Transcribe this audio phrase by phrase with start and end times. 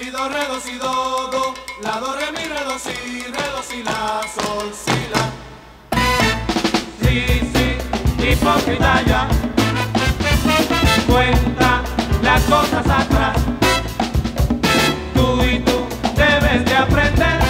[0.00, 2.94] si, do, re, do, si, do, do, la, do, re, mi, re, do, si,
[3.34, 5.24] re, do, si, la, sol, si, la.
[7.02, 9.28] Sí, sí, hipócrita ya,
[11.06, 11.82] cuenta
[12.22, 13.36] las cosas atrás.
[15.14, 15.86] Tú y tú
[16.16, 17.40] debes de aprender,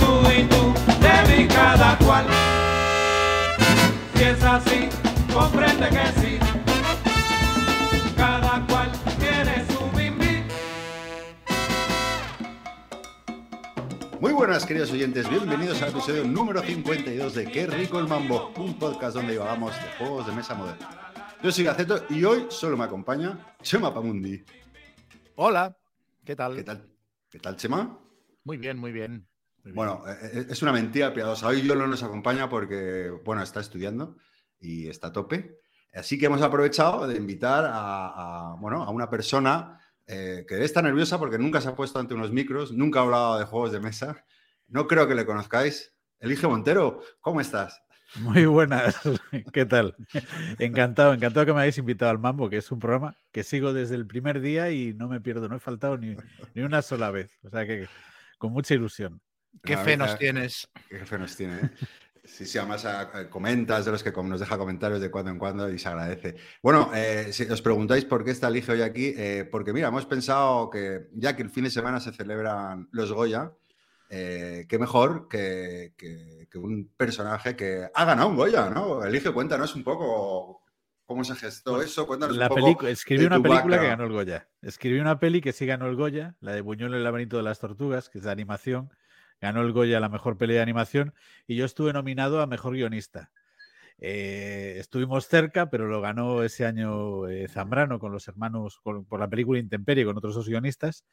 [0.00, 2.26] tú y tú de cada cual.
[4.16, 4.88] Si así,
[5.32, 6.31] comprende que sí.
[14.42, 15.30] Buenas, queridos oyentes.
[15.30, 19.88] Bienvenidos al episodio número 52 de Qué rico el mambo, un podcast donde divagamos de
[19.96, 21.12] juegos de mesa moderna.
[21.40, 24.44] Yo soy Gaceto y hoy solo me acompaña Chema Pamundi.
[25.36, 25.76] Hola,
[26.24, 26.56] ¿qué tal?
[26.56, 26.90] ¿Qué tal?
[27.30, 27.96] ¿Qué tal, Chema?
[28.42, 29.28] Muy bien, muy bien.
[29.62, 29.74] muy.
[29.74, 31.46] Bueno, eh, eh, es una mentira piadosa.
[31.46, 34.16] Hoy yo no nos acompaña porque, bueno, está estudiando
[34.58, 35.60] y está a tope.
[35.94, 40.82] Así que hemos aprovechado de invitar a, a, bueno, a una persona eh, que está
[40.82, 43.80] nerviosa porque nunca se ha puesto ante unos micros, nunca ha hablado de juegos de
[43.80, 44.24] mesa.
[44.68, 45.94] No creo que le conozcáis.
[46.20, 47.82] Elige Montero, ¿cómo estás?
[48.16, 49.00] Muy buenas,
[49.52, 49.96] ¿qué tal?
[50.58, 53.94] Encantado, encantado que me hayáis invitado al Mambo, que es un programa que sigo desde
[53.94, 56.16] el primer día y no me pierdo, no he faltado ni,
[56.54, 57.38] ni una sola vez.
[57.42, 57.88] O sea que
[58.38, 59.20] con mucha ilusión.
[59.62, 60.68] ¿Qué fe nos tienes?
[60.88, 61.70] Qué fe nos tiene, ¿eh?
[62.24, 62.86] Sí, sí, además
[63.30, 66.36] comentas de los que nos deja comentarios de cuando en cuando y se agradece.
[66.62, 70.06] Bueno, eh, si os preguntáis por qué está Elige hoy aquí, eh, porque mira, hemos
[70.06, 73.50] pensado que ya que el fin de semana se celebran los Goya,
[74.08, 79.02] eh, qué mejor que, que- que un personaje que ha ganado un Goya, ¿no?
[79.04, 80.62] Elige, cuéntanos un poco
[81.06, 82.86] cómo se gestó eso, cuéntanos La un poco.
[82.86, 84.48] escribí una película que ganó el Goya.
[84.62, 87.58] Escribí una peli que sí ganó el Goya, la de Buñuel el laberinto de las
[87.58, 88.90] tortugas, que es de animación.
[89.42, 91.12] Ganó el Goya a la mejor peli de animación
[91.48, 93.32] y yo estuve nominado a mejor guionista.
[93.98, 99.18] Eh, estuvimos cerca, pero lo ganó ese año eh, Zambrano con los hermanos, con- por
[99.20, 101.04] la película Intemperie, con otros dos guionistas.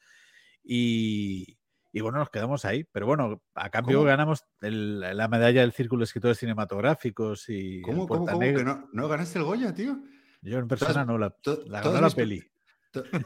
[0.64, 1.58] Y,
[1.92, 2.84] y bueno, nos quedamos ahí.
[2.92, 4.08] Pero bueno, a cambio ¿Cómo?
[4.08, 8.40] ganamos el- la medalla del Círculo de Escritores Cinematográficos y el ¿Cómo, cómo, cómo?
[8.40, 9.98] ¿Que no, no ganaste el Goya, tío?
[10.42, 11.36] Yo en persona no, la,
[11.68, 12.44] ganó la peli.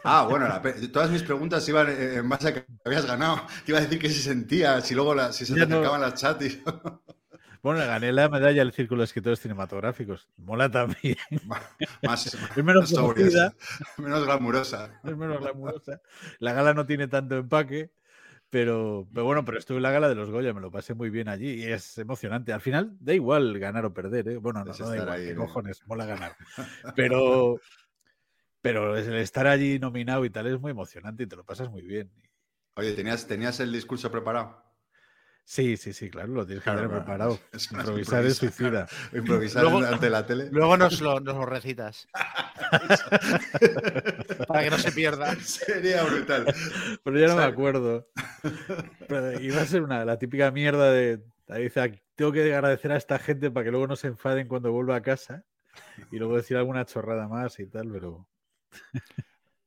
[0.03, 3.37] Ah, bueno, la todas mis preguntas iban eh, en base a que habías ganado.
[3.65, 6.01] Te iba a decir que se sentía, si luego la- si se te no- acercaban
[6.01, 6.59] las chatis.
[7.61, 10.27] Bueno, le gané la medalla del Círculo de Escritores Cinematográficos.
[10.37, 11.15] Mola también.
[12.03, 13.53] más, Es menos conocida,
[13.97, 14.99] menos glamurosa.
[15.03, 16.01] es menos glamurosa.
[16.39, 17.91] La gala no tiene tanto empaque,
[18.49, 21.09] pero, pero bueno, pero estuve en la gala de los Goya, me lo pasé muy
[21.09, 22.53] bien allí y es emocionante.
[22.53, 24.37] Al final da igual ganar o perder, ¿eh?
[24.37, 25.45] Bueno, no, no da igual, ahí, qué ¿no?
[25.45, 26.35] cojones, mola ganar.
[26.95, 27.59] Pero,
[28.63, 31.83] pero el estar allí nominado y tal es muy emocionante y te lo pasas muy
[31.83, 32.09] bien.
[32.75, 34.63] Oye, ¿tenías, ¿tenías el discurso preparado?
[35.45, 37.39] Sí, sí, sí, claro, lo tienes que Claro, tener claro, preparado.
[37.51, 38.87] es Improvisar es suicida.
[38.87, 39.17] claro.
[39.19, 40.47] Improvisar Luego- ante la tele.
[40.51, 42.07] Luego nos lo, nos lo recitas.
[44.47, 45.35] para que no se pierda.
[45.35, 46.45] Sería brutal.
[47.03, 48.07] Pero ya no me acuerdo.
[49.07, 51.21] Pero iba a ser una, la típica mierda de.
[51.59, 54.71] dice, "Aquí tengo que agradecer a esta gente para que luego no se enfaden cuando
[54.71, 55.43] vuelva a casa.
[56.11, 58.27] Y luego decir alguna chorrada más y tal, pero.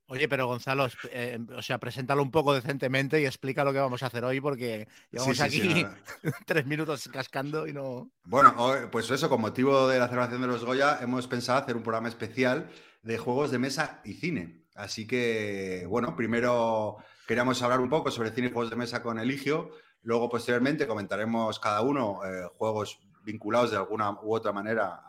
[0.09, 4.01] Oye, pero Gonzalo, eh, o sea, preséntalo un poco decentemente y explica lo que vamos
[4.03, 5.85] a hacer hoy, porque llevamos Sí, sí, sí, aquí
[6.45, 8.09] tres minutos cascando y no.
[8.23, 8.55] Bueno,
[8.89, 12.07] pues eso, con motivo de la celebración de los Goya, hemos pensado hacer un programa
[12.07, 12.69] especial
[13.01, 14.63] de juegos de mesa y cine.
[14.75, 16.97] Así que, bueno, primero
[17.27, 19.71] queríamos hablar un poco sobre cine y juegos de mesa con Eligio.
[20.03, 25.01] Luego, posteriormente, comentaremos cada uno eh, juegos vinculados de alguna u otra manera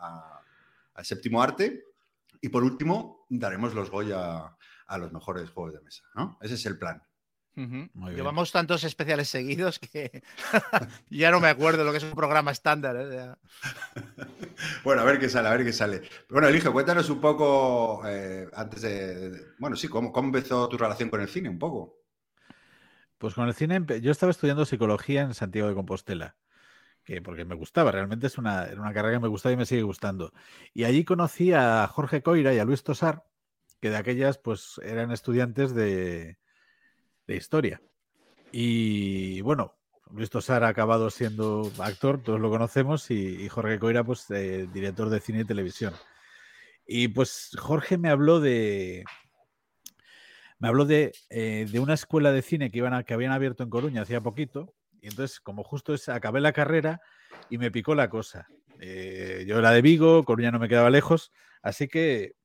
[0.93, 1.85] al séptimo arte.
[2.41, 4.55] Y por último, daremos los Goya
[4.87, 6.37] a los mejores juegos de mesa, ¿no?
[6.41, 7.03] Ese es el plan.
[7.57, 7.89] Ujú.
[7.93, 8.15] Muy bien.
[8.15, 10.23] Llevamos tantos especiales seguidos que
[11.09, 12.95] ya no me acuerdo lo que es un programa estándar.
[12.97, 13.33] ¿eh?
[14.83, 16.01] Bueno, a ver qué sale, a ver qué sale.
[16.29, 20.77] Bueno, Eligio, cuéntanos un poco, eh, antes de, de- Bueno, sí, ¿cómo, ¿cómo empezó tu
[20.77, 21.49] relación con el cine?
[21.49, 21.97] Un poco.
[23.17, 26.37] Pues con el cine, yo estaba estudiando psicología en Santiago de Compostela.
[27.09, 29.65] Que porque me gustaba, realmente es una, era una carrera que me gustaba y me
[29.65, 30.31] sigue gustando.
[30.75, 33.23] Y allí conocí a Jorge Coira y a Luis Tosar,
[33.81, 36.37] que de aquellas pues eran estudiantes de,
[37.25, 37.81] de historia.
[38.51, 39.75] Y bueno,
[40.11, 45.09] Luis Tosar ha acabado siendo actor, todos lo conocemos, y, Jorge Coira, pues eh, director
[45.09, 45.95] de cine y televisión.
[46.85, 49.03] Y pues Jorge me habló de.
[50.59, 53.71] Me habló de, eh, de una escuela de cine que, iban que habían abierto en
[53.71, 54.75] Coruña hacía poquito.
[55.01, 57.01] Y entonces, como justo es, acabé la carrera
[57.49, 58.47] y me picó la cosa.
[58.79, 61.31] Eh, yo era de Vigo, Coruña no me quedaba lejos,
[61.61, 62.35] así que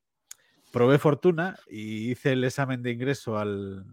[0.71, 3.85] probé fortuna y hice el examen de ingreso al,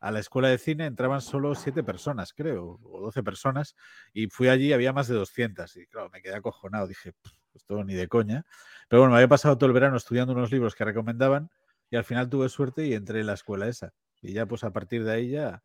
[0.00, 0.86] a la escuela de cine.
[0.86, 3.76] Entraban solo siete personas, creo, o 12 personas,
[4.12, 5.76] y fui allí, había más de 200.
[5.76, 6.86] Y claro, me quedé acojonado.
[6.86, 8.44] Dije, "Pff, esto ni de coña.
[8.88, 11.50] Pero bueno, me había pasado todo el verano estudiando unos libros que recomendaban
[11.90, 13.92] y al final tuve suerte y entré en la escuela esa.
[14.22, 15.62] Y ya pues a partir de ahí ya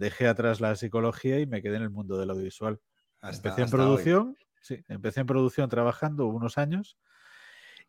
[0.00, 2.80] dejé atrás la psicología y me quedé en el mundo del audiovisual.
[3.20, 3.70] Hasta- empecé en hoy.
[3.70, 6.96] producción, sí, empecé en producción trabajando unos años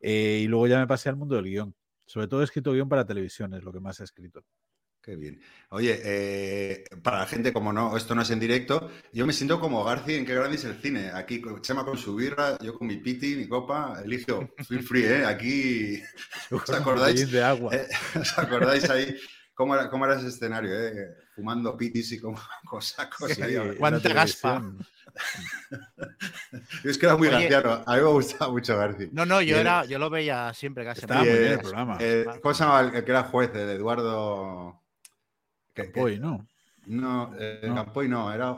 [0.01, 1.73] eh, y luego ya me pasé al mundo del guion.
[2.05, 4.43] Sobre todo he escrito guion para televisión, es lo que más he escrito.
[5.01, 5.41] Qué bien.
[5.69, 9.59] Oye, eh, para la gente, como no, esto no es en directo, yo me siento
[9.59, 11.09] como García en Qué grande es el cine.
[11.11, 15.25] Aquí, Chema con su birra, yo con mi piti, mi copa, Eligio, feel free, ¿eh?
[15.25, 15.99] Aquí,
[16.51, 17.31] ¿os acordáis?
[17.31, 17.73] De agua.
[17.73, 17.87] Eh,
[18.19, 19.15] ¿Os acordáis ahí
[19.53, 21.15] cómo era, cómo era ese escenario, eh?
[21.35, 22.37] Fumando pitis y como
[22.69, 23.55] cosacos ahí.
[23.55, 24.61] Sí, Cuánta gaspa.
[26.83, 27.47] Es que era muy Oye.
[27.47, 27.83] graciano.
[27.85, 29.07] A mí me gustaba mucho García.
[29.11, 31.01] No, no, yo era, yo lo veía siempre casi.
[31.01, 31.97] Estaba muy bien el programa.
[31.99, 33.51] eh, ¿Cómo se llamaba el, el que era juez?
[33.53, 34.81] El Eduardo.
[35.73, 36.47] que- que- Hoy, ¿no?
[36.85, 37.75] No, eh, No.
[37.75, 38.55] Campoy no, era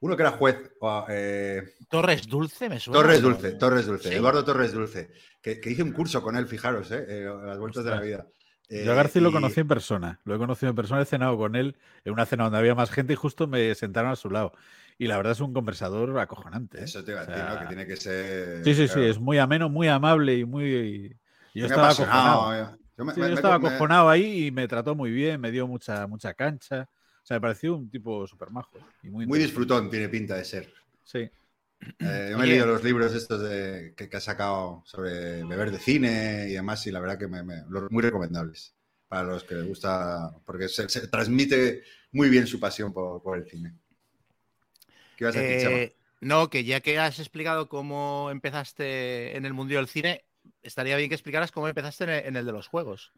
[0.00, 0.56] uno que era juez.
[0.80, 3.00] o, eh, Torres Dulce me suena.
[3.00, 4.14] Torres Dulce, Torres Dulce, Sí.
[4.14, 5.10] Eduardo Torres Dulce,
[5.42, 8.26] que, que hice un curso con él, fijaros, eh, las vueltas de la vida.
[8.68, 10.20] Eh, Yo a García lo conocí en persona.
[10.24, 12.90] Lo he conocido en persona, he cenado con él en una cena donde había más
[12.90, 14.52] gente y justo me sentaron a su lado.
[14.98, 16.80] Y la verdad es un conversador acojonante.
[16.80, 16.84] ¿eh?
[16.84, 17.50] Eso te iba a O decir, ¿no?
[17.52, 18.64] sea, Que tiene que ser.
[18.64, 21.14] Sí, sí, sí, es muy ameno, muy amable y muy.
[21.54, 22.76] Yo estaba acojonado.
[22.98, 25.40] Yo me- Sí, me- yo me- estaba me- acojonado ahí y me trató muy bien,
[25.40, 26.88] me dio mucha, mucha cancha.
[27.22, 28.78] O sea, me pareció un tipo súper majo.
[29.02, 30.72] Y muy, Muy disfrutón tiene pinta de ser.
[31.04, 31.28] Sí.
[32.00, 35.70] Eh, yo me he leído los libros estos de, que, que ha sacado sobre beber
[35.70, 38.74] de cine y demás, y la verdad que me, me- los- muy recomendables
[39.08, 41.82] para los que les gusta, porque se, se transmite
[42.12, 43.74] muy bien su pasión por, por el cine.
[45.16, 45.56] ¿Qué ibas a decir?
[45.60, 50.24] Eh, no, que ya que has explicado cómo empezaste en el mundo del cine,
[50.62, 53.12] estaría bien que explicaras cómo empezaste en el, en el de los juegos.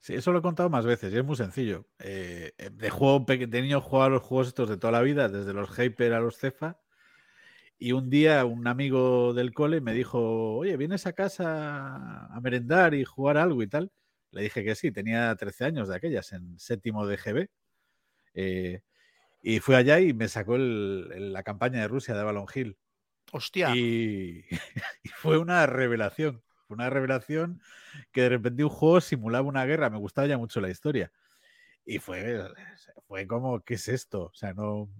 [0.00, 1.86] Sí, eso lo he contado más veces y es muy sencillo.
[1.98, 5.54] Eh, de juego de niño jugaba a los juegos estos de toda la vida, desde
[5.54, 6.78] los Hyper a los Cefa.
[7.84, 12.94] Y un día un amigo del cole me dijo, oye, ¿vienes a casa a merendar
[12.94, 13.92] y jugar algo y tal?
[14.30, 17.50] Le dije que sí, tenía 13 años de aquellas, en séptimo de GB.
[18.34, 18.82] Eh,
[19.42, 22.78] y fui allá y me sacó el- el- la campaña de Rusia de Avalon Hill.
[23.32, 24.44] Hostia, Y,
[25.04, 26.42] y fue una revelación.
[26.68, 27.62] Una revelación
[28.12, 29.90] que de repente un juego simulaba una guerra.
[29.90, 31.12] Me gustaba ya mucho la historia.
[31.86, 32.40] Y fue,
[33.08, 34.24] fue como, ¿qué es esto?
[34.26, 34.90] O sea, no.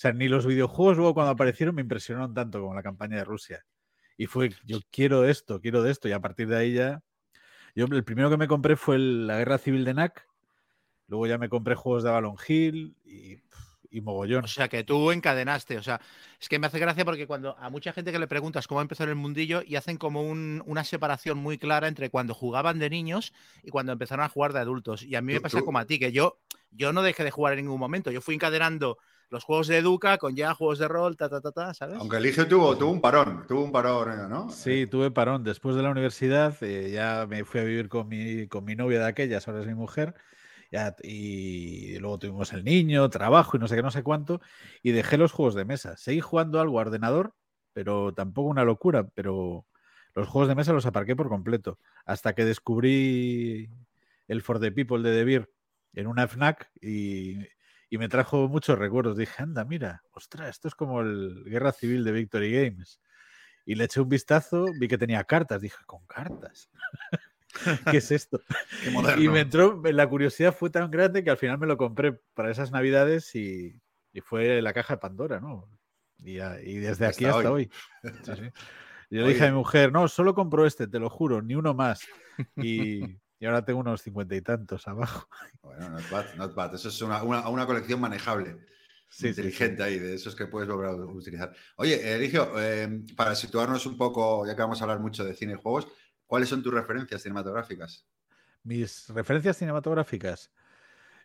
[0.00, 3.24] O sea, ni los videojuegos luego cuando aparecieron me impresionaron tanto como la campaña de
[3.24, 3.66] Rusia.
[4.16, 6.08] Y fue, yo quiero esto, quiero de esto.
[6.08, 7.02] Y a partir de ahí ya.
[7.74, 10.26] Yo el primero que me compré fue el- la Guerra Civil de NAC.
[11.06, 13.40] Luego ya me compré juegos de Avalon Hill y,
[13.90, 14.42] y mogollón.
[14.44, 15.76] o sea que tú encadenaste.
[15.76, 16.00] O sea,
[16.40, 19.02] es que me hace gracia porque cuando a mucha gente que le preguntas cómo empezó
[19.02, 22.88] en el mundillo y hacen como un- una separación muy clara entre cuando jugaban de
[22.88, 25.02] niños y cuando empezaron a jugar de adultos.
[25.02, 26.38] Y a mí me pasa tú- como a ti, que yo,
[26.70, 28.10] yo no dejé de jugar en ningún momento.
[28.10, 28.96] Yo fui encadenando
[29.30, 31.96] los juegos de Educa con ya juegos de rol, ta, ta, ta, ta, ¿sabes?
[31.98, 34.50] Aunque Eligio tuvo, tuvo un parón, tuvo un parón, ¿no?
[34.50, 35.44] Sí, tuve parón.
[35.44, 38.98] Después de la universidad eh, ya me fui a vivir con mi, con mi novia
[38.98, 40.14] de aquellas, ahora es mi mujer.
[40.72, 44.40] ya- y luego tuvimos el niño, trabajo y no sé qué, no sé cuánto.
[44.82, 45.96] Y dejé los juegos de mesa.
[45.96, 47.34] Seguí jugando algo a ordenador,
[47.72, 49.08] pero tampoco una locura.
[49.14, 49.66] Pero
[50.14, 51.78] los juegos de mesa los aparqué por completo.
[52.04, 53.68] Hasta que descubrí
[54.28, 55.50] el For the People de De Beer
[55.92, 57.38] en una FNAC y,
[57.90, 59.16] y me trajo muchos recuerdos.
[59.18, 63.00] Dije, anda, mira, ostras, esto es como el Guerra Civil de Victory Games.
[63.66, 65.60] Y le eché un vistazo, vi que tenía cartas.
[65.60, 66.70] Dije, ¿con cartas?
[67.90, 68.40] ¿Qué es esto?
[68.84, 68.90] Qué.
[69.24, 72.50] Y me entró, la curiosidad fue tan grande que al final me lo compré para
[72.50, 73.80] esas navidades y,
[74.12, 75.68] y fue la caja de Pandora, ¿no?
[76.18, 77.64] Y, y desde aquí Hasta hoy.
[77.64, 77.70] hoy.
[78.24, 78.52] Sí, sí.
[79.10, 81.74] Yo le dije a mi mujer, no, solo compro este, te lo juro, ni uno
[81.74, 82.06] más.
[82.56, 85.28] Y, y ahora tengo unos cincuenta y tantos abajo.
[85.62, 86.74] Bueno, not bad, not bad.
[86.74, 88.56] Eso es una, una- una colección manejable.
[89.08, 91.52] Sí, sí, inteligente ahí, de esos que puedes volver a utilizar.
[91.76, 95.54] Oye, Eligio, eh, para situarnos un poco, ya que vamos a hablar mucho de cine
[95.54, 95.88] y juegos,
[96.26, 98.06] ¿cuáles son tus referencias cinematográficas?
[98.62, 100.52] Mis referencias cinematográficas,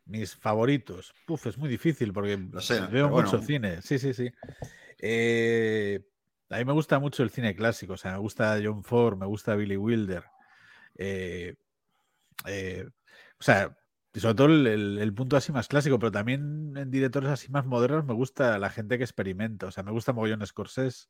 [0.06, 1.14] mis favoritos.
[1.28, 3.42] Puf, es muy difícil porque Lo sé, veo mucho bueno.
[3.44, 3.82] cine.
[3.84, 4.32] Sí, sí, sí.
[5.00, 6.00] Eh,
[6.50, 7.94] a mí me gusta mucho el cine clásico.
[7.94, 10.24] O sea, me gusta John Ford, me gusta Billy Wilder.
[10.98, 11.56] Eh,
[12.48, 12.88] eh,
[13.40, 13.78] o sea,
[14.14, 18.14] sobre todo el punto así más clásico, pero también en directores así más modernos me
[18.14, 19.68] gusta la gente que experimenta.
[19.68, 21.08] O sea, me gusta mogollón Scorsese,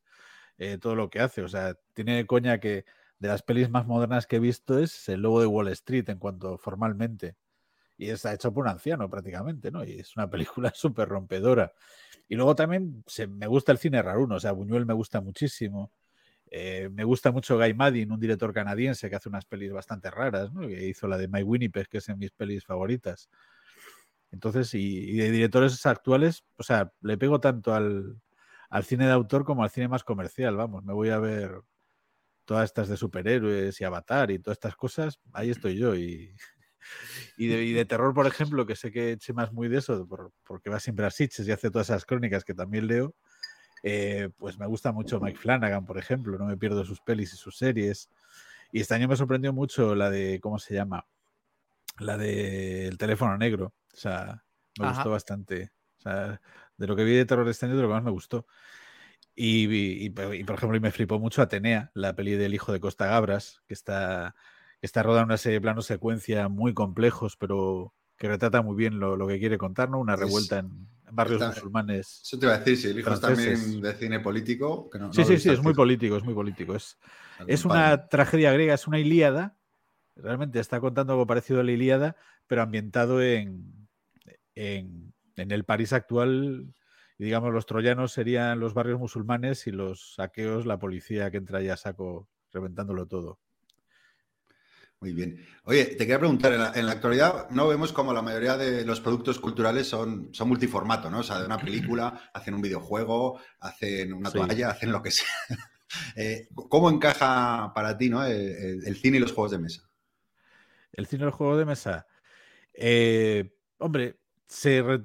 [0.57, 1.41] eh, todo lo que hace.
[1.43, 2.85] O sea, tiene coña que
[3.19, 6.19] de las pelis más modernas que he visto es El Lobo de Wall Street en
[6.19, 7.35] cuanto formalmente.
[7.97, 9.83] Y está hecho por un anciano prácticamente, ¿no?
[9.83, 11.73] Y es una película súper rompedora.
[12.29, 15.91] Y luego también se- me gusta el cine raruno, o sea, Buñuel me gusta muchísimo.
[16.57, 20.53] Eh, me gusta mucho Guy Maddin, un director canadiense que hace unas pelis bastante raras,
[20.53, 20.61] ¿no?
[20.67, 23.29] Que hizo la de My Winnipeg, que es de mis pelis favoritas.
[24.31, 28.21] Entonces, y, y de directores actuales, o sea, le pego tanto al,
[28.69, 31.61] al cine de autor como al cine más comercial, vamos, me voy a ver
[32.45, 36.35] todas estas de superhéroes y Avatar y todas estas cosas, ahí estoy yo y,
[37.37, 40.07] Y de, y de terror, por ejemplo, que sé que Chema es muy de eso,
[40.07, 43.15] por- porque va siempre a Sitges y hace todas esas crónicas que también leo,
[43.87, 47.37] eh, pues me gusta mucho Mike Flanagan, por ejemplo, no me pierdo sus pelis y
[47.37, 48.09] sus series.
[48.71, 51.05] Y este año me sorprendió mucho la de, ¿cómo se llama?
[51.99, 53.73] La de El teléfono negro.
[53.93, 54.43] O sea,
[54.79, 54.95] me Ajá.
[54.95, 55.71] gustó bastante.
[55.99, 56.41] O sea,
[56.77, 58.47] de lo que vi de terror este año, de lo que más me gustó.
[59.35, 62.79] Y, y- y, por ejemplo, y me flipó mucho Atenea, la peli del hijo de
[62.79, 64.35] Costa Gabras, que está,
[64.79, 68.75] que está rodada en una serie de planos secuencia muy complejos, pero que retrata muy
[68.75, 69.99] bien lo, lo que quiere contar, ¿no?
[69.99, 72.21] Una revuelta en barrios está- musulmanes.
[72.23, 73.59] Eso te iba a decir, si el hijo Franceses.
[73.61, 74.89] también de cine político.
[74.89, 76.75] Que no, Sí, no sí, sí, es muy político, es muy político.
[76.75, 76.97] Es,
[77.47, 77.79] es padre.
[77.79, 79.57] una tragedia griega, es una Ilíada.
[80.15, 82.15] Realmente está contando algo parecido a la Ilíada,
[82.47, 83.87] pero ambientado en,
[84.55, 86.73] en, en el París actual.
[87.17, 91.61] Y digamos, los troyanos serían los barrios musulmanes y los saqueos, la policía que entra
[91.61, 93.39] ya a saco reventándolo todo.
[95.01, 95.37] Muy bien.
[95.65, 98.85] Oye, te quería preguntar, en la, en la actualidad no vemos como la mayoría de
[98.85, 101.19] los productos culturales son, son multiformato, ¿no?
[101.19, 104.33] O sea, de una película, hacen un videojuego, hacen una Sí.
[104.33, 105.27] toalla, hacen lo que sea.
[106.15, 108.25] Eh, ¿Cómo encaja para ti, ¿no?
[108.25, 109.83] el, cine y los juegos de mesa?
[110.93, 112.07] El cine del juego de mesa.
[112.73, 115.03] eh, hombre, se, re-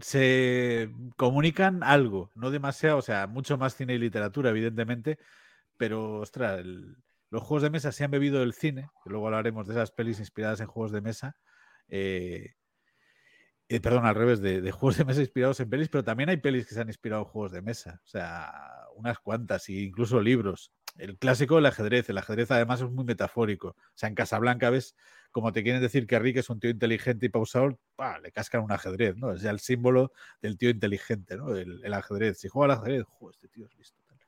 [0.00, 5.18] se comunican algo, no demasiado, o sea, mucho más cine y literatura, evidentemente,
[5.78, 6.96] pero, ostras, el-
[7.32, 10.20] los juegos de mesa se han bebido del cine, que luego hablaremos de esas pelis
[10.20, 11.36] inspiradas en juegos de mesa.
[11.88, 12.54] eh,
[13.68, 16.36] eh, perdón, al revés, de, de juegos de mesa inspirados en pelis, pero también hay
[16.36, 18.52] pelis que se han inspirado en juegos de mesa, o sea,
[18.96, 20.72] unas cuantas, e incluso libros.
[20.98, 23.68] El clásico del ajedrez, el ajedrez además es muy metafórico.
[23.68, 24.94] O sea, en Casablanca ves
[25.30, 28.18] como te quieren decir que Rick es un tío inteligente y pausador, ¡pa!
[28.18, 29.32] le cascan un ajedrez, ¿no?
[29.32, 30.12] Es ya el símbolo
[30.42, 31.56] del tío inteligente, ¿no?
[31.56, 32.38] El, el ajedrez.
[32.38, 34.02] Si juega al ajedrez, ¡jo, este tío es listo!
[34.06, 34.18] tal".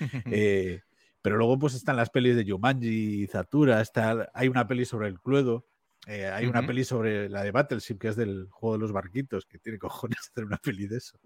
[0.30, 0.82] Eh,
[1.22, 5.08] pero luego pues están las pelis de Jumanji y Zatura, está, hay una peli sobre
[5.08, 5.66] el Cluedo,
[6.06, 9.44] eh, hay una peli sobre la de Battleship, que es del juego de los barquitos,
[9.46, 11.18] que tiene cojones hacer una peli de eso.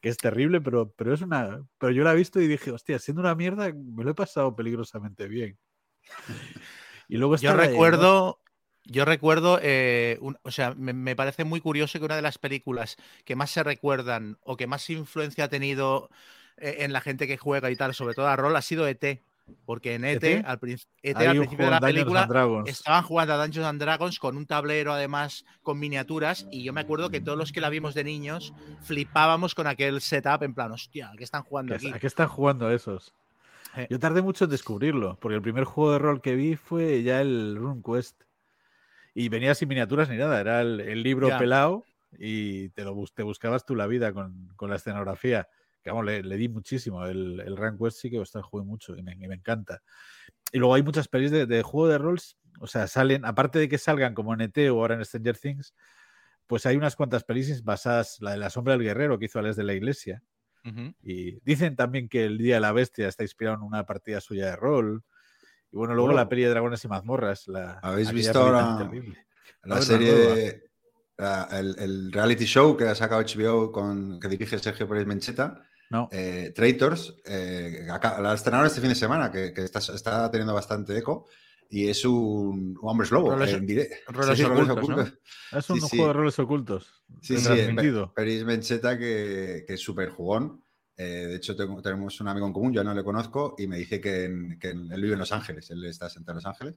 [0.00, 1.60] Que es terrible, pero, pero es una.
[1.78, 4.54] Pero yo la he visto y dije, hostia, siendo una mierda, me lo he pasado
[4.54, 5.58] peligrosamente bien.
[7.08, 8.40] Y luego está Yo de- recuerdo,
[8.84, 12.38] yo recuerdo, eh, un- o sea, me, me parece muy curioso que una de las
[12.38, 16.08] películas que más se recuerdan o que más influencia ha tenido
[16.56, 19.20] en la gente que juega y tal, sobre todo a rol, ha sido ET.
[19.66, 20.44] Porque en ET, ¿ET?
[20.46, 20.58] al,
[21.02, 22.26] ET al principio de la película,
[22.64, 26.80] estaban jugando a Dungeons and Dragons con un tablero además con miniaturas y yo me
[26.80, 30.72] acuerdo que todos los que la vimos de niños flipábamos con aquel setup en plan,
[30.72, 31.92] hostia, ¿qué están jugando ¿Qué- aquí?
[31.94, 33.12] ¿A qué están jugando esos?
[33.76, 33.86] Eh.
[33.90, 37.20] Yo tardé mucho en descubrirlo, porque el primer juego de rol que vi fue ya
[37.20, 38.22] el RuneQuest.
[39.14, 41.38] Y venía sin miniaturas ni nada, era el, el libro Ya.
[41.38, 41.84] pelado
[42.18, 45.48] y te, lo, te buscabas tú la vida con, con la escenografía.
[45.84, 47.04] Que vamos, le, le di muchísimo.
[47.04, 49.82] El, el RuneQuest sí que ostras, jugué mucho y me, y me encanta.
[50.50, 53.68] Y luego hay muchas pelis de, de juego de roles, o sea, salen, aparte de
[53.68, 55.74] que salgan como en ET o ahora en Stranger Things,
[56.46, 59.56] pues hay unas cuantas pelis basadas, la de la sombra del guerrero que hizo Alex
[59.56, 60.22] de la Iglesia,
[61.02, 64.46] y dicen también que el Día de la Bestia está inspirado en una partida suya
[64.46, 65.04] de rol.
[65.70, 66.14] Y bueno, luego Oh.
[66.14, 67.48] la peli de Dragones y Mazmorras.
[67.48, 68.90] La, ¿Habéis visto ahora.
[69.64, 70.70] La serie,
[71.18, 75.62] la- el, el reality show que ha sacado HBO con, que dirige Sergio Pérez Mencheta,
[75.94, 80.28] No, eh, Traitors, eh, acá- la estrenaron este fin de semana, que, que está, está
[80.30, 81.26] teniendo bastante eco,
[81.70, 83.30] y es un, un hombres lobo.
[83.30, 84.94] Roles- en dire- roles Sí, sí, roles ocultos, ¿no?
[85.02, 85.18] ocultos.
[85.52, 85.96] es un sí, sí.
[85.96, 87.04] juego de roles ocultos.
[87.22, 87.48] Sí, sí,
[88.14, 90.62] Peris Mencheta que, que es súper jugón.
[90.96, 93.78] Eh, de hecho, tengo- tenemos un amigo en común, yo no le conozco, y me
[93.78, 96.46] dice que, en- que en- él vive en Los Ángeles, él está sentado en Los
[96.46, 96.74] Ángeles,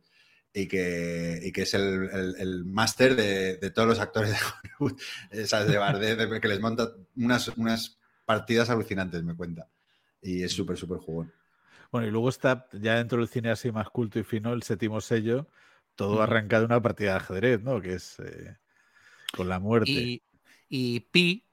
[0.53, 4.37] y que, y que es el, el- el máster de, de todos los actores de
[4.37, 4.99] Hollywood,
[5.31, 9.69] esas de Bardet, de- que les monta unas, unas partidas alucinantes, me cuenta.
[10.21, 11.33] Y es súper, súper jugón.
[11.91, 15.01] Bueno, y luego está ya dentro del cine así más culto y fino, el séptimo
[15.01, 15.47] sello,
[15.95, 16.21] todo Ujú.
[16.21, 17.81] arranca de una partida de ajedrez, ¿no?
[17.81, 18.57] Que es eh,
[19.31, 20.11] con la muerte.
[20.11, 20.23] Y,
[20.69, 21.45] y Pi,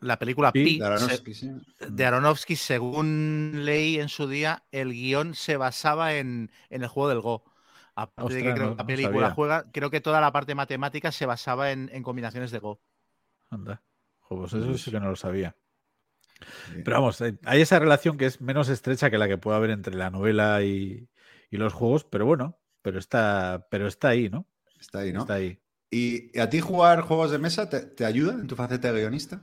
[0.00, 1.50] la película Pi, Pi, De Aronofsky, sí.
[1.80, 7.08] de Aronofsky, según leí en su día, el guion se basaba en, en el juego
[7.10, 7.44] del Go.
[7.96, 10.54] Aparte de que Ostras, creo no- que la película juega, creo que toda la parte
[10.54, 12.80] matemática se basaba en, en combinaciones de Go.
[13.50, 13.82] Anda.
[14.28, 15.56] Pues eso sí que no lo sabía.
[16.84, 19.70] Pero vamos, eh, hay esa relación que es menos estrecha que la que puede haber
[19.70, 21.08] entre la novela y,
[21.50, 24.46] y los juegos, pero bueno, pero está, pero está ahí, ¿no?
[24.80, 25.20] Está ahí, ¿no?
[25.20, 25.58] Está ahí.
[25.90, 29.42] ¿Y a ti jugar juegos de mesa te, te ayuda en tu faceta de guionista?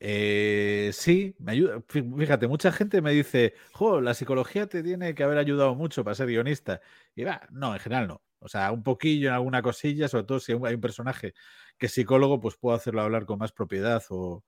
[0.00, 1.78] Eh, sí, me ayuda.
[1.88, 6.02] Fí- Fíjate, mucha gente me dice, jo, la psicología te tiene que haber ayudado mucho
[6.04, 6.80] para ser guionista.
[7.14, 8.22] Y va, no, en general no.
[8.40, 11.34] O sea, un poquillo en alguna cosilla, sobre todo si hay un personaje
[11.78, 14.44] que es psicólogo, pues puedo hacerlo hablar con más propiedad o,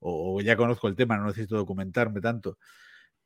[0.00, 2.58] o- ya conozco el tema, no necesito documentarme tanto.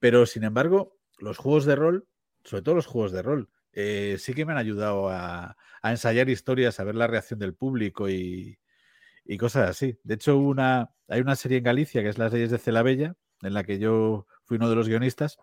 [0.01, 2.09] Pero sin embargo, los juegos de rol,
[2.45, 6.81] sobre todo los juegos de rol, eh, sí que me han ayudado a, ensayar historias,
[6.81, 8.59] a ver la reacción del público y,
[9.39, 9.99] cosas así.
[10.05, 13.55] De hecho, una, hay una serie en Galicia que es Las leyes de Celabella, en
[13.55, 15.39] la que yo fui uno de los guionistas,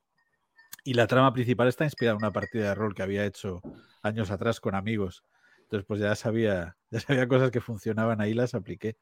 [0.84, 3.62] y la trama principal está inspirada en una partida de rol que había hecho
[4.02, 5.24] años atrás con amigos.
[5.64, 8.98] Entonces, pues ya sabía, ya sabía cosas que funcionaban ahí, las apliqué.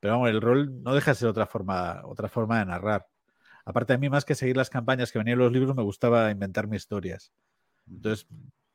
[0.00, 3.06] Pero vamos, el rol no deja de ser otra forma, otra forma de narrar.
[3.64, 6.30] Aparte, a mí más que seguir las campañas que venían en los libros, me gustaba
[6.30, 7.32] inventarme historias.
[7.86, 8.26] Entonces,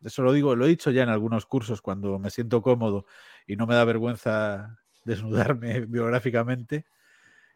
[0.04, 3.06] eso lo digo, lo he dicho ya en algunos cursos cuando me siento cómodo
[3.48, 6.86] y no me da vergüenza desnudarme biográficamente,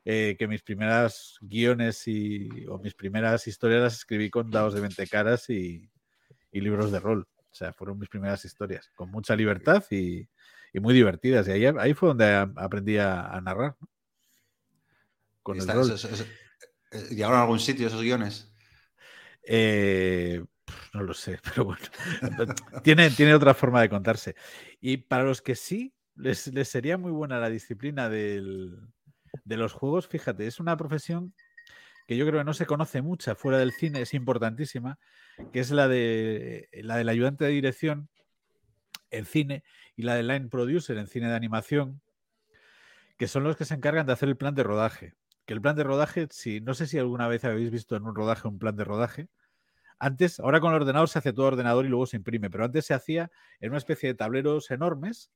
[0.05, 4.81] eh, que mis primeras guiones y, o mis primeras historias las escribí con dados de
[4.81, 5.89] 20 caras y,
[6.53, 7.27] libros de rol.
[7.51, 9.83] O sea, fueron mis primeras historias, con mucha libertad
[10.77, 11.47] y, muy divertidas.
[11.47, 13.75] Y ahí, ahí fue donde aprendí a, narrar.
[15.43, 15.91] Con el rol.
[16.91, 18.53] Eh, ¿Llegaron a algún sitio esos guiones?
[19.43, 20.43] Eh,
[20.93, 21.83] no lo sé, pero bueno,
[22.83, 24.35] tiene, tiene otra forma de contarse.
[24.79, 28.71] Y para los que sí, les, sería muy buena la disciplina de
[29.45, 31.33] los juegos, fíjate, es una profesión
[32.07, 34.97] que yo creo que no se conoce mucha fuera del cine, es importantísima,
[35.51, 38.09] que es la de la del ayudante de dirección
[39.11, 39.63] en cine
[39.97, 42.01] y la de line producer en cine de animación,
[43.17, 45.15] que son los que se encargan de hacer el plan de rodaje.
[45.45, 48.15] Que el plan de rodaje, si no sé si alguna vez habéis visto en un
[48.15, 49.27] rodaje un plan de rodaje,
[49.99, 52.85] antes, ahora con el ordenador se hace todo ordenador y luego se imprime, pero antes
[52.85, 55.31] se hacía en una especie de tableros enormes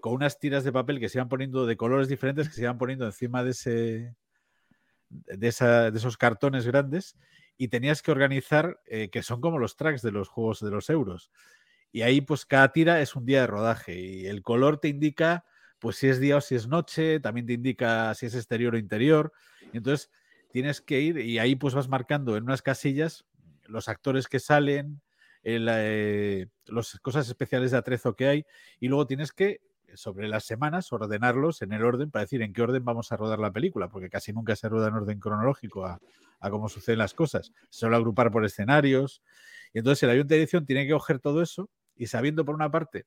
[0.00, 2.78] con unas tiras de papel que se iban poniendo de colores diferentes que se iban
[2.78, 4.14] poniendo encima de ese
[5.10, 7.16] de, esos cartones grandes
[7.58, 10.88] y tenías que organizar eh, que son como los tracks de los juegos de los
[10.88, 11.30] euros
[11.92, 15.44] y ahí pues cada tira es un día de rodaje y el color te indica
[15.78, 18.78] pues si es día o si es noche también te indica si es exterior o
[18.78, 19.32] interior
[19.72, 20.10] entonces
[20.50, 23.24] tienes que ir y ahí pues vas marcando en unas casillas
[23.68, 25.00] los actores que salen,
[25.44, 28.46] eh, las cosas especiales de atrezo que hay,
[28.80, 29.60] y luego tienes que,
[29.94, 33.38] sobre las semanas, ordenarlos en el orden para decir en qué orden vamos a rodar
[33.38, 36.00] la película, porque casi nunca se rueda en orden cronológico a,
[36.40, 37.52] a cómo suceden las cosas.
[37.70, 39.22] Se suele agrupar por escenarios.
[39.72, 42.70] Y entonces el avión de edición tiene que coger todo eso y sabiendo por una
[42.70, 43.06] parte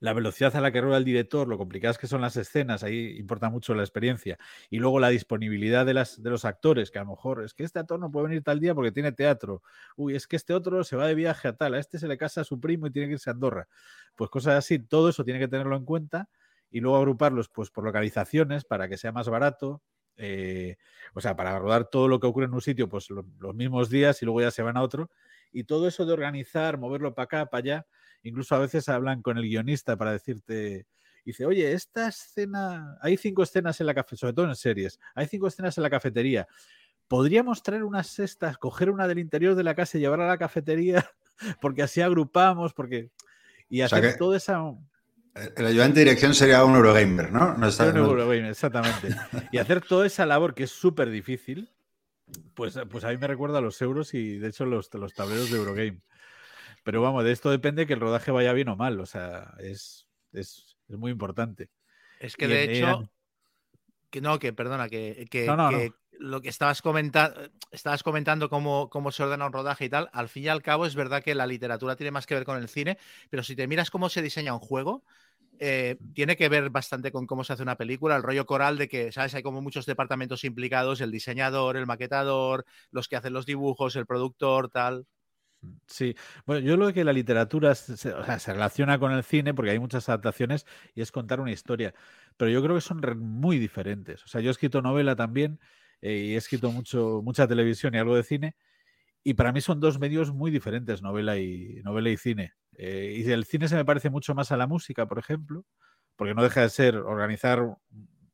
[0.00, 3.16] la velocidad a la que rueda el director, lo complicadas que son las escenas, ahí
[3.18, 4.38] importa mucho la experiencia.
[4.70, 7.64] Y luego la disponibilidad de, las, de los actores, que a lo mejor es que
[7.64, 9.62] este actor no puede venir tal día porque tiene teatro.
[9.96, 12.18] Uy, es que este otro se va de viaje a tal, a este se le
[12.18, 13.68] casa a su primo y tiene que irse a Andorra.
[14.16, 16.28] Pues cosas así, todo eso tiene que tenerlo en cuenta
[16.70, 19.82] y luego agruparlos pues por localizaciones para que sea más barato.
[20.16, 20.76] Eh,
[21.14, 24.20] o sea, para rodar todo lo que ocurre en un sitio, pues los mismos días
[24.22, 25.10] y luego ya se van a otro.
[25.52, 27.86] Y todo eso de organizar, moverlo para acá, para allá,
[28.22, 30.86] Incluso a veces hablan con el guionista para decirte,
[31.24, 35.26] dice, oye, esta escena, hay cinco escenas en la cafetería, sobre todo en series, hay
[35.26, 36.46] cinco escenas en la cafetería.
[37.08, 40.38] ¿Podríamos traer unas cestas, coger una del interior de la casa y llevarla a la
[40.38, 41.04] cafetería?
[41.60, 43.10] Porque así agrupamos, porque...
[43.68, 44.60] Y hacer toda esa...
[45.34, 47.56] El ayudante de dirección sería un Eurogamer, ¿no?
[47.56, 49.08] no un Eurogamer, exactamente.
[49.50, 51.70] y hacer toda esa labor que es súper difícil,
[52.54, 55.50] pues, pues a mí me recuerda a los euros y de hecho los, los tableros
[55.50, 56.00] de Eurogame.
[56.84, 59.00] Pero vamos, de esto depende que el rodaje vaya bien o mal.
[59.00, 61.70] O sea, es, es, muy importante.
[62.18, 63.10] Es que de hecho.
[64.10, 65.46] Que no, que perdona, que, que,
[66.18, 70.28] lo que estabas comentando, estabas comentando cómo, cómo se ordena un rodaje y tal, al
[70.28, 72.68] fin y al cabo es verdad que la literatura tiene más que ver con el
[72.68, 72.98] cine,
[73.30, 75.02] pero si te miras cómo se diseña un juego,
[75.64, 78.88] eh, tiene que ver bastante con cómo se hace una película, el rollo coral de
[78.88, 79.32] que, ¿sabes?
[79.36, 84.04] Hay como muchos departamentos implicados, el diseñador, el maquetador, los que hacen los dibujos, el
[84.04, 85.06] productor, tal.
[85.86, 88.12] Sí, bueno, yo creo que la literatura se,
[88.52, 91.94] relaciona con el cine porque hay muchas adaptaciones y es contar una historia,
[92.36, 94.24] pero yo creo que son muy diferentes.
[94.24, 95.60] O sea, yo he escrito novela también
[96.00, 98.56] eh, y he escrito mucho, mucha televisión y algo de cine
[99.24, 102.54] y para mí son dos medios muy diferentes, novela y, novela y cine.
[102.76, 105.64] Eh, y el cine se me parece mucho más a la música, por ejemplo,
[106.16, 107.76] porque no deja de ser organizar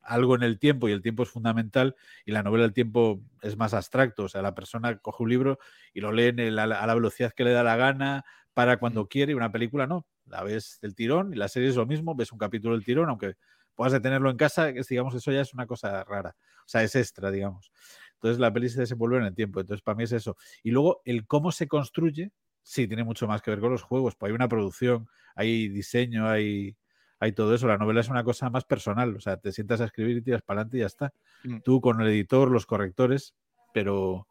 [0.01, 3.57] algo en el tiempo y el tiempo es fundamental y la novela el tiempo es
[3.57, 5.59] más abstracto, o sea, la persona coge un libro
[5.92, 8.24] y lo lee a la velocidad que le da la gana,
[8.59, 11.77] para cuando quiere y una película no, la ves del tirón y la serie es
[11.77, 13.35] lo mismo, ves un capítulo del tirón, aunque
[13.77, 17.31] puedas detenerlo en casa, digamos, eso ya es una cosa rara, o sea, es extra,
[17.31, 17.70] digamos.
[18.18, 20.37] Entonces la peli se desenvuelve en el tiempo, entonces para mí es eso.
[20.62, 24.16] Y luego el cómo se construye, sí, tiene mucho más que ver con los juegos,
[24.16, 26.76] pues hay una producción, hay diseño, hay
[27.20, 27.66] hay todo eso.
[27.66, 30.42] La novela es una cosa más personal, o sea, te sientas a escribir y tiras
[30.42, 31.12] para adelante y ya está.
[31.44, 31.59] Mm.
[31.64, 33.35] Tú con el editor, los correctores,
[33.72, 34.26] pero,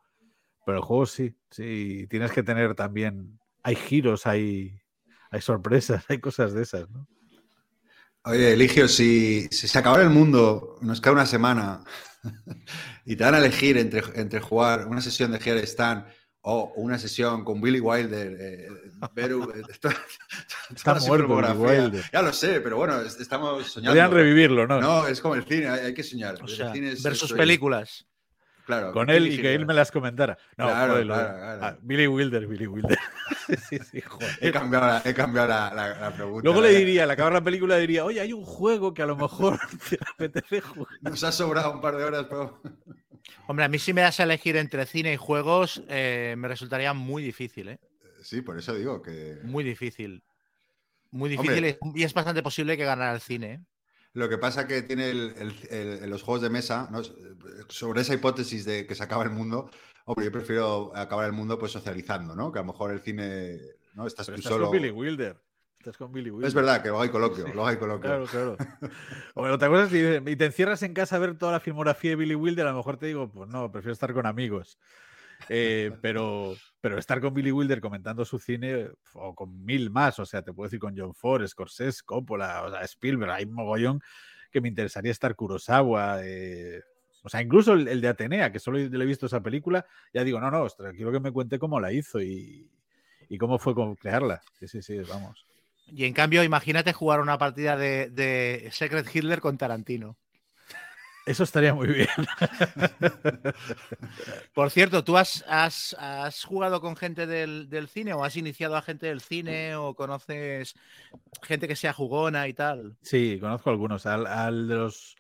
[0.65, 4.79] pero el juego sí, sí, tienes que tener también, hay giros, hay,
[5.31, 7.07] hay sorpresas, hay cosas de esas, ¿no?
[8.23, 11.85] Oye, Eligio, si, se acabara el mundo, nos queda una semana
[13.05, 16.05] y te van a elegir entre, entre jugar una sesión de Stand
[16.41, 18.37] O una sesión con Billy Wilder.
[18.39, 18.69] eh, eh,
[19.79, 19.95] toda-
[20.73, 21.27] Está muerto
[21.59, 21.77] Billy.
[21.81, 22.05] Wilder.
[22.13, 23.91] Ya lo sé, pero bueno, es- estamos soñando.
[23.91, 24.79] Podrían revivirlo, ¿no?
[24.79, 26.35] No, es como el cine, hay, hay que soñar.
[26.41, 27.41] O El sea, cine es- ver es sus sueño.
[27.41, 28.05] películas.
[28.67, 30.37] Claro, Con ¿qué él y que él me las comentara.
[30.57, 31.59] No, Claro, joder, lo de- claro, claro.
[31.65, 32.99] ah, Billy Wilder, Billy Wilder.
[33.69, 34.29] sí, sí, joder.
[34.41, 36.41] He cambiado la, he cambiado la, la- la pregunta.
[36.43, 39.15] Luego le diría, al acabar la película, diría, oye, hay un juego que a lo
[39.15, 39.57] mejor
[39.89, 40.91] te apetece jugar.
[40.99, 42.61] Nos ha sobrado un par de horas, pero.
[43.47, 46.93] Hombre, a mí si me das a elegir entre cine y juegos, eh, me resultaría
[46.93, 47.79] muy difícil, ¿eh?
[48.21, 49.37] Sí, por eso digo que.
[49.43, 50.23] Muy difícil.
[51.11, 53.61] Muy difícil y- y es bastante posible que ganara el cine.
[54.17, 54.19] ¿Eh?
[54.19, 57.01] Lo que pasa que tiene el- el- el- en los juegos de mesa, ¿no?
[57.69, 59.69] sobre esa hipótesis de que se acaba el mundo,
[60.05, 62.51] hombre, yo prefiero acabar el mundo pues socializando, ¿no?
[62.51, 63.59] Que a lo mejor el cine,
[63.93, 64.07] ¿no?
[64.07, 64.67] Estás Pero tú estás solo.
[64.67, 65.37] con Billy Wilder.
[65.79, 66.47] Estás con Billy Wilder.
[66.47, 68.01] Es verdad que luego hay coloquio, luego hay coloquio.
[68.09, 68.57] Claro, claro.
[69.35, 69.89] Hombre, otra cosa es
[70.23, 72.71] si y te encierras en casa a ver toda la filmografía de Billy Wilder, a
[72.71, 74.77] lo mejor te digo, pues no, prefiero estar con amigos.
[75.49, 76.55] Eh, pero,
[76.87, 80.53] pero estar con Billy Wilder comentando su cine, o con mil más, o sea, te
[80.53, 84.01] puedo decir con John Ford, Scorsese, Coppola, o sea, Spielberg, hay mogollón
[84.53, 86.81] que me interesaría estar Kurosawa, eh,
[87.23, 90.23] o sea, incluso el, el de Atenea, que solo le he visto esa película, ya
[90.23, 92.71] digo, no, no, ostras, quiero que me cuente cómo la hizo y,
[93.27, 94.41] y cómo fue con crearla.
[94.57, 95.45] Sí, sí, sí, vamos.
[95.87, 100.15] Y en cambio, imagínate jugar una partida de, de Secret Hitler con Tarantino.
[101.27, 102.07] Eso estaría muy bien.
[104.53, 108.77] Por cierto, ¿tú has, has, has jugado con gente del, del cine o has iniciado
[108.77, 110.75] a gente del cine o conoces
[111.43, 112.95] gente que sea jugona y tal?
[113.01, 114.05] Sí, conozco algunos.
[114.05, 115.17] Al, al de los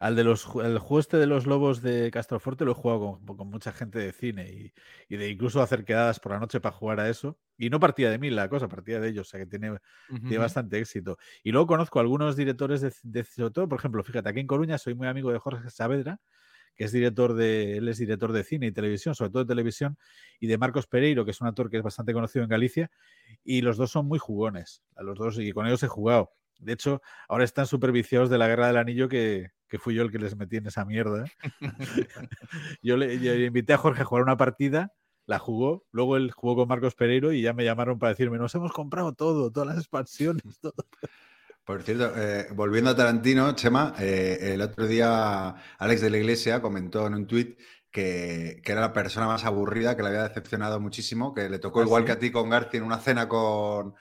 [0.00, 3.36] al de los el juego este de los lobos de Castroforte lo he jugado con,
[3.36, 4.72] con mucha gente de cine y,
[5.14, 7.38] y de incluso hacer quedadas por la noche para jugar a eso.
[7.58, 9.76] Y no partía de mí la cosa, partía de ellos, o sea que tiene,
[10.24, 11.18] tiene bastante éxito.
[11.42, 14.78] Y luego conozco algunos directores de, de- sobre todo, por ejemplo, fíjate, aquí en Coruña
[14.78, 16.20] soy muy amigo de Jorge Saavedra,
[16.74, 19.98] que es director de, él es director de cine y televisión, sobre todo de televisión,
[20.38, 22.90] y de Marcos Pereiro, que es un actor que es bastante conocido en Galicia,
[23.44, 26.32] y los dos son muy jugones, a los dos, y con ellos he jugado.
[26.58, 30.02] De hecho, ahora están súper viciados de la Guerra del Anillo, que, que fui yo
[30.02, 31.24] el que les metí en esa mierda.
[32.82, 34.92] yo, le, yo le invité a Jorge a jugar una partida,
[35.26, 38.54] la jugó, luego él jugó con Marcos Pereiro y ya me llamaron para decirme, nos
[38.56, 40.74] hemos comprado todo, todas las expansiones, todo.
[41.64, 46.60] Por cierto, eh, volviendo a Tarantino, Chema, eh, el otro día Alex de la Iglesia
[46.60, 47.56] comentó en un tuit
[47.92, 51.80] que, que era la persona más aburrida, que le había decepcionado muchísimo, que le tocó
[51.80, 52.06] ¿Ah, igual sí?
[52.06, 53.94] que a ti con García en una cena con,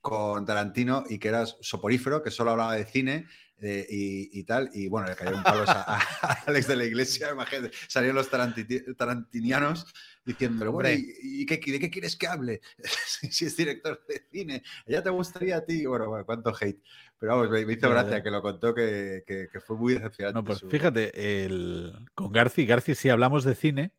[0.00, 3.26] con Tarantino y que eras soporífero, que solo hablaba de cine
[3.62, 4.70] eh, y, y tal.
[4.74, 8.96] Y bueno, le cayeron palos a, a Alex de la Iglesia, imagínate, salieron los taranti-
[8.96, 9.86] tarantinianos
[10.24, 11.04] diciéndole, bueno, Hombre.
[11.22, 12.60] ¿y, y qué, de qué quieres que hable?
[13.06, 15.84] si, si es director de cine, ¿ya te gustaría a ti?
[15.86, 16.80] Bueno, bueno, cuánto hate.
[17.18, 20.34] Pero vamos, me, me hizo gracia que lo contó, que, que- que fue muy decepcionante.
[20.38, 23.92] No, pues su- fíjate, el, con Garci, Garci sí hablamos de cine,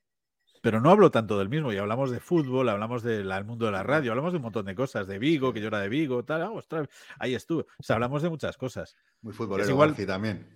[0.63, 3.83] pero no hablo tanto del mismo, y hablamos de fútbol, hablamos del mundo de la
[3.83, 6.41] radio, hablamos de un montón de cosas, de Vigo, que yo era de Vigo, tal,
[6.41, 6.87] ah, ostras,
[7.19, 7.63] ahí estuve.
[7.77, 8.95] O sea, hablamos de muchas cosas.
[9.21, 10.47] Muy futbolero, igual- también.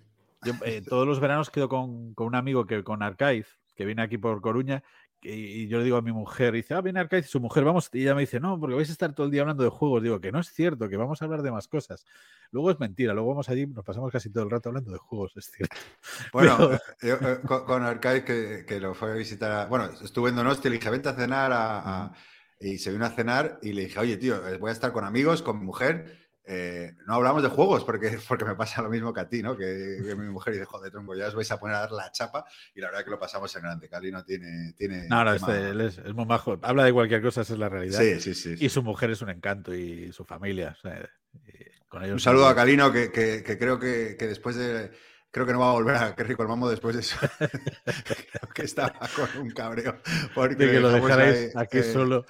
[0.46, 4.00] Yo, eh, todos los veranos quedo con, con un amigo que con Arcaiz, que viene
[4.00, 4.82] aquí por Coruña,
[5.22, 7.90] y yo le digo a mi mujer, dice, ah, viene Arcaiz, y su mujer, vamos,
[7.92, 10.02] y ella me dice, no, porque vais a estar todo el día hablando de juegos.
[10.02, 12.04] Digo, que no es cierto, que vamos a hablar de más cosas.
[12.50, 15.36] Luego es mentira, luego vamos allí, nos pasamos casi todo el rato hablando de juegos,
[15.36, 15.76] es cierto.
[16.32, 19.66] Bueno, Pero- eh, yo, eh, con, con Arcaiz, que, que lo fue a visitar, a-
[19.66, 22.12] bueno, estuve en Donosti, le dije, vente a cenar, a- a-
[22.60, 25.04] y se vino a cenar, y le dije, oye, tío, eh, voy a estar con
[25.04, 29.12] amigos, con mi mujer, eh, no hablamos de juegos, porque, porque me pasa lo mismo
[29.12, 29.56] que a ti, ¿no?
[29.56, 32.10] Que, que mi mujer dice, joder, tronco, ya os vais a poner a dar la
[32.10, 34.72] chapa, y la verdad que lo pasamos en grande, Cali no tiene...
[34.76, 36.58] tiene No, no, este, él es, es muy majo.
[36.62, 38.00] Habla de cualquier cosa, esa es la realidad.
[38.00, 38.56] Sí, sí, sí.
[38.56, 38.64] sí.
[38.64, 40.74] Y su mujer es un encanto y su familia.
[40.78, 41.08] o sea,
[41.88, 44.90] con ellos Un saludo a Calino, que, que- que creo que después de.
[45.30, 47.16] Creo que no va a volver a Kerry Colmamo después de eso.
[47.84, 50.00] creo que estaba con un cabreo.
[50.34, 52.24] Porque de que lo ahí, aquí eh, solo.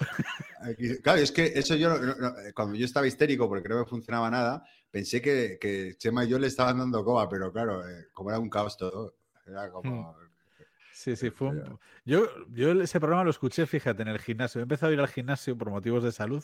[0.61, 3.83] aquí- Claro, es que eso yo, no- no- cuando yo estaba histérico, porque creo que
[3.83, 7.87] no funcionaba nada, pensé que, que Chema y yo le estaban dando coba, pero claro,
[7.87, 9.15] eh, como era un caos todo,
[9.47, 10.15] era como.
[10.91, 14.59] Sí, sí, fue un- Yo, yo ese programa lo escuché, fíjate, en el gimnasio.
[14.59, 16.43] He empezado a ir al gimnasio por motivos de salud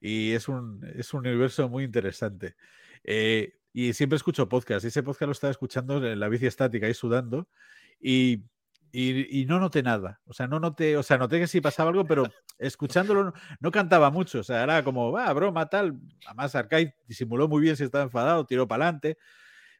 [0.00, 2.54] y es un, es un universo muy interesante.
[3.02, 4.84] Eh, y siempre escucho podcast.
[4.84, 7.46] Y ese podcast lo estaba escuchando en la bici estática, ahí sudando.
[8.00, 8.44] Y,
[8.90, 10.22] y- y no noté nada.
[10.24, 12.24] O sea, no noté, o sea, noté que sí pasaba algo, pero
[12.58, 14.40] escuchándolo no, cantaba mucho.
[14.40, 15.92] O sea, era como, va, broma, tal.
[16.26, 19.18] Además, Arcade disimuló muy bien si estaba enfadado, tiró para adelante.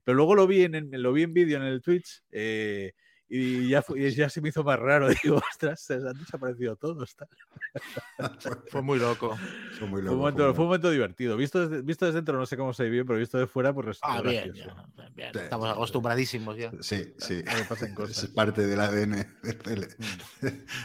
[0.04, 2.22] Pero luego lo vi en, en- lo vi en vídeo en el Twitch.
[2.32, 2.92] eh,
[3.28, 5.08] y ya, fue- y ya se me hizo más raro.
[5.22, 7.16] Digo, ostras, se han desaparecido todos.
[8.70, 9.36] Fue muy loco.
[9.78, 11.36] Fue muy Fue, loco, un momento, fue muy fue un momento divertido.
[11.36, 13.86] Visto desde, visto desde dentro no sé cómo se vivió, pero visto de fuera, pues
[13.86, 14.76] resultó Ah, bien, gracioso.
[14.96, 16.70] ya, bien, Sí, Estamos acostumbradísimos ya.
[16.80, 17.42] Sí, sí.
[17.46, 19.16] A que pasen Es parte del ADN
[19.64, 19.88] del,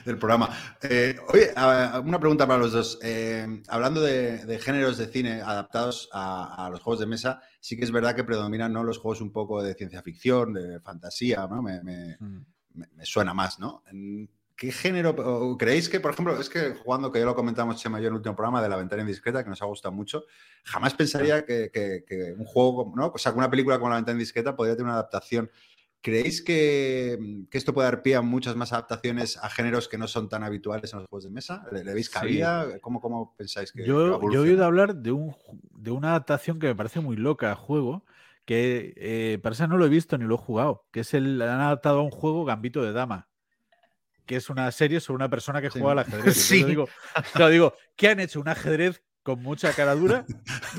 [0.06, 0.50] del programa.
[0.82, 1.52] Eh, oye,
[2.04, 3.00] una pregunta para los dos.
[3.02, 7.78] Eh, hablando de, de géneros de cine adaptados a, a los juegos de mesa, sí
[7.78, 8.84] que es verdad que predominan ¿no?
[8.84, 11.62] los juegos un poco de ciencia ficción, de fantasía, ¿no?
[11.62, 12.46] Me, me- Mm.
[12.74, 13.84] me- me suena más, ¿no?
[13.90, 17.98] ¿En ¿Qué género creéis que, por ejemplo, es que jugando, que ya lo comentamos Chema
[18.00, 20.26] y yo en el último programa de La Ventana Indiscreta, que nos ha gustado mucho,
[20.66, 23.08] jamás pensaría que, que- que un juego, ¿no?
[23.08, 25.50] O sea, que una película como La Ventana Indiscreta podría tener una adaptación.
[26.02, 30.08] ¿Creéis que, que esto puede dar pie a muchas más adaptaciones a géneros que no
[30.08, 31.64] son tan habituales en los juegos de mesa?
[31.72, 32.14] ¿Le, le veis Sí.
[32.14, 32.80] cabida?
[32.82, 35.36] ¿Cómo, cómo pensáis que, Yo, yo he oído hablar de, un,
[35.76, 38.04] de una adaptación que me parece muy loca a juego,
[38.46, 41.40] que eh, para eso no lo he visto ni lo he jugado, que es el,
[41.40, 43.28] han adaptado a un juego Gambito de Dama,
[44.26, 45.78] que es una serie sobre una persona que Sí.
[45.80, 46.36] juega al ajedrez.
[46.36, 46.62] Sí.
[46.62, 46.90] yo digo,
[47.34, 48.40] claro, digo, ¿qué han hecho?
[48.42, 50.26] ¿Un ajedrez con mucha cara dura?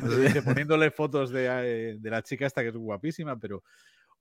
[0.02, 3.62] Dice, poniéndole fotos de, eh, de la chica esta que es guapísima, pero...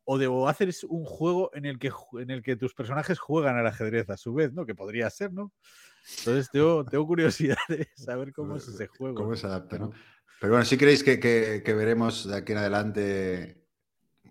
[0.04, 3.58] O de o hacer un juego en el, que, en el que tus personajes juegan
[3.58, 4.66] al ajedrez a su vez, ¿no?
[4.66, 5.54] Que podría ser, ¿no?
[6.20, 9.16] Entonces tengo, tengo curiosidad de saber cómo es ese juego.
[9.16, 9.92] ¿Cómo se adapta, Pero- no?
[10.40, 13.64] Pero bueno, ¿sí creéis que, que- que veremos de aquí en adelante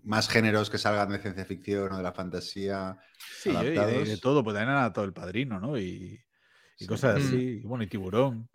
[0.02, 2.98] más géneros que salgan de ciencia ficción o de la fantasía?
[3.40, 4.08] Sí, y de, adaptados?
[4.08, 5.78] de todo, pues también han adaptado el padrino, ¿no?
[5.78, 5.82] Y,
[6.78, 6.86] y Sí.
[6.88, 7.26] cosas Mm.
[7.26, 7.36] así.
[7.36, 8.48] Y bueno, y tiburón.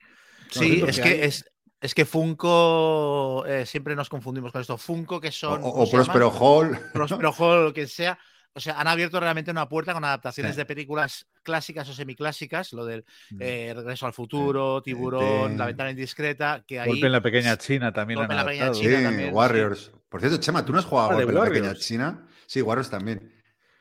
[0.51, 1.45] Sí, es que que, hay- es,
[1.81, 4.77] es que Funko, eh, siempre nos confundimos con esto.
[4.77, 5.59] Funko, que son.
[5.61, 5.91] o- ¿cómo o?
[5.91, 6.79] Prospero Hall.
[6.93, 8.17] Prospero Hall, lo que sea.
[8.57, 10.57] O sea, han abierto realmente una puerta con adaptaciones Sí.
[10.57, 13.37] de películas clásicas o semiclásicas, lo del Mm.
[13.41, 15.57] eh, Regreso al Futuro, Tiburón.
[15.57, 16.87] La Ventana Indiscreta, que ahí.
[16.87, 18.81] Golpe en la pequeña China también Golpe han en la pequeña adaptado.
[18.83, 19.35] Sí, China también, sí.
[19.35, 19.91] Warriors.
[20.07, 21.75] Por cierto, Chema, ¿tú no has jugado a Ah, Golpe en la Pequeña.
[21.75, 22.27] China?
[22.47, 23.33] Sí, Warriors también.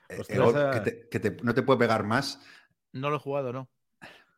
[0.08, 2.40] Eh, gol- esa- que te- que te- no te puede pegar más,
[2.92, 3.70] No lo he jugado, ¿no?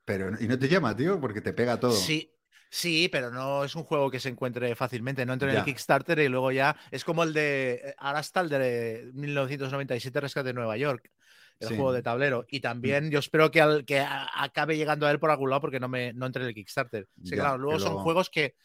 [0.05, 1.92] pero y no te llama, tío, porque te pega todo.
[1.92, 2.31] Sí,
[2.71, 5.25] sí, pero no es un juego que se encuentre fácilmente.
[5.27, 6.77] No entro en el Kickstarter y luego ya.
[6.91, 7.81] Es como el de.
[7.85, 11.11] eh, Ahora está el de 1997 Rescate de Nueva York.
[11.59, 11.75] El Sí.
[11.75, 11.77] Mm.
[11.79, 12.45] juego de tablero.
[12.51, 15.63] Y también yo espero que, al- que a- acabe llegando a él por algún lado
[15.63, 17.09] porque no me no entre en el Kickstarter.
[17.25, 18.57] Sí, Ya, claro, luego son juegos que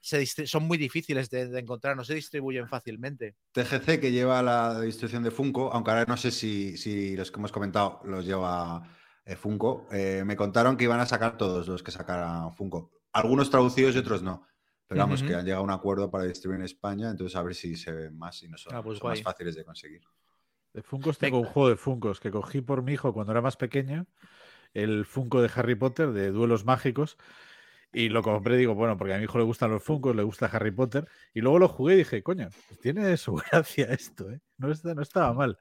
[0.00, 3.36] se son muy difíciles de, de encontrar, no se distribuyen fácilmente.
[3.52, 7.38] TGC que lleva la distribución de Funko, aunque ahora no sé si, si los que
[7.38, 8.82] hemos comentado los lleva
[9.26, 12.90] eh, Funko, eh, me contaron que iban a sacar todos los que sacara Funko.
[13.12, 14.46] Algunos traducidos y otros no.
[14.86, 17.54] Pero vamos, que han llegado a un acuerdo para distribuir en España, entonces a ver
[17.54, 20.02] si se ven más y no son, Ah, pues son más fáciles de conseguir.
[20.72, 23.56] De Funkos tengo un juego de Funkos que cogí por mi hijo cuando era más
[23.56, 24.06] pequeño,
[24.74, 27.18] el Funko de Harry Potter, de Duelos Mágicos,
[27.92, 30.46] y lo compré, digo, bueno, porque a mi hijo le gustan los Funkos, le gusta
[30.46, 34.40] Harry Potter, y luego lo jugué y dije, coño, pues tiene su gracia esto, ¿eh?
[34.58, 35.58] No, está- no estaba mal.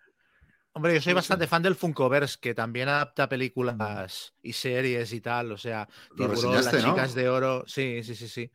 [0.73, 1.49] Hombre, yo soy Sí, bastante sí.
[1.49, 5.51] fan del Funkoverse, que también adapta películas y series y tal.
[5.51, 6.91] O sea, Lo Tiburón, Las ¿no?
[6.93, 7.63] chicas de oro.
[7.67, 8.51] Sí, sí, sí, sí.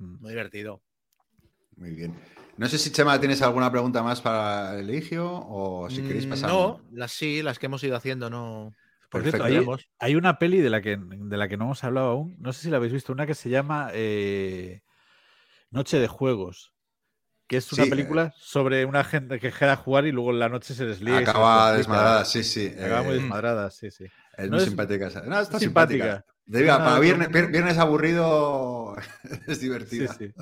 [0.00, 0.16] Mm.
[0.20, 0.82] Muy divertido.
[1.76, 2.14] Muy bien.
[2.56, 6.30] No sé si Chema tienes alguna pregunta más para el Eligio o si queréis Mm,
[6.30, 6.50] pasar.
[6.50, 8.72] No, las sí, las que hemos ido haciendo, no.
[9.10, 9.44] Por cierto,
[9.98, 12.62] hay una peli de la, que, de la que no hemos hablado aún, no sé
[12.62, 14.80] si la habéis visto, una que se llama eh,
[15.70, 16.71] Noche de Juegos,
[17.52, 20.38] que es una Sí, película sobre una gente que queda a jugar y luego en
[20.38, 22.66] la noche se se Acaba desmadrada, sí, sí.
[22.66, 24.04] Acaba muy eh, desmadrada, sí, sí.
[24.38, 25.08] es no muy es- simpática.
[25.08, 25.20] esa.
[25.22, 26.04] No, está es simpática.
[26.04, 26.26] simpática.
[26.46, 28.96] Diga, Una- para viernes, viernes aburrido
[29.46, 30.14] es Sí, divertida.
[30.14, 30.32] sí.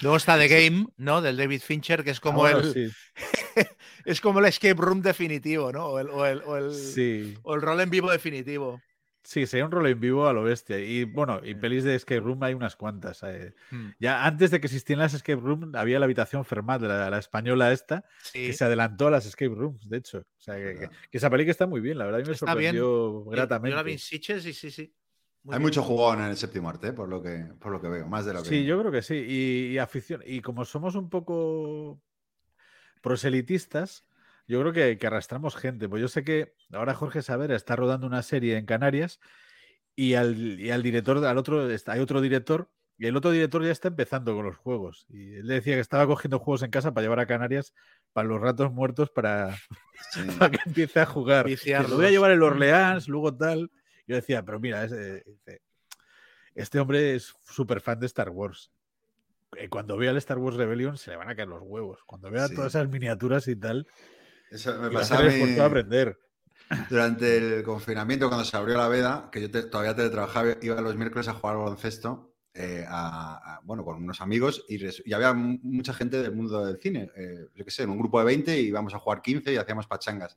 [0.00, 1.22] Luego está The Game, ¿no?
[1.22, 2.90] Del David Fincher, que es como, Ah, bueno, el, sí,
[4.04, 5.86] es como el escape room definitivo, ¿no?
[5.86, 7.36] O el, o el, o el, sí.
[7.42, 8.80] o el rol en vivo definitivo.
[9.26, 10.78] Sí, sería un rol en vivo a lo bestia.
[10.78, 13.22] Y bueno, y pelis de escape room hay unas cuantas.
[13.22, 13.54] eh.
[13.70, 17.18] Mm, Ya antes de que existieran las escape room, había la habitación Fermat, la, la
[17.18, 18.46] española esta, Sí.
[18.48, 20.18] que se adelantó a las escape rooms, de hecho.
[20.18, 22.34] O sea, que, que- esa peli que está muy bien, la verdad, a mí me
[22.34, 22.74] Está bien.
[22.74, 23.70] sorprendió Yo- gratamente.
[23.70, 24.94] Yo la vi en Sitges y sí, sí.
[25.42, 25.66] Muy Hay bien.
[25.68, 28.26] mucho jugón en el séptimo arte, eh, por lo que, por lo que veo, más
[28.26, 28.48] de lo que.
[28.50, 29.14] Sí, yo creo que sí.
[29.26, 30.22] Y, y afición.
[30.26, 31.98] Y como somos un poco
[33.00, 34.04] proselitistas,
[34.46, 35.88] yo creo que, que arrastramos gente.
[35.88, 39.20] Pues yo sé que ahora Jorge Saber está rodando una serie en Canarias
[39.96, 43.72] y al, y al director, al otro, hay otro director, y el otro director ya
[43.72, 45.06] está empezando con los juegos.
[45.08, 47.74] Y él le decía que estaba cogiendo juegos en casa para llevar a Canarias
[48.12, 49.56] para los ratos muertos para,
[50.12, 50.20] Sí.
[50.38, 51.46] para que empiece a jugar.
[51.46, 53.70] Dice, Lo voy a llevar el Orleans, luego tal.
[54.06, 55.24] Yo decía, pero mira, eh,
[56.54, 58.70] este hombre es súper fan de Star Wars.
[59.56, 62.02] Eh, Cuando vea el Star Wars Rebellion se le van a caer los huevos.
[62.04, 62.54] Cuando vea Sí.
[62.54, 63.86] todas esas miniaturas y tal,
[64.54, 66.18] Eso me pasaba a mí aprender.
[66.88, 70.96] durante el confinamiento, cuando se abrió la veda, que yo te- todavía teletrabajaba, iba los
[70.96, 72.30] miércoles a jugar al baloncesto.
[72.56, 76.64] eh, a- a- bueno, con unos amigos y, res- y había mucha gente del mundo
[76.64, 77.10] del cine.
[77.16, 79.88] eh, yo qué sé, en un grupo de 20 íbamos a jugar 15 y hacíamos
[79.88, 80.36] pachangas.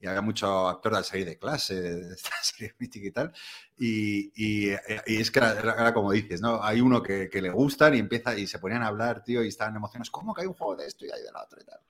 [0.00, 3.32] y había mucho actor de serie de clase, de esta serie mítica y tal.
[3.76, 4.32] Y,
[4.70, 4.74] y-
[5.06, 6.62] y es que era, era como dices, ¿no?
[6.64, 9.48] Hay uno que, que le gustan y empieza y se ponían a hablar, tío, y
[9.48, 10.10] estaban emocionados.
[10.10, 11.80] ¿Cómo que hay un juego de esto y hay de la otra y tal?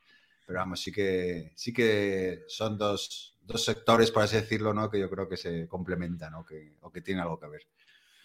[0.48, 4.88] Pero vamos, sí que, sí que son dos, dos sectores, por así decirlo, ¿no?
[4.90, 6.42] Que yo creo que se complementan ¿no?
[6.46, 7.66] que, o que tienen algo que ver.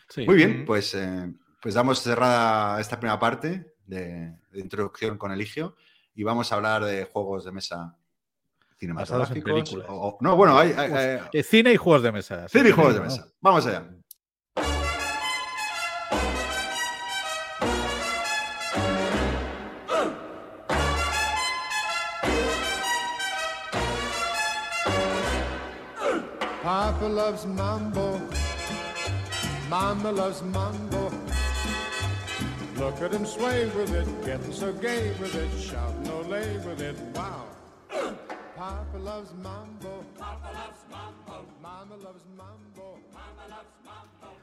[0.07, 0.25] Sí.
[0.25, 5.75] Muy bien, pues, eh, pues damos cerrada esta primera parte de, de introducción con Eligio
[6.15, 7.97] y vamos a hablar de juegos de mesa
[8.77, 9.43] cinematográficos.
[9.43, 9.87] películas.
[9.89, 10.91] o- o- no, bueno, hay, hay-
[11.33, 12.47] hay- cine y juegos de mesa.
[12.47, 13.27] cine y juegos de mesa.
[13.41, 13.85] Vamos allá.
[27.03, 28.21] Papa loves mambo.
[29.69, 31.11] Mama loves mambo.
[32.77, 36.95] Look at him sway with it, getting so gay with it, shouting olay with it.
[37.13, 37.43] Wow.
[38.55, 40.05] Papa loves mambo.
[40.17, 41.45] Papa loves mambo.
[41.61, 42.99] Mama loves mambo.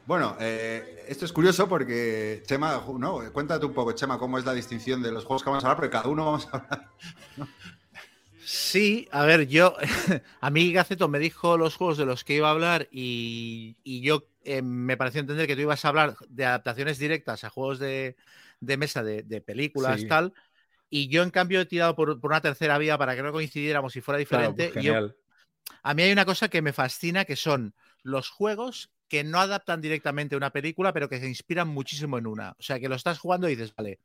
[0.07, 3.21] Bueno, eh, esto es curioso porque, Chema, ¿no?
[3.33, 5.77] cuéntate un poco, Chema, cómo es la distinción de los juegos que vamos a hablar,
[5.77, 6.91] porque cada uno vamos a hablar.
[8.53, 9.77] Sí, a ver, yo,
[10.41, 14.01] a mí Gaceto me dijo los juegos de los que iba a hablar y, y
[14.01, 17.79] yo eh, me pareció entender que tú ibas a hablar de adaptaciones directas a juegos
[17.79, 18.17] de,
[18.61, 20.09] de mesa, de, de películas, Sí.
[20.09, 20.33] tal.
[20.91, 23.95] Y yo, en cambio, he tirado por, por una tercera vía para que no coincidiéramos
[23.97, 24.73] y fuera Claro, diferente.
[24.73, 25.17] pues yo- genial.
[25.83, 29.81] a mí hay una cosa que me fascina, que son los juegos que no adaptan
[29.81, 32.53] directamente a una película, pero que se inspiran muchísimo en una.
[32.59, 34.01] O sea, que lo estás jugando y dices, vale,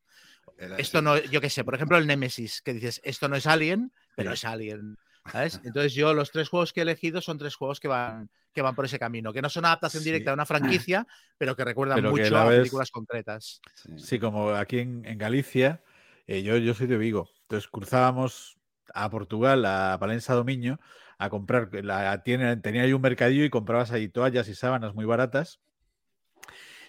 [0.77, 3.91] esto no, yo qué sé, por ejemplo, el Nemesis, que dices, esto no es Alien,
[4.15, 4.97] pero es Alien.
[5.31, 5.59] ¿sabes?
[5.63, 8.75] Entonces yo los tres juegos que he elegido son tres juegos que van, que van
[8.75, 10.09] por ese camino, que no son adaptación Sí.
[10.09, 13.59] directa de una franquicia, pero que recuerdan Pero mucho a ves- películas concretas.
[13.73, 13.89] Sí.
[13.97, 15.81] Sí, como aquí en, en Galicia,
[16.27, 17.29] eh, yo, yo soy de Vigo.
[17.41, 18.57] Entonces cruzábamos
[18.93, 20.79] a Portugal, a Palensa Domiño,
[21.17, 21.69] a comprar.
[21.83, 25.59] La, tiene, tenía ahí un mercadillo y comprabas ahí toallas y sábanas muy baratas.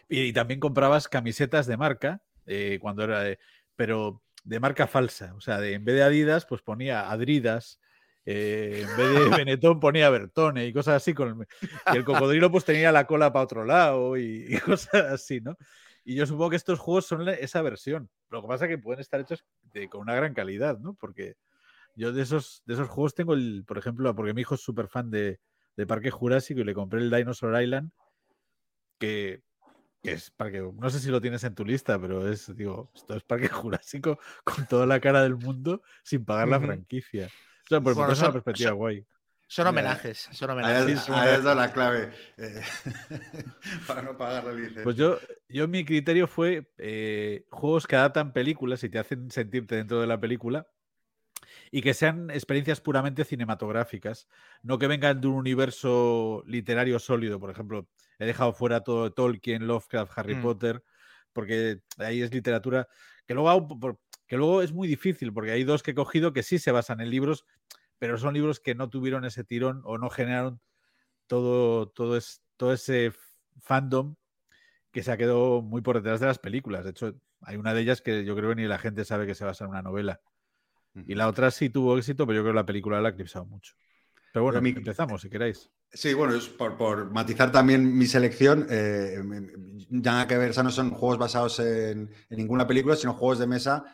[0.08, 3.20] Y, y también comprabas camisetas de marca, eh, cuando era.
[3.20, 3.38] de-
[3.76, 5.34] pero de marca falsa.
[5.34, 7.80] O sea, de, en vez de Adidas, pues ponía Adridas.
[8.24, 11.14] eh, en vez de Benetton ponía Bertone y cosas así.
[11.14, 11.46] Con el-
[11.92, 15.56] y el cocodrilo pues tenía la cola para otro lado y, y cosas así, ¿no?
[16.04, 18.08] Y yo supongo que estos juegos son la- esa versión.
[18.30, 20.94] Lo que pasa es que pueden estar hechos de- con una gran calidad, ¿no?
[20.94, 21.34] Porque
[21.96, 24.86] yo de esos, de esos juegos tengo el, por ejemplo, porque mi hijo es súper
[24.88, 25.40] fan de,
[25.76, 27.90] de Parque Jurásico y le compré el Dinosaur Island,
[28.98, 29.42] que,
[30.06, 33.14] que es parque, no sé si lo tienes en tu lista, pero es, digo, esto
[33.16, 37.26] es Parque Jurásico con toda la cara del mundo sin pagar la franquicia.
[37.26, 39.06] O sea, pues Bueno, es una perspectiva son- guay.
[39.48, 40.98] Son homenajes, son homenajes.
[40.98, 42.60] has, ahí dado la clave eh,
[43.86, 44.82] para no pagar la licencia.
[44.82, 49.76] Pues yo, yo mi criterio fue eh, juegos que adaptan películas y te hacen sentirte
[49.76, 50.66] dentro de la película
[51.70, 54.28] y que sean experiencias puramente cinematográficas,
[54.62, 57.38] no que vengan de un universo literario sólido.
[57.38, 60.42] Por ejemplo, he dejado fuera todo Tolkien, Lovecraft, Harry Mm.
[60.42, 60.84] Potter,
[61.32, 62.88] porque ahí es literatura
[63.26, 63.68] que luego,
[64.26, 67.10] que es muy difícil, porque hay dos que he cogido que sí se basan en
[67.10, 67.44] libros,
[67.98, 70.60] pero son libros que no tuvieron ese tirón o no generaron
[71.26, 73.12] todo, todo, es, todo ese
[73.60, 74.16] fandom
[74.92, 76.84] que se ha quedado muy por detrás de las películas.
[76.84, 79.34] De hecho, hay una de ellas que yo creo que ni la gente sabe que
[79.34, 80.20] se basa en una novela.
[81.06, 83.44] Y la otra sí tuvo éxito, pero yo creo que la película la ha eclipsado
[83.44, 83.74] mucho.
[84.32, 85.70] Pero bueno, Pero mi- empezamos si queréis.
[85.92, 89.16] Sí, bueno, es por, por matizar también mi selección, eh,
[89.88, 93.38] nada que ver, o sea, no son juegos basados en, en ninguna película, sino juegos
[93.38, 93.84] de mesa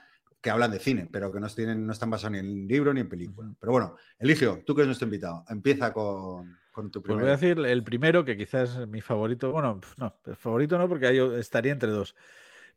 [0.40, 3.00] que hablan de cine, pero que no, tienen, no están basados ni en libro ni
[3.02, 3.55] en película.
[3.61, 7.18] Pero bueno, Eligio, tú que eres nuestro invitado, empieza con, con tu Pues primero.
[7.18, 9.50] voy a decir el primero, que quizás es mi favorito.
[9.52, 12.14] Bueno, no, el favorito no, porque ahí estaría entre dos.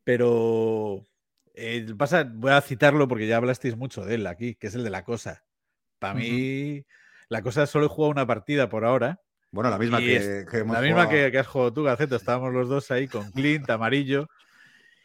[0.04, 1.04] Pero
[1.56, 4.84] eh, pasa, voy a citarlo porque ya hablasteis mucho de él aquí, que es el
[4.84, 5.46] de la cosa.
[6.00, 6.86] Para mí,
[7.30, 9.22] la cosa solo he jugado una partida por ahora.
[9.52, 12.16] Bueno, la misma que, es que hemos La misma que, que has jugado tú, Gaceto.
[12.16, 14.28] Estábamos los dos ahí con Clint, Amarillo.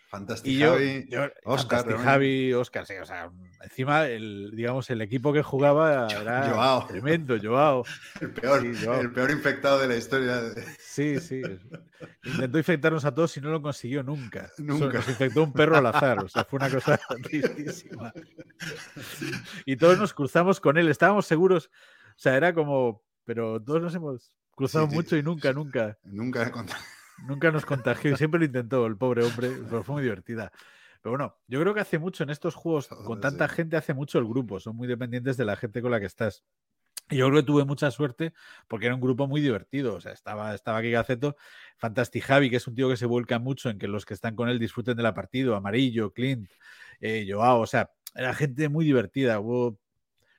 [0.09, 0.50] Fantástico.
[0.52, 2.04] Y yo, Javi, yo Óscar, Fantastic.
[2.04, 3.30] Javi, Oscar, sí, o sea,
[3.62, 6.87] encima el, digamos, el equipo que jugaba era Joao.
[6.88, 7.85] tremendo, Joao.
[8.20, 9.00] el, peor, Sí, Joao.
[9.02, 10.42] el peor infectado de la historia.
[10.42, 11.40] de- Sí, sí.
[12.24, 14.50] Intentó infectarnos a todos y no lo consiguió nunca.
[14.59, 14.98] Nunca.
[14.98, 16.24] Nos infectó un perro al azar.
[16.24, 18.12] O sea, fue una cosa tristísima.
[19.64, 20.88] Y todos nos cruzamos con él.
[20.88, 21.70] Estábamos seguros.
[22.21, 23.03] O sea, era como.
[23.25, 24.97] Pero todos nos hemos cruzado Sí, sí.
[24.97, 26.85] mucho y nunca, nunca, Nunca he encontrado.
[27.27, 28.12] nunca nos contagió.
[28.12, 29.51] Y siempre lo intentó el pobre hombre.
[29.71, 30.53] Pero fue muy divertida.
[31.01, 34.18] Pero bueno, yo creo que hace mucho en estos juegos, con tanta gente, hace mucho
[34.18, 34.61] el grupo.
[34.61, 36.45] Son muy dependientes de la gente con la que estás.
[37.09, 38.35] Y yo creo que tuve mucha suerte
[38.68, 39.95] porque era un grupo muy divertido.
[39.95, 41.37] O sea, estaba, estaba aquí Gaceto,
[41.79, 44.37] Fantastic Javi, que es un tío que se vuelca mucho en que los que están
[44.37, 46.51] con él disfruten de la partida, Amarillo, Clint,
[47.01, 47.61] eh, Joao.
[47.61, 49.41] O sea, era gente muy divertida.
[49.41, 49.79] Hubo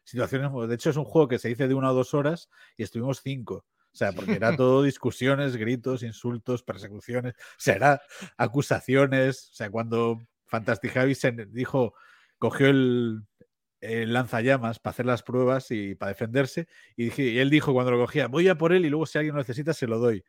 [0.03, 0.51] situaciones.
[0.67, 3.21] De hecho, es un juego que se dice de una o dos horas y estuvimos
[3.21, 3.65] cinco.
[3.93, 8.01] O sea, porque era todo discusiones, gritos, insultos, persecuciones, o sea, era
[8.37, 9.49] acusaciones.
[9.51, 11.93] O sea, cuando Fantastic Javi se dijo,
[12.37, 13.23] cogió el,
[13.81, 17.91] el lanzallamas para hacer las pruebas y para defenderse, y, dije, y él dijo cuando
[17.91, 20.23] lo cogía, voy a por él y luego si alguien lo necesita se lo doy.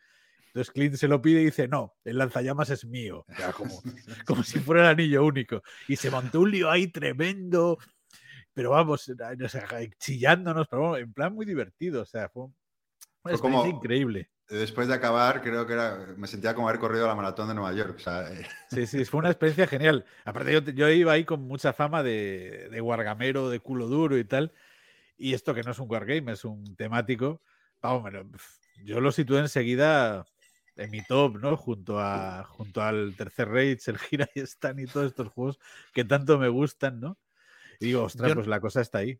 [0.48, 3.24] Entonces Clint se lo pide y dice, no, el lanzallamas es mío.
[3.56, 3.80] Como,
[4.26, 5.62] como si fuera el anillo único.
[5.88, 7.78] Y se montó un lío ahí tremendo.
[8.54, 12.02] Pero vamos, o sea, chillándonos, pero bueno, en plan muy divertido.
[12.02, 12.46] O sea, fue
[13.22, 14.28] Fue como- increíble.
[14.48, 17.72] Después de acabar, creo que era, me sentía como haber corrido la maratón de Nueva
[17.72, 17.94] York.
[17.96, 20.04] o sea, eh, Sí, sí, fue una experiencia genial.
[20.26, 24.24] Aparte, yo, yo iba ahí con mucha fama de, de wargamero, de culo duro y
[24.24, 24.52] tal.
[25.16, 27.40] Y esto que no es un wargame, es un temático.
[27.80, 28.10] Vamos,
[28.84, 30.26] yo lo situé enseguida
[30.76, 31.56] en mi top, ¿no?
[31.56, 35.58] Junto, a, junto al Tercer Rage, el Gira y Stan y todos estos juegos
[35.94, 37.16] que tanto me gustan, ¿no?
[37.82, 39.18] Digo, ostras, Yo- pues la cosa está ahí.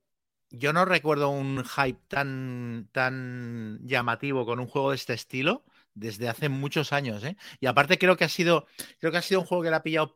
[0.54, 6.28] Yo no recuerdo un hype tan, tan llamativo con un juego de este estilo desde
[6.28, 7.36] hace muchos años, ¿eh?
[7.58, 8.66] Y aparte creo que ha sido,
[9.00, 10.14] creo que ha sido un juego que le ha pillado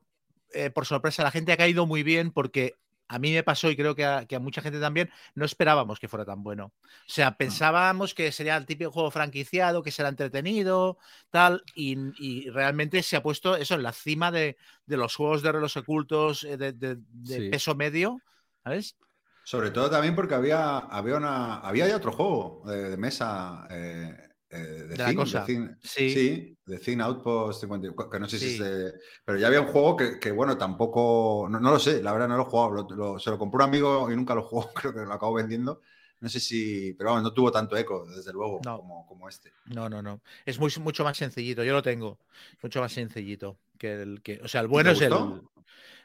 [0.52, 1.22] eh, por sorpresa.
[1.22, 2.74] La gente ha caído muy bien porque
[3.08, 5.98] a mí me pasó y creo que a, que a mucha gente también no esperábamos
[6.00, 6.66] que fuera tan bueno.
[6.66, 10.98] O sea, pensábamos que sería el típico juego franquiciado, que será entretenido,
[11.30, 15.40] tal, y, y realmente se ha puesto eso en la cima de, de los juegos
[15.42, 17.48] de relos ocultos eh, de, de- de Sí.
[17.48, 18.20] peso medio,
[18.66, 18.96] ¿sabes?
[19.44, 24.12] sobre todo también porque había, había, una, había ya otro juego de, de mesa eh,
[24.50, 25.44] eh, de, De la Thing, cosa.
[25.46, 26.10] de Sí.
[26.12, 28.92] sí, de Thing Outpost 50, que no sé si es de...
[29.24, 31.46] Pero ya había un juego que, que, bueno, tampoco...
[31.48, 32.70] No, no lo sé, la verdad no lo he jugado.
[32.72, 35.34] lo- lo- se lo compró un amigo y nunca lo jugó, creo que lo acabo
[35.34, 35.80] vendiendo.
[36.18, 36.94] No sé si...
[36.94, 38.78] Pero vamos, no tuvo tanto eco, desde luego, No.
[38.78, 39.52] como, como este.
[39.66, 40.22] No, no, no.
[40.44, 41.62] Es muy, mucho más sencillito.
[41.62, 42.18] Yo lo tengo.
[42.62, 44.40] Mucho más sencillito que el que.
[44.42, 45.12] O sea, el bueno es el.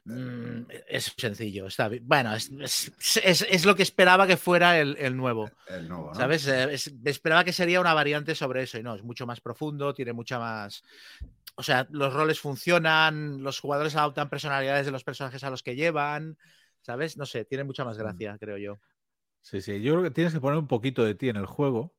[0.03, 1.67] Mm, es sencillo.
[1.67, 2.03] Está bien.
[2.07, 2.91] Bueno, es, es-
[3.23, 5.51] es- es lo que esperaba que fuera el, el nuevo.
[5.67, 6.15] El nuevo, ¿no?
[6.15, 6.47] ¿Sabes?
[6.47, 9.93] Eh, es- esperaba que sería una variante sobre eso y no, es mucho más profundo,
[9.93, 10.83] tiene mucha más...
[11.55, 15.75] O sea, los roles funcionan, los jugadores adoptan personalidades de los personajes a los que
[15.75, 16.37] llevan,
[16.81, 17.17] ¿sabes?
[17.17, 18.01] No sé, tiene mucha más Mm.
[18.01, 18.79] gracia, creo yo.
[19.41, 21.93] Sí, sí, yo creo que tienes que poner un poquito de ti en el juego.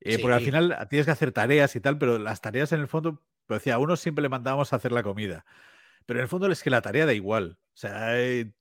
[0.00, 2.88] eh, Porque al final tienes que hacer tareas y tal, pero las tareas en el
[2.88, 5.44] fondo, pues decía, a uno siempre le mandábamos a hacer la comida.
[6.06, 7.58] Pero en el fondo es que la tarea da igual.
[7.60, 8.52] O sea, eh,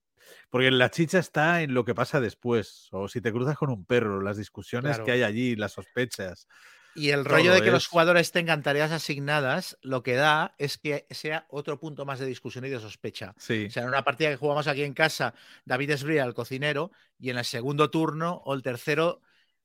[0.50, 2.88] porque la chicha está en lo que pasa después.
[2.92, 5.06] O si te cruzas con un perro, las discusiones Claro.
[5.06, 6.48] que hay allí, las sospechas.
[6.94, 10.78] Y el rollo de que los es- jugadores tengan tareas asignadas, lo que da es
[10.78, 13.34] que sea otro punto más de discusión y de sospecha.
[13.38, 15.34] Sí, O sea, en una partida que jugamos aquí en casa,
[15.64, 19.22] David Esbría, el cocinero, y en el segundo turno o el tercero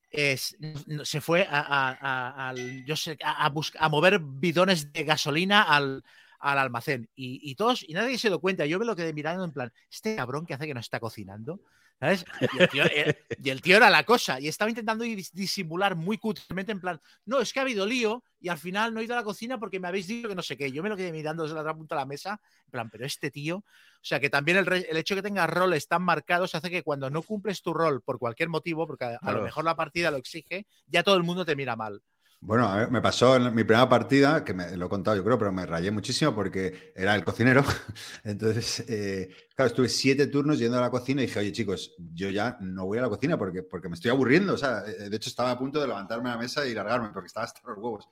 [0.08, 0.56] es,
[1.02, 2.54] se fue a, a- a-
[2.84, 6.04] yo sé, a, a busc- a mover bidones de gasolina al,
[6.52, 7.08] al almacén.
[7.14, 8.66] Y, y todos, y nadie se dio cuenta.
[8.66, 11.60] Yo me lo quedé mirando en plan, este cabrón que hace que no está cocinando.
[11.98, 12.26] ¿Sabes?
[12.52, 14.38] Y el, tío, eh, y el tío era la cosa.
[14.38, 18.22] Y estaba intentando dis- disimular muy cutremente en plan, no, es que ha habido lío
[18.38, 20.42] y al final no he ido a la cocina porque me habéis dicho que no
[20.42, 20.70] sé qué.
[20.70, 23.06] Yo me lo quedé mirando desde la otra punta de la mesa, en plan, pero
[23.06, 23.56] este tío.
[23.56, 23.64] O
[24.02, 27.08] sea, que también el, el hecho de que tengas roles tan marcados hace que cuando
[27.08, 30.18] no cumples tu rol por cualquier motivo, porque a, a lo mejor la partida lo
[30.18, 32.02] exige, ya todo el mundo te mira mal.
[32.40, 35.24] Bueno, a ver, me pasó en mi primera partida, que me, lo he contado yo
[35.24, 37.64] creo, pero me rayé muchísimo porque era el cocinero.
[38.24, 42.28] Entonces, eh, claro, estuve siete turnos yendo a la cocina y dije, oye chicos, yo
[42.30, 44.54] ya no voy a la cocina porque, porque me estoy aburriendo.
[44.54, 47.08] O sea, eh, de hecho estaba a punto de levantarme a la mesa y largarme
[47.12, 48.08] porque estaba hasta los huevos.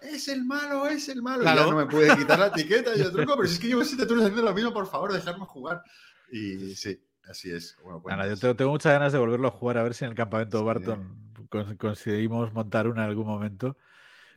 [0.00, 1.42] Es el malo, es el malo.
[1.42, 1.66] Claro.
[1.66, 2.96] ya no me pude quitar la etiqueta.
[2.96, 5.12] Y yo, truco, pero si es que llevo siete turnos haciendo lo mismo, por favor,
[5.12, 5.82] dejadme jugar.
[6.32, 6.98] Y sí,
[7.28, 7.76] así es.
[7.84, 10.10] Bueno, Nada, yo tengo, tengo muchas ganas de volverlo a jugar a ver si en
[10.10, 10.64] el campamento Sí.
[10.64, 13.76] Barton cons- conseguimos montar una en algún momento.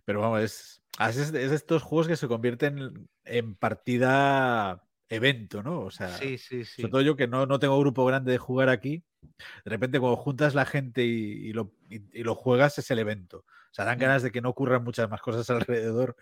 [0.06, 5.82] Pero vamos, es, es, es de estos juegos que se convierten en partida evento, ¿no?
[5.82, 6.82] O sea, Sí, sí, sí.
[6.82, 9.04] sobre todo yo que no, no tengo grupo grande de jugar aquí,
[9.66, 11.10] de repente cuando juntas la gente y,
[11.50, 13.40] y lo, y- y lo juegas es el evento.
[13.40, 16.16] O sea, dan ganas de que no ocurran muchas más cosas alrededor,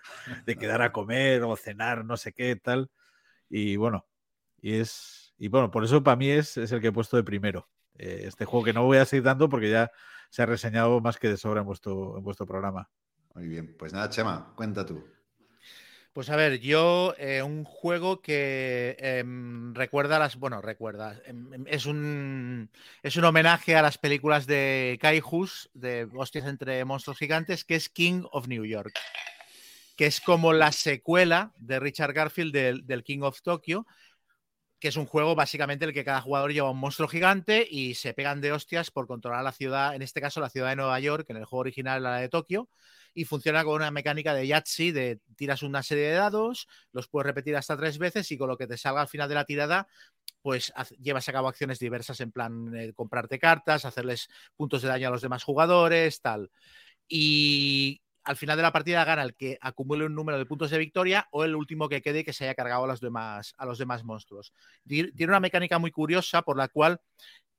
[0.45, 2.89] de quedar a comer o cenar, no sé qué, tal.
[3.49, 4.07] Y bueno,
[4.61, 5.33] y es.
[5.37, 7.69] Y bueno, por eso para mí es, es el que he puesto de primero.
[7.97, 9.91] Eh, este juego que no voy a seguir dando porque ya
[10.31, 12.89] se ha reseñado más que de sobra en vuestro, en vuestro programa.
[13.35, 15.03] Muy bien, pues nada, Chema, cuenta tú.
[16.13, 21.63] Pues a ver, yo eh, un juego que em, recuerda las, bueno, recuerda, em, em,
[21.67, 22.69] es un
[23.03, 27.87] es un homenaje a las películas de Kaijus, de hostias entre monstruos gigantes, que es
[27.87, 28.93] King of New York,
[29.95, 33.85] que es como la secuela de Richard Garfield del, del King of Tokyo,
[34.81, 38.15] que es un juego básicamente el que cada jugador lleva un monstruo gigante y se
[38.15, 41.27] pegan de hostias por controlar la ciudad, en este caso la ciudad de Nueva York,
[41.27, 42.67] que en el juego original era la de Tokio,
[43.13, 47.27] y funciona con una mecánica de Yahtzee, de tiras una serie de dados, los puedes
[47.27, 49.87] repetir hasta tres veces y con lo que te salga al final de la tirada,
[50.41, 55.09] pues llevas a cabo acciones diversas en plan eh, comprarte cartas, hacerles puntos de daño
[55.09, 56.49] a los demás jugadores, tal.
[57.07, 60.77] Y al final de la partida gana el que acumule un número de puntos de
[60.77, 63.65] victoria o el último que quede y que se haya cargado a los demás, a
[63.65, 64.53] los demás monstruos.
[64.87, 66.99] Tiene una mecánica muy curiosa por la cual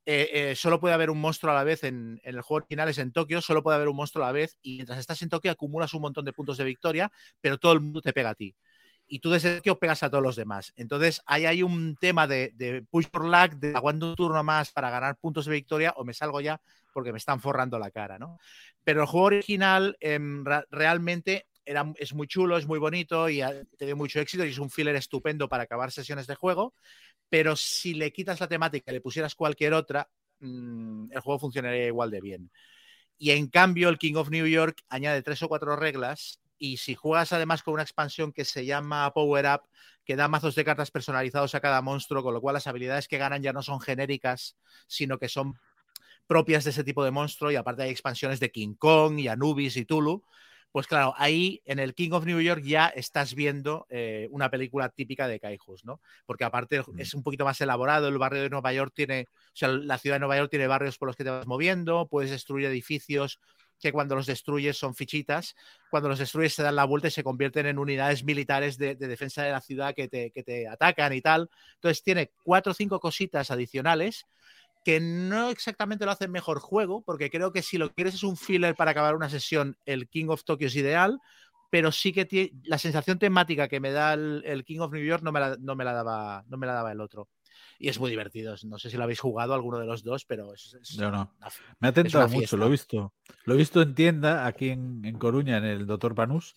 [0.05, 2.99] eh, eh, solo puede haber un monstruo a la vez en, el juego original, es
[2.99, 5.53] en Tokio, solo puede haber un monstruo a la vez y mientras estás en Tokio
[5.53, 8.55] acumulas un montón de puntos de victoria, pero todo el mundo te pega a ti.
[9.13, 10.73] Y tú desde Tokio pegas a todos los demás.
[10.75, 14.89] Entonces ahí hay un tema de, push por lag, de aguanto un turno más para
[14.89, 16.63] ganar puntos de victoria o me salgo ya
[16.95, 18.39] porque me están forrando la cara, ¿no?
[18.83, 23.53] Pero el juego original em, realmente era, es muy chulo, es muy bonito y ha
[23.77, 26.73] tenido mucho éxito y es un filler estupendo para acabar sesiones de juego.
[27.29, 30.09] Pero si le quitas la temática y le pusieras cualquier otra,
[30.41, 32.51] mm, el juego funcionaría igual de bien.
[33.19, 36.41] Y en cambio, el King of New York añade tres o cuatro reglas.
[36.63, 39.63] Y si juegas además con una expansión que se llama Power Up,
[40.05, 43.19] que da mazos de cartas personalizados a cada monstruo, con lo cual las habilidades que
[43.19, 44.57] ganan ya no son genéricas,
[44.87, 45.59] sino que son
[46.29, 49.77] propias de ese tipo de monstruo y aparte hay expansiones de King Kong y Anubis
[49.77, 50.23] y Tulu.
[50.71, 54.89] Pues claro, ahí en el King of New York ya estás viendo eh, una película
[54.89, 56.01] típica de Kaijus, ¿no?
[56.27, 57.01] Porque aparte mm.
[57.01, 60.15] es un poquito más elaborado, el barrio de Nueva York tiene, o sea, la ciudad
[60.15, 63.41] de Nueva York tiene barrios por los que te vas moviendo, puedes destruir edificios
[63.83, 65.57] que cuando los destruyes son fichitas,
[65.91, 69.43] cuando los destruyes se dan la vuelta y se convierten en unidades militares de, defensa
[69.43, 71.51] de la ciudad que te, atacan y tal.
[71.75, 74.25] Entonces tiene cuatro o cinco cositas adicionales
[74.85, 78.37] que no exactamente lo hace mejor juego, porque creo que si lo quieres es un
[78.37, 81.21] filler para acabar una sesión, el King of Tokyo es ideal,
[81.71, 85.33] pero sí que la sensación temática que me da el, King of New York no
[85.33, 87.29] me, la, no me, la, daba, no me la daba el otro.
[87.79, 88.55] Y es muy divertido.
[88.65, 90.77] No sé si lo habéis jugado alguno de los dos, pero es.
[90.97, 91.35] Yo no.
[91.81, 93.13] me ha tentado mucho, lo he visto.
[93.45, 96.55] Lo he visto en tienda aquí en, en Coruña, en el Doctor Panús,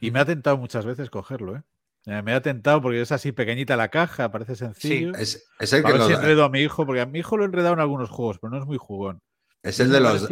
[0.00, 1.62] y me ha tentado muchas veces cogerlo, ¿eh?
[2.06, 5.12] Eh, me ha tentado porque es así pequeñita la caja, parece sencillo.
[5.14, 6.08] Sí, es, el que lo...
[6.08, 8.50] enredo a mi hijo, porque a mi hijo lo he enredado en algunos juegos, pero
[8.50, 9.20] no es muy jugón.
[9.68, 10.28] Es el de los.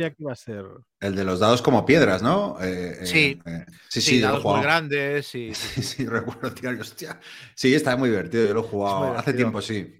[1.00, 2.56] El de los dados como piedras, ¿no?
[2.60, 3.42] Eh, eh, sí.
[3.88, 5.26] sí, sí, dados muy grandes.
[5.36, 7.20] Sí, sí, recuerdo, tío, hostia.
[7.54, 8.46] Sí, está muy divertido.
[8.46, 9.94] Yo lo he jugado hace tiempo, sí.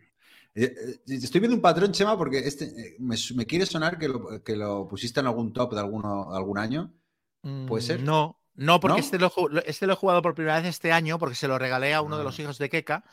[0.55, 3.17] Estoy viendo un patrón, Chema, porque este me,
[3.47, 6.95] quiere sonar que lo, que lo, pusiste en algún top de alguno, algún año.
[7.69, 8.01] ¿Puede ser?
[8.01, 9.31] Mm, no, no, porque Este, lo,
[9.67, 12.17] este, lo, he jugado por primera vez este año porque se lo regalé a uno
[12.17, 12.43] de los ah.
[12.43, 13.05] hijos de Keka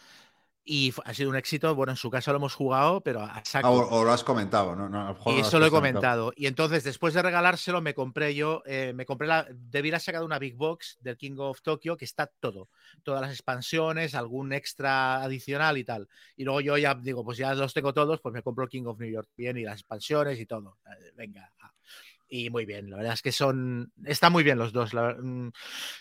[0.66, 1.76] y ha sido un éxito.
[1.76, 3.68] Bueno, en su caso lo hemos jugado, pero a saco.
[3.68, 5.18] Ah, o, lo has comentado, ¿no?
[5.28, 6.32] y eso lo he comentado.
[6.36, 9.48] Y entonces, después de regalárselo, me compré yo, eh, me compré la.
[9.52, 12.70] Debí haber sacado una Big Box del King of Tokyo que está todo.
[13.04, 16.08] Todas las expansiones, algún extra adicional y tal.
[16.38, 19.00] Y luego yo ya digo, pues ya los tengo todos, pues me compro King of
[19.00, 20.78] New York bien y las expansiones y todo.
[20.86, 21.52] Eh, venga
[22.36, 22.90] y muy bien.
[22.90, 23.94] La verdad es que son.
[24.06, 24.92] Están muy bien los dos.
[24.96, 25.50] Mm,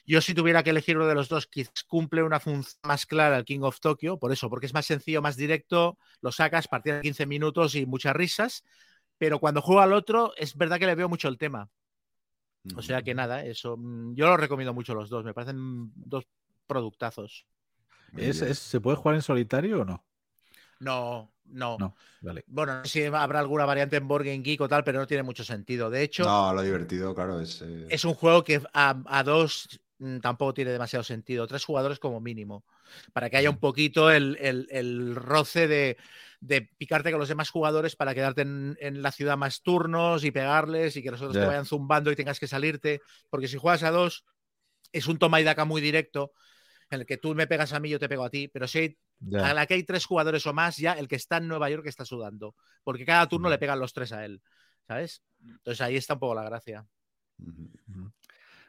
[0.06, 3.36] yo, si tuviera que elegir uno de los dos, quizás cumple una función más clara
[3.36, 6.96] el King of Tokyo, por eso, porque es más sencillo, más directo, lo sacas, partida
[6.96, 8.64] de 15 minutos y muchas risas.
[9.18, 11.68] Pero cuando juego al otro, es verdad que le veo mucho el tema.
[12.76, 13.76] O sea que nada, eso.
[13.76, 15.26] Mm, yo lo recomiendo mucho los dos.
[15.26, 16.26] Me parecen dos
[16.66, 17.46] productazos.
[18.16, 20.02] se puede jugar en solitario o no?
[20.80, 21.76] No, no.
[21.78, 22.44] no vale.
[22.46, 25.06] Bueno, no sé si habrá alguna variante en Board Game Geek o tal, pero no
[25.06, 25.90] tiene mucho sentido.
[25.90, 27.62] De hecho, no, lo divertido, claro, es.
[27.62, 31.46] Eh, es un juego que a, dos mm, tampoco tiene demasiado sentido.
[31.46, 32.64] Tres jugadores como mínimo.
[33.12, 35.96] Para que haya un poquito el, roce de,
[36.76, 41.02] picarte con los demás jugadores para quedarte en, la ciudad más turnos y pegarles y
[41.02, 43.00] que los otros te vayan zumbando y tengas que salirte.
[43.30, 44.24] Porque si juegas a dos,
[44.92, 46.32] es un toma y daca muy directo
[46.96, 48.98] en el que tú me pegas a mí, yo te pego a ti, pero si
[49.34, 51.86] a la que hay tres jugadores o más, ya el que está en Nueva York
[51.86, 54.42] está sudando, porque cada turno le pegan los tres a él,
[54.86, 55.22] ¿sabes?
[55.44, 56.86] Entonces ahí está un poco la gracia.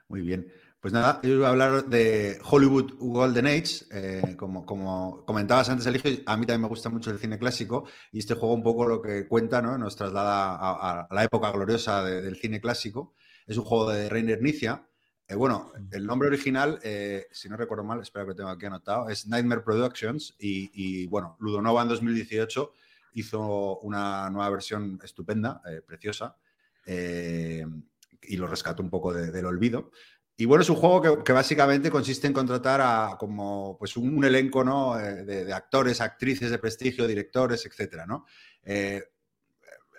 [0.07, 0.51] Muy bien.
[0.83, 3.85] Pues nada, yo voy a hablar de Hollywood Golden Age.
[3.89, 7.87] Eh, como, como, comentabas antes, Eligio, a mí también me gusta mucho el cine clásico
[8.11, 9.77] y este juego un poco lo que cuenta, ¿no?
[9.77, 13.15] Nos traslada a, la época gloriosa del cine clásico.
[13.47, 14.85] Es un juego de Reiner Nicia,
[15.33, 18.67] eh, bueno, el nombre original, eh, si no recuerdo mal, espero que lo tengo aquí
[18.67, 22.71] anotado, es Nightmare Productions y, bueno, Ludonova en 2018
[23.13, 26.37] hizo una nueva versión estupenda, eh, preciosa,
[26.85, 29.91] y lo rescató un poco del olvido.
[30.35, 34.63] Y bueno, es un juego que, básicamente consiste en contratar a como pues un, elenco
[34.63, 34.95] ¿no?
[34.95, 38.25] de, actores, actrices de prestigio, directores, etcétera, ¿no?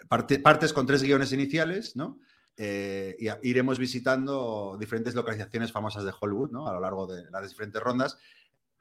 [0.09, 2.21] partes con tres guiones iniciales, ¿no?
[2.57, 6.69] Eh, y iremos visitando diferentes localizaciones famosas de Hollywood ¿no?
[6.69, 8.17] a lo largo de las diferentes rondas.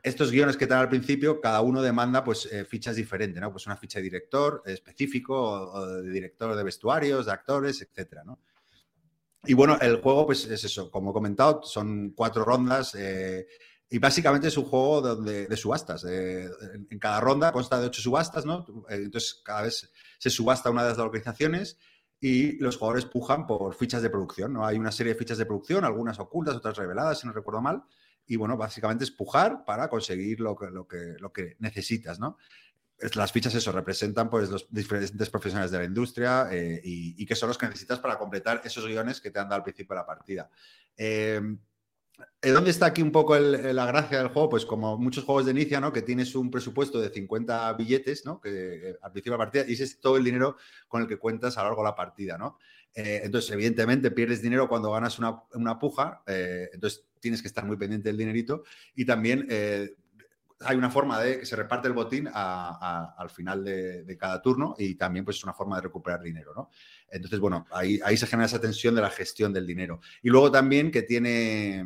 [0.03, 3.51] estos guiones que te dan al principio, cada uno demanda pues eh, fichas diferentes, ¿no?
[3.51, 8.24] Pues una ficha de director específico, o, o de director de vestuarios, de actores, etcétera,
[8.24, 8.39] ¿no?
[9.45, 13.47] Y bueno, el juego, pues es eso, como he comentado, son cuatro rondas eh,
[13.89, 16.03] y básicamente es un juego donde- de, subastas.
[16.05, 18.65] eh, en, en cada ronda consta de ocho subastas, ¿no?
[18.89, 21.78] Entonces, cada vez se subasta una de las localizaciones
[22.24, 24.65] y los jugadores pujan por fichas de producción, ¿no?
[24.65, 27.84] Hay una serie de fichas de producción, algunas ocultas, otras reveladas, si no recuerdo mal.
[28.26, 32.38] Y bueno, básicamente es pujar para conseguir lo que, lo que, lo que necesitas, ¿no?
[33.15, 37.36] Las fichas, eso, representan pues los diferentes profesionales de la industria eh, y, y que
[37.36, 39.99] son los que necesitas para completar esos guiones que te han dado al principio de
[39.99, 40.49] la partida.
[40.95, 41.41] ¿eh,
[42.41, 44.49] ¿Dónde está aquí un poco el- la gracia del juego?
[44.49, 45.91] Pues como muchos juegos de inicia, ¿no?
[45.93, 48.39] Que tienes un presupuesto de 50 billetes, ¿no?
[48.41, 50.57] Que eh, al principio de la partida, y ese es todo el dinero
[50.88, 52.57] con el que cuentas a lo largo de la partida, ¿no?
[52.93, 57.66] Eh, entonces, evidentemente, pierdes dinero cuando ganas una, una puja, eh, entonces tienes que estar
[57.66, 58.64] muy pendiente del dinerito.
[58.93, 59.95] Y también eh,
[60.66, 64.76] hay una forma de que se reparte el botín al final de, de cada turno
[64.78, 66.70] y también pues es una forma de recuperar dinero, ¿no?
[67.09, 69.99] Entonces, bueno, ahí, ahí se genera esa tensión de la gestión del dinero.
[70.22, 71.86] Y luego también que tiene,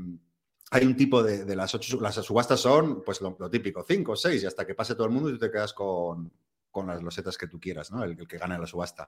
[0.71, 4.45] hay un tipo de, las ocho, las subastas son pues lo, típico, cinco, seis, y
[4.45, 6.31] hasta que pase todo el mundo y tú te quedas con,
[6.71, 8.03] con las losetas que tú quieras, ¿no?
[8.03, 9.07] El, que gana la subasta.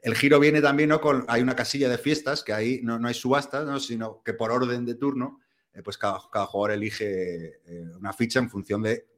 [0.00, 1.00] El giro viene también, ¿no?
[1.00, 3.78] Con, hay una casilla de fiestas que ahí no, no hay subastas, ¿no?
[3.78, 5.40] Sino que por orden de turno,
[5.72, 9.09] eh, pues cada, cada jugador elige eh, una ficha en función de,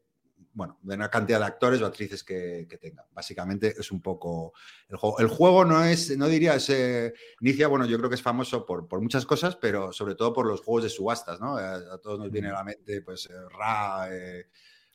[0.55, 3.07] bueno, de una cantidad de actores o actrices que, que tenga.
[3.12, 4.53] Básicamente es un poco
[4.88, 5.18] el juego.
[5.18, 8.66] El juego no es, no diría, es, eh, inicia, bueno, yo creo que es famoso
[8.66, 11.59] por, por muchas cosas, pero sobre todo por los juegos de subastas, ¿no?
[11.59, 14.48] Eh, a todos nos viene a la mente, pues, eh, Ra, eh,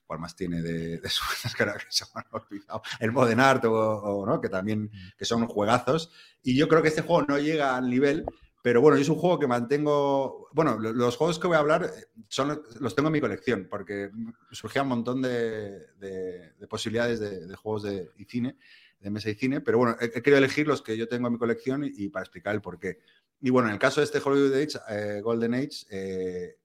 [0.06, 2.82] ¿cuál más tiene de, de subastas que ahora que se me han olvidado?
[3.00, 4.40] El Modern Art, o, o, ¿no?
[4.40, 6.12] Que también, que son juegazos.
[6.44, 8.26] Y yo creo que este juego no llega al nivel
[8.68, 10.50] pero bueno, es un juego que mantengo.
[10.52, 13.66] Bueno, lo- los juegos que voy a hablar eh, son, los tengo en mi colección,
[13.70, 14.12] porque
[14.52, 18.58] surgía un montón de, de- de posibilidades de, juegos de cine,
[19.00, 21.40] de mesa y cine, pero bueno, he, querido elegir los que yo tengo en mi
[21.40, 23.00] colección y, y para explicar el porqué.
[23.40, 26.58] Y bueno, en el caso de este Hollywood Age, eh, Golden Age, eh,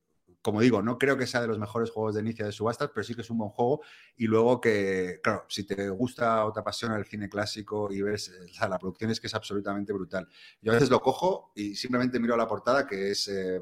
[0.42, 3.04] como digo, no creo que sea de los mejores juegos de inicio de subastas, pero
[3.04, 3.80] sí que es un buen juego.
[4.16, 8.28] Y luego que, claro, si te gusta o te apasiona el cine clásico y ves,
[8.28, 10.28] eh, o sea, la producción es que es absolutamente brutal.
[10.60, 13.60] Yo a veces lo cojo y simplemente miro la portada, que es eh, eh,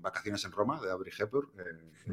[0.00, 1.48] Vacaciones en Roma, de Audrey Hepburn.
[1.58, 2.12] eh,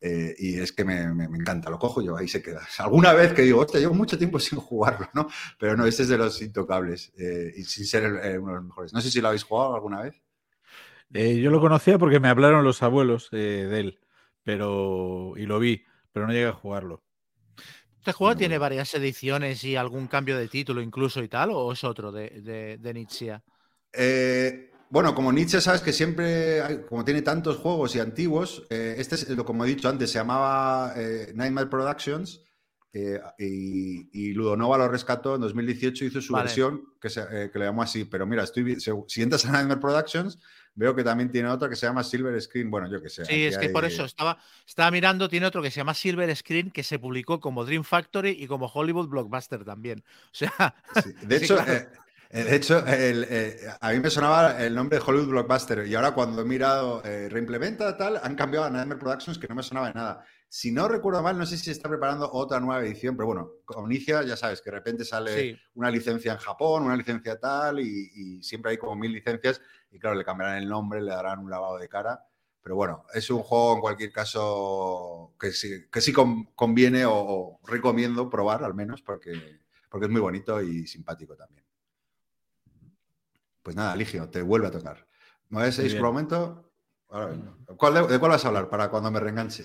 [0.00, 2.60] eh, y es que me, me- me encanta, lo cojo yo, ahí se queda.
[2.78, 5.26] Alguna vez que digo, hostia, llevo mucho tiempo sin jugarlo, ¿no?
[5.58, 8.64] Pero no, este es de los intocables eh, y sin ser el- uno de los
[8.66, 8.92] mejores.
[8.92, 10.22] No sé si lo habéis jugado alguna vez.
[11.14, 13.36] Eh, yo lo conocía porque me hablaron los abuelos eh,
[13.70, 14.00] de él,
[14.42, 17.02] pero y lo vi, pero no llegué a jugarlo.
[17.98, 21.50] ¿Este juego tiene varias ediciones y algún cambio de título incluso y tal?
[21.52, 23.40] ¿O es otro de, de, de Nietzsche?
[23.92, 28.96] Eh, bueno, como Nietzsche, sabes que siempre, hay- como tiene tantos juegos y antiguos, eh,
[28.98, 32.42] este es, lo como he dicho antes, se llamaba eh, Nightmare Productions
[32.92, 36.36] eh, y, y Ludonova lo rescató en 2018, hizo su Vale.
[36.36, 38.04] versión que, se, eh, que le llamó así.
[38.04, 38.76] Pero mira, estoy,
[39.08, 40.38] si entras a Nightmare Productions,
[40.76, 42.70] veo que también tiene otra que se llama Silver Screen.
[42.70, 43.24] Bueno, yo que sé.
[43.24, 46.70] Sí, es que por eso estaba, estaba mirando, tiene otro que se llama Silver Screen
[46.70, 50.04] que se publicó como Dream Factory y como Hollywood Blockbuster también.
[50.26, 51.72] O sea, Sí, De Sí, hecho, claro.
[51.72, 51.88] eh,
[52.30, 56.12] de hecho el, eh, a mí me sonaba el nombre de Hollywood Blockbuster y ahora
[56.12, 59.88] cuando he mirado eh, reimplementa tal, han cambiado a Nightmare Productions que no me sonaba
[59.88, 60.24] de nada.
[60.48, 63.50] Si no recuerdo mal, no sé si se está preparando otra nueva edición, pero bueno,
[63.64, 65.58] con inicia, ya sabes, que de repente sale sí.
[65.74, 69.60] una licencia en Japón, una licencia tal, y, y siempre hay como mil licencias,
[69.90, 72.24] y claro, le cambiarán el nombre, le darán un lavado de cara.
[72.62, 77.14] Pero bueno, es un juego en cualquier caso que sí, que sí con- conviene o,
[77.14, 79.60] o recomiendo probar al menos, porque,
[79.90, 81.65] porque es muy bonito y simpático también.
[83.66, 85.08] Pues nada, Ligio, te vuelve a tocar.
[85.48, 86.00] ¿Me vais a Muy ir bien.
[86.00, 86.72] por un momento?
[87.08, 87.56] Ahora vengo.
[87.76, 89.64] ¿Cuál de, de cuál vas a hablar para cuando me reenganche?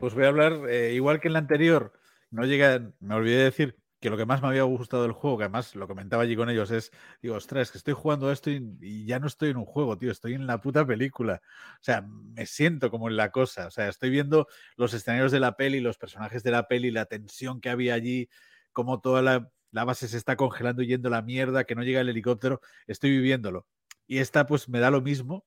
[0.00, 1.92] Pues voy a hablar, eh, igual que en la anterior,
[2.30, 5.36] no llega, me olvidé de decir que lo que más me había gustado del juego,
[5.36, 8.78] que además lo comentaba allí con ellos, es, digo, ostras, que estoy jugando esto y,
[8.80, 11.42] y ya no estoy en un juego, tío, estoy en la puta película.
[11.74, 13.66] O sea, me siento como en la cosa.
[13.66, 17.04] O sea, estoy viendo los escenarios de la peli, los personajes de la peli, la
[17.04, 18.30] tensión que había allí,
[18.72, 22.08] cómo toda la, la base se está congelando yendo la mierda, que no llega el
[22.08, 23.66] helicóptero, estoy viviéndolo.
[24.06, 25.44] Y esta pues me da lo mismo,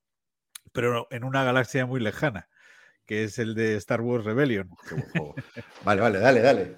[0.72, 2.48] pero en una galaxia muy lejana,
[3.06, 4.70] que es el de Star Wars Rebellion.
[4.88, 5.36] Qué buen juego.
[5.84, 6.76] Vale, vale, dale, dale.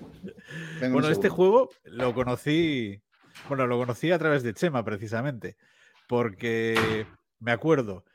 [0.80, 3.02] Venga, Bueno, este juego lo conocí,
[3.50, 5.58] bueno, lo conocí a través de Chema precisamente,
[6.08, 7.06] porque
[7.40, 8.06] me acuerdo,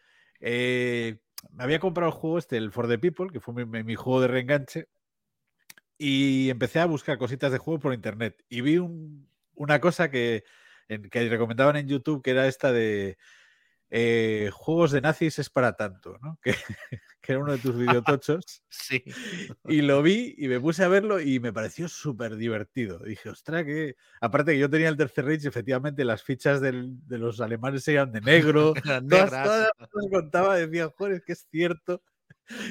[0.41, 1.19] eh,
[1.53, 4.21] me había comprado el juego este, el For the People, que fue mi- mi juego
[4.21, 4.89] de reenganche,
[5.99, 10.45] y empecé a buscar cositas de juego por internet y vi un- una cosa que,
[10.89, 13.19] en- que recomendaban en YouTube, que era esta de
[13.91, 16.39] eh, juegos de nazis es para tanto, ¿no?
[16.43, 16.55] Que,
[17.23, 18.63] que era uno de tus videotochos.
[18.71, 19.03] Sí.
[19.67, 22.99] Y lo vi y me puse a verlo y me pareció súper divertido.
[23.01, 23.97] Dije, ostras, que.
[24.21, 28.13] Aparte que yo tenía el Tercer Reich, efectivamente las fichas del- de los alemanes eran
[28.13, 28.73] de negro.
[29.09, 32.03] Todas, todas que contaba, decía, joder, es que es cierto.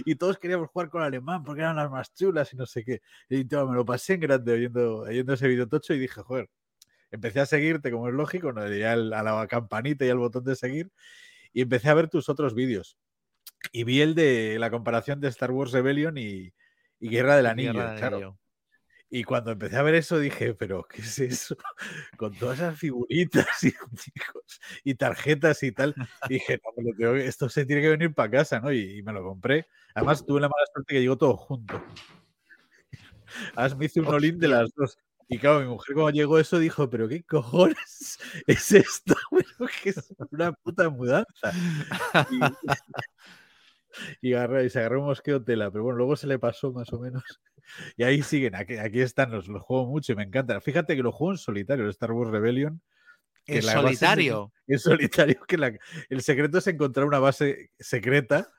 [0.06, 3.02] Y todos queríamos jugar con alemán porque eran las más chulas y no sé qué.
[3.30, 6.50] Y tío, me lo pasé en grande oyendo, oyendo ese videotocho y dije, joder,
[7.12, 10.56] empecé a seguirte como es lógico, no le a la campanita y al botón de
[10.56, 10.92] seguir
[11.54, 12.98] y empecé a ver tus otros vídeos.
[13.72, 16.54] Y vi el de la comparación de Star Wars Rebellion y,
[17.00, 17.74] y Guerra del Anillo.
[17.74, 18.16] Guerra del claro.
[18.18, 18.40] Anillo.
[19.10, 21.56] Y cuando empecé a ver eso dije, pero ¿qué es eso?
[22.18, 23.74] Con todas esas figuritas y,
[24.84, 25.96] y tarjetas y tal.
[26.30, 28.72] Dije, no, me lo tengo esto se tiene que venir para casa, ¿no?
[28.72, 29.68] Y, y me lo compré.
[29.96, 31.82] Además, tuve la mala suerte que llegó todo junto.
[33.56, 34.98] Además, me hice un olín de las dos.
[35.30, 39.16] Y claro, mi mujer cuando llegó eso dijo, pero ¿qué cojones es esto?
[39.32, 41.52] Pero que es una puta mudanza.
[42.32, 42.40] Y,
[44.22, 46.92] y agarró- y se agarró un mosqueo tela, pero bueno, luego se le pasó más
[46.94, 47.24] o menos.
[47.98, 50.62] Y ahí siguen, aquí, aquí están, los, los juego mucho y me encantan.
[50.62, 52.82] Fíjate que lo juego en solitario, el Star Wars Rebellion.
[53.46, 54.52] En solitario.
[54.68, 55.78] En solitario, que la-
[56.10, 58.50] el secreto es encontrar una base secreta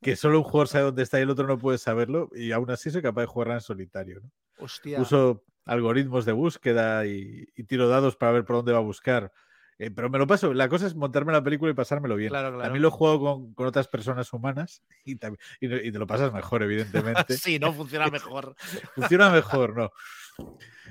[0.00, 2.70] que solo un jugador sabe dónde está y el otro no puede saberlo, y aún
[2.70, 4.20] así soy capaz de jugarla en solitario.
[4.22, 4.30] ¿no?
[4.58, 5.00] Hostia.
[5.00, 9.32] Uso algoritmos de búsqueda y, y tiro dados para ver por dónde va a buscar.
[9.78, 12.30] Eh, pero me lo paso, la cosa es montarme la película y pasármelo bien.
[12.30, 12.62] Claro, claro.
[12.62, 16.32] También lo jugado con, con otras personas humanas y, también- y, y te lo pasas
[16.32, 17.34] mejor, evidentemente.
[17.36, 18.54] Sí, no funciona mejor.
[18.94, 19.90] Funciona mejor, no.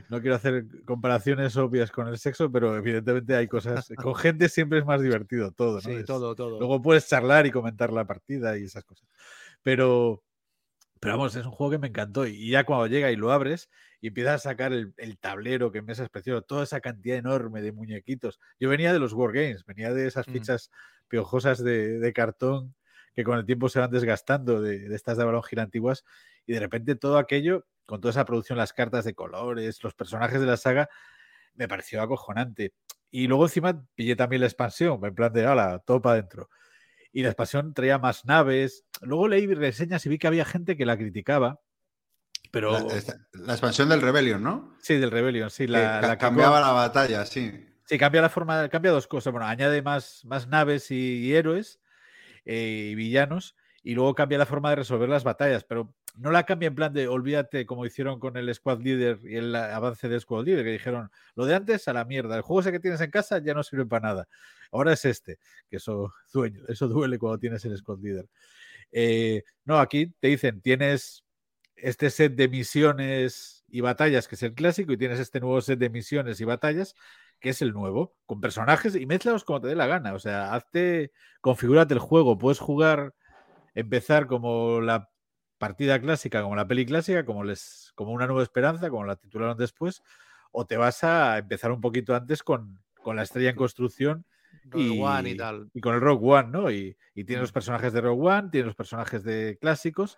[0.09, 3.88] No quiero hacer comparaciones obvias con el sexo, pero evidentemente hay cosas.
[3.95, 5.81] Con gente siempre es más divertido todo, ¿no?
[5.81, 6.59] Sí, Es- todo, todo.
[6.59, 9.07] Luego puedes charlar y comentar la partida y esas cosas.
[9.63, 10.23] Pero,
[10.99, 12.27] pero vamos, es un juego que me encantó.
[12.27, 13.69] Y ya cuando llega y lo abres
[14.01, 17.61] y empiezas a sacar el, el tablero, que mesa es precioso, toda esa cantidad enorme
[17.61, 18.39] de muñequitos.
[18.59, 20.31] Yo venía de los Wargames, venía de esas Mm.
[20.33, 20.71] fichas
[21.07, 22.75] piojosas de, de cartón
[23.13, 26.03] que con el tiempo se van desgastando de, de estas de balón gira antiguas.
[26.45, 30.39] Y de repente todo aquello, con toda esa producción, las cartas de colores, los personajes
[30.41, 30.89] de la saga,
[31.53, 32.73] me pareció acojonante.
[33.09, 36.49] Y luego encima pillé también la expansión, en plan de, ala, todo para adentro.
[37.13, 38.83] Y la expansión traía más naves.
[39.01, 41.61] Luego leí reseñas y vi que había gente que la criticaba.
[42.55, 44.77] Pero La, esta- la expansión del Rebellion, ¿no?
[44.81, 45.65] sí, del Rebellion, sí.
[45.65, 47.51] Que La, ca- la que cambiaba la batalla, sí.
[47.83, 49.33] Sí, cambia la forma, cambia dos cosas.
[49.33, 50.95] Bueno, añade más, más naves y,
[51.25, 51.81] y héroes
[52.45, 53.57] eh, y villanos.
[53.83, 56.93] Y luego cambia la forma de resolver las batallas, pero no la cambia en plan
[56.93, 60.71] de olvídate como hicieron con el Squad Leader y el avance del Squad Leader, que
[60.71, 63.53] dijeron lo de antes a la mierda, el juego ese que tienes en casa ya
[63.53, 64.27] no sirve para nada.
[64.71, 65.37] Ahora es este,
[65.69, 68.25] que eso, dueño, eso duele cuando tienes el Squad Leader.
[68.93, 71.24] Eh, no, aquí te dicen, tienes
[71.76, 75.80] este set de misiones y batallas, que es el clásico, y tienes este nuevo set
[75.80, 76.95] de misiones y batallas,
[77.39, 80.13] que es el nuevo, con personajes y mézclalos como te dé la gana.
[80.13, 81.11] O sea, hazte,
[81.41, 83.13] configúrate el juego, puedes jugar,
[83.73, 85.09] empezar como la
[85.57, 89.57] partida clásica, como la peli clásica, como, les, como una nueva esperanza, como la titularon
[89.57, 90.01] después,
[90.51, 94.26] o te vas a empezar un poquito antes con, con la estrella en construcción
[94.73, 95.69] One y tal.
[95.73, 96.71] y con el Rogue One, ¿no?
[96.71, 100.17] Y, y tiene los personajes de Rogue One, tiene los personajes de clásicos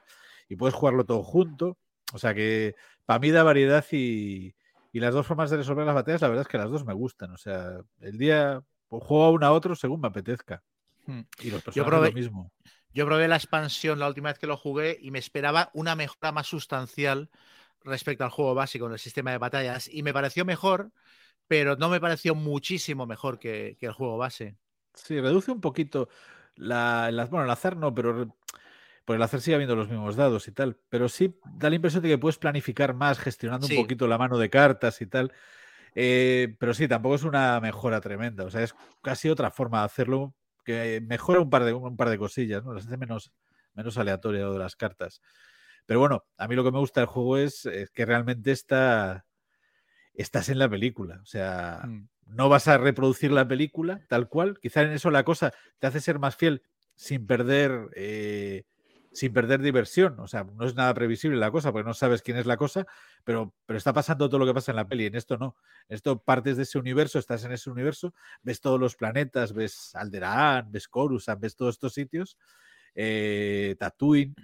[0.50, 1.78] y puedes jugarlo todo junto.
[2.14, 2.76] O sea que
[3.06, 4.56] para mí da variedad y,
[4.92, 6.94] y las dos formas de resolver las batallas, la verdad es que las dos me
[6.94, 7.32] gustan.
[7.32, 10.64] O sea, el día pues, juego a uno a otro según me apetezca.
[11.06, 11.22] Hmm.
[11.42, 12.52] Y los personajes Yo probé- lo mismo.
[12.94, 16.32] Yo probé la expansión la última vez que lo jugué y me esperaba una mejora
[16.32, 17.30] más sustancial
[17.84, 20.92] respecto al juego básico en el sistema de batallas y me pareció mejor,
[21.48, 24.58] pero no me pareció muchísimo mejor que, que el juego base.
[24.96, 26.10] Sí, reduce un poquito
[26.56, 28.36] la, el az- bueno, el azar no, pero
[29.08, 30.78] por el azar sigue habiendo los mismos dados y tal.
[30.90, 33.78] Pero sí da la impresión de que puedes planificar más, gestionando Sí.
[33.78, 35.32] un poquito la mano de cartas y tal.
[35.96, 38.44] Eh, pero sí, tampoco es una mejora tremenda.
[38.44, 40.36] O sea, es casi otra forma de hacerlo
[40.66, 42.74] que mejora un par de, un par de cosillas, ¿no?
[42.74, 43.32] Las hace menos,
[43.76, 45.22] menos aleatorio de las cartas.
[45.86, 49.26] Pero bueno, a mí lo que me gusta del juego es, es que realmente está,
[50.14, 51.22] estás en la película.
[51.24, 52.10] O sea, Mm.
[52.26, 54.60] no vas a reproducir la película tal cual.
[54.62, 56.62] Quizá en eso la cosa te hace ser más fiel
[56.94, 58.66] sin perder, eh,
[59.18, 60.20] sin perder diversión.
[60.20, 62.86] O sea, no es nada previsible la cosa, porque no sabes quién es la cosa,
[63.24, 65.08] pero, pero está pasando todo lo que pasa en la peli.
[65.08, 65.58] En esto no.
[65.90, 68.14] En esto partes de ese universo, estás en ese universo,
[68.44, 72.38] ves todos los planetas, ves Alderaan, ves Coruscant, ves todos estos sitios,
[72.94, 74.36] eh, Tatooine.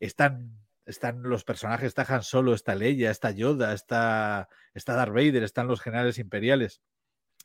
[0.00, 5.44] Están, están los personajes, está Han Solo, está Leia, está Yoda, está, está Darth Vader,
[5.44, 6.82] están los generales imperiales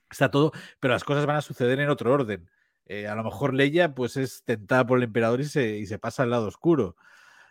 [0.09, 0.51] está todo,
[0.82, 2.49] pero las cosas van a suceder en otro orden.
[2.86, 5.99] Eh, a lo mejor Leia pues es tentada por el emperador y se, y se
[5.99, 6.95] pasa al lado oscuro.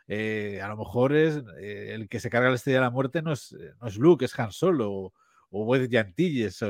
[0.09, 3.23] Eh, a lo mejor es eh, el que se carga la estrella de la muerte
[3.23, 5.15] no es, no es Luke, es Han Solo o,
[5.51, 6.69] o Wedge Antilles o,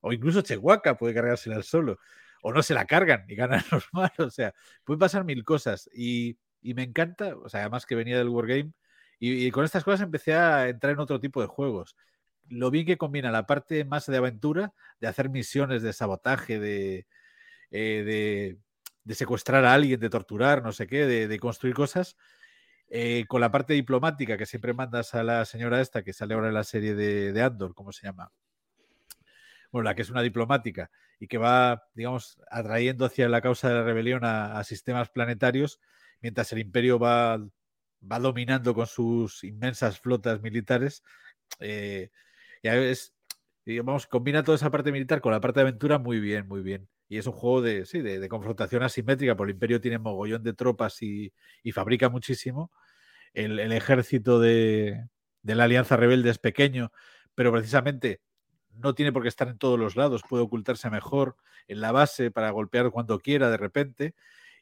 [0.00, 1.98] o incluso Chewbacca puede cargársela al solo.
[2.42, 4.12] o no se la cargan y ganan los malos.
[4.18, 4.54] O sea,
[4.84, 5.88] pueden pasar mil cosas.
[5.94, 8.72] Y, y me encanta, o sea, además que venía del Wargame,
[9.18, 11.96] y, y con estas cosas empecé a entrar en otro tipo de juegos.
[12.48, 17.06] Lo bien que combina la parte más de aventura, de hacer misiones de sabotaje, de,
[17.70, 18.58] eh,
[19.04, 22.16] de, secuestrar a alguien, de torturar, no sé qué, de, construir cosas,
[22.90, 26.48] eh, con la parte diplomática que siempre mandas a la señora esta que sale ahora
[26.48, 28.32] en la serie de, Andor, ¿cómo se llama?
[29.70, 30.90] Bueno, la que es una diplomática
[31.20, 35.80] y que va, digamos, atrayendo hacia la causa de la rebelión a, a sistemas planetarios,
[36.20, 37.40] mientras el imperio va,
[38.00, 41.02] dominando con sus inmensas flotas militares.
[41.60, 42.10] Eh,
[42.62, 43.14] ya es,
[43.64, 46.88] digamos, combina toda esa parte militar con la parte de aventura muy bien, muy bien.
[47.08, 50.52] Y es un juego de, sí, de, confrontación asimétrica, porque el imperio tiene mogollón de
[50.52, 51.32] tropas y,
[51.62, 52.70] y fabrica muchísimo.
[53.32, 55.08] El, el ejército de,
[55.42, 56.92] de la Alianza Rebelde es pequeño,
[57.34, 58.20] pero precisamente
[58.72, 61.36] no tiene por qué estar en todos los lados, puede ocultarse mejor
[61.66, 64.14] en la base para golpear cuando quiera de repente.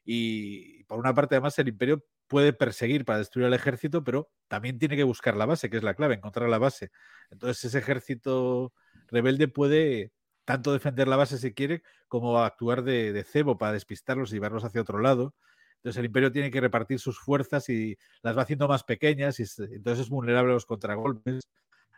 [0.05, 4.79] Y por una parte, además, el imperio puede perseguir para destruir al ejército, pero también
[4.79, 6.91] tiene que buscar la base, que es la clave, encontrar la base.
[7.31, 8.73] Entonces, ese ejército
[9.09, 10.13] rebelde puede
[10.47, 14.81] tanto defender la base si quiere, como actuar de, cebo para despistarlos y llevarlos hacia
[14.81, 15.35] otro lado.
[15.79, 19.45] Entonces, el imperio tiene que repartir sus fuerzas y las va haciendo más pequeñas, y
[19.45, 21.49] es- entonces es vulnerable a los contragolpes.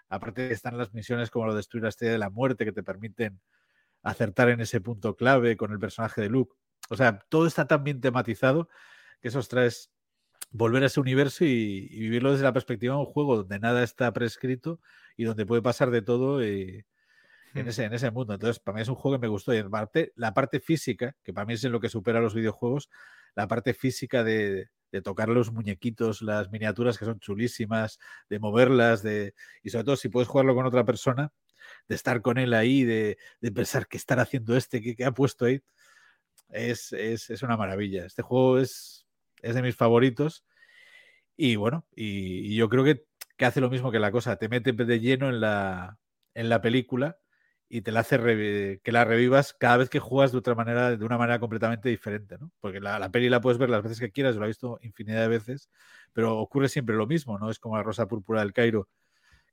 [0.09, 2.83] Aparte están las misiones como lo de destruir la estrella de la muerte que te
[2.83, 3.41] permiten
[4.03, 6.55] acertar en ese punto clave con el personaje de Luke.
[6.91, 8.69] O sea, todo está tan bien tematizado
[9.21, 9.93] que eso os trae es
[10.51, 13.83] volver a ese universo y, y vivirlo desde la perspectiva de un juego donde nada
[13.83, 14.81] está prescrito
[15.17, 16.87] y donde puede pasar de todo eh,
[17.61, 18.35] en, ese, en ese mundo.
[18.35, 19.55] Entonces, para mí es un juego que me gustó.
[19.55, 22.35] Y aparte, la parte física, que para mí es en lo que supera a los
[22.35, 22.91] videojuegos,
[23.35, 27.99] la parte física de, de tocar los muñequitos, las miniaturas que son chulísimas,
[28.29, 31.33] de moverlas, de, y sobre todo si puedes jugarlo con otra persona,
[31.89, 35.13] de estar con él ahí, de, de pensar qué estará haciendo este, qué, qué ha
[35.13, 35.61] puesto ahí,
[36.49, 38.07] es, es, es una maravilla.
[38.07, 39.07] Este juego es,
[39.43, 40.45] es de mis favoritos.
[41.37, 43.05] Y bueno, y, y yo creo que,
[43.37, 45.99] que hace lo mismo que la cosa, te mete de lleno en la,
[46.35, 47.19] en la película
[47.69, 51.05] y te la hace que la revivas cada vez que juegas de otra manera, de
[51.05, 52.51] una manera completamente diferente, ¿no?
[52.61, 54.79] Porque la, la peli la puedes ver las veces que quieras, yo la he visto
[54.83, 55.69] infinidad de veces,
[56.13, 57.51] pero ocurre siempre lo mismo, ¿no?
[57.51, 58.89] Es como la Rosa Púrpura del Cairo,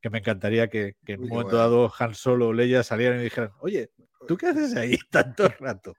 [0.02, 3.24] que me encantaría que, que en un momento dado Han Solo o Leia salieran y
[3.24, 3.92] dijeran, oye,
[4.28, 5.94] ¿tú qué haces ahí tanto rato?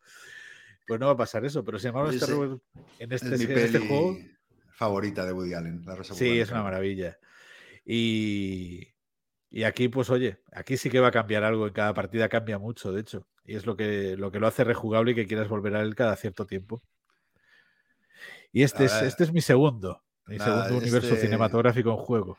[0.86, 2.62] Pues no va a pasar eso, pero sin embargo, este, Robert-
[2.98, 4.18] en este, es mi en este peli juego
[4.70, 7.18] favorita de Woody Allen, La Rosa Sí, Púrpura es del una maravilla.
[7.84, 8.88] Y,
[9.56, 12.58] y aquí, pues oye, aquí sí que va a cambiar algo, en cada partida cambia
[12.58, 13.26] mucho, de hecho.
[13.42, 15.94] Y es lo que lo, que lo hace rejugable y que quieras volver a él
[15.94, 16.82] cada cierto tiempo.
[18.52, 22.36] Y este es, este es mi segundo, mi nada, segundo universo este- cinematográfico en juego.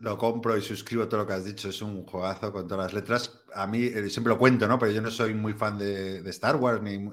[0.00, 1.70] Lo compro y suscribo todo lo que has dicho.
[1.70, 3.42] Es un juegazo con todas las letras.
[3.54, 4.78] A mí eh, siempre lo cuento, ¿no?
[4.78, 7.08] Pero yo no soy muy fan de, de Star Wars ni,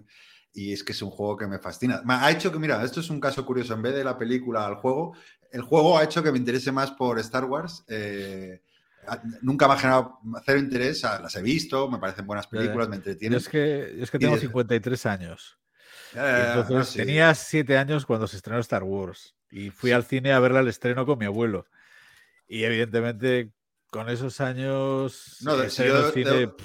[0.54, 2.04] y es que es un juego que me fascina.
[2.06, 3.76] Ha hecho que, mira, esto es un caso curioso.
[3.76, 5.16] En vez de la película al juego,
[5.54, 7.86] el juego ha hecho que me interese más por Star Wars.
[7.88, 8.60] eh,
[9.41, 11.01] nunca me ha generado cero interés.
[11.03, 13.38] Las he visto, me parecen buenas películas, me Yo entretienen.
[13.38, 15.58] es que, yo es que tengo de- 53 años.
[16.14, 16.97] Ya, entonces no, sí.
[16.99, 19.36] tenía 7 años cuando se estrenó Star Wars.
[19.49, 19.93] Y fui Sí.
[19.93, 21.68] al cine a verla al estreno con mi abuelo.
[22.47, 23.51] Y evidentemente,
[23.91, 26.55] con esos años, No, de- estreno yo cine, debo,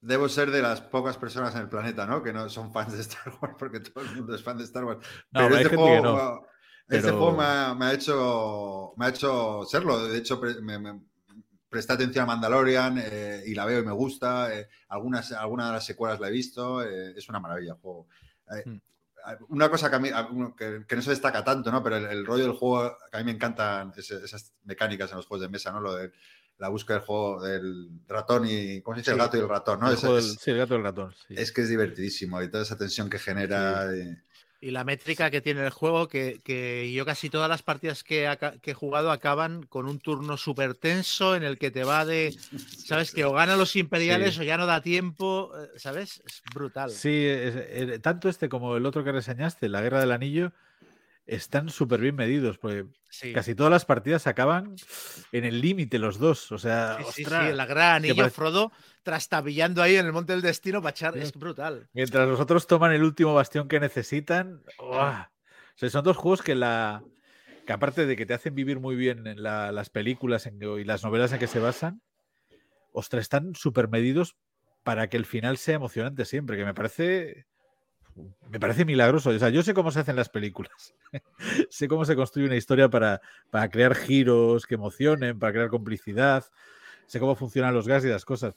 [0.00, 2.22] debo ser de las pocas personas en el planeta, ¿no?
[2.22, 4.84] Que no son fans de Star Wars, porque todo el mundo es fan de Star
[4.84, 4.98] Wars.
[5.30, 6.40] No, Pero hay este gente juego, que no,
[6.88, 10.08] este pero- juego me, ha, me ha hecho, me ha hecho serlo.
[10.08, 11.00] De hecho, me, me-
[11.68, 14.54] presté atención a Mandalorian eh, y la veo y me gusta.
[14.54, 16.82] eh, algunas, alguna de las secuelas la he visto.
[16.82, 18.08] eh, es una maravilla el juego.
[18.54, 18.80] Eh, Hmm.
[19.50, 20.08] Una cosa que, a mí,
[20.56, 21.82] que, que no se destaca tanto, ¿no?
[21.82, 25.16] Pero el, el rollo del juego, que a mí me encantan ese- esas mecánicas en
[25.18, 25.80] los juegos de mesa, ¿no?
[25.80, 26.12] Lo de
[26.56, 28.80] la búsqueda del juego del ratón y.
[28.80, 29.10] ¿Cómo se dice?
[29.10, 29.88] El gato y el ratón, ¿no?
[29.90, 31.14] el Es, sí, el gato y el ratón.
[31.26, 31.34] sí.
[31.36, 33.84] es que es divertidísimo y toda esa tensión que genera.
[34.60, 38.28] Y la métrica que tiene el juego, que, que yo casi todas las partidas que,
[38.60, 42.34] que he jugado acaban con un turno súper tenso en el que te va de,
[42.84, 43.12] ¿sabes?
[43.12, 44.40] Que o ganan los imperiales Sí.
[44.40, 46.20] o ya no da tiempo, eh, ¿sabes?
[46.26, 46.90] Es brutal.
[46.90, 50.52] Sí, es- eh, tanto este como el otro que reseñaste, La Guerra del Anillo,
[51.28, 53.32] están súper bien medidos, porque Sí.
[53.32, 54.74] casi todas las partidas acaban
[55.32, 56.50] en el límite los dos.
[56.52, 58.72] O sea, Sí, ostras, sí, la gran parece- Frodo
[59.02, 61.88] trastabillando ahí en el Monte del Destino para echar, es brutal.
[61.92, 64.62] mientras los otros toman el último bastión que necesitan.
[64.78, 65.30] ¡uah!
[65.74, 67.02] O sea, son dos juegos que la
[67.66, 70.84] que aparte de que te hacen vivir muy bien en la- las películas en y
[70.84, 72.00] las novelas en que se basan,
[72.92, 74.36] ostras, están súper medidos
[74.84, 77.46] para que el final sea emocionante siempre, que me parece
[78.50, 79.30] me parece milagroso.
[79.30, 80.94] O sea, yo sé cómo se hacen las películas.
[81.70, 86.44] sé cómo se construye una historia para, para crear giros que emocionen, para crear complicidad.
[87.06, 88.54] Sé cómo funcionan los gas y las cosas.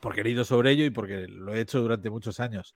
[0.00, 2.74] Porque he leído sobre ello y porque lo he hecho durante muchos años.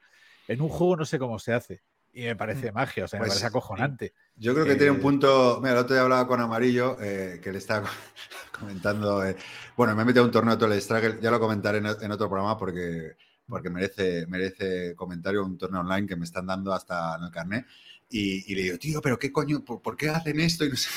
[0.48, 1.82] en un juego no sé cómo se hace.
[2.12, 4.14] Y me parece magia, o sea, me Pues, parece acojonante.
[4.36, 5.58] Yo creo que tiene un Eh, punto.
[5.60, 7.88] Mira, el otro día hablaba con Amarillo, eh, que le estaba
[8.58, 9.24] comentando.
[9.26, 9.36] eh,
[9.76, 12.28] bueno, me he metido a un torneo de Struggle, ya lo comentaré en, en otro
[12.28, 13.16] programa porque,
[13.48, 17.66] porque merece, merece comentario un torneo online que me están dando hasta en el carnet.
[18.08, 20.64] Y, y le digo, tío, pero qué coño, ¿por, por qué hacen esto?
[20.64, 20.88] Y, no sé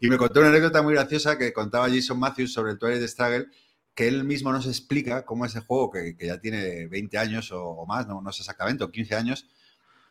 [0.00, 3.48] y me contó una anécdota muy graciosa que contaba Jason Matthews sobre el Twilight Struggle,
[3.94, 7.62] que él mismo nos explica cómo ese juego, que, que ya tiene 20 años o,
[7.62, 9.48] o más, no, no sé exactamente, o 15 años,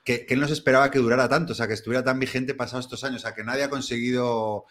[0.04, 2.54] que, que él no se esperaba que durara tanto, o sea, que estuviera tan vigente
[2.54, 4.66] pasados estos años, o sea, que nadie ha conseguido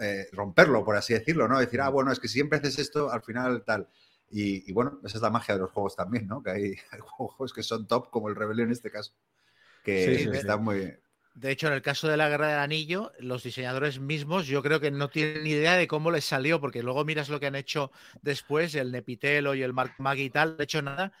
[0.00, 1.58] eh, romperlo, por así decirlo, ¿no?
[1.58, 3.88] Decir, ah, bueno, es que siempre haces esto, al final tal.
[4.30, 6.42] Y, y bueno, esa es la magia de los juegos también, ¿no?
[6.42, 6.62] Que hay,
[6.92, 9.12] hay juegos que son top, como el Rebellion en este caso,
[9.84, 10.94] que Sí, sí, están muy...
[11.34, 14.80] De hecho, en el caso de la Guerra del Anillo, los diseñadores mismos yo creo
[14.80, 17.54] que no tienen ni idea de cómo les salió, porque luego miras lo que han
[17.54, 21.12] hecho después, el Nepitelo y el Mark Maggi y tal, de hecho nada,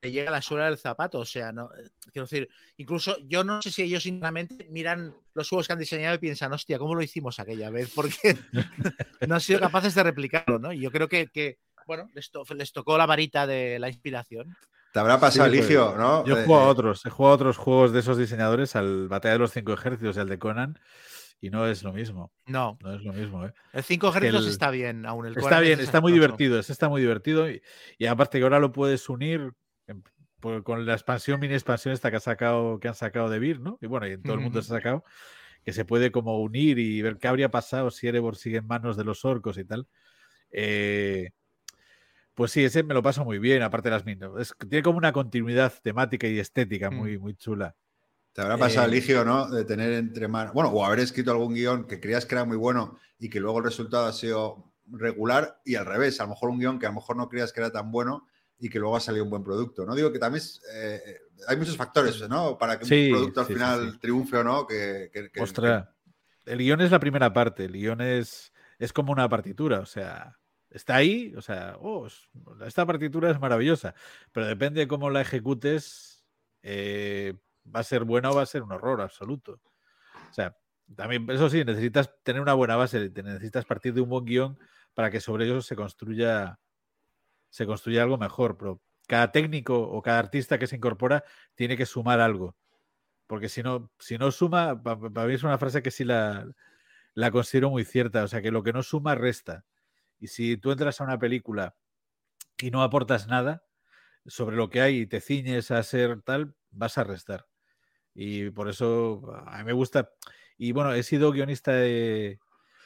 [0.00, 2.48] te llega a la suela del zapato, o sea, no, eh, quiero decir,
[2.78, 6.52] incluso yo no sé si ellos internamente miran los juegos que han diseñado y piensan,
[6.52, 7.92] hostia, ¿cómo lo hicimos aquella vez?
[7.94, 8.36] Porque
[9.28, 10.72] no han sido capaces de replicarlo, ¿no?
[10.72, 14.56] Y yo creo que, que, bueno, les, to- les tocó la varita de la inspiración.
[14.92, 16.24] Te habrá pasado, Sí, pues, Eligio, ¿no?
[16.26, 18.74] Yo he Eh, jugado a eh, otros, he jugado a otros juegos de esos diseñadores,
[18.76, 20.78] al Batalla de los Cinco Ejércitos y al de Conan,
[21.40, 22.32] y no es lo mismo.
[22.46, 23.52] No, No es lo mismo, ¿eh?
[23.72, 26.12] el 5 Es que ejércitos el- está bien, aún el Está bien, es está muy
[26.12, 27.48] divertido, ese está muy divertido.
[27.50, 27.62] Y,
[27.98, 29.52] y aparte que ahora lo puedes unir
[29.86, 30.02] en-
[30.40, 33.60] por- con la expansión, mini expansión esta que, ha sacado, que han sacado de Vir,
[33.60, 33.78] ¿no?
[33.80, 35.04] Y bueno, y en todo el mundo se ha sacado,
[35.64, 38.96] que se puede como unir y ver qué habría pasado si Erebor sigue en manos
[38.96, 39.86] de los orcos y tal.
[40.50, 41.30] Eh,
[42.34, 44.30] pues sí, ese me lo paso muy bien, aparte de las minas.
[44.38, 46.94] Es, tiene como una continuidad temática y estética Mm.
[46.94, 47.74] muy, muy chula.
[48.32, 49.48] Te habrá pasado, Eh, Eligio, ¿no?
[49.50, 50.54] De tener entre manos.
[50.54, 53.58] Bueno, o haber escrito algún guion que creías que era muy bueno y que luego
[53.58, 56.20] el resultado ha sido regular y al revés.
[56.20, 58.26] A lo mejor un guion que a lo mejor no creías que era tan bueno
[58.58, 59.94] y que luego ha salido un buen producto, ¿no?
[59.94, 61.00] Digo que también es, eh,
[61.48, 62.56] hay muchos factores, ¿no?
[62.58, 63.98] Para que Sí, un producto al sí, final sí.
[63.98, 64.66] triunfe o no.
[64.66, 65.88] Que, que- que- Ostras,
[66.46, 70.36] el guion es la primera parte, el guion es, es como una partitura, o sea,
[70.70, 72.28] está ahí, o sea, oh, es-
[72.66, 73.94] esta partitura es maravillosa,
[74.32, 76.24] pero depende de cómo la ejecutes,
[76.62, 77.34] eh,
[77.74, 79.60] va a ser buena o va a ser un horror absoluto.
[80.30, 80.56] O sea,
[80.96, 84.58] también, eso sí, necesitas tener una buena base, necesitas partir de un buen guion
[84.94, 86.58] para que sobre ello se construya,
[87.50, 91.86] se construya algo mejor, pero cada técnico o cada artista que se incorpora tiene que
[91.86, 92.56] sumar algo.
[93.26, 96.46] Porque si no, si no suma, para mí es una frase que sí la,
[97.14, 98.24] la considero muy cierta.
[98.24, 99.64] O sea, que lo que no suma resta.
[100.20, 101.74] Y si tú entras a una película
[102.58, 103.64] y no aportas nada
[104.26, 107.46] sobre lo que hay y te ciñes a ser tal, vas a restar.
[108.14, 110.12] Y por eso a mí me gusta.
[110.58, 112.38] Y bueno, he sido guionista de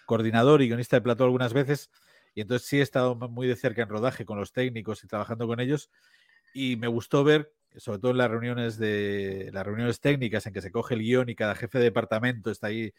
[0.06, 1.90] coordinador y guionista de plato algunas veces.
[2.34, 5.46] Y entonces sí he estado muy de cerca en rodaje con los técnicos y trabajando
[5.46, 5.90] con ellos.
[6.52, 10.62] Y me gustó ver, sobre todo en las reuniones de las reuniones técnicas en que
[10.62, 12.92] se coge el guion y cada jefe de departamento está ahí,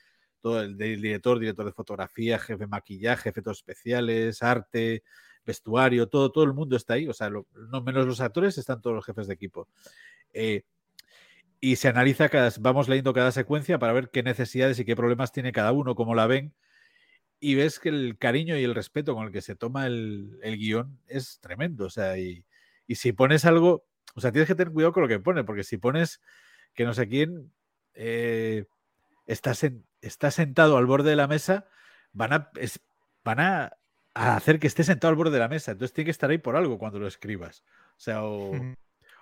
[0.46, 5.02] todo el, director, director de fotografía, jefe de maquillaje, efectos especiales, arte,
[5.44, 7.08] vestuario, todo, todo el mundo está ahí.
[7.08, 9.68] O sea, no menos los actores, están todos los jefes de equipo.
[10.34, 10.62] Eh,
[11.60, 15.32] y se analiza cada, vamos leyendo cada secuencia para ver qué necesidades y qué problemas
[15.32, 16.54] tiene cada uno, cómo la ven.
[17.40, 20.60] Y ves que el cariño y el respeto con el que se toma el, el
[20.60, 21.86] guion es tremendo.
[21.86, 22.46] O sea, y,
[22.86, 25.64] y si pones algo, o sea, tienes que tener cuidado con lo que pones, porque
[25.64, 26.22] si pones
[26.76, 27.52] que no sé quién
[27.96, 28.66] eh,
[29.26, 31.68] está, sen- está sentado al borde de la mesa,
[32.14, 32.80] van a, es-
[33.24, 33.78] van a,
[34.14, 35.72] a hacer que esté sentado al borde de la mesa.
[35.72, 37.64] Entonces tiene que estar ahí por algo cuando lo escribas.
[37.98, 38.52] O sea, o,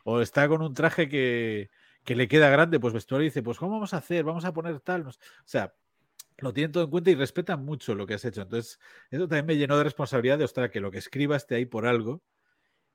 [0.03, 1.69] o está con un traje que,
[2.03, 4.23] que le queda grande, pues vestuario dice, pues ¿cómo vamos a hacer?
[4.23, 5.07] Vamos a poner tal.
[5.07, 5.11] O
[5.45, 5.73] sea,
[6.37, 8.41] lo tienen todo en cuenta y respetan mucho lo que has hecho.
[8.41, 8.79] Entonces,
[9.11, 11.85] eso también me llenó de responsabilidad de, ostras, que lo que escriba esté ahí por
[11.87, 12.21] algo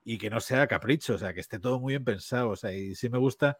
[0.04, 2.50] y que no sea capricho, o sea, que esté todo muy bien pensado.
[2.50, 3.58] O sea, y sí me gusta,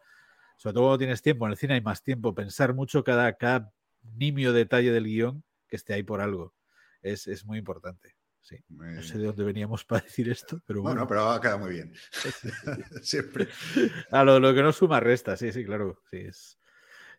[0.59, 3.71] sobre todo cuando tienes tiempo, en el cine hay más tiempo, pensar mucho cada, cada
[4.17, 6.53] nimio detalle del guion que esté ahí por algo.
[7.01, 8.17] Es, es muy importante.
[8.41, 8.57] Sí.
[8.67, 10.95] Muy No sé de dónde veníamos para decir esto, pero bueno.
[10.95, 11.93] Bueno, pero ha quedado muy bien.
[13.01, 13.47] Siempre.
[14.11, 16.03] Ah, lo, lo que no suma resta, sí, sí, claro.
[16.11, 16.59] Sí, es...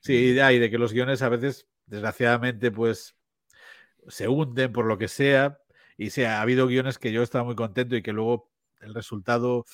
[0.00, 3.16] sí hay de que los guiones a veces, desgraciadamente, pues
[4.06, 5.58] se hunden por lo que sea.
[5.96, 9.64] Y sí, ha habido guiones que yo estaba muy contento y que luego el resultado,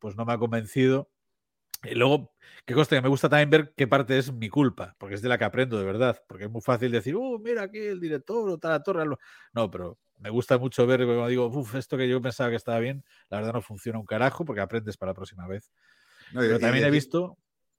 [0.00, 1.12] pues no me ha convencido.
[1.84, 2.34] Y luego,
[2.66, 5.28] qué cosa que me gusta también ver qué parte es mi culpa, porque es de
[5.28, 6.20] la que aprendo de verdad.
[6.28, 9.04] Porque es muy fácil decir, uh, mira aquí el director o tal, la torre.
[9.06, 9.18] lo-".
[9.52, 12.80] No, pero me gusta mucho ver, cuando digo, uff, esto que yo pensaba que estaba
[12.80, 15.70] bien, la verdad no funciona un carajo, porque aprendes para la próxima vez.
[16.32, 17.38] No, Pero y también he visto,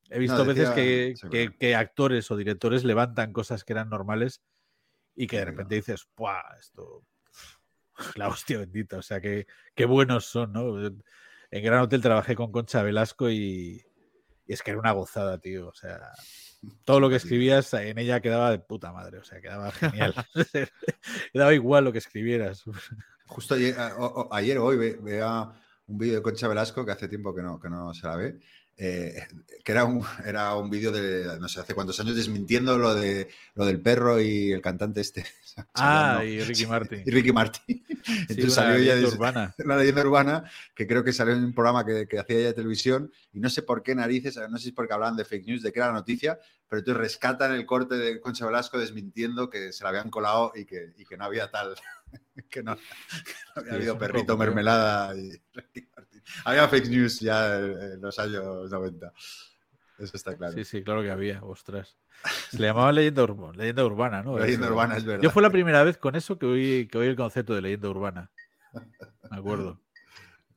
[0.10, 3.74] he visto No, veces decía- que, sí, que- que actores o directores levantan cosas que
[3.74, 4.42] eran normales
[5.14, 6.42] y que de repente dices, ¡buah!
[6.58, 7.04] Esto.
[8.24, 8.98] La hostia bendita.
[8.98, 9.46] O sea, que
[9.76, 10.80] qué buenos son, ¿no?
[11.52, 13.84] En Gran Hotel trabajé con Concha Velasco y,
[14.50, 15.68] Y es que era una gozada, tío.
[15.68, 16.12] O sea,
[16.84, 19.20] todo lo que escribías en ella quedaba de puta madre.
[19.20, 20.16] O sea, quedaba genial.
[21.34, 22.64] quedaba igual lo que escribieras.
[23.28, 25.52] Justo ayer, o, ayer o hoy vea
[25.86, 28.40] un vídeo de Concha Velasco que hace tiempo que no, que no se la ve
[28.82, 29.28] eh,
[29.62, 33.28] que era un, era un vídeo de no sé hace cuántos años desmintiendo lo de
[33.56, 35.26] lo del perro y el cantante este.
[35.76, 37.04] Ah, y Ricky Martin.
[37.06, 37.84] Y Ricky Martin.
[38.30, 39.54] Entonces salió de urbana.
[39.66, 42.54] una leyenda urbana que creo que salió en un programa que, que hacía ella de
[42.54, 45.48] televisión y no sé por qué narices, no sé si es porque hablaban de fake
[45.48, 49.50] news, de que era la noticia, pero entonces rescatan el corte de Concha Velasco desmintiendo
[49.50, 51.76] que se la habían colado y que, y que no había tal,
[52.50, 52.78] que no,
[53.56, 55.32] había habido perrito, mermelada y
[56.46, 59.14] había fake news ya en los años 90.
[60.00, 60.54] Eso está claro.
[60.54, 61.98] Sí, sí, claro que había, ostras.
[62.50, 63.26] Se le llamaba leyenda,
[63.56, 64.38] leyenda urbana, ¿no?
[64.38, 65.24] Leyenda urbana, es verdad.
[65.24, 67.90] Yo fue la primera vez con eso que oí, que oí el concepto de leyenda
[67.90, 68.32] urbana.
[69.30, 69.82] Me acuerdo.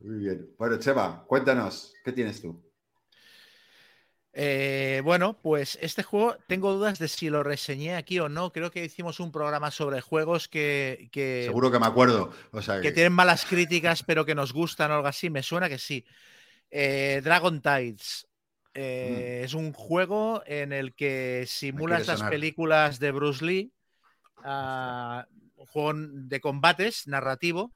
[0.00, 0.48] Muy bien.
[0.58, 2.60] Bueno, Cheva, cuéntanos, ¿qué tienes tú?
[4.34, 8.52] Eh, bueno, pues este juego tengo dudas de si lo reseñé aquí o no.
[8.52, 11.10] Creo que hicimos un programa sobre juegos que.
[11.44, 12.32] Seguro que me acuerdo.
[12.80, 12.92] que...
[12.92, 15.28] tienen malas críticas, pero que nos gustan o algo así.
[15.28, 16.04] Me suena que sí.
[16.70, 18.26] Eh, Dragon Tides.
[18.74, 19.44] Eh, mm.
[19.44, 23.72] Es un juego en el que simulas las películas de Bruce Lee.
[24.44, 25.26] Ah,
[25.56, 27.74] un juego de combates narrativo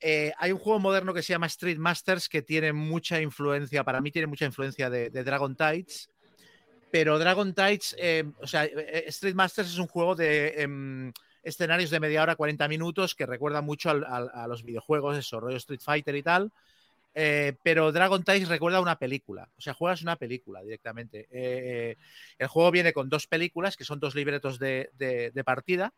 [0.00, 4.00] eh, hay un juego moderno que se llama Street Masters que tiene mucha influencia, para
[4.00, 6.08] mí tiene mucha influencia de, Dragon Tides,
[6.90, 11.90] pero Dragon Tides, eh, o sea, eh, Street Masters es un juego de em, escenarios
[11.90, 16.16] de media hora, 40 minutos, que recuerda mucho a los videojuegos, eso, rollo Street Fighter
[16.16, 16.50] y tal.
[17.12, 21.28] pero Dragon Tides recuerda una película, o sea, juegas una película directamente.
[22.38, 25.92] el juego viene con dos películas, que son dos libretos de partida,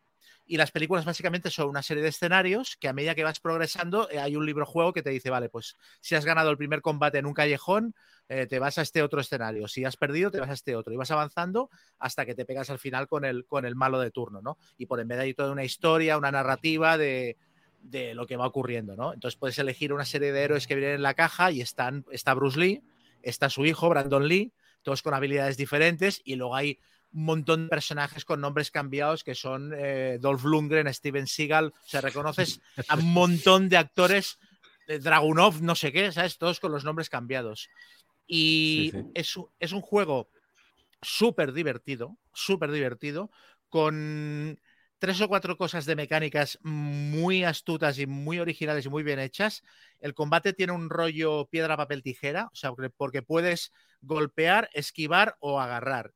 [0.45, 4.09] y las películas básicamente son una serie de escenarios que a medida que vas progresando
[4.09, 6.81] eh, hay un libro juego que te dice, vale, pues si has ganado el primer
[6.81, 7.95] combate en un callejón,
[8.29, 9.67] eh, te vas a este otro escenario.
[9.67, 10.93] Si has perdido, te vas a este otro.
[10.93, 11.69] Y vas avanzando
[11.99, 14.57] hasta que te pegas al final con el, con el malo de turno, ¿no?
[14.77, 17.37] Y por en vez de ahí toda una historia, una narrativa de,
[17.83, 19.13] de lo que va ocurriendo, ¿no?
[19.13, 22.33] Entonces puedes elegir una serie de héroes que vienen en la caja y están, está
[22.33, 22.81] Bruce Lee,
[23.21, 26.79] está su hijo, Brandon Lee, todos con habilidades diferentes y luego hay
[27.13, 31.67] un montón de personajes con nombres cambiados que son eh, Dolph Lundgren, Steven Seagal.
[31.67, 34.39] O sea, reconoces a un montón de actores,
[34.87, 36.37] de Dragunov, no sé qué, ¿sabes?
[36.37, 37.69] Todos con los nombres cambiados.
[38.27, 40.29] Y Es, es un juego
[41.01, 43.29] súper divertido, súper divertido,
[43.69, 44.59] con
[44.97, 49.61] tres o cuatro cosas de mecánicas muy astutas y muy originales y muy bien hechas.
[49.99, 55.59] El combate tiene un rollo piedra, papel, tijera, o sea, porque puedes golpear, esquivar o
[55.59, 56.13] agarrar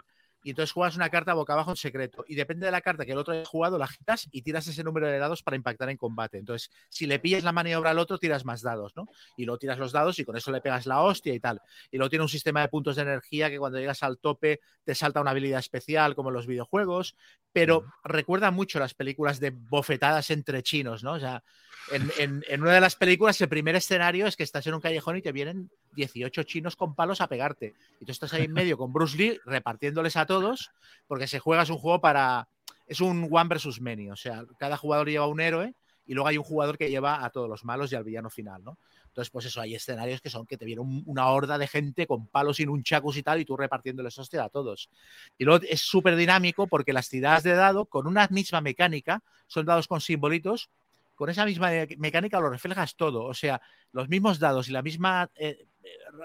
[0.48, 2.24] y entonces juegas una carta boca abajo en secreto.
[2.26, 4.82] Y depende de la carta que el otro haya jugado, la agitas y tiras ese
[4.82, 6.38] número de dados para impactar en combate.
[6.38, 9.10] Entonces, si le pillas la maniobra al otro, tiras más dados, ¿no?
[9.36, 11.60] Y luego tiras los dados y con eso le pegas la hostia y tal.
[11.92, 14.96] Y luego tiene un sistema de puntos de energía que cuando llegas al tope te
[14.96, 17.18] salta una habilidad especial, como en los videojuegos.
[17.52, 21.12] Pero recuerda mucho las películas de bofetadas entre chinos, ¿no?
[21.12, 21.44] O sea,
[21.92, 25.22] en, una de las películas, el primer escenario es que estás en un callejón y
[25.22, 27.74] te vienen 18 chinos con palos a pegarte.
[28.00, 30.72] Y tú estás ahí en medio con Bruce Lee repartiéndoles a todos,
[31.08, 32.48] porque se juega es un juego para.
[32.86, 34.10] Es un one versus many.
[34.10, 35.74] O sea, cada jugador lleva un héroe
[36.06, 38.64] y luego hay un jugador que lleva a todos los malos y al villano final,
[38.64, 38.78] ¿no?
[39.08, 42.28] Entonces, pues eso, hay escenarios que son que te viene una horda de gente con
[42.28, 44.90] palos y nunchakus y tal, y tú repartiéndoles hostia a todos.
[45.38, 49.66] Y luego es súper dinámico porque las tiradas de dado, con una misma mecánica, son
[49.66, 50.70] dados con simbolitos,
[51.18, 53.24] con esa misma mecánica lo reflejas todo.
[53.24, 53.60] O sea,
[53.92, 55.66] los mismos dados y la misma eh,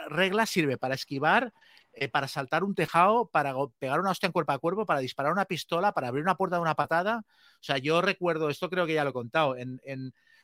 [0.08, 1.52] regla sirve para esquivar,
[1.94, 5.32] eh, para saltar un tejado, para pegar una hostia en cuerpo a cuerpo, para disparar
[5.32, 7.24] una pistola, para abrir una puerta de una patada.
[7.26, 9.80] O sea, yo recuerdo, esto creo que ya lo he contado, en,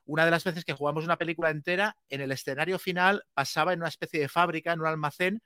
[0.04, 3.80] una de las veces que jugamos una película entera, en el escenario final pasaba en
[3.80, 5.42] una especie de fábrica, en un almacén,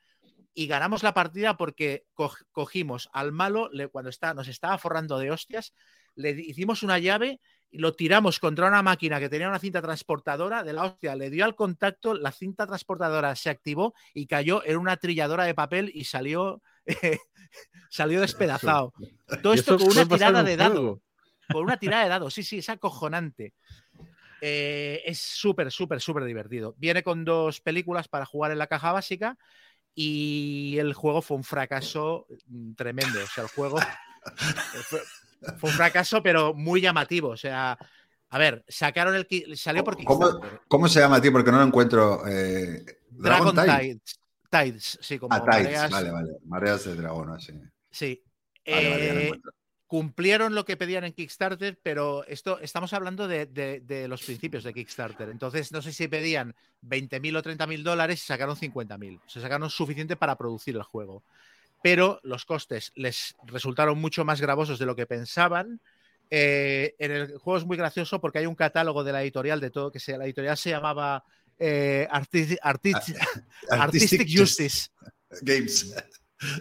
[0.54, 2.04] y ganamos la partida porque
[2.52, 5.72] cogimos al malo, cuando está, nos estaba forrando de hostias,
[6.14, 7.40] le hicimos una llave
[7.72, 11.44] lo tiramos contra una máquina que tenía una cinta transportadora de la hostia, le dio
[11.44, 16.04] al contacto, la cinta transportadora se activó y cayó en una trilladora de papel y
[16.04, 16.62] salió,
[17.90, 18.92] salió despedazado.
[19.42, 21.00] Todo esto con una tirada de dado.
[21.50, 23.54] Con una tirada de dados, sí, sí, es acojonante.
[24.40, 26.74] Eh, es súper, súper, súper divertido.
[26.76, 29.38] Viene con dos películas para jugar en la caja básica
[29.94, 33.22] y el juego fue un fracaso mm, tremendo.
[33.22, 33.78] O sea, el juego
[35.58, 37.28] fue un fracaso, pero muy llamativo.
[37.28, 37.78] O sea,
[38.30, 39.26] a ver, sacaron el.
[39.56, 41.32] Salió por ¿Cómo, ¿Cómo se llama, tío?
[41.32, 42.22] Porque no lo encuentro.
[42.26, 44.18] Eh, Dragon, Tides.
[44.50, 46.32] Tides, sí, como ah, Tides, vale, vale.
[46.44, 47.52] Mareas de dragón, así.
[47.90, 48.22] Sí.
[48.64, 49.32] Eh,
[49.86, 54.64] cumplieron lo que pedían en Kickstarter, pero esto estamos hablando de, de- de los principios
[54.64, 55.28] de Kickstarter.
[55.28, 59.20] Entonces, no sé si pedían 20.000 o 30.000 dólares y sacaron 50.000.
[59.26, 61.22] Se sacaron suficiente para producir el juego.
[61.82, 65.80] Pero los costes les resultaron mucho más gravosos de lo que pensaban.
[66.30, 69.70] Eh, en el juego es muy gracioso porque hay un catálogo de la editorial de
[69.70, 71.24] todo, que se, la editorial se llamaba
[71.58, 73.16] eh, Artis- Artis-
[73.70, 74.88] Artistic Justice.
[75.42, 75.94] Games.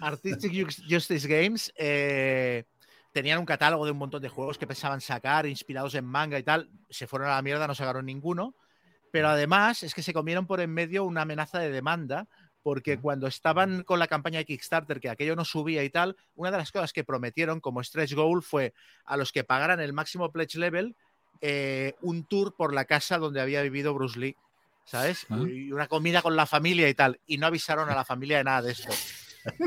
[0.01, 2.65] Artistic Ju- Justice Games eh,
[3.13, 6.43] tenían un catálogo de un montón de juegos que pensaban sacar, inspirados en manga y
[6.43, 6.69] tal.
[6.89, 8.55] Se fueron a la mierda, no sacaron ninguno.
[9.11, 12.27] Pero además es que se comieron por en medio una amenaza de demanda,
[12.63, 16.51] porque cuando estaban con la campaña de Kickstarter, que aquello no subía y tal, una
[16.51, 18.73] de las cosas que prometieron como stretch goal fue
[19.05, 20.95] a los que pagaran el máximo pledge level
[21.43, 24.35] eh, un tour por la casa donde había vivido Bruce Lee.
[24.85, 25.25] ¿Sabes?
[25.29, 25.39] Ah.
[25.47, 27.19] Y una comida con la familia y tal.
[27.25, 28.93] Y no avisaron a la familia de nada de esto.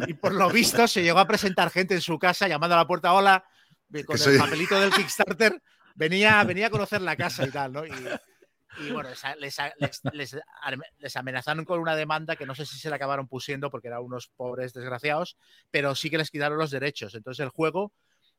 [0.06, 2.86] Y por lo visto se llegó a presentar gente en su casa llamando a la
[2.86, 3.44] puerta, hola,
[4.06, 5.60] con el papelito del Kickstarter,
[5.94, 7.86] venía, venía a conocer la casa y tal, ¿no?
[7.86, 7.92] Y,
[8.78, 10.36] y bueno, les, les- les- les-
[10.98, 14.02] les amenazaron con una demanda que no sé si se la acabaron pusiendo porque eran
[14.02, 15.36] unos pobres desgraciados,
[15.70, 17.14] pero sí que les quitaron los derechos.
[17.14, 17.92] Entonces el juego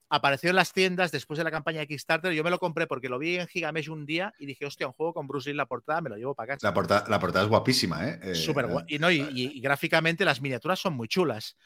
[0.10, 2.32] apareció en las tiendas después de la campaña de Kickstarter.
[2.34, 4.94] Yo me lo compré porque lo vi en Gigamesh un día y dije, hostia, un
[4.94, 6.68] juego con Bruce Lee en la portada, me lo llevo para casa.
[6.68, 8.20] La, porta- la portada es guapísima, ¿eh?
[8.22, 8.86] Eh, Súper guay.
[8.88, 11.57] Y, no, y, y- y gráficamente las miniaturas son muy chulas.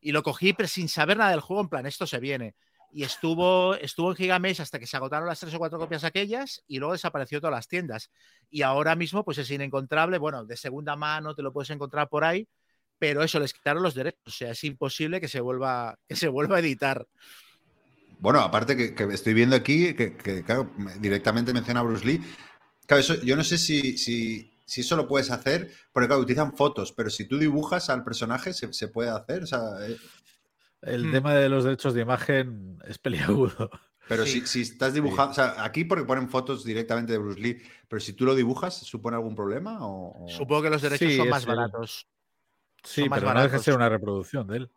[0.00, 2.54] Y lo cogí pero sin saber nada del juego, en plan, esto se viene.
[2.94, 6.62] Y estuvo, estuvo en Gigamesh hasta que se agotaron las tres o cuatro copias aquellas
[6.66, 8.10] y luego desapareció de todas las tiendas.
[8.50, 10.18] Y ahora mismo, pues es inencontrable.
[10.18, 12.46] Bueno, de segunda mano te lo puedes encontrar por ahí,
[12.98, 14.20] pero eso, les quitaron los derechos.
[14.26, 17.06] O sea, es imposible que se vuelva, que se vuelva a editar.
[18.18, 20.44] Bueno, aparte que, estoy viendo aquí que,
[21.00, 22.22] directamente menciona a Bruce Lee.
[22.86, 26.92] Claro, yo no sé si, si, si eso lo puedes hacer, porque claro, utilizan fotos,
[26.92, 29.42] pero si tú dibujas al personaje, se, puede hacer.
[29.42, 29.96] Eh,
[30.82, 31.12] El Hmm.
[31.12, 33.70] tema de los derechos de imagen es peliagudo.
[34.08, 34.40] pero Sí.
[34.40, 38.00] si, si estás dibujando, o sea, aquí porque ponen fotos directamente de Bruce Lee, pero
[38.00, 39.86] si tú lo dibujas, ¿supone algún problema?
[39.86, 42.08] O, o- Supongo que los derechos Sí, son más el- baratos.
[42.84, 44.70] Sí, Son más pero no deja de ser una reproducción de él.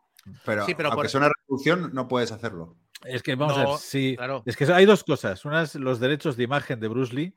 [0.45, 2.77] Pero, Sí, pero aunque por- sea una reproducción, no puedes hacerlo.
[3.03, 4.13] Es que vamos a ver, sí.
[4.15, 4.43] claro.
[4.45, 5.43] Es que hay dos cosas.
[5.43, 7.35] Una es los derechos de imagen de Bruce Lee,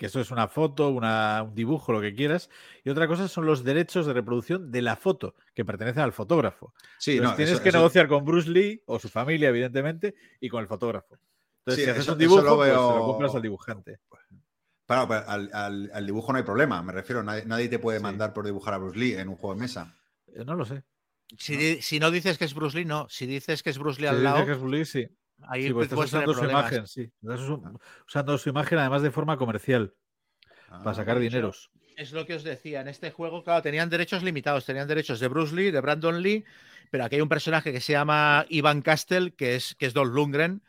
[0.00, 2.48] que eso es una foto, una- un dibujo, lo que quieras.
[2.84, 6.72] Y otra cosa son los derechos de reproducción de la foto, que pertenecen al fotógrafo.
[6.98, 10.14] Sí, Entonces no, tienes eso- que eso- negociar con Bruce Lee o su familia, evidentemente,
[10.40, 11.18] y con el fotógrafo.
[11.58, 13.98] Entonces, Sí, si haces eso- un eso lo dibujo, pues se lo compras al dibujante.
[14.86, 17.22] Claro, pero al, al- al dibujo no hay problema, me refiero.
[17.22, 18.02] Nadie, nadie te puede Sí.
[18.02, 19.94] mandar por dibujar a Bruce Lee en un juego de mesa.
[20.34, 20.82] Eh, No lo sé.
[21.36, 23.06] Si, di- si no dices que es Bruce Lee, no.
[23.10, 25.08] Si dices que es Bruce Lee Si al dices lado, que es Bruce Lee, sí.
[25.48, 27.10] Ahí Sí, pues estás usando su imagen, sí.
[27.22, 27.40] Estás
[28.06, 29.94] usando su imagen además de forma comercial,
[30.68, 31.70] para Ah, sacar eso- dineros.
[31.96, 32.80] Es lo que os decía.
[32.80, 34.64] En este juego, claro, tenían derechos limitados.
[34.64, 36.44] Tenían derechos de Bruce Lee, de Brandon Lee,
[36.90, 40.08] pero aquí hay un personaje que se llama Ivan Castle, que es, que es Don
[40.08, 40.62] Lundgren,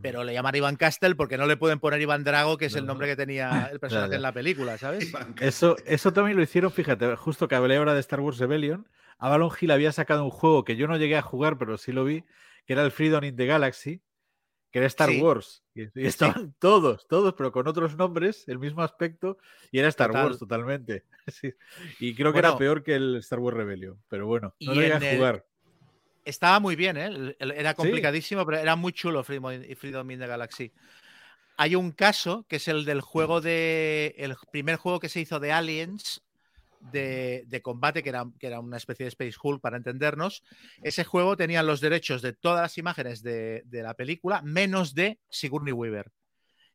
[0.00, 2.82] pero le llaman Ivan Castle porque no le pueden poner Iván Drago, que es el
[2.86, 2.92] No.
[2.92, 5.12] nombre que tenía el personaje en la película, ¿sabes?
[5.40, 8.86] Eso, eso también lo hicieron, fíjate, justo que hablé ahora de Star Wars Rebellion.
[9.18, 12.04] Avalon Hill había sacado un juego que yo no llegué a jugar, pero sí lo
[12.04, 12.24] vi,
[12.66, 14.00] que era el Freedom in the Galaxy,
[14.70, 15.20] que era Star Sí.
[15.20, 15.62] Wars.
[15.74, 19.38] Y, y estaban todos, todos, pero con otros nombres, el mismo aspecto,
[19.70, 20.26] y era Star Total.
[20.26, 21.04] Wars totalmente.
[21.28, 21.52] Sí.
[22.00, 24.84] Y creo que era peor que el Star Wars Rebellion, pero bueno, no lo a
[24.84, 25.46] el- jugar.
[26.24, 27.36] Estaba muy bien, ¿eh?
[27.38, 30.72] Era complicadísimo, pero era muy chulo Freedom in the Galaxy.
[31.56, 34.14] Hay un caso que es el del juego de.
[34.18, 36.22] El primer juego que se hizo de Aliens
[36.90, 40.42] de, de combate, que era, que era una especie de Space Hulk para entendernos.
[40.82, 45.20] Ese juego tenía los derechos de todas las imágenes de, de la película, menos de
[45.28, 46.10] Sigourney Weaver.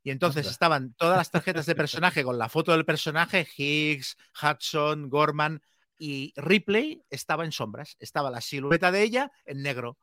[0.04, 5.10] Y entonces estaban todas las tarjetas de personaje con la foto del personaje, Higgs, Hudson,
[5.10, 5.62] Gorman
[6.00, 7.98] y Ripley estaba en sombras.
[8.00, 9.98] Estaba la silueta de ella en negro.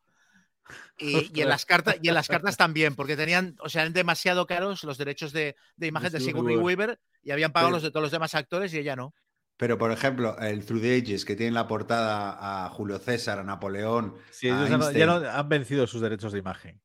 [0.97, 3.93] Y, y en las cartas, y en las cartas también, porque tenían, o sea, eran
[3.93, 7.75] demasiado caros los derechos de, de imagen de Sigourney Sigourney Weaver y habían pagado Pero-
[7.77, 9.13] los de todos los demás actores y ella no.
[9.57, 13.39] Pero, por ejemplo, el Through the Ages, que tiene en la portada a Julio César,
[13.39, 14.15] a Napoleón.
[14.31, 15.07] Sí, ellos ya no- ya Einstein.
[15.23, 16.81] no han vencido sus derechos de imagen.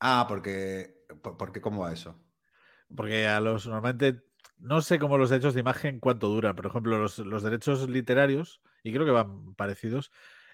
[0.00, 2.18] Ah, porque, por- porque ¿cómo va eso?
[2.94, 4.24] Porque a los normalmente
[4.58, 6.56] no sé cómo los derechos de imagen cuánto duran.
[6.56, 10.10] Por ejemplo, los, los derechos literarios, y creo que van parecidos,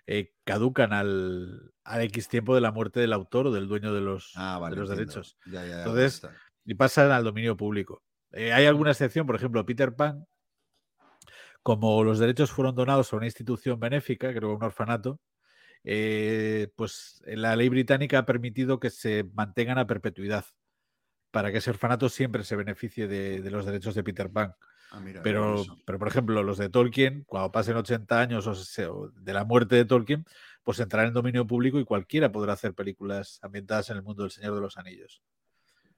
[0.07, 4.01] eh, caducan al, al X tiempo de la muerte del autor o del dueño de
[4.03, 4.75] los, Ah, vale.
[4.77, 5.39] de los derechos.
[5.47, 6.29] Ya, ya, ya, Entonces.
[6.65, 8.03] Y pasan al dominio público.
[8.33, 10.27] Eh, hay alguna excepción, por ejemplo, Peter Pan,
[11.67, 15.19] como los derechos fueron donados a una institución benéfica, creo que un orfanato,
[15.83, 20.45] eh, pues la ley británica ha permitido que se mantengan a perpetuidad
[21.33, 24.55] para que ese orfanato siempre se beneficie de, de los derechos de Peter Pan.
[24.93, 29.33] Ah, mira, Pero, pero, por ejemplo, los de Tolkien, cuando pasen 80 años o de
[29.33, 30.25] la muerte de Tolkien,
[30.63, 34.31] pues entrará en dominio público y cualquiera podrá hacer películas ambientadas en el mundo del
[34.31, 35.21] Señor de los Anillos.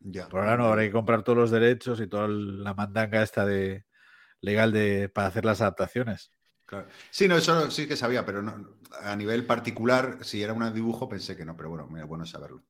[0.00, 0.30] Ya.
[0.30, 3.84] Por ahora no habrá que comprar todos los derechos y toda la mandanga esta de
[4.40, 6.32] legal de para hacer las adaptaciones.
[6.64, 6.86] Claro.
[7.10, 11.08] Sí, no, eso sí que sabía, pero no, a nivel particular, si era un dibujo,
[11.08, 12.62] pensé que no, pero bueno, mira, bueno saberlo.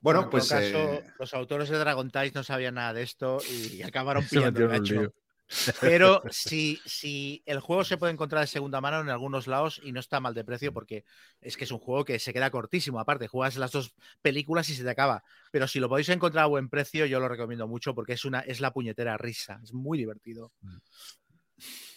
[0.00, 3.02] Bueno, En pues todo caso, eh, los autores de Dragon Tales no sabían nada de
[3.02, 5.12] esto y acabaron pillando el metieron
[5.80, 9.92] Pero si, si el juego se puede encontrar de segunda mano en algunos lados y
[9.92, 11.04] no está mal de precio porque
[11.40, 13.00] es que es un juego que se queda cortísimo.
[13.00, 15.22] Aparte, juegas las dos películas y se te acaba.
[15.50, 18.40] Pero si lo podéis encontrar a buen precio, yo lo recomiendo mucho porque es una
[18.40, 19.60] es la puñetera risa.
[19.62, 20.52] Es muy divertido.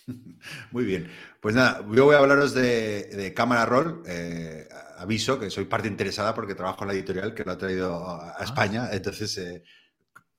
[0.71, 1.09] Muy bien.
[1.39, 4.01] Pues nada, yo voy a hablaros de, de Cámara Roll.
[4.07, 4.67] Eh,
[4.97, 8.35] aviso que soy parte interesada porque trabajo en la editorial que lo ha traído a,
[8.39, 8.89] a España.
[8.91, 9.63] Entonces, eh,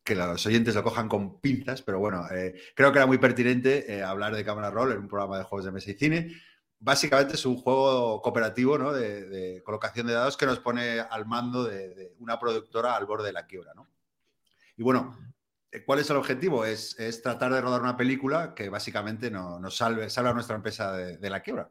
[0.04, 3.92] que los oyentes lo cojan con pinzas, pero bueno, eh, creo que era muy pertinente
[3.92, 6.42] eh, hablar de Cámara Roll en un programa de juegos de mesa y cine.
[6.78, 8.92] Básicamente es un juego cooperativo ¿no?
[8.92, 13.32] de, colocación de dados que nos pone al mando de, una productora al borde de
[13.32, 13.72] la quiebra.
[13.74, 13.88] ¿no?
[14.76, 15.16] Y bueno,
[15.72, 16.64] eh, ¿Cuál es el objetivo?
[16.64, 20.92] Es, tratar de rodar una película que básicamente nos, nos salve, salve a nuestra empresa
[20.92, 21.70] de, la quiebra.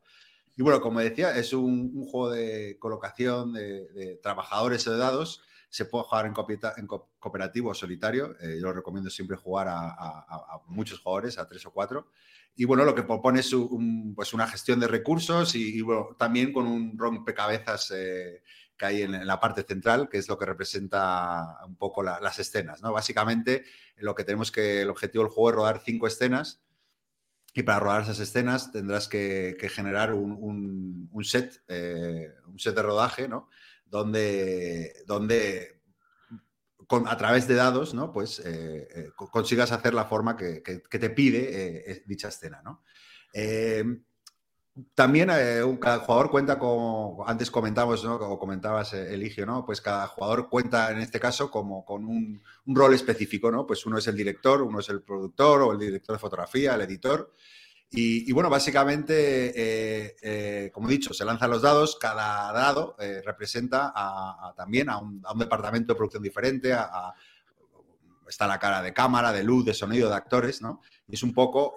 [0.58, 5.44] Y bueno, como decía, es un, un juego de colocación de, trabajadores o de dados.
[5.72, 8.36] Se puede jugar en, copieta, en co cooperativo o solitario.
[8.40, 12.12] Eh, yo lo recomiendo siempre jugar a, a, a, muchos jugadores, a tres o cuatro.
[12.56, 16.16] Y bueno, lo que propone es un, pues una gestión de recursos y, y bueno,
[16.20, 18.44] también con un rompecabezas eh,
[18.78, 22.20] que hay en, en, la parte central, que es lo que representa un poco la,
[22.20, 22.82] las escenas.
[22.84, 22.92] ¿no?
[22.92, 23.64] Básicamente,
[23.96, 26.62] lo que tenemos que, el objetivo del juego es rodar cinco escenas
[27.54, 32.60] y para rodar esas escenas tendrás que, que generar un, un, un set, eh, un
[32.60, 33.50] set de rodaje, ¿no?
[33.92, 35.82] Donde, donde
[36.88, 38.12] con, a través de dados, ¿no?
[38.12, 42.62] Pues eh, eh, consigas hacer la forma que, que, que te pide eh, dicha escena,
[42.64, 42.82] ¿no?
[44.96, 45.30] también
[45.66, 48.18] un, cada jugador cuenta con, antes comentamos, ¿no?
[48.18, 49.66] Como comentabas, Eligio, ¿no?
[49.66, 53.68] Pues cada jugador cuenta en este caso como con un, un, rol específico, ¿no?
[53.68, 56.82] Pues uno es el director, uno es el productor o el director de fotografía, el
[56.82, 57.32] editor.
[57.94, 63.22] Y, bueno, básicamente, eh, eh, como he dicho, se lanzan los dados, cada dado eh,
[63.26, 63.94] representa
[64.56, 67.14] también a un, departamento de producción diferente, a,
[68.30, 70.80] está la cara de cámara, de luz, de sonido, de actores, ¿no?
[71.06, 71.76] Y es un poco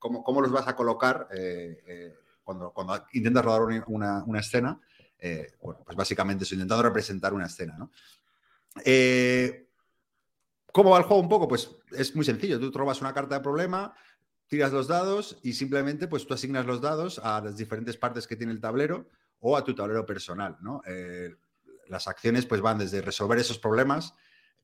[0.00, 1.28] cómo, cómo, los vas a colocar
[2.42, 2.74] cuando,
[3.12, 4.80] intentas rodar una, escena,
[5.62, 7.92] bueno, pues básicamente estoy intentando representar una escena, ¿no?
[10.72, 11.46] ¿Cómo va el juego un poco?
[11.46, 12.58] Pues es muy sencillo.
[12.58, 13.94] Tú robas una carta de problema,
[14.52, 18.36] tiras los dados y simplemente pues tú asignas los dados a las diferentes partes que
[18.36, 19.08] tiene el tablero
[19.40, 20.82] o a tu tablero personal, ¿no?
[20.86, 21.34] Eh,
[21.88, 24.14] las acciones pues van desde resolver esos problemas,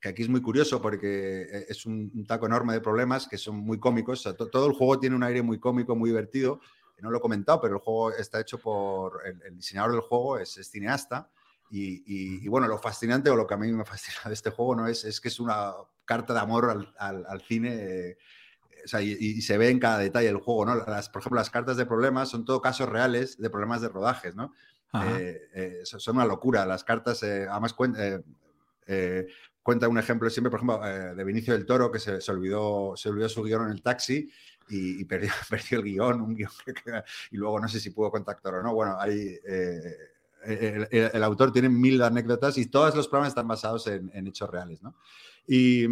[0.00, 3.56] que aquí es muy curioso porque es un, un taco enorme de problemas que son
[3.56, 4.20] muy cómicos.
[4.20, 6.60] O sea, to, todo el juego tiene un aire muy cómico, muy divertido
[7.00, 10.38] no lo he comentado, pero el juego está hecho por el, el diseñador del juego,
[10.38, 11.30] es, es cineasta.
[11.70, 14.50] Y, y, y, bueno, lo fascinante o lo que a mí me fascina de este
[14.50, 15.74] juego no es, es que es una
[16.04, 18.16] carta de amor al, al, al cine.
[18.88, 20.76] O sea, y, y, se ve en cada detalle del juego, ¿no?
[20.76, 24.34] Las, por ejemplo, las cartas de problemas son todo casos reales de problemas de rodajes,
[24.34, 24.54] ¿no?
[24.94, 26.64] Eh, eh, son una locura.
[26.64, 28.22] Las cartas, eh, además, cuenta,
[29.62, 30.80] cuenta un ejemplo siempre, por ejemplo,
[31.14, 34.30] de Vinicio del Toro, que se, se, olvidó, se olvidó su guion en el taxi
[34.70, 38.10] y, y perdió, perdió, el guion, un guion que, y luego no sé si pudo
[38.10, 38.72] contactar o no.
[38.72, 43.86] Bueno, hay, el, el, el, autor tiene mil anécdotas y todos los programas están basados
[43.88, 44.94] en, en hechos reales, ¿no?
[45.46, 45.84] Y,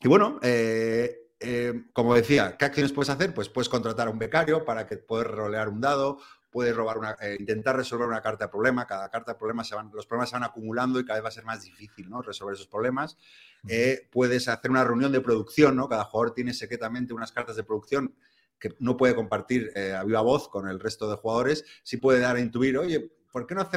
[0.00, 3.34] y bueno, eh, eh, como decía, ¿qué acciones puedes hacer?
[3.34, 6.18] Pues puedes contratar a un becario para que puedas rolear un dado,
[6.50, 9.74] puedes robar una, eh, intentar resolver una carta de problema, cada carta de problema se
[9.74, 12.22] van, los problemas se van acumulando y cada vez va a ser más difícil ¿no?
[12.22, 13.18] resolver esos problemas.
[13.68, 15.88] Eh, puedes hacer una reunión de producción, ¿no?
[15.88, 18.14] cada jugador tiene secretamente unas cartas de producción
[18.58, 22.20] que no puede compartir eh, a viva voz con el resto de jugadores, sí puede
[22.20, 23.68] dar a intuir, oye, ¿por qué no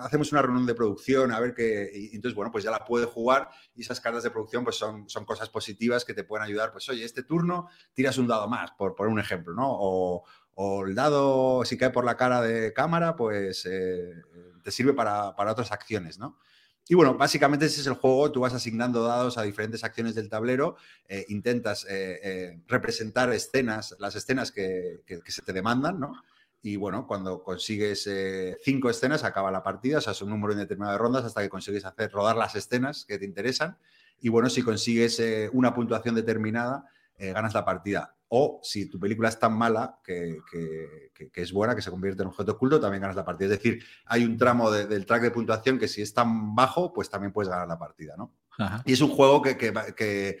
[0.00, 1.30] hacemos una reunión de producción?
[1.30, 1.88] A ver qué.
[2.12, 5.24] Entonces, bueno, pues ya la puede jugar y esas cartas de producción pues son, son
[5.24, 6.72] cosas positivas que te pueden ayudar.
[6.72, 9.68] Pues, oye, este turno tiras un dado más, por, por un ejemplo, ¿no?
[9.68, 10.24] O,
[10.84, 14.20] el dado, si cae por la cara de cámara, pues eh,
[14.64, 16.36] te sirve para, para, otras acciones, ¿no?
[16.88, 20.28] Y bueno, básicamente ese es el juego, tú vas asignando dados a diferentes acciones del
[20.28, 20.74] tablero,
[21.08, 26.14] eh, intentas eh, representar escenas, las escenas que, que, se te demandan, ¿no?
[26.64, 30.54] Y bueno, cuando consigues eh, cinco escenas, acaba la partida, o sea, es un número
[30.54, 33.76] indeterminado de rondas hasta que consigues hacer rodar las escenas que te interesan.
[34.18, 36.86] Y bueno, si consigues eh, una puntuación determinada,
[37.18, 38.16] eh, ganas la partida.
[38.28, 41.90] O si tu película es tan mala que, que, que, que, es buena, que se
[41.90, 43.52] convierte en objeto oculto, también ganas la partida.
[43.52, 46.94] Es decir, hay un tramo de, del track de puntuación que si es tan bajo,
[46.94, 48.32] pues también puedes ganar la partida, ¿no?
[48.56, 48.82] Ajá.
[48.86, 50.38] Y es un juego que, que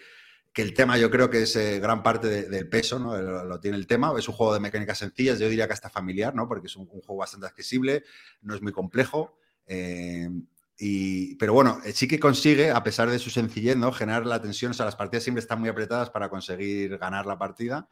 [0.62, 3.16] el tema yo creo que es eh, gran parte de- del peso, ¿no?
[3.20, 4.12] Lo, tiene el tema.
[4.18, 6.46] Es un juego de mecánicas sencillas, yo diría que hasta familiar, ¿no?
[6.48, 8.04] Porque es un, juego bastante accesible,
[8.42, 9.36] no es muy complejo.
[9.66, 10.28] eh,
[10.76, 13.92] y, pero bueno, eh, sí que consigue, a pesar de su sencillez, ¿no?
[13.92, 14.72] generar la tensión.
[14.72, 17.88] O sea, las partidas siempre están muy apretadas para conseguir ganar la partida.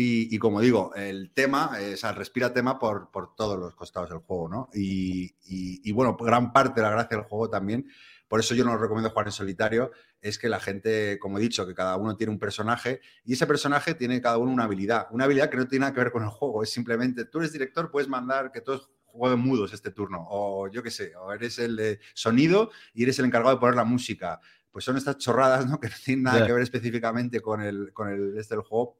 [0.00, 4.10] Y, como digo, el tema, eh, o sea, respira tema por, por todos los costados
[4.10, 4.68] del juego, ¿no?
[4.72, 7.88] Y- y, bueno, gran parte de la gracia del juego también,
[8.28, 9.90] por eso yo no lo recomiendo jugar en solitario,
[10.20, 13.46] es que la gente, como he dicho, que cada uno tiene un personaje y ese
[13.46, 15.08] personaje tiene cada uno una habilidad.
[15.10, 17.52] Una habilidad que no tiene nada que ver con el juego, es simplemente, tú eres
[17.52, 21.58] director, puedes mandar que todos jueguen mudos este turno, o yo qué sé, o eres
[21.58, 24.40] el de sonido y eres el encargado de poner la música.
[24.70, 25.80] Pues son estas chorradas, ¿no?
[25.80, 28.98] Que no tienen nada que ver específicamente con el, con el este del juego,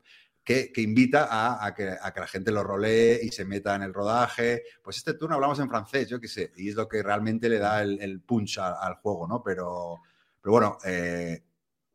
[0.49, 3.75] que, que invita a, a que, a que la gente lo rolee y se meta
[3.75, 4.63] en el rodaje.
[4.83, 7.59] Pues este turno hablamos en francés, yo qué sé, y es lo que realmente le
[7.59, 9.43] da el, el punch a- al juego, ¿no?
[9.43, 9.97] Pero,
[10.41, 11.45] pero bueno, eh,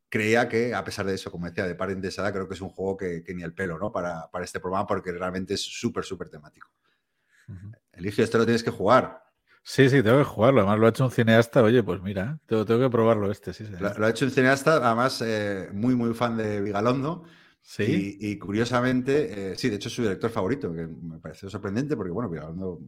[0.08, 2.62] creía que, a pesar de eso, como decía, de par de edad, creo que es
[2.62, 3.92] un juego que, que ni el pelo, ¿no?
[3.92, 6.70] Para, para este programa, porque realmente es súper, súper temático.
[7.48, 7.72] Ujú.
[7.94, 9.24] Eligio, esto lo tienes que jugar.
[9.64, 10.60] Sí, sí, tengo que jugarlo.
[10.60, 11.64] Además lo ha hecho un cineasta.
[11.64, 13.66] Oye, pues mira, tengo, tengo que probarlo este, sí.
[13.66, 13.74] sí.
[13.80, 17.24] Lo, lo ha hecho un cineasta, además, eh, muy, muy fan de Vigalondo.
[17.66, 18.18] Sí.
[18.20, 21.96] Y, y curiosamente, eh, sí, de hecho es su director favorito, que me pareció sorprendente
[21.96, 22.80] porque, bueno, Vigalondo,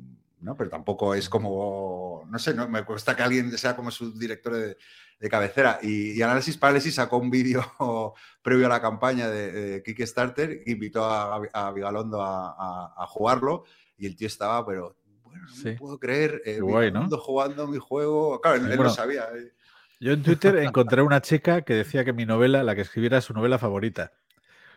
[0.41, 0.55] ¿no?
[0.57, 4.53] Pero tampoco es como, no sé, no me cuesta que alguien sea como su director
[4.53, 4.77] de,
[5.19, 5.79] de cabecera.
[5.81, 7.63] Y, y Análisis Parálisis sacó un vídeo
[8.43, 13.07] previo a la campaña de, de Kickstarter, que invitó a, a Vigalondo a, a- a
[13.07, 13.63] jugarlo
[13.97, 15.71] y el tío estaba, pero, bueno, no me Sí.
[15.79, 16.99] puedo creer, eh, guay, ¿no?
[16.99, 18.41] Vigalondo jugando mi juego.
[18.41, 19.23] Claro, él, él Bueno, lo sabía.
[19.35, 19.53] eh.
[20.01, 23.23] Yo en Twitter encontré una chica que decía que mi novela, la que escribiera, es
[23.23, 24.11] su novela favorita.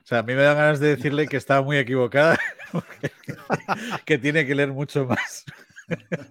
[0.08, 2.38] O sea, a mí me da ganas de decirle que estaba muy equivocada,
[4.06, 5.44] que tiene que leer mucho más.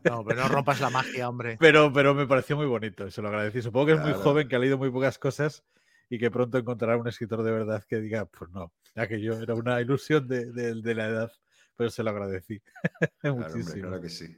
[0.04, 1.58] No, pero no rompas la magia, hombre.
[1.60, 3.62] Pero, pero me pareció muy bonito, se lo agradecí.
[3.62, 5.64] Supongo que es muy joven, que ha leído muy pocas cosas
[6.10, 9.34] y que pronto encontrará un escritor de verdad que diga, pues no, ya que yo
[9.40, 11.32] era una ilusión de, de- de la edad,
[11.76, 12.60] pero se lo agradecí.
[13.22, 13.88] Claro, hombre, Muchísimo.
[13.90, 14.36] claro que sí.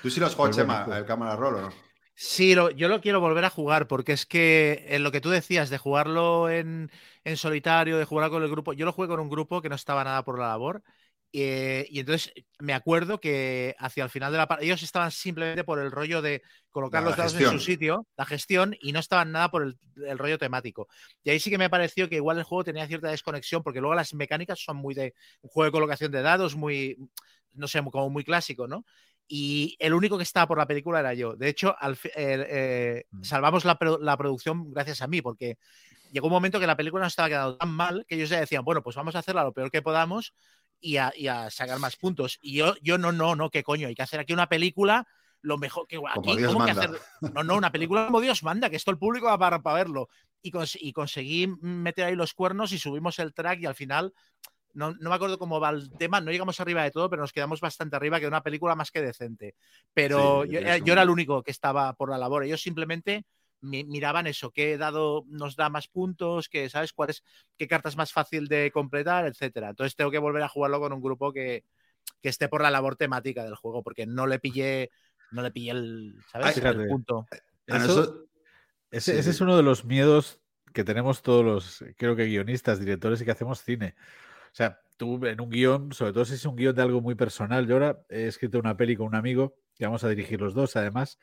[0.00, 1.70] ¿Tú sí lo has jugado, Muy Chema, el cámara roll o no?
[2.22, 5.30] Sí, lo- yo lo quiero volver a jugar porque es que en lo que tú
[5.30, 6.90] decías de jugarlo en,
[7.24, 9.74] en solitario, de jugar con el grupo, yo lo jugué con un grupo que no
[9.74, 10.82] estaba nada por la labor
[11.32, 15.64] eh, y entonces me acuerdo que hacia el final de la partida ellos estaban simplemente
[15.64, 18.98] por el rollo de colocar La los dados en su sitio, la gestión y no
[19.00, 20.88] estaban nada por el, el rollo temático.
[21.22, 23.94] Y ahí sí que me pareció que igual el juego tenía cierta desconexión porque luego
[23.94, 26.96] las mecánicas son muy de un juego de colocación de dados, muy,
[27.54, 28.84] no sé, como muy clásico, ¿no?
[29.32, 31.36] Y el único que estaba por la película era yo.
[31.36, 33.22] De hecho, al eh, eh, Mm.
[33.22, 35.56] salvamos la, la producción gracias a mí, porque
[36.10, 38.64] llegó un momento que la película no estaba quedando tan mal que ellos ya decían,
[38.64, 40.34] bueno, pues vamos a hacerla lo peor que podamos
[40.80, 42.40] y a, y a sacar más puntos.
[42.42, 45.06] Y yo, yo no, no, no, qué coño, hay que hacer aquí una película
[45.42, 46.98] lo mejor que aquí, Dios ¿cómo que manda.
[46.98, 47.32] hacer?
[47.32, 50.08] No, no, una película como Dios manda, que esto el público va para, para verlo.
[50.42, 54.12] Y, cons- y conseguí meter ahí los cuernos y subimos el track y al final
[54.72, 57.32] no, no me acuerdo cómo va el tema, no llegamos arriba de todo, pero nos
[57.32, 59.54] quedamos bastante arriba, que una película más que decente.
[59.94, 62.44] Pero Sí, yo, eh, yo era el único que estaba por la labor.
[62.44, 63.24] Ellos simplemente
[63.62, 67.22] mi- miraban eso, qué dado nos da más puntos, que sabes cuál es,
[67.58, 69.70] qué carta es más fácil de completar, etcétera.
[69.70, 71.64] Entonces tengo que volver a jugarlo con un grupo que,
[72.22, 74.90] que esté por la labor temática del juego, porque no le pillé,
[75.32, 76.56] no le pillé el, ¿sabes?
[76.56, 77.26] Ay, el punto.
[77.66, 78.26] Eso- nosotros-
[78.92, 80.40] Ese, Sí, ese es uno de los miedos
[80.72, 83.94] que tenemos todos los, creo que guionistas, directores y que hacemos cine.
[84.52, 87.14] O sea, tú en un guion, sobre todo si es un guion de algo muy
[87.14, 90.54] personal, yo ahora he escrito una peli con un amigo que vamos a dirigir los
[90.54, 91.18] dos, además,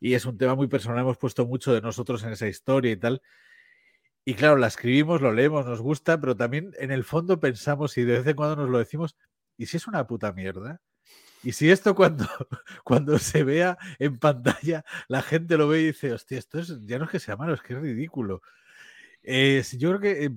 [0.00, 2.96] y es un tema muy personal, hemos puesto mucho de nosotros en esa historia y
[2.96, 3.22] tal.
[4.24, 8.04] Y claro, la escribimos, lo leemos, nos gusta, pero también en el fondo pensamos y
[8.04, 9.16] de vez en cuando nos lo decimos,
[9.56, 10.82] ¿y si es una puta mierda?
[11.42, 12.26] Y si esto cuando,
[12.84, 16.98] cuando se vea en pantalla, la gente lo ve y dice, hostia, esto es, ya
[16.98, 18.42] no es que sea malo, es que es ridículo.
[19.22, 20.30] Eh, yo creo que eh,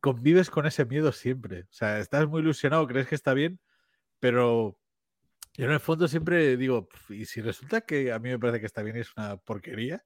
[0.00, 1.62] convives con ese miedo siempre.
[1.64, 3.60] O sea, estás muy ilusionado, crees que está bien,
[4.20, 4.78] pero
[5.56, 8.60] yo en el fondo siempre digo, "Pf, ¿y si resulta que a mí me parece
[8.60, 10.04] que está bien y es una porquería?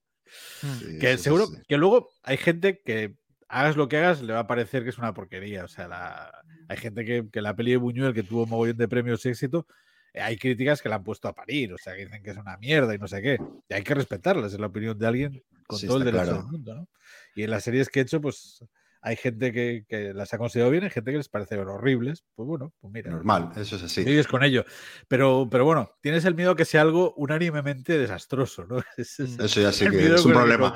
[0.62, 3.16] sí, Que seguro que luego hay gente que
[3.48, 5.64] hagas lo que hagas le va a parecer que es una porquería.
[5.64, 8.76] O sea, la- hay gente que, que la peli de Buñuel, que tuvo un mogollón
[8.76, 9.66] de premios y éxito,
[10.14, 12.36] eh, hay críticas que la han puesto a parir, o sea, que dicen que es
[12.36, 13.42] una mierda y no sé qué.
[13.68, 16.36] Y hay que respetarlas, es la opinión de alguien con Sí, todo el derecho claro.
[16.36, 16.88] del mundo, ¿no?
[17.34, 18.64] Y en las series que he hecho, pues
[19.04, 22.24] hay gente que, que las ha considerado bien, hay gente que les parece horribles.
[22.36, 23.10] Pues bueno, pues mira.
[23.10, 24.04] Normal, eso es así.
[24.04, 24.64] Vives con ello.
[25.08, 28.76] Pero, pero bueno, tienes el miedo que sea algo unánimemente desastroso, ¿no?
[28.96, 30.72] Es Eso ya sí que es un problema.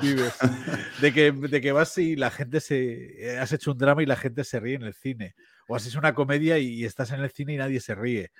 [0.99, 3.35] De que, de que vas y la gente se.
[3.35, 5.33] eh, Has hecho un drama y la gente se ríe en el cine.
[5.69, 8.31] O haces una comedia y, estás en el cine y nadie se ríe.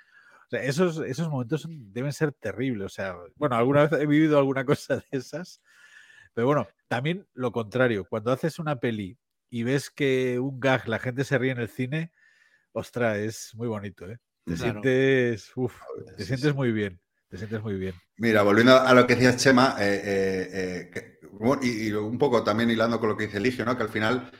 [0.48, 2.84] O sea, esos, esos momentos deben ser terribles.
[2.84, 5.62] O sea, bueno, alguna vez he vivido alguna cosa de esas.
[6.34, 8.04] Pero bueno, también lo contrario.
[8.06, 9.16] Cuando haces una peli
[9.50, 12.12] y ves que un gag, la gente se ríe en el cine,
[12.72, 14.18] ostras, es muy bonito, ¿eh?
[14.44, 14.72] Te Claro.
[14.72, 15.74] sientes, uf,
[16.16, 16.56] te Sí, sientes sí.
[16.56, 17.94] muy bien, te sientes muy bien.
[18.16, 21.18] Mira, volviendo a lo que decías, Chema, eh, eh, eh, que-
[21.62, 23.76] y, y un poco también hilando con lo que dice Eligio, ¿no?
[23.76, 24.30] Que al final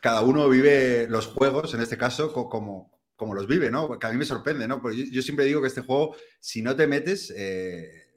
[0.00, 3.98] cada uno vive los juegos, en este caso, co- como, como los vive, ¿no?
[3.98, 4.80] Que a mí me sorprende, ¿no?
[4.82, 8.07] Porque yo, yo siempre digo que este juego, si no te metes, eh,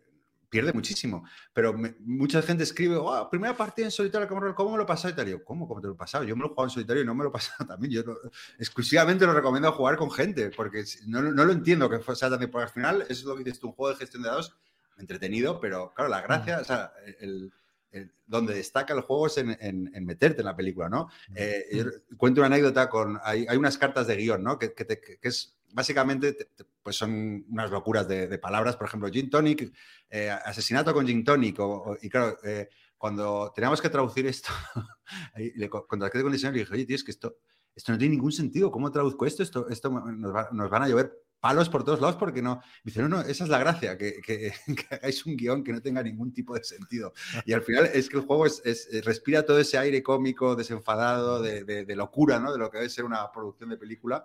[0.52, 1.23] pierde muchísimo.
[1.53, 5.11] Pero me- mucha gente escribe, oh, primera partida en solitario, ¿cómo, me lo pasado?
[5.14, 5.28] Y tal.
[5.28, 5.68] Yo, ¿cómo?
[5.68, 6.23] ¿Cómo te lo he pasado?
[6.26, 7.91] Yo me lo he jugado en solitario y no me lo he pasado también.
[7.94, 8.18] Yo no-
[8.60, 12.40] exclusivamente lo recomiendo jugar con gente, porque no, no lo entiendo que sea tan...
[12.52, 14.56] Porque al final, eso es lo que dices tú, un juego de gestión de dados
[14.98, 17.52] entretenido, pero claro, la gracia, o sea, el,
[17.91, 21.10] el- donde destaca el juego es en, en- en meterte en la película, ¿no?
[21.36, 21.86] Eh, yo
[22.18, 24.60] cuento una anécdota con, hay, hay unas cartas de guion, ¿no?
[24.60, 28.76] Que, que te- que es, básicamente, te- te- pues son unas locuras de, de palabras,
[28.78, 29.72] por ejemplo, gin tonic,
[30.10, 34.49] eh, asesinato con gin tonic, o- o- y claro, eh, cuando teníamos que traducir esto,
[35.36, 37.38] le co- contacté con el diseñador y le dije, oye, tío, es que esto,
[37.76, 39.44] esto no tiene ningún sentido, ¿cómo traduzco esto?
[39.44, 42.62] Esto, esto nos, va- nos van a llover palos por todos lados porque no.
[42.84, 44.53] Dice, no, no, esa es la gracia, que, que-
[44.90, 47.14] que hagáis un guion que no tenga ningún tipo de sentido.
[47.45, 50.56] Y al final es que el juego es, es- eh, respira todo ese aire cómico,
[50.56, 52.52] desenfadado, de, de- de locura, ¿no?
[52.52, 54.24] De lo que debe ser una producción de película,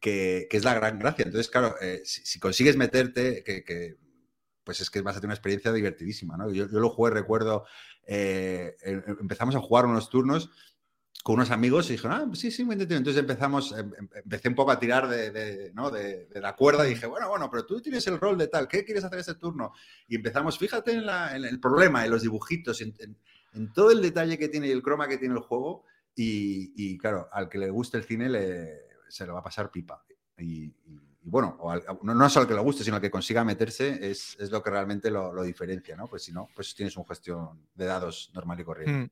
[0.00, 1.24] que, es la gran gracia.
[1.24, 3.96] Entonces, claro, eh, si, si consigues meterte, que,
[4.64, 6.50] pues es que vas a tener una experiencia divertidísima, ¿no?
[6.50, 7.66] Yo, yo lo jugué, recuerdo,
[8.06, 10.50] eh, eh, empezamos a jugar unos turnos
[11.22, 12.98] con unos amigos y dijeron, ah, sí, sí, muy entretenido.
[12.98, 15.90] Entonces empezamos, em- em- empecé un poco a tirar de, ¿no?
[15.90, 18.84] de, la cuerda y dije, bueno, bueno, pero tú tienes el rol de tal, ¿qué
[18.84, 19.72] quieres hacer este turno?
[20.08, 21.04] Y empezamos, fíjate en,
[21.44, 25.18] el problema, en los dibujitos, en todo el detalle que tiene y el croma que
[25.18, 25.84] tiene el juego.
[26.14, 29.70] Y, y, claro, al que le guste el cine le, se lo va a pasar
[29.70, 30.02] pipa.
[30.38, 30.74] Y, y-
[31.22, 33.44] y bueno, o al- no, no solo al que le guste, sino al que consiga
[33.44, 36.06] meterse es, es lo que realmente lo, lo diferencia, ¿no?
[36.06, 38.92] Pues si no, pues tienes un gestión de dados normal y corriente.
[38.92, 39.10] Mm.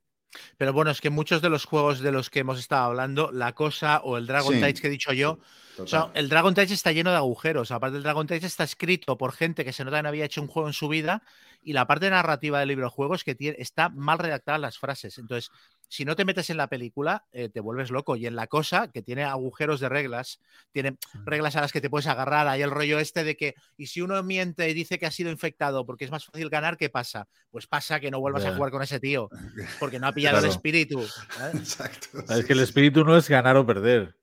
[0.58, 3.54] Pero bueno, es que muchos de los juegos de los que hemos estado hablando, la
[3.54, 4.58] cosa o el Dragon Sí.
[4.60, 5.38] Tide que he dicho yo,
[5.78, 6.10] o sea, Total.
[6.20, 7.70] el Dragon Tide está lleno de agujeros.
[7.70, 10.42] Aparte, el Dragon Tide está escrito por gente que se nota que no había hecho
[10.42, 11.22] un juego en su vida.
[11.62, 15.16] Y la parte narrativa del libro de juegos que tiene, está mal redactada las frases.
[15.18, 15.50] Entonces,
[15.88, 18.16] si no te metes en la película, eh, te vuelves loco.
[18.16, 20.40] Y en la cosa, que tiene agujeros de reglas,
[20.70, 22.46] tiene reglas a las que te puedes agarrar.
[22.46, 25.30] Hay el rollo este de que, y si uno miente y dice que ha sido
[25.30, 27.26] infectado porque es más fácil ganar, ¿qué pasa?
[27.50, 29.28] Pues pasa que no vuelvas a jugar con ese tío,
[29.80, 31.00] porque no ha pillado el espíritu.
[31.00, 31.06] ¿eh?
[31.54, 32.20] Exacto.
[32.28, 34.16] Es sí, que el espíritu no es ganar o perder.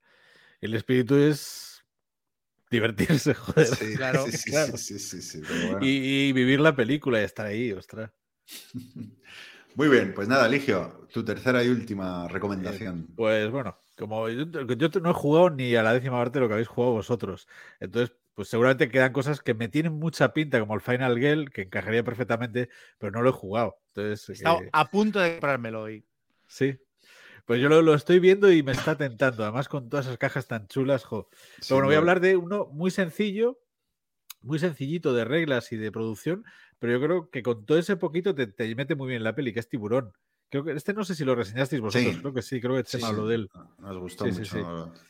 [0.60, 1.84] El espíritu es
[2.70, 3.66] divertirse, joder.
[3.66, 4.76] Sí, Claro, sí, sí, claro.
[4.76, 5.86] sí, sí, sí, pero bueno.
[5.86, 8.10] Y, y vivir la película y estar ahí, ostras.
[9.76, 13.06] Muy bien, pues nada, Ligio, tu tercera y última recomendación.
[13.14, 16.48] Pues bueno, como yo, yo no he jugado ni a la décima parte de lo
[16.48, 17.46] que habéis jugado vosotros.
[17.78, 21.62] Entonces, pues seguramente quedan cosas que me tienen mucha pinta, como el Final Girl, que
[21.62, 23.76] encajaría perfectamente, pero no lo he jugado.
[23.88, 26.04] Entonces, He estado eh, a punto de comprármelo hoy.
[26.46, 26.78] sí.
[27.44, 30.48] Pues yo lo, lo estoy viendo y me está tentando, además con todas esas cajas
[30.48, 31.04] tan chulas.
[31.04, 31.28] Jo.
[31.60, 33.60] Pero bueno, voy a hablar de uno muy sencillo,
[34.42, 36.44] muy sencillito de reglas y de producción,
[36.78, 39.52] pero yo creo que con todo ese poquito te, te mete muy bien la peli,
[39.52, 40.12] que es Tiburón.
[40.48, 42.20] Creo que este no sé si lo reseñasteis vosotros, Sí.
[42.20, 43.50] creo que sí, creo que Sí, se sí, habló de él.
[43.78, 44.92] Nos gustó Sí, sí, mucho.
[44.94, 45.00] sí.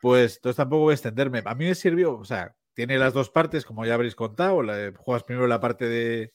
[0.00, 1.42] Pues entonces tampoco voy a extenderme.
[1.44, 4.62] A mí me sirvió, o sea, tiene las dos partes, como ya habréis contado.
[4.62, 6.32] la- juegas primero la parte de,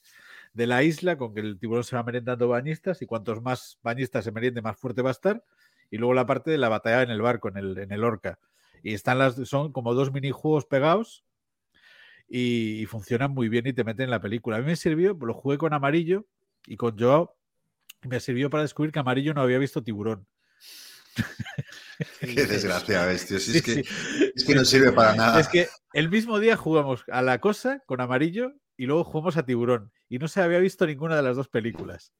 [0.52, 4.24] de la isla, con que el tiburón se va merendando bañistas, y cuantos más bañistas
[4.24, 5.42] se meriende, más fuerte va a estar.
[5.90, 8.38] Y luego la parte de la batalla en el barco, en el, en el Orca.
[8.82, 11.24] Y están las, son como dos minijuegos pegados
[12.28, 14.56] y, y funcionan muy bien y te meten en la película.
[14.56, 16.26] A mí me sirvió, lo jugué con Amarillo
[16.66, 17.36] y con Joao,
[18.02, 20.26] y me sirvió para descubrir que Amarillo no había visto tiburón.
[22.20, 23.18] Qué desgracia, tío.
[23.18, 24.32] Si es, Sí, que, sí.
[24.34, 25.40] es que no sirve para nada.
[25.40, 29.46] Es que el mismo día jugamos a la cosa con amarillo y luego jugamos a
[29.46, 29.92] tiburón.
[30.08, 32.12] Y no se había visto ninguna de las dos películas.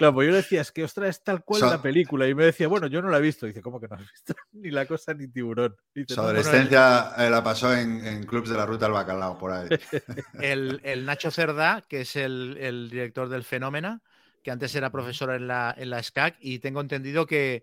[0.00, 2.26] Claro, pues yo le decía, es que ostras, es tal cual So- la película.
[2.26, 3.44] Y me decía, bueno, yo no la he visto.
[3.46, 4.34] dice, ¿cómo que no has visto?
[4.52, 5.76] Ni la cosa ni tiburón.
[5.94, 8.86] Dice, Su "No, no, no, adolescencia eh, la pasó en, en clubs de la ruta
[8.86, 9.68] al bacalao, por ahí.
[10.40, 14.00] El, el Nacho Cerda, que es el, el director del Fenómena,
[14.42, 17.62] que antes era profesor en la, en la SCAC, y tengo entendido que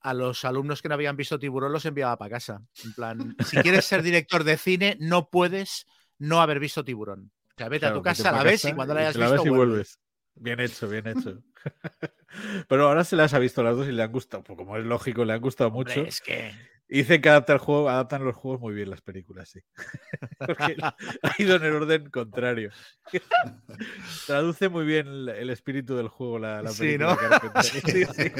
[0.00, 2.62] a los alumnos que no habían visto Tiburón los enviaba para casa.
[2.84, 5.86] En plan, si quieres ser director de cine, no puedes
[6.18, 7.30] no haber visto Tiburón.
[7.50, 9.26] O sea, vete Claro, a tu casa, la ves casa y cuando la hayas la
[9.26, 9.98] visto, ves y vuelves.
[10.36, 11.42] Bien hecho, bien hecho.
[12.68, 14.42] Pero ahora se las ha visto las dos y le han gustado.
[14.42, 16.08] Pues como es lógico, le han gustado Hombre, mucho.
[16.08, 16.52] es que
[16.88, 19.60] Y Dicen que adapta el juego, adaptan los juegos muy bien las películas, sí.
[20.38, 20.76] Porque
[21.22, 22.70] ha ido en el orden contrario.
[24.26, 27.22] Traduce muy bien el, el espíritu del juego la, la Sí, película ¿no?
[27.22, 27.62] de Carpenter.
[27.64, 28.32] Sí, sí.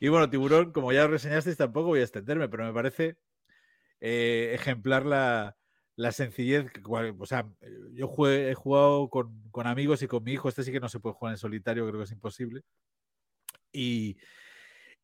[0.00, 3.16] Y bueno, Tiburón, como ya reseñasteis, tampoco voy a extenderme, pero me parece
[4.00, 5.56] eh, ejemplar la,
[5.96, 6.66] la sencillez.
[7.18, 7.48] O sea,
[7.92, 10.48] yo jugué- he jugado con, con amigos y con mi hijo.
[10.48, 12.62] Este sí que no se puede jugar en solitario, creo que es imposible.
[13.72, 14.16] y,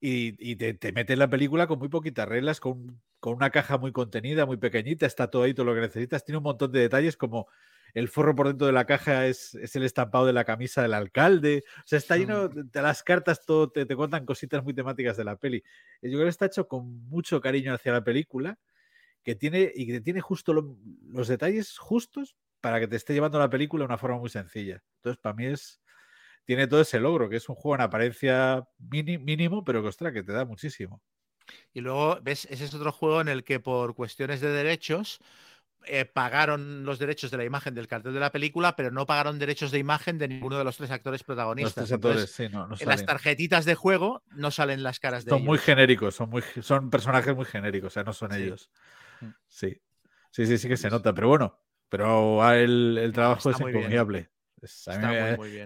[0.00, 3.50] y, y te, te mete en la película con muy poquitas reglas, con, con una
[3.50, 6.72] caja muy contenida, muy pequeñita, está todo ahí, todo lo que necesitas, tiene un montón
[6.72, 7.46] de detalles como
[7.94, 10.94] el forro por dentro de la caja es, es el estampado de la camisa del
[10.94, 15.16] alcalde, o sea, está lleno de las cartas, todo te, te cuentan cositas muy temáticas
[15.16, 15.62] de la peli.
[16.00, 18.58] Yo creo que está hecho con mucho cariño hacia la película,
[19.24, 20.76] que tiene, y que tiene justo lo-
[21.08, 24.82] los detalles justos para que te esté llevando la película de una forma muy sencilla.
[24.96, 25.82] Entonces, para mí es,
[26.46, 30.12] tiene todo ese logro, que es un juego en apariencia mini- mínimo, pero que, ostras,
[30.14, 31.02] que te da muchísimo.
[31.72, 32.46] Y luego, ¿ves?
[32.50, 35.20] Ese es otro juego en el que por cuestiones de derechos
[35.86, 39.38] eh, pagaron los derechos de la imagen del cartel de la película, pero no pagaron
[39.38, 41.24] derechos de imagen de ninguno de los tres actores
[41.58, 41.74] Los protagonistas.
[41.74, 45.24] tres Entonces, actores, sí, no, no en las tarjetitas de juego no salen las caras
[45.24, 45.58] de Son muy ellos.
[45.58, 48.32] genéricos, son, muy, son personajes muy genéricos, o sea, no son Sí.
[48.32, 48.70] ellos.
[49.46, 49.80] Sí,
[50.30, 51.58] sí, sí, sí que se nota, pero bueno,
[51.88, 54.30] pero ah, el, el trabajo está es encomiable.
[54.60, 54.86] Es,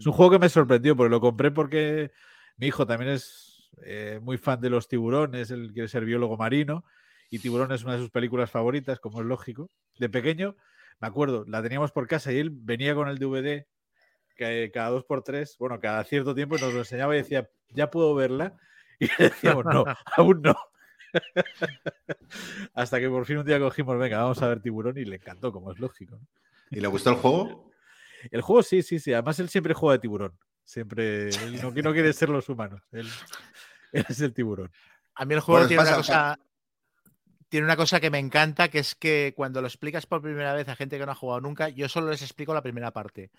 [0.07, 2.13] un juego que me sorprendió, porque lo compré porque
[2.57, 6.85] mi hijo también es eh, muy fan de los tiburones, él quiere ser biólogo marino,
[7.31, 9.71] y Tiburón es una de sus películas favoritas, como es lógico.
[9.99, 10.57] De pequeño,
[11.01, 13.67] me acuerdo, la teníamos por casa y él venía con el DVD
[14.37, 17.49] que cada dos por tres, bueno, cada cierto tiempo y nos lo enseñaba y decía,
[17.71, 18.57] ya puedo verla.
[18.99, 19.85] Y decíamos, no,
[20.17, 20.57] aún no.
[22.75, 25.53] Hasta que por fin un día cogimos, venga, vamos a ver tiburón y le encantó,
[25.53, 26.17] como es lógico.
[26.17, 26.27] ¿no?
[26.71, 27.71] ¿Y le gustó el juego?
[28.31, 29.13] El juego sí, sí, sí.
[29.13, 30.39] Además, él siempre juega de tiburón.
[30.65, 32.83] Siempre, él no, no quiere ser los humanos.
[32.93, 33.07] Él,
[33.93, 34.71] él es el tiburón.
[35.15, 36.41] A mí el juego Bueno, tiene una pasa- cosa.
[37.49, 40.69] Tiene una cosa que me encanta, que es que cuando lo explicas por primera vez
[40.69, 43.31] a gente que no ha jugado nunca, yo solo les explico la primera parte,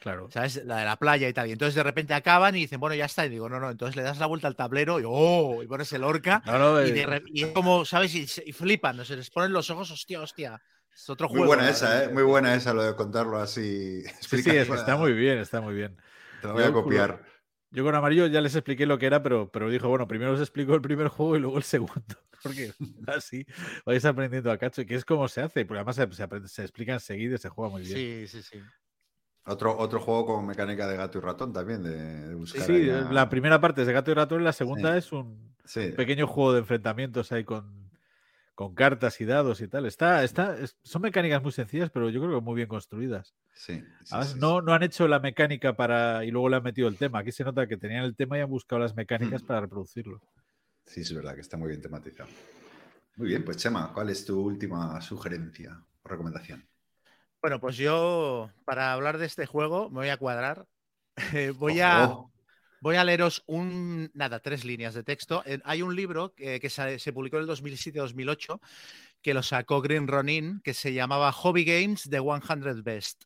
[0.00, 0.28] Claro.
[0.30, 0.64] ¿sabes?
[0.64, 1.48] La de la playa y tal.
[1.48, 3.26] Y entonces de repente acaban y dicen, bueno, ya está.
[3.26, 3.70] Y digo, no, no.
[3.70, 5.62] Entonces le das la vuelta al tablero y, ¡oh!
[5.62, 6.42] Y pones el orca.
[6.46, 8.14] No, no, Y, eh, de y es como, ¿sabes?
[8.14, 10.60] Y, y flipan, no se les ponen los ojos, hostia, hostia.
[10.94, 11.46] Es otro Muy juego.
[11.48, 11.68] buena ¿no?
[11.70, 12.08] esa, ¿eh?
[12.08, 14.02] Muy buena esa, lo de contarlo así.
[14.20, 15.96] sí, sí, es- está muy bien, está muy bien.
[16.40, 17.24] Te lo voy a copiar.
[17.70, 20.40] Yo con amarillo ya les expliqué lo que era, pero, pero dijo, bueno, primero os
[20.40, 22.16] explico el primer juego y luego el segundo.
[22.42, 22.72] Porque
[23.08, 23.44] así
[23.84, 26.62] vais aprendiendo a cacho, que es como se hace, porque además se, se aprende- se
[26.62, 27.94] explica enseguida y se juega muy bien.
[27.94, 28.60] Sí, sí, sí.
[29.48, 32.62] Otro, otro juego con mecánica de gato y ratón también, de, de buscar.
[32.62, 34.98] sí, la primera parte es de gato y ratón y la segunda Sí.
[34.98, 35.92] es un Sí.
[35.96, 37.90] pequeño juego de enfrentamientos ahí con,
[38.54, 39.86] con cartas y dados y tal.
[39.86, 43.34] Está, está, es- son mecánicas muy sencillas, pero yo creo que muy bien construidas.
[43.54, 46.62] Sí, sí, Además, sí, no, no han hecho la mecánica para y luego le han
[46.62, 47.20] metido el tema.
[47.20, 49.46] Aquí se nota que tenían el tema y han buscado las mecánicas Hmm.
[49.46, 50.20] para reproducirlo.
[50.86, 52.28] Sí, es verdad que está muy bien tematizado.
[53.16, 56.64] Muy bien, pues Chema, ¿cuál es tu última sugerencia o recomendación?
[57.40, 60.66] Bueno, pues yo, para hablar de este juego, me voy a cuadrar.
[61.34, 62.16] Eh, voy a.
[62.80, 65.42] Voy a leeros un, nada, tres líneas de texto.
[65.46, 68.60] Eh, Hay un libro que, que se, se publicó en el 2007-2008
[69.22, 73.24] que lo sacó Green Ronin, que se llamaba Hobby Games The 100 Best,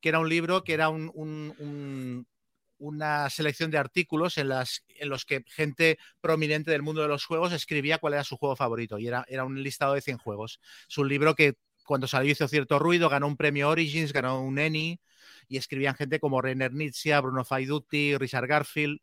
[0.00, 2.26] que era un libro que era un- un- un-
[2.78, 7.24] una selección de artículos en, las, en los que gente prominente del mundo de los
[7.24, 10.60] juegos escribía cuál era su juego favorito y era, era un listado de 100 juegos.
[10.88, 14.58] Es un libro que cuando salió hizo cierto ruido, ganó un premio Origins, ganó un
[14.58, 15.00] Emmy
[15.48, 19.00] y escribían gente como Rainer Nietzsche, Bruno Faidutti, Richard Garfield.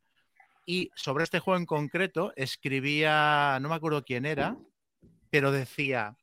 [0.65, 4.55] Y sobre este juego en concreto escribía, no me acuerdo quién era,
[5.29, 6.15] pero decía,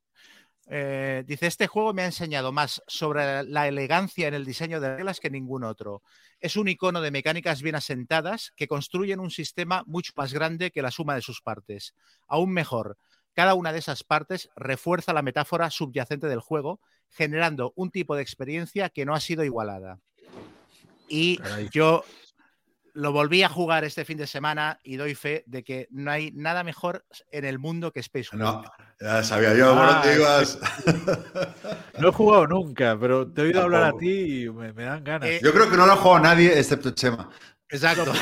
[0.68, 4.96] eh, dice, este juego me ha enseñado más sobre la elegancia en el diseño de
[4.96, 6.02] reglas que ningún otro.
[6.40, 10.82] Es un icono de mecánicas bien asentadas que construyen un sistema mucho más grande que
[10.82, 11.94] la suma de sus partes.
[12.26, 12.98] Aún mejor,
[13.36, 16.80] cada una de esas partes refuerza la metáfora subyacente del juego,
[17.10, 20.00] generando un tipo de experiencia que no ha sido igualada.
[21.06, 21.68] Y Caray.
[21.70, 22.02] yo
[22.94, 26.30] lo volví a jugar este fin de semana y doy fe de que no hay
[26.32, 28.34] nada mejor en el mundo que Space.
[28.34, 28.64] No,
[28.98, 30.58] ya sabía yo por Ah, dónde ibas.
[32.00, 35.04] No he jugado nunca, pero te he oído hablar a ti y me, me dan
[35.04, 35.28] ganas.
[35.28, 37.28] Eh, Yo creo que no lo ha jugado nadie excepto Chema.
[37.68, 38.12] Exacto.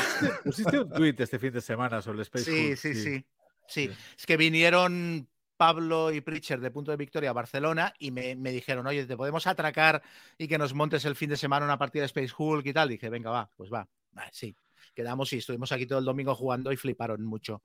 [0.43, 3.25] Pusiste un tuit este fin de semana sobre Space Sí, Hulk, sí, sí, sí.
[3.67, 3.89] Sí.
[4.17, 5.27] Es que vinieron
[5.57, 9.17] Pablo y Pritchard de Punto de Victoria a Barcelona y me, me dijeron, oye, te
[9.17, 10.01] podemos atracar
[10.37, 12.89] y que nos montes el fin de semana una partida de Space Hulk y tal.
[12.89, 13.87] dije, venga, va, pues va.
[14.17, 14.55] Va, sí.
[14.93, 17.63] Quedamos y estuvimos aquí todo el domingo jugando y fliparon mucho.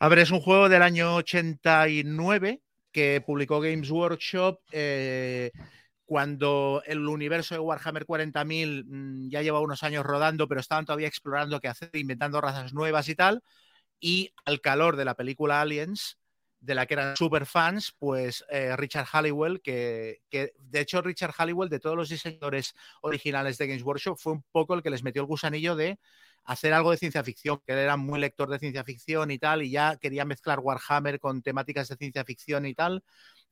[0.00, 2.62] A ver, es un juego del año 89
[2.92, 5.50] que publicó Games Workshop eh,
[6.04, 11.08] cuando el universo de Warhammer 40.000 mm, ya lleva unos años rodando, pero estaban todavía
[11.08, 13.42] explorando qué hacer, inventando razas nuevas y tal.
[14.00, 16.18] Y al calor de la película Aliens,
[16.60, 21.32] de la que eran super fans, pues eh, Richard Halliwell, que, que de hecho Richard
[21.36, 25.02] Halliwell, de todos los diseñadores originales de Games Workshop, fue un poco el que les
[25.02, 25.98] metió el gusanillo de
[26.44, 29.62] hacer algo de ciencia ficción, que él era muy lector de ciencia ficción y tal,
[29.62, 33.04] y ya quería mezclar Warhammer con temáticas de ciencia ficción y tal.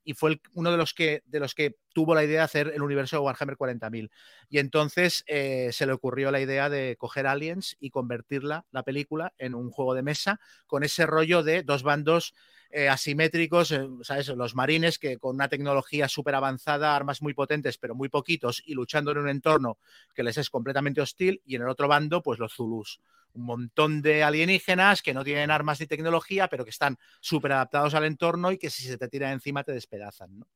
[0.06, 2.80] Y fue uno de los, que, de los que tuvo la idea de hacer el
[2.80, 4.08] universo de Warhammer 40.000.
[4.48, 9.34] Y entonces eh, se le ocurrió la idea de coger Aliens y convertirla, la película,
[9.36, 10.38] en un juego de mesa
[10.68, 12.34] con ese rollo de dos bandos
[12.76, 14.28] eh, asimétricos, eh, ¿sabes?
[14.28, 18.74] Los marines que con una tecnología súper avanzada, armas muy potentes, pero muy poquitos, y
[18.74, 19.78] luchando en un entorno
[20.14, 23.00] que les es completamente hostil, y en el otro bando, pues los Zulus.
[23.32, 27.94] Un montón de alienígenas que no tienen armas ni tecnología, pero que están súper adaptados
[27.94, 30.46] al entorno y que si se te tiran encima te despedazan, ¿no?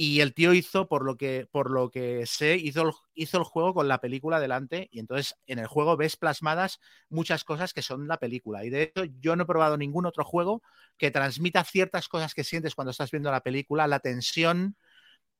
[0.00, 3.42] Y el tío hizo, por lo que, por lo que sé, hizo el, hizo el
[3.42, 7.82] juego con la película delante y entonces en el juego ves plasmadas muchas cosas que
[7.82, 8.64] son la película.
[8.64, 10.62] Y de hecho yo no he probado ningún otro juego
[10.98, 14.76] que transmita ciertas cosas que sientes cuando estás viendo la película, la tensión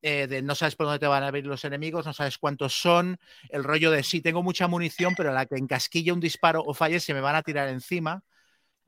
[0.03, 2.75] eh, de no sabes por dónde te van a venir los enemigos, no sabes cuántos
[2.81, 3.19] son,
[3.51, 7.01] el rollo de sí, tengo mucha munición, pero la que encasquille un disparo o falle
[7.01, 8.23] se me van a tirar encima.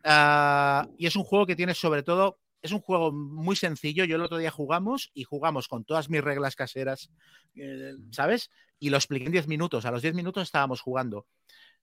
[0.04, 4.04] Ah, y es un juego que tiene sobre todo, es un juego muy sencillo.
[4.04, 7.10] Yo el otro día jugamos y jugamos con todas mis reglas caseras,
[7.54, 8.50] eh, ¿sabes?
[8.78, 9.84] Y lo expliqué en 10 minutos.
[9.86, 11.26] A los 10 minutos estábamos jugando.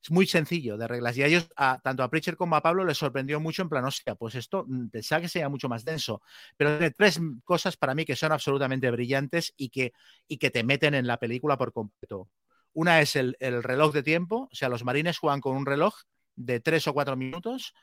[0.01, 1.17] Es muy sencillo de reglas.
[1.17, 3.83] Y a ellos, a, tanto a Preacher como a Pablo, les sorprendió mucho en plan,
[3.85, 6.21] hostia, pues esto mm, pensaba que sería mucho más denso.
[6.55, 9.93] Pero tiene tres cosas para mí que son absolutamente brillantes y que,
[10.27, 12.29] y que te meten en la película por completo.
[12.73, 15.95] Una es el, el reloj de tiempo, o sea, los marines juegan con un reloj
[16.35, 17.73] de tres o cuatro minutos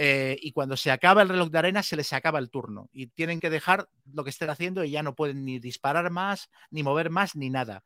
[0.00, 3.08] eh, y cuando se acaba el reloj de arena se les acaba el turno y
[3.08, 6.84] tienen que dejar lo que estén haciendo y ya no pueden ni disparar más, ni
[6.84, 7.82] mover más, ni nada.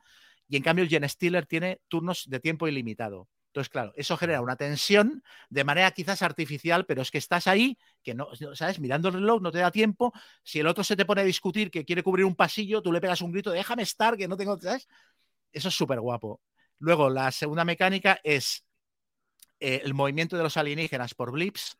[0.46, 3.28] Y en cambio el Gen Stealer tiene turnos de tiempo ilimitado.
[3.46, 7.78] Entonces, claro, eso genera una tensión de manera quizás artificial, pero es que estás ahí,
[8.02, 8.78] que no, ¿sabes?
[8.78, 10.12] Mirando el reloj, no te da tiempo.
[10.42, 13.00] Si el otro se te pone a discutir que quiere cubrir un pasillo, tú le
[13.00, 14.86] pegas un grito, déjame estar, que no tengo, ¿sabes?
[15.50, 16.42] Eso es súper guapo.
[16.78, 18.66] Luego, la segunda mecánica es
[19.60, 21.78] eh, el movimiento de los alienígenas por blips,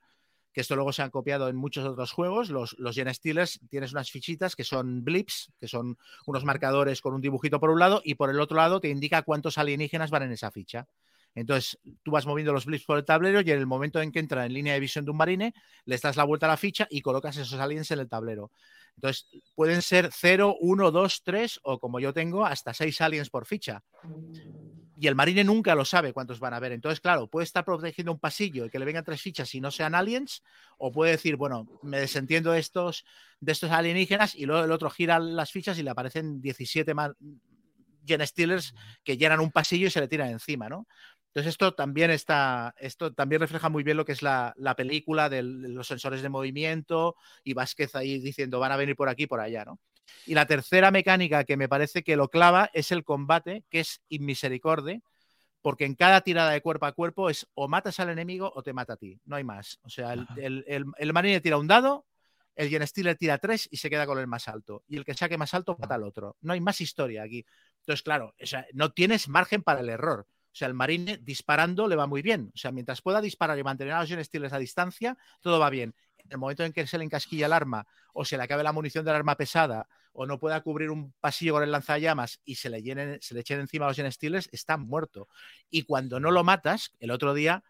[0.53, 2.51] que esto luego se han copiado en muchos otros juegos.
[2.51, 7.15] Los, los Gen Stealers tienes unas fichitas que son blips, que son unos marcadores con
[7.15, 10.25] un dibujito por un lado, y por el otro lado te indica cuántos alienígenas van
[10.25, 10.87] en esa ficha.
[11.35, 14.19] Entonces, tú vas moviendo los blips por el tablero y en el momento en que
[14.19, 15.55] entra en línea de visión de un marine,
[15.87, 18.51] le das la vuelta a la ficha y colocas esos aliens en el tablero.
[18.97, 23.47] Entonces, pueden ser 0, 1, 2, 3 o como yo tengo, hasta 6 aliens por
[23.47, 23.83] ficha.
[25.03, 26.71] Y el marine nunca lo sabe cuántos van a ver.
[26.71, 29.73] Entonces, claro, puede estar protegiendo un pasillo y que le vengan tres fichas y no
[29.73, 30.45] sean aliens,
[30.79, 33.05] o puede decir, bueno, me desentiendo de estos,
[33.41, 37.11] de estos alienígenas y luego el otro gira las fichas y le aparecen 17 más
[38.07, 40.87] Gen Stealers que llenan un pasillo y se le tiran encima, ¿no?
[41.31, 45.29] Entonces esto también está, esto también refleja muy bien lo que es la, la película
[45.29, 49.41] de los sensores de movimiento y Vázquez ahí diciendo van a venir por aquí por
[49.41, 49.81] allá, ¿no?
[50.27, 54.03] Y la tercera mecánica que me parece que lo clava es el combate, que es
[54.09, 55.03] inmisericorde,
[55.63, 58.73] porque en cada tirada de cuerpo a cuerpo es o matas al enemigo o te
[58.73, 59.79] mata a ti, no hay más.
[59.83, 62.05] O sea, el, el, el, el marine tira un dado,
[62.57, 64.83] el Gen Stealer tira tres y se queda con el más alto.
[64.89, 66.37] Y el que saque más alto mata al otro.
[66.41, 67.47] No hay más historia aquí.
[67.79, 70.27] Entonces, claro, o sea, no tienes margen para el error.
[70.29, 72.51] O sea, el marine disparando le va muy bien.
[72.55, 75.95] O sea, mientras pueda disparar y mantener a los Gen a distancia, todo va bien.
[76.19, 78.73] En el momento en que se le encasquilla el arma o se le acabe la
[78.73, 82.71] munición del arma pesada o no pueda cubrir un pasillo con el lanzallamas y se
[82.71, 85.29] le, llenen, se le echen encima los Gen está muerto.
[85.71, 87.65] Y cuando no lo matas, el otro día,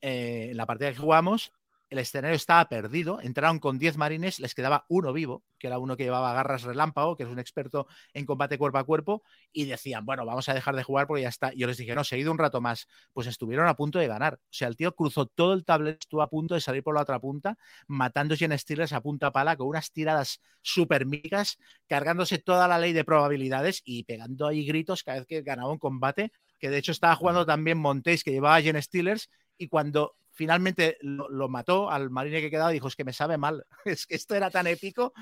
[0.00, 1.52] eh, en la partida que jugamos,
[1.90, 5.96] el escenario estaba perdido, entraron con 10 marines, les quedaba uno vivo, que era uno
[5.96, 9.22] que llevaba garras relámpago, que es un experto en combate cuerpo a cuerpo,
[9.52, 11.52] y decían, bueno, vamos a dejar de jugar porque ya está.
[11.54, 12.86] Yo les dije, no, seguido un rato más.
[13.12, 14.34] Pues estuvieron a punto de ganar.
[14.34, 17.02] O sea, el tío cruzó todo el tablero, estuvo a punto de salir por la
[17.02, 17.56] otra punta,
[17.86, 22.92] matando Gen Steelers a punta pala con unas tiradas súper micas, cargándose toda la ley
[22.92, 26.92] de probabilidades y pegando ahí gritos cada vez que ganaba un combate, que de hecho
[26.92, 32.42] estaba jugando también Montes, que llevaba Gen Steelers, y cuando finalmente lo, mató al marine
[32.42, 35.12] que quedaba, dijo, es que me sabe mal, es que esto era tan épico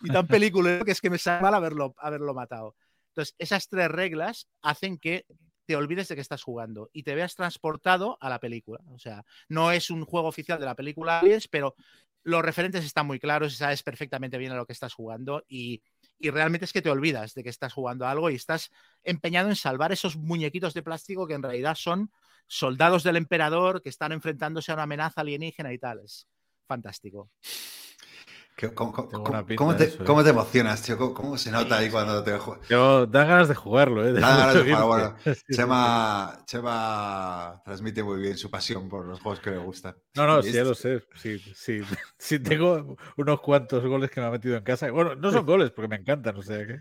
[0.00, 2.74] y tan peliculero que es que me sabe mal haberlo, haberlo matado.
[3.08, 5.26] Entonces, esas tres reglas hacen que
[5.66, 8.80] te olvides de que estás jugando y te veas transportado a la película.
[8.88, 11.76] O sea, no es un juego oficial de la película Aliens, pero
[12.24, 15.82] los referentes están muy claros y sabes perfectamente bien a lo que estás jugando y,
[16.18, 18.70] y realmente es que te olvidas de que estás jugando algo y estás
[19.02, 22.10] empeñado en salvar esos muñequitos de plástico que en realidad son
[22.52, 26.00] soldados del emperador que están enfrentándose a una amenaza alienígena y tal.
[26.00, 26.28] Es
[26.68, 27.30] fantástico.
[28.74, 29.08] ¿Cómo, cómo,
[29.56, 30.24] cómo, te, eso, ¿Cómo, eh?
[30.24, 30.96] te, emocionas, tío?
[30.96, 32.68] ¿Cómo, ¿Cómo, se nota ahí cuando te juegas?
[32.68, 34.12] Yo, da ganas de jugarlo, ¿eh?
[34.20, 34.86] Da ganas de jugarlo.
[34.86, 35.16] Bueno,
[35.52, 39.96] Chema, Chema, transmite muy bien su pasión por los juegos que le gustan.
[40.14, 41.02] No, no, sí, ya lo sé.
[41.16, 41.80] Sí, sí,
[42.18, 44.90] sí, tengo unos cuantos goles que me ha metido en casa.
[44.90, 46.78] Bueno, no son goles porque me encantan, o sea que.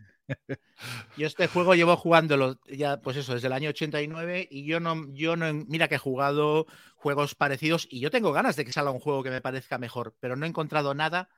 [1.17, 5.07] Yo este juego llevo jugándolo ya, pues eso, desde el año 89 y yo no,
[5.13, 8.91] yo no, mira que he jugado juegos parecidos y yo tengo ganas de que salga
[8.91, 11.29] un juego que me parezca mejor, pero no he encontrado nada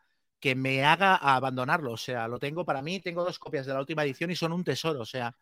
[0.44, 1.94] que me haga abandonarlo.
[1.94, 4.52] O sea, lo tengo para mí, tengo dos copias de la última edición y son
[4.52, 5.00] un tesoro.
[5.00, 5.34] O sea,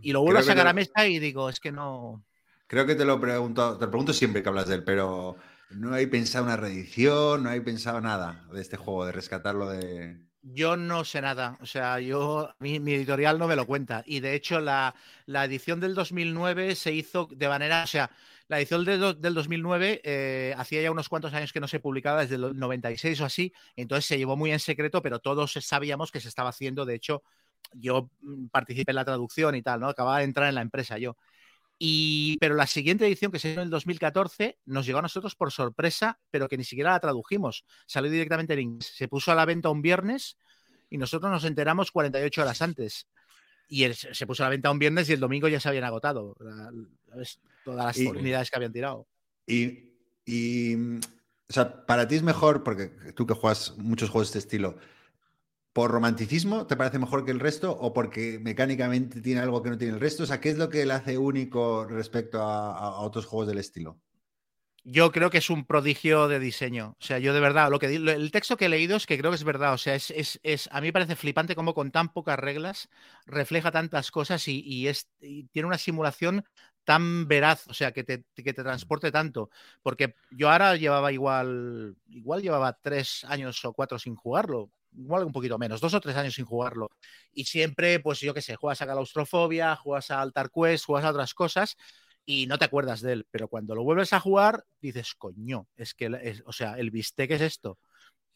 [0.00, 2.22] y lo vuelvo Creo a sacar a mesa y digo, es que no.
[2.68, 5.34] Creo que te lo pregunto, te lo pregunto siempre que hablas de él, pero
[5.70, 10.20] no hay pensado una reedición, no hay pensado nada de este juego, de rescatarlo de.
[10.42, 14.04] Yo no sé nada, o sea, yo mi, mi editorial no me lo cuenta.
[14.06, 14.94] Y de hecho, la,
[15.26, 18.08] la edición del 2009 se hizo de manera, o sea,
[18.48, 22.22] la edición de del 2009 eh, hacía ya unos cuantos años que no se publicaba,
[22.22, 26.20] desde el 96 o así, entonces se llevó muy en secreto, pero todos sabíamos que
[26.20, 26.86] se estaba haciendo.
[26.86, 27.22] De hecho,
[27.72, 29.88] yo mm, participé en la traducción y tal, ¿no?
[29.88, 31.16] Acababa de entrar en la empresa yo.
[31.78, 35.36] Y, pero la siguiente edición, que se hizo en el 2014, nos llegó a nosotros
[35.36, 37.64] por sorpresa, pero que ni siquiera la tradujimos.
[37.86, 38.92] Salió directamente en inglés.
[38.96, 40.38] Se puso a la venta un viernes
[40.90, 43.06] y nosotros nos enteramos 48 horas antes.
[43.68, 46.34] Y se puso a la venta un viernes y el domingo ya se habían agotado.
[47.72, 49.06] Todas las Y- unidades que habían tirado.
[49.46, 49.94] Y,
[50.26, 54.46] y, o sea, para ti es mejor, porque tú que juegas muchos juegos de este
[54.46, 54.76] estilo,
[55.72, 59.78] ¿por romanticismo te parece mejor que el resto o porque mecánicamente tiene algo que no
[59.78, 60.24] tiene el resto?
[60.24, 63.98] O sea, ¿qué es lo que le hace único respecto a, otros juegos del estilo?
[64.84, 66.96] Yo creo que es un prodigio de diseño.
[67.00, 69.30] O sea, yo de verdad, lo que el texto que he leído es que creo
[69.30, 69.74] que es verdad.
[69.74, 72.88] O sea, es, es, es- a mí me parece flipante cómo con tan pocas reglas
[73.26, 76.44] refleja tantas cosas y, y es, y tiene una simulación
[76.88, 79.50] tan veraz, o sea, que te, que te transporte tanto.
[79.82, 84.70] Porque yo ahora llevaba igual, igual llevaba tres años o cuatro sin jugarlo.
[84.96, 86.88] Igual un poquito menos, dos o tres años sin jugarlo.
[87.32, 91.10] Y siempre, pues yo qué sé, juegas a claustrofobia, juegas a Altar Quest, juegas a
[91.10, 91.76] otras cosas
[92.24, 95.92] y no te acuerdas de él, pero cuando lo vuelves a jugar, dices, coño, es
[95.94, 97.78] que, es- o sea, el bistec es esto.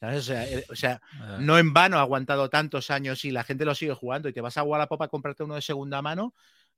[0.00, 0.18] ¿Sabes?
[0.20, 3.44] O sea, el- o sea, Ah, no en vano ha aguantado tantos años y la
[3.44, 6.34] gente lo sigue jugando y te vas a Wallapop a comprarte uno de segunda mano.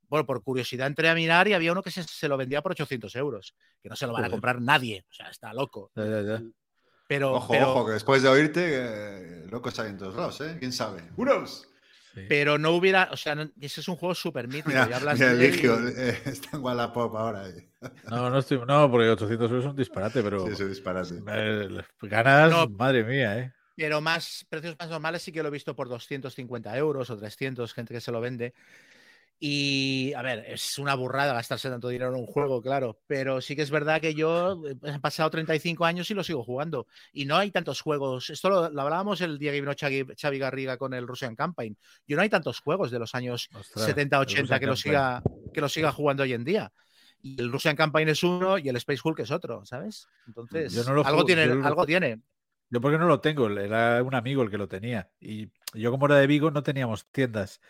[0.09, 2.71] Bueno, por curiosidad entré a mirar y había uno que se, se lo vendía por
[2.73, 5.91] 800 euros, que no se lo van a comprar nadie, o sea, está loco.
[5.95, 6.41] ya, ya, ya.
[7.07, 10.55] Pero, Ojo, pero, ojo, que después de oírte, eh, locos hay en todos lados, ¿eh?
[10.59, 11.03] ¿Quién sabe?
[11.17, 11.67] ¡Unos!
[12.15, 12.21] Sí.
[12.29, 14.69] pero no hubiera, o sea, no- ese es un juego súper mítico.
[14.69, 17.49] Mira, y hablas mira, de y- eh, está en Wallapop ahora.
[17.49, 17.69] eh.
[18.09, 18.57] No, no estoy.
[18.65, 20.45] No, porque 800 euros es un disparate, pero.
[20.47, 21.15] Sí, es un disparate.
[21.27, 22.69] eh, ganas, No.
[22.69, 23.51] madre mía, ¿eh?
[23.75, 27.73] Pero más precios más normales sí que lo he visto por 250 euros o 300,
[27.73, 28.53] gente que se lo vende.
[29.37, 33.55] Y a ver, es una burrada gastarse tanto dinero en un juego, claro, pero sí
[33.55, 36.87] que es verdad que yo eh, he pasado 35 años y lo sigo jugando.
[37.11, 38.29] Y no hay tantos juegos.
[38.29, 41.77] Esto lo, lo hablábamos el día que vino Xavi, Xavi Garriga con el Russian Campaign.
[42.07, 44.75] Yo no hay tantos juegos de los años Ostras, 70, el 80 Russian que lo,
[44.75, 46.71] siga, que lo siga jugando hoy en día.
[47.21, 50.07] Y el Russian Campaign es uno y el Space Hulk es otro, ¿sabes?
[50.27, 52.21] Entonces, Yo no lo algo, juego, tiene, yo lo- algo tiene.
[52.69, 55.09] Yo porque no lo tengo, era un amigo el que lo tenía.
[55.19, 57.61] Y yo como era de Vigo no teníamos tiendas.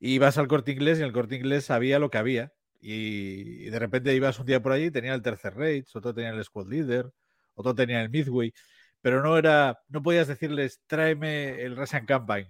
[0.00, 2.52] Y ibas al corte inglés y en el corte inglés sabía lo que había.
[2.80, 6.14] Y, y de repente ibas un día por allí y tenía el tercer Rage, otro
[6.14, 7.10] tenía el Squad Leader,
[7.54, 8.52] otro tenía el Midway.
[9.00, 12.48] Pero no era, no podías decirles, tráeme el Russian Campaign.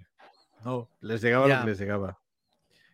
[0.64, 2.18] No, les llegaba lo que les llegaba.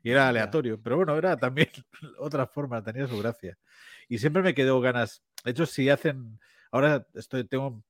[0.03, 0.81] Y era aleatorio.
[0.81, 1.69] Pero bueno, era también
[2.19, 3.57] otra forma, tenía su gracia.
[4.09, 5.23] Y siempre me quedó ganas.
[5.45, 6.39] De hecho, si hacen.
[6.71, 7.83] Ahora estoy, tengo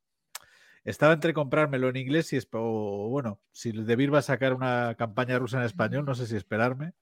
[0.85, 4.53] estaba entre comprármelo en inglés y o bueno, si el De Beer va a sacar
[4.53, 6.93] una campaña rusa en español, no sé si esperarme.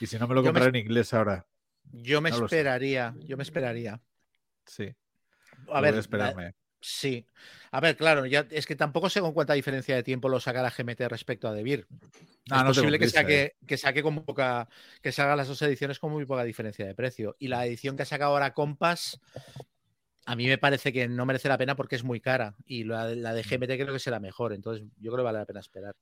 [0.00, 1.46] Y si no me lo compraré en inglés ahora.
[1.92, 4.00] Yo me No esperaría, yo me esperaría.
[4.64, 4.94] Sí.
[5.68, 6.44] A ver, esperarme.
[6.44, 7.26] la- sí.
[7.72, 10.70] A ver, claro, ya es que tampoco sé con cuánta diferencia de tiempo lo sacará
[10.70, 11.86] GMT respecto a Debir.
[12.48, 13.56] No, es no posible que saque, eh.
[13.66, 14.68] que saque con poca,
[15.02, 17.36] que salga las dos ediciones con muy poca diferencia de precio.
[17.38, 19.20] Y la edición que ha sacado ahora Compass,
[20.30, 22.54] a mí me parece que no merece la pena porque es muy cara.
[22.64, 24.52] Y la, la de GMT creo que será mejor.
[24.52, 25.96] Entonces, yo creo que vale la pena esperar.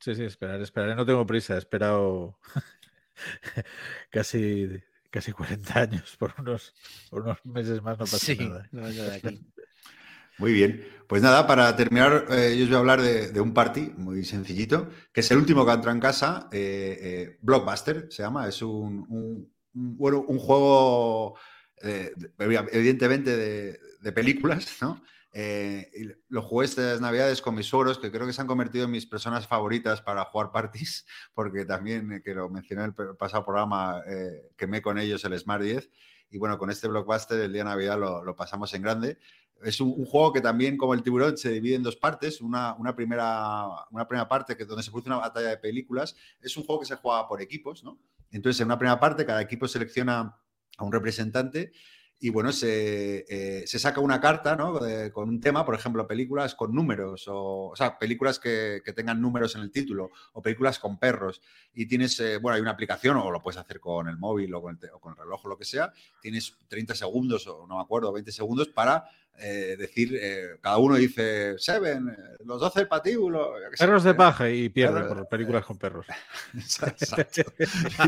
[0.00, 0.94] Sí, sí, esperar, esperaré.
[0.94, 2.38] No tengo prisa, he esperado
[4.10, 4.68] casi,
[5.10, 6.74] casi 40 años por unos,
[7.10, 8.68] por unos meses más, no pasa sí, nada.
[8.72, 9.44] no aquí.
[10.38, 10.86] Muy bien.
[11.06, 14.22] Pues nada, para terminar, eh, yo os voy a hablar de, de un party muy
[14.24, 18.46] sencillito, que es el último que ha entrado en casa, eh, eh, Blockbuster se llama.
[18.46, 21.38] Es un, un- un- bueno, un juego,
[21.82, 22.30] eh, de-
[22.72, 25.02] evidentemente, de, de películas, ¿no?
[25.38, 28.86] Eh, y lo jugué estas navidades con mis suegros, que creo que se han convertido
[28.86, 31.04] en mis personas favoritas para jugar parties,
[31.34, 35.38] porque también, eh, que lo mencioné en el pasado programa, eh, quemé con ellos el
[35.38, 35.90] Smart 10.
[36.30, 39.18] Y bueno, con este Blockbuster el día de Navidad lo, lo pasamos en grande.
[39.62, 42.40] Es un, un juego que también, como el tiburón, se divide en dos partes.
[42.40, 46.16] Una, una primera, una primera parte que donde se produce una batalla de películas.
[46.40, 47.98] Es un juego que se juega por equipos, ¿no?
[48.30, 50.34] Entonces, en una primera parte, cada equipo selecciona
[50.76, 51.72] a un representante
[52.18, 54.78] y bueno, se, eh, se saca una carta ¿no?
[54.78, 58.94] De- con un tema, por ejemplo, películas con números, o, o sea, películas que, que
[58.94, 61.42] tengan números en el título, o películas con perros.
[61.74, 64.62] Y tienes, eh, bueno, hay una aplicación, o lo puedes hacer con el móvil o
[64.62, 65.92] con el, o con el reloj o lo que sea.
[66.22, 69.04] Tienes 30 segundos, o no me acuerdo, 20 segundos para
[69.38, 73.48] eh, decir, eh, cada uno dice Seven, eh, los 12 patíbulos.
[73.78, 74.14] Perros de ¿eh?
[74.14, 76.06] paja y pierde por películas con perros.
[76.54, 77.42] Exacto.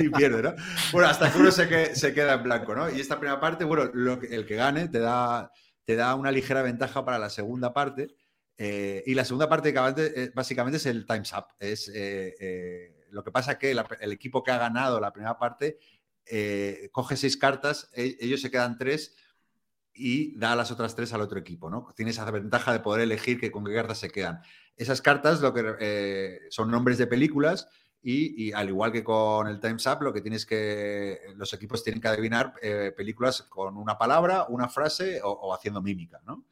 [0.00, 0.54] Y pierde, ¿no?
[0.92, 2.90] Bueno, hasta que uno se, que- se queda en blanco, ¿no?
[2.90, 5.50] Y esta primera parte, bueno, lo el que gane te da,
[5.84, 8.08] te da una ligera ventaja para la segunda parte.
[8.56, 9.72] eh, y la segunda parte
[10.34, 11.44] básicamente, es el Time's Up.
[11.60, 11.88] Es,
[13.10, 15.78] lo que pasa que la- el equipo que ha ganado la primera parte
[16.92, 19.14] coge seis cartas, e- ellos se quedan tres
[19.98, 21.92] y da las otras tres al otro equipo, ¿no?
[21.96, 24.40] Tiene esa ventaja de poder elegir que, con qué cartas se quedan.
[24.76, 27.68] Esas cartas lo que eh, son nombres de películas
[28.00, 31.82] y, y al igual que con el Time's Up, lo que tienes que los equipos
[31.82, 36.44] tienen que adivinar eh, películas con una palabra, una frase o, o haciendo mímica, ¿no?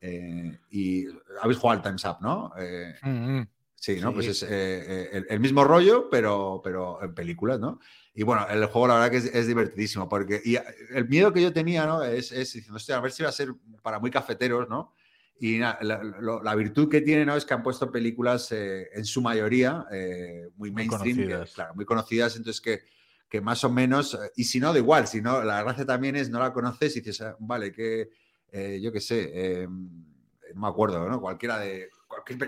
[0.00, 1.06] Eh, y
[1.40, 2.52] habéis jugado al Time's Up, ¿no?
[2.58, 3.48] Eh, Mm, mm.
[3.80, 4.08] Sí, ¿no?
[4.08, 4.14] Sí.
[4.16, 7.78] Pues es el, el mismo rollo, pero, pero en películas, ¿no?
[8.18, 11.40] Y bueno, el juego la verdad que es, es divertidísimo, porque y el miedo que
[11.40, 12.02] yo tenía, ¿no?
[12.02, 13.50] Es, es diciendo, hostia, a ver si va a ser
[13.80, 14.92] para muy cafeteros, ¿no?
[15.38, 17.36] Y na- la, virtud que tiene, ¿no?
[17.36, 21.52] Es que han puesto películas eh, en su mayoría eh, muy Muy mainstream, que, conocidas.
[21.52, 22.80] claro, muy conocidas, entonces que,
[23.28, 26.16] que más o menos, eh, y si no, da igual, si no, la gracia también
[26.16, 28.10] es no la conoces y dices, ah, vale, que
[28.50, 31.20] eh, yo qué sé, eh, no me acuerdo, ¿no?
[31.20, 31.88] Cualquiera de.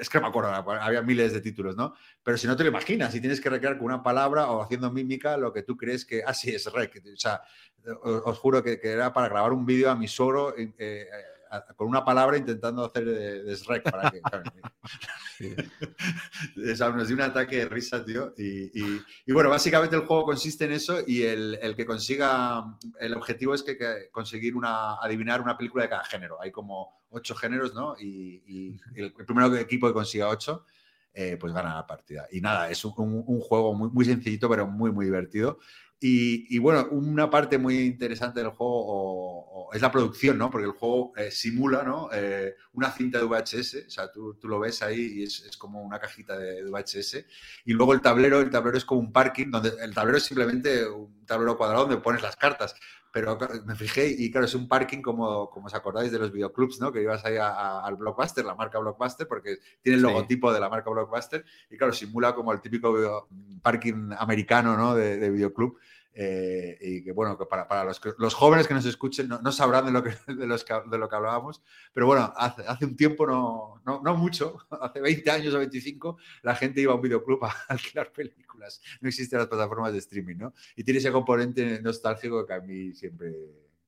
[0.00, 1.94] Es que no me acuerdo, había miles de títulos, ¿no?
[2.22, 4.90] Pero si no te lo imaginas, si tienes que recrear con una palabra o haciendo
[4.90, 6.22] mímica lo que tú crees que.
[6.30, 7.02] Ah, sí, es rec.
[7.12, 7.42] O sea,
[8.02, 10.54] os, juro que, era para grabar un vídeo a mi suegro
[11.50, 14.20] a- con una palabra intentando hacer de, de Shrek para que.
[15.36, 15.54] Sí.
[16.56, 18.34] dio un ataque de risa, tío.
[18.36, 22.76] Y, y- y bueno, básicamente el juego consiste en eso y el, el que consiga,
[23.00, 26.40] el objetivo es que, que conseguir una, adivinar una película de cada género.
[26.40, 27.96] Hay como ocho géneros, ¿no?
[27.98, 30.64] Y, y el, el primer equipo que consiga ocho,
[31.12, 32.26] eh, pues gana la partida.
[32.30, 35.58] Y nada, es un, un- un juego muy, muy sencillito, pero muy, muy divertido.
[36.02, 40.50] Y, bueno, una parte muy interesante del juego es la producción, ¿no?
[40.50, 42.08] Porque el juego eh, simula, ¿no?
[42.10, 45.82] Eh, una cinta de VHS, o sea, tú, lo ves ahí y es, es como
[45.82, 47.24] una cajita de VHS.
[47.66, 50.88] Y luego el tablero, el tablero es como un parking, donde el tablero es simplemente
[50.88, 52.74] un tablero cuadrado donde pones las cartas.
[53.12, 56.80] Pero me fijé y claro, es un parking como, como os acordáis de los videoclubs,
[56.80, 56.92] ¿no?
[56.92, 60.06] Que ibas ahí a- a- al Blockbuster, la marca Blockbuster, porque tiene el Sí.
[60.06, 63.26] logotipo de la marca Blockbuster y claro, simula como el típico video-
[63.62, 64.94] parking americano, ¿no?
[64.94, 65.76] De, de videoclub.
[66.12, 69.52] Eh, y que bueno, que para, para los, los jóvenes que nos escuchen no, no
[69.52, 71.62] sabrán de lo que, de, los que, de lo que hablábamos,
[71.92, 76.18] pero bueno, hace, hace un tiempo, no, no, no mucho, hace 20 años o 25,
[76.42, 78.80] la gente iba a un videoclub a alquilar películas.
[79.00, 80.54] No existen las plataformas de streaming, ¿no?
[80.76, 83.34] Y tiene ese componente nostálgico que a mí siempre,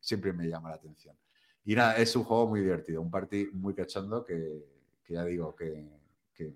[0.01, 1.17] siempre me llama la atención.
[1.65, 4.65] Y nada, es un juego muy divertido, un party muy cachondo que,
[5.05, 5.89] que ya digo que,
[6.35, 6.53] que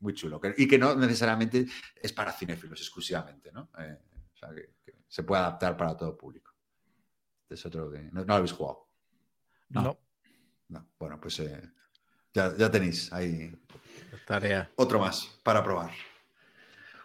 [0.00, 0.40] muy chulo.
[0.56, 1.66] y que no necesariamente
[2.00, 3.70] es para cinéfilos exclusivamente, ¿no?
[3.78, 3.98] Eh,
[4.36, 6.52] o sea, que, que se puede adaptar para todo público.
[7.48, 8.02] Es otro que...
[8.12, 8.86] No, no lo habéis jugado.
[9.70, 9.82] No.
[9.82, 9.98] No.
[10.68, 10.86] No.
[10.98, 11.62] Bueno, pues eh,
[12.34, 13.52] ya, ya tenéis ahí
[14.26, 14.70] Tarea.
[14.76, 15.90] otro más para probar.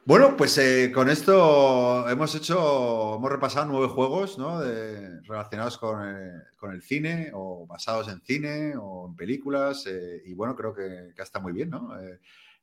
[0.04, 4.60] Bueno, pues eh, con esto hemos hecho, hemos repasado nueve juegos ¿no?
[4.60, 10.24] de- relacionados con, eh, con el cine o basados en cine o en películas eh,
[10.26, 11.96] y bueno, creo que, que está muy bien, ¿no?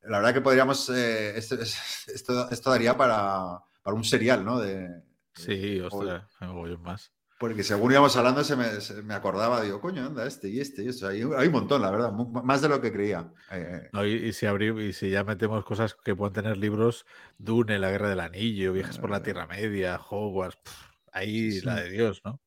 [0.03, 4.59] La verdad que podríamos, esto, es- esto, esto daría para, para un serial, ¿no?
[4.59, 4.87] De,
[5.33, 7.13] Sí, ostras, me voy más.
[7.37, 10.83] porque según íbamos hablando se me, se me acordaba, digo, coño, anda, este y este
[10.83, 11.07] y esto.
[11.07, 13.31] Hay, hay un montón, la verdad, más de lo que creía.
[13.51, 17.05] Eh, No, y, y si abrimos, y si ya metemos cosas que pueden tener libros,
[17.37, 20.59] Dune, La Guerra del Anillo, Viajes por la Tierra Media, Hogwarts,
[21.13, 21.61] ahí sí.
[21.65, 22.41] la de Dios, ¿no?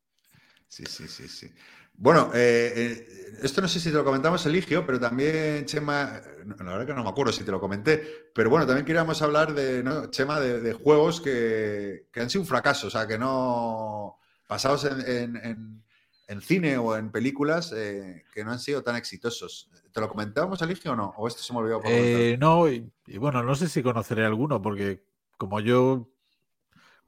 [0.69, 1.51] Sí, sí, sí, sí.
[1.95, 6.57] Bueno, eh, eh, esto no sé si te lo comentamos, Eligio, pero también, Chema, no,
[6.57, 9.55] la verdad que no me acuerdo si te lo comenté, pero bueno, también queríamos hablar
[9.55, 13.19] de, ¿no, Chema, de, de juegos que, que han sido un fracaso, o sea, que
[13.19, 15.83] no, basados en, en- en-
[16.29, 19.71] en cine o en películas, eh, que no han sido tan exitosos.
[19.93, 21.13] ¿Te lo comentábamos, Eligio, o no?
[21.19, 21.91] ¿O esto se me olvidó por?
[21.91, 25.05] Eh, no, y, y bueno, no sé si conoceré alguno, porque
[25.37, 26.09] como yo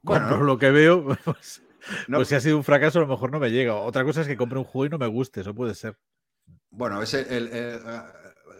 [0.01, 1.61] Bueno, lo que veo, pues,
[2.07, 2.17] No.
[2.17, 3.75] pues si ha sido un fracaso, a lo mejor no me llega.
[3.75, 5.97] Otra cosa es que compre un juego y no me guste, eso puede ser.
[6.69, 8.01] Bueno, ese, el- el, eh,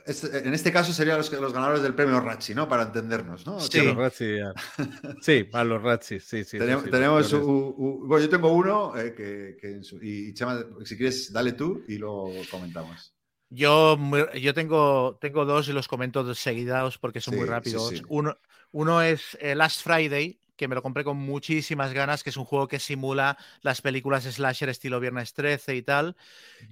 [0.06, 2.68] es- en este caso serían los, los ganadores del premio Ratchi, ¿no?
[2.68, 3.60] Para entendernos, ¿no?
[3.60, 3.80] Sí.
[3.80, 4.54] Sí, los Ratchi, ya.
[5.22, 6.58] Sí, a los Ratchi, sí, sí.
[6.60, 7.48] Tenemos, sí, tenemos peores.
[7.48, 11.32] u- u- bueno, yo tengo uno eh, que, que en su- y Chema, si quieres,
[11.34, 13.12] dale tú y lo comentamos.
[13.50, 13.98] Yo,
[14.36, 17.90] yo tengo, tengo dos y los comento dos seguidados porque son Sí, muy sí, rápidos.
[17.90, 18.02] sí.
[18.10, 18.38] Uno,
[18.72, 22.46] uno es eh, Last Friday, que me lo compré con muchísimas ganas, que es un
[22.46, 26.16] juego que simula las películas slasher estilo Viernes 13 y tal,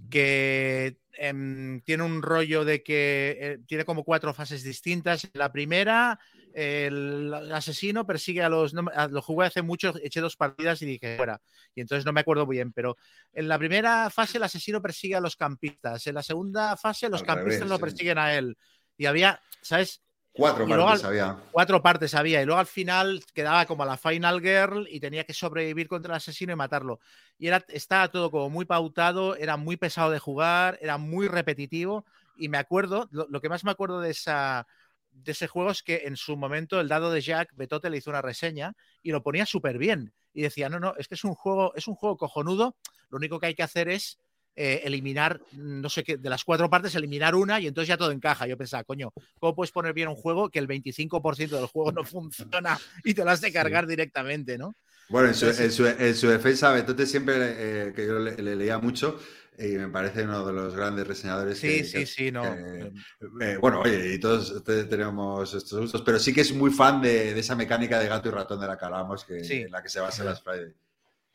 [0.09, 5.29] que em, tiene un rollo de que eh, tiene como cuatro fases distintas.
[5.33, 6.19] La primera
[6.53, 8.73] el asesino persigue a los.
[8.73, 11.41] No, lo jugué hace mucho, eché dos partidas y dije fuera.
[11.73, 12.95] Y entonces no me acuerdo bien, pero
[13.33, 16.05] en la primera fase el asesino persigue a los campistas.
[16.05, 18.55] En la segunda fase los campistas lo persiguen a él.
[18.97, 20.03] Y había, ¿sabes?
[20.33, 21.37] Cuatro partes había.
[21.51, 22.41] Cuatro partes había.
[22.41, 26.17] Y luego al final quedaba como la Final Girl y tenía que sobrevivir contra el
[26.17, 26.99] asesino y matarlo.
[27.37, 32.05] Y era, estaba todo como muy pautado, era muy pesado de jugar, era muy repetitivo.
[32.35, 34.65] Y me acuerdo, lo que más me acuerdo de esa
[35.13, 38.09] de ese juego es que en su momento el dado de Jack Betote le hizo
[38.09, 40.13] una reseña y lo ponía súper bien.
[40.33, 42.75] Y decía, no, no, es que es un juego, es un juego cojonudo.
[43.09, 44.19] Lo único que hay que hacer es
[44.55, 48.11] eh, eliminar, no sé qué, de las cuatro partes, eliminar una y entonces ya todo
[48.11, 48.45] encaja.
[48.45, 52.03] Yo pensaba, coño, ¿cómo puedes poner bien un juego que el 25% del juego no
[52.03, 54.75] funciona y te lo has de cargar directamente, ¿no?
[55.09, 59.19] Bueno, en su, defensa, Betote siempre, eh, que yo le, leía mucho,
[59.59, 61.59] y me parece uno de los grandes reseñadores.
[61.59, 62.43] Sí, sí, sí, no.
[62.45, 67.37] Eh, bueno, oye, y todos tenemos estos gustos, pero sí que es muy fan de,
[67.37, 69.99] esa mecánica de gato y ratón de la que hablamos, que, en la que se
[69.99, 70.73] basa las Friday.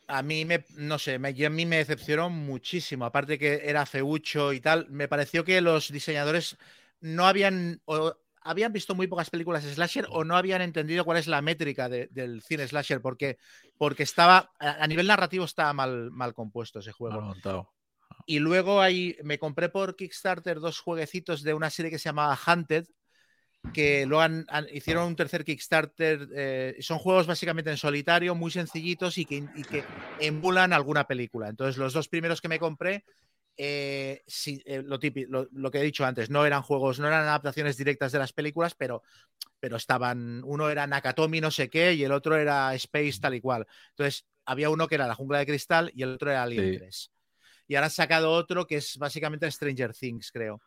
[0.09, 4.53] A mí me, no sé, me, a mí me decepcionó muchísimo, aparte que era feucho
[4.53, 6.57] y tal, me pareció que los diseñadores
[7.01, 11.27] no habían, o habían visto muy pocas películas slasher o no habían entendido cuál es
[11.27, 13.39] la métrica del cine slasher, porque,
[13.77, 17.21] porque estaba, a, nivel narrativo estaba mal, mal compuesto ese juego.
[17.21, 17.71] montado.
[18.27, 22.39] Y luego ahí me compré por Kickstarter dos jueguecitos de una serie que se llamaba
[22.47, 22.87] Hunted,
[23.73, 26.29] que lo han, hicieron un tercer Kickstarter.
[26.35, 29.85] Eh, son juegos básicamente en solitario, muy sencillitos y que, que,
[30.21, 31.49] emulan alguna película.
[31.49, 33.05] Entonces, los dos primeros que me compré,
[33.57, 37.77] eh, eh, lo, típico, lo, que he dicho antes, no eran juegos, no eran adaptaciones
[37.77, 39.03] directas de las películas, pero,
[39.61, 40.43] pero estaban.
[40.45, 43.67] Uno era Nakatomi, no sé qué, y el otro era Space, tal y cual.
[43.91, 47.11] Entonces, había uno que era La Jungla de Cristal y el otro era Alien 3
[47.69, 50.61] y ahora han sacado otro que es básicamente Stranger Things, creo.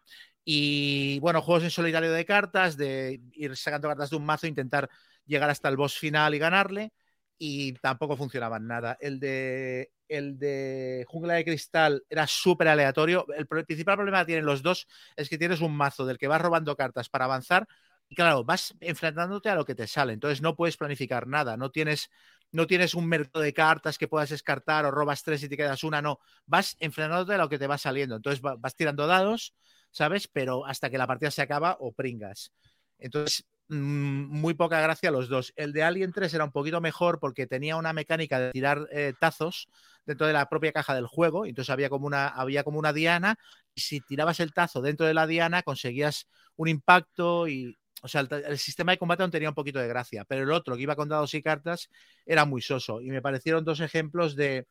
[0.44, 4.90] Y bueno, juegos en solitario de cartas, de ir sacando cartas de un mazo, intentar
[5.26, 6.94] llegar hasta el boss final y ganarle.
[7.38, 8.98] Y tampoco funcionaban nada.
[9.00, 13.26] El de, el de Jungla de Cristal era súper aleatorio.
[13.36, 16.42] El, principal problema que tienen los dos es que tienes un mazo del que vas
[16.42, 17.68] robando cartas para avanzar.
[18.10, 20.14] Y claro, vas enfrentándote a lo que te sale.
[20.14, 21.58] Entonces no puedes planificar nada.
[21.58, 22.10] No tienes
[22.52, 25.84] no tienes un mercado de cartas que puedas descartar o robas tres y te quedas
[25.84, 29.54] una, no, vas enfrentándote a lo que te va saliendo, entonces vas tirando dados,
[29.92, 30.28] ¿sabes?
[30.28, 32.52] Pero hasta que la partida se acaba o pringas.
[32.98, 35.54] Entonces, mm, muy poca gracia los dos.
[35.56, 39.14] El de Alien 3 era un poquito mejor porque tenía una mecánica de tirar eh,
[39.20, 39.68] tazos
[40.06, 43.36] dentro de la propia caja del juego, entonces había como una había como una diana
[43.76, 48.22] y si tirabas el tazo dentro de la diana conseguías un impacto y o sea,
[48.22, 50.96] el, sistema de combate no tenía un poquito de gracia, pero el otro que iba
[50.96, 51.88] con dados y cartas
[52.26, 53.00] era muy soso.
[53.00, 54.66] Y me parecieron dos ejemplos de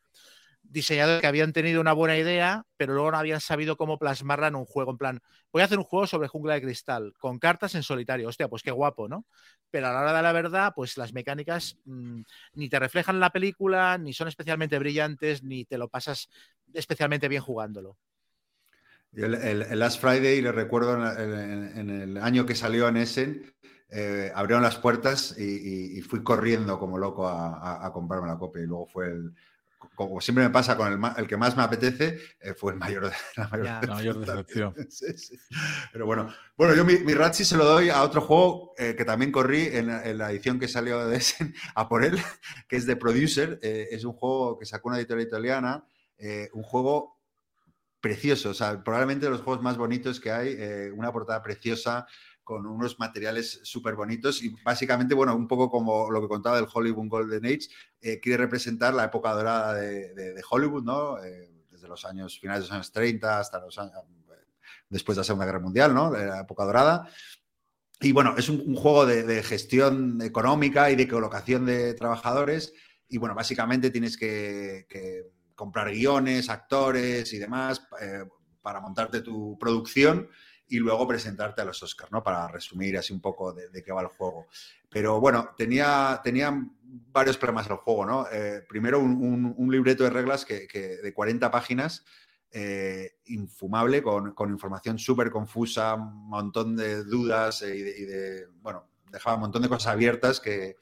[0.71, 4.55] diseñadores que habían tenido una buena idea, pero luego no habían sabido cómo plasmarla en
[4.55, 4.91] un juego.
[4.91, 5.19] En plan,
[5.51, 8.29] voy a hacer un juego sobre jungla de cristal, con cartas en solitario.
[8.29, 9.25] Hostia, pues qué guapo, ¿no?
[9.69, 12.21] Pero a la hora de la verdad, pues las mecánicas mmm,
[12.53, 16.29] ni te reflejan la película, ni son especialmente brillantes, ni te lo pasas
[16.73, 17.97] especialmente bien jugándolo.
[19.11, 23.53] El, Last Friday, le recuerdo en, el año que salió en Essen,
[23.89, 28.61] eh, abrieron las puertas y, y, fui corriendo como loco a, a, comprarme la copia.
[28.61, 29.33] Y luego fue el,
[29.95, 33.11] como siempre me pasa con el, el que más me apetece, eh, fue el mayor,
[33.35, 34.75] la mayor, ya, la mayor decepción.
[34.89, 35.37] sí, sí.
[35.91, 39.31] Pero bueno, bueno yo mi, mi se lo doy a otro juego eh, que también
[39.31, 42.19] corrí en, en, la edición que salió de Essen a por él,
[42.67, 43.59] que es de Producer.
[43.61, 45.85] Eh, es un juego que sacó una editorial italiana,
[46.53, 47.21] un juego
[48.01, 52.07] precioso, o sea, probablemente de los juegos más bonitos que hay, eh, una portada preciosa
[52.43, 56.67] con unos materiales súper bonitos y básicamente, bueno, un poco como lo que contaba del
[56.71, 57.67] Hollywood Golden Age,
[58.01, 61.23] eh, quiere representar la época dorada de, de, de Hollywood, ¿no?
[61.23, 63.93] Eh, desde los años finales de los años 30 hasta los años,
[64.89, 66.11] después de la Segunda Guerra Mundial, ¿no?
[66.11, 67.09] La época dorada.
[67.99, 72.73] Y bueno, es un, un juego de, de, gestión económica y de colocación de trabajadores.
[73.07, 75.27] Y bueno, básicamente tienes que, que
[75.61, 78.25] comprar guiones, actores y demás eh,
[78.63, 80.27] para montarte tu producción
[80.71, 82.23] y luego presentarte a los Oscars, ¿no?
[82.23, 84.47] Para resumir así un poco de, qué va el juego.
[84.89, 88.25] Pero bueno, tenía, tenía varios problemas el juego, ¿no?
[88.31, 90.69] Eh, primero, un, un, libreto de reglas que,
[91.03, 92.05] de 40 páginas,
[92.51, 98.87] eh, infumable, con, información súper confusa, un montón de dudas y de, y de, bueno,
[99.11, 100.77] dejaba un montón de cosas abiertas que,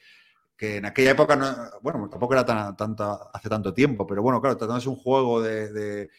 [0.56, 1.48] que en aquella época, no,
[1.82, 5.74] bueno, tampoco era tan, tanto, hace tanto tiempo, pero bueno, claro, tratándose un juego de,
[5.74, 6.10] de,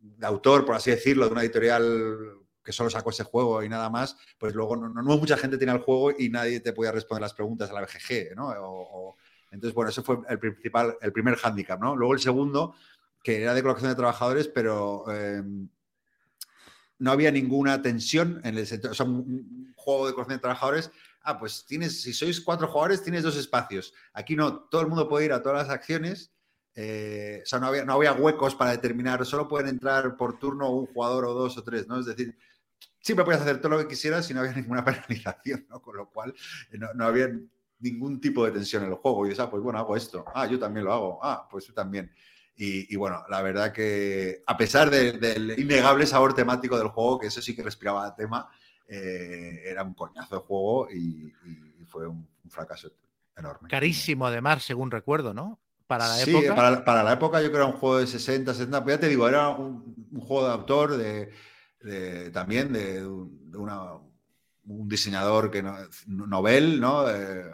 [0.00, 2.35] de, autor, por así decirlo, de una editorial
[2.66, 5.74] que solo sacó ese juego y nada más, pues luego no, no, mucha gente tenía
[5.74, 8.48] el juego y nadie te podía responder las preguntas a la BGG, ¿no?
[8.48, 9.16] O,
[9.52, 11.94] entonces, bueno, ese fue el principal, el primer hándicap, ¿no?
[11.94, 12.74] Luego el segundo,
[13.22, 15.42] que era de colocación de trabajadores, pero eh,
[16.98, 20.90] no había ninguna tensión en el sector, o sea, un juego de colocación de trabajadores
[21.26, 23.92] ah, pues tienes, si sois cuatro jugadores, tienes dos espacios.
[24.12, 26.32] Aquí no, todo el mundo puede ir a todas las acciones.
[26.74, 30.70] eh, o sea, no había, no había huecos para determinar, solo pueden entrar por turno
[30.70, 31.98] un jugador o dos o tres, ¿no?
[31.98, 32.36] Es decir,
[33.06, 35.80] siempre puedes hacer todo lo que quisieras y no había ninguna penalización, ¿no?
[35.80, 36.34] Con lo cual
[36.72, 37.28] eh, no, no había
[37.78, 39.24] ningún tipo de tensión en el juego.
[39.26, 40.24] Y dices, ah, pues bueno, hago esto.
[40.34, 41.18] Ah, yo también lo hago.
[41.22, 42.10] Ah, pues tú también.
[42.56, 47.18] Y, y bueno, la verdad que a pesar de- del innegable sabor temático del juego,
[47.20, 48.48] que eso sí que respiraba a tema,
[48.88, 51.32] eh, era un coñazo de juego y,
[51.80, 52.90] y fue un, un fracaso
[53.36, 53.68] enorme.
[53.68, 55.60] Carísimo, además, según recuerdo, ¿no?
[55.86, 56.54] Para la Sí, época.
[56.56, 59.00] para, para la época yo creo que era un juego de 60, 70, pero ya
[59.00, 61.30] te digo, era un, un juego de autor, de,
[62.32, 63.92] también de, un- de una-
[64.68, 65.76] un diseñador que no,
[66.06, 67.08] novel, ¿no?
[67.10, 67.44] Eh,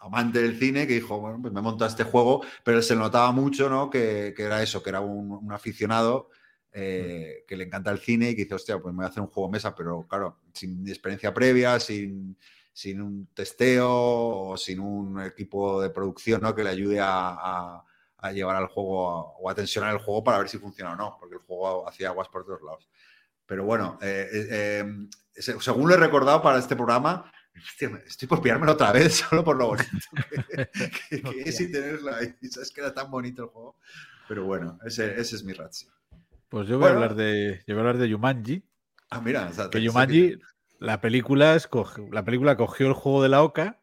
[0.00, 3.70] amante del cine, que dijo, bueno, pues me monto este juego, pero se notaba mucho,
[3.70, 3.88] ¿no?
[3.90, 6.28] Que, que era eso, que era un, un aficionado
[6.72, 9.22] eh, que le encanta el cine y que dice, hostia, pues me voy a hacer
[9.22, 12.36] un juego mesa, pero claro, sin experiencia previa, sin,
[12.72, 16.54] sin un testeo o sin un equipo de producción ¿no?
[16.54, 17.84] que le ayude a, a-
[18.18, 21.16] a llevar al juego o a tensionar el juego para ver si funciona o no,
[21.20, 22.88] porque el juego hacía aguas por todos lados.
[23.46, 24.84] Pero bueno, eh, eh,
[25.34, 27.30] se- según lo he recordado para este programa,
[28.06, 29.90] estoy por pillármelo otra vez solo por lo bonito
[30.54, 30.68] que,
[31.10, 32.34] que- que es y tenerlo ahí.
[32.50, 33.76] Sabes que era tan bonito el juego.
[34.28, 35.86] Pero bueno, ese, ese es mi Ratsi.
[36.48, 38.64] Pues yo voy, a hablar de, yo voy a hablar de Yumanji.
[39.10, 40.38] Ah, mira, o sea, Que Yumanji,
[40.78, 41.58] la película,
[42.10, 43.80] la película cogió el juego de la OCA,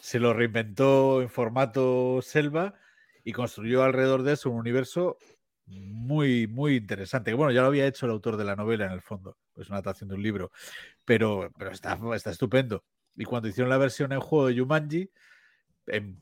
[0.00, 2.74] se lo reinventó en formato selva
[3.24, 5.18] y construyó alrededor de eso un universo
[5.68, 7.32] muy, muy interesante.
[7.34, 9.78] Bueno, ya lo había hecho el autor de la novela en el fondo, es una
[9.78, 10.50] adaptación de un libro,
[11.04, 12.84] pero, pero está, está estupendo.
[13.16, 15.10] Y cuando hicieron la versión en juego de Yumanji,
[15.88, 16.16] em,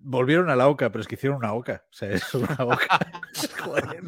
[0.00, 1.84] volvieron a la OCA, pero es que hicieron una OCA.
[1.88, 3.22] O sea, es una OCA.
[3.64, 4.02] Joder.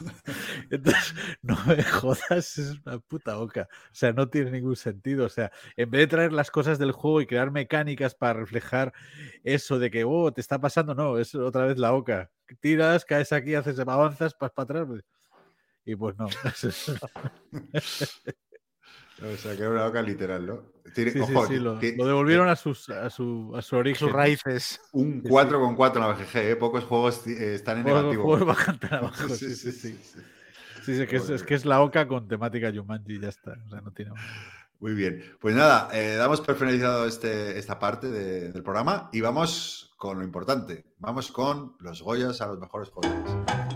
[0.70, 3.68] Entonces, no me jodas, es una puta oca.
[3.70, 5.26] O sea, no tiene ningún sentido.
[5.26, 8.92] O sea, en vez de traer las cosas del juego y crear mecánicas para reflejar
[9.44, 12.30] eso de que, oh, te está pasando, no, es otra vez la oca.
[12.60, 14.86] Tiras, caes aquí, haces, avanzas, vas para atrás.
[14.86, 15.04] pues,
[15.84, 16.28] Y pues no.
[19.22, 20.62] O sea, que era una boca literal, ¿no?
[20.94, 23.76] Tiene, Sí, sí, ojo, sí, lo, que- lo devolvieron a, sus, a, su, a su
[23.76, 23.98] origen.
[24.08, 24.80] Sus raíces.
[24.92, 25.28] Un sí.
[25.28, 26.56] 4 con 4 en la BGG, ¿eh?
[26.56, 28.22] pocos juegos eh, están en Juegos- negativo.
[28.24, 29.92] juegos bajan tan abajo, sí, sí, sí.
[29.92, 30.20] sí.
[30.84, 33.52] Sí, sí, que es, es que es la oca con temática Jumanji y ya está.
[33.66, 34.22] O sea, no tiene más.
[34.80, 35.22] Muy bien.
[35.40, 40.18] Pues nada, eh, damos por finalizado este, esta parte de- del programa y vamos con
[40.20, 40.86] lo importante.
[40.98, 43.67] Vamos con los Goyas a los mejores jugadores.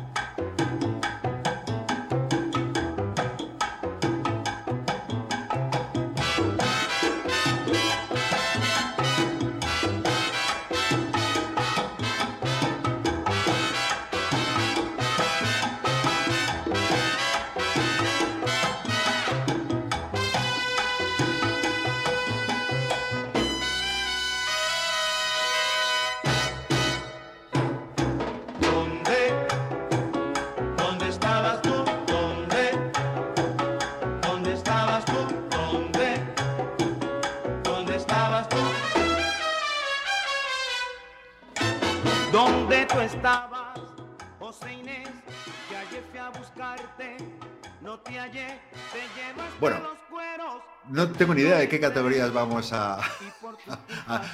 [51.13, 52.99] Tengo ni idea de qué categorías vamos a...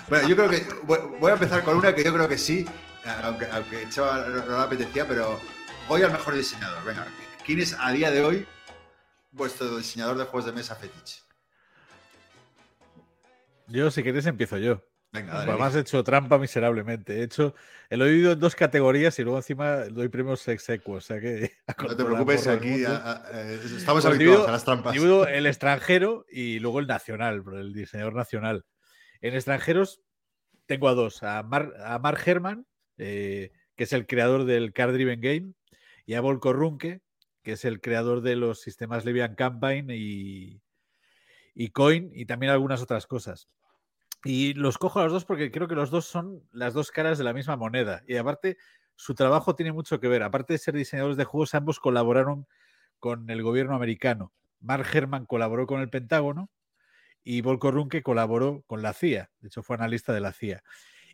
[0.08, 2.66] bueno, yo creo que voy, voy a empezar con una que yo creo que sí,
[3.22, 5.38] aunque, aunque Chava no, le apetecía, pero
[5.88, 6.84] Goya al mejor diseñador.
[6.84, 7.06] Venga,
[7.44, 8.46] ¿quién es a día de hoy
[9.32, 11.22] vuestro diseñador de juegos de mesa fetiche?
[13.66, 14.82] Yo, si queréis, empiezo yo.
[15.10, 15.50] Venga, Pues dale.
[15.52, 17.20] Además he hecho trampa miserablemente.
[17.20, 17.54] He hecho,
[17.88, 21.52] he oído en dos categorías y luego encima doy premios ex equo, o sea que
[21.82, 22.90] No te preocupes, aquí mundos.
[22.90, 24.92] a- a- eh, estamos Pues habituados divido- a las trampas.
[24.92, 28.64] Divido el extranjero y luego el nacional, el diseñador nacional.
[29.20, 30.00] En extranjeros
[30.66, 32.66] tengo a dos, a Mark, a Mark Herman,
[32.98, 35.52] eh, que es el creador del Card Driven Game,
[36.04, 37.00] y a Volko Runke,
[37.42, 40.60] que es el creador de los sistemas Levian Campaign y,
[41.54, 43.48] y Coin, y también algunas otras cosas.
[44.24, 47.18] Y los cojo a los dos porque creo que los dos son las dos caras
[47.18, 48.02] de la misma moneda.
[48.06, 48.56] Y aparte,
[48.96, 50.22] su trabajo tiene mucho que ver.
[50.22, 52.46] Aparte de ser diseñadores de juegos, ambos colaboraron
[52.98, 54.32] con el gobierno americano.
[54.60, 56.50] Mark Herman colaboró con el Pentágono
[57.22, 59.30] y Volko Runke colaboró con la CIA.
[59.40, 60.62] De hecho, fue analista de la CIA.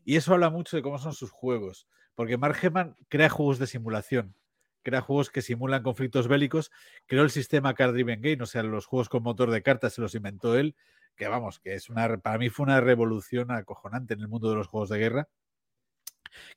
[0.05, 1.86] Y eso habla mucho de cómo son sus juegos.
[2.14, 4.35] Porque Mark Herman crea juegos de simulación.
[4.82, 6.70] Crea juegos que simulan conflictos bélicos.
[7.06, 10.01] Creó el sistema Card Driven Game, o sea, los juegos con motor de cartas se
[10.01, 10.74] los inventó él.
[11.16, 14.56] Que vamos, que es una, para mí fue una revolución acojonante en el mundo de
[14.56, 15.28] los juegos de guerra.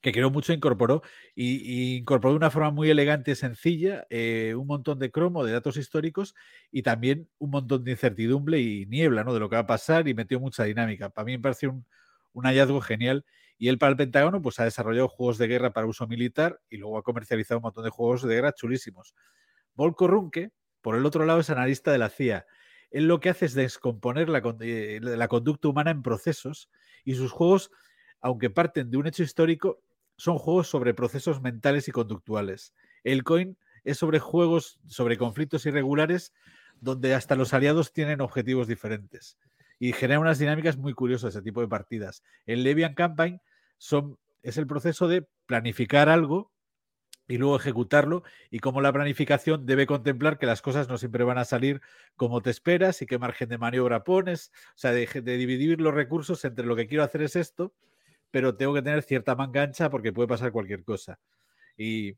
[0.01, 1.01] que creo mucho incorporó
[1.35, 5.51] y, incorporó de una forma muy elegante y sencilla eh, un montón de cromo, de
[5.53, 6.35] datos históricos
[6.71, 9.33] y también un montón de incertidumbre y niebla ¿no?
[9.33, 11.09] de lo que va a pasar y metió mucha dinámica.
[11.09, 11.85] Para mí me pareció un,
[12.33, 13.25] un hallazgo genial
[13.57, 16.77] y él para el Pentágono pues ha desarrollado juegos de guerra para uso militar y
[16.77, 19.15] luego ha comercializado un montón de juegos de guerra chulísimos.
[19.73, 20.51] Volko Runke,
[20.81, 22.45] por el otro lado, es analista de la CIA.
[22.91, 26.69] Él lo que hace es descomponer la, eh, la conducta humana en procesos
[27.03, 27.71] y sus juegos,
[28.21, 29.81] aunque parten de un hecho histórico,
[30.17, 32.73] son juegos sobre procesos mentales y conductuales.
[33.03, 36.33] El coin es sobre juegos, sobre conflictos irregulares
[36.79, 39.37] donde hasta los aliados tienen objetivos diferentes
[39.79, 42.23] y genera unas dinámicas muy curiosas ese tipo de partidas.
[42.45, 43.41] El Levian Campaign
[44.43, 46.51] es el proceso de planificar algo
[47.27, 51.37] y luego ejecutarlo y cómo la planificación debe contemplar que las cosas no siempre van
[51.37, 51.81] a salir
[52.15, 55.93] como te esperas y qué margen de maniobra pones, o sea, de, de dividir los
[55.93, 57.73] recursos entre lo que quiero hacer es esto,
[58.31, 61.19] pero tengo que tener cierta manga ancha porque puede pasar cualquier cosa.
[61.77, 62.17] Y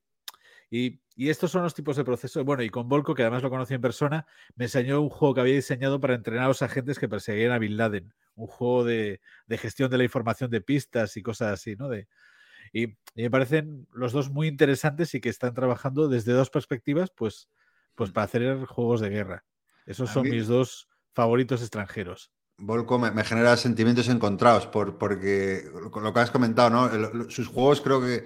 [0.71, 0.99] y,
[1.29, 2.45] estos son los tipos de procesos.
[2.45, 4.25] Bueno, y con Volko, que además lo conocí en persona,
[4.55, 7.59] me enseñó un juego que había diseñado para entrenar a los agentes que perseguían a
[7.59, 8.13] Bin Laden.
[8.35, 9.19] Un juego de,
[9.49, 11.89] gestión de la información de pistas y cosas así, ¿no?
[11.89, 12.07] De,
[12.73, 17.49] y, me parecen los dos muy interesantes y que están trabajando desde dos perspectivas, pues,
[17.95, 19.43] pues para hacer juegos de guerra.
[19.85, 22.31] Esos son mis dos favoritos extranjeros.
[22.57, 27.29] Volko me, genera sentimientos encontrados por, porque lo que has comentado, ¿no?
[27.29, 28.25] sus juegos creo que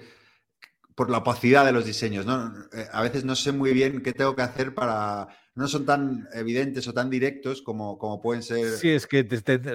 [0.94, 2.52] por la opacidad de los diseños, ¿no?
[2.72, 5.28] Eh, a veces no sé muy bien qué tengo que hacer para...
[5.56, 8.70] No son tan evidentes o tan directos como, como pueden ser...
[8.70, 9.26] Sí, es que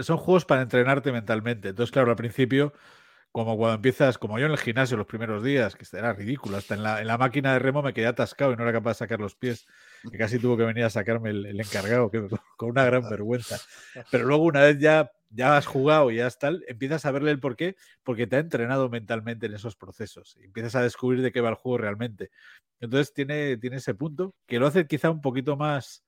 [0.03, 1.69] son juegos para entrenarte mentalmente.
[1.69, 2.73] Entonces, claro, al principio,
[3.31, 6.76] como cuando empiezas, como yo en el gimnasio los primeros días, que era ridículo, hasta
[6.76, 8.95] en la, en la máquina de remo me quedé atascado y no era capaz de
[8.95, 9.65] sacar los pies,
[10.10, 12.11] que casi tuvo que venir a sacarme el, encargado,
[12.57, 13.57] con una gran vergüenza.
[14.11, 17.39] Pero luego, una vez ya ya has jugado y ya tal, empiezas a verle el
[17.39, 20.35] porqué, porque te ha entrenado mentalmente en esos procesos.
[20.39, 22.31] Y empiezas a descubrir de qué va el juego realmente.
[22.80, 26.03] Entonces tiene, tiene ese punto que lo hace quizá un poquito más,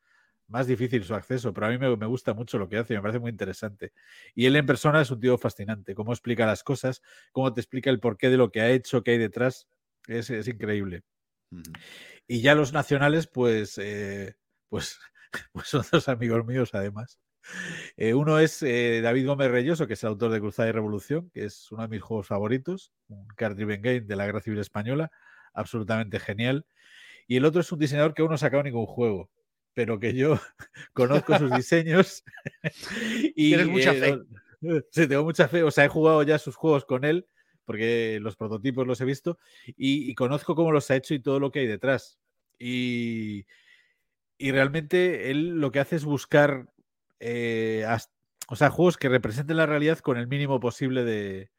[0.51, 3.19] más difícil su acceso, pero a mí me, gusta mucho lo que hace, me parece
[3.19, 3.93] muy interesante.
[4.35, 7.01] Y él en persona es un tío fascinante, cómo explica las cosas,
[7.31, 9.67] cómo te explica el porqué de lo que ha hecho, qué hay detrás,
[10.07, 11.03] es, es increíble.
[12.27, 14.35] Y ya los nacionales, pues, eh,
[14.69, 14.99] pues,
[15.53, 17.19] pues son dos amigos míos además.
[17.97, 21.29] Eh, uno es eh, David Gómez Reyoso, que es el autor de Cruzada y Revolución,
[21.31, 24.59] que es uno de mis juegos favoritos, un card driven game de la Guerra Civil
[24.59, 25.11] Española,
[25.53, 26.65] absolutamente genial.
[27.27, 29.29] Y el otro es un diseñador que aún no ha sacado ningún juego,
[29.73, 30.39] pero que yo
[30.93, 32.23] conozco sus diseños.
[33.35, 34.19] y Tienes mucha fe.
[34.61, 35.63] Eh, sí, tengo mucha fe.
[35.63, 37.25] O sea, he jugado ya sus juegos con él,
[37.65, 41.39] porque los prototipos los he visto, y, y conozco cómo los ha hecho y todo
[41.39, 42.19] lo que hay detrás.
[42.59, 43.45] Y,
[44.37, 46.67] y realmente él lo que hace es buscar
[47.21, 47.85] eh,
[48.47, 51.49] o sea, juegos que representen la realidad con el mínimo posible de,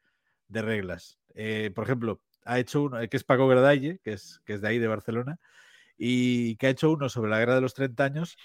[0.49, 1.17] reglas.
[1.33, 4.67] Eh, por ejemplo, ha hecho uno, que es Paco Gradalle, que es, que es de
[4.67, 5.39] ahí, de Barcelona,
[6.05, 8.35] y que ha hecho uno sobre la guerra de los 30 años.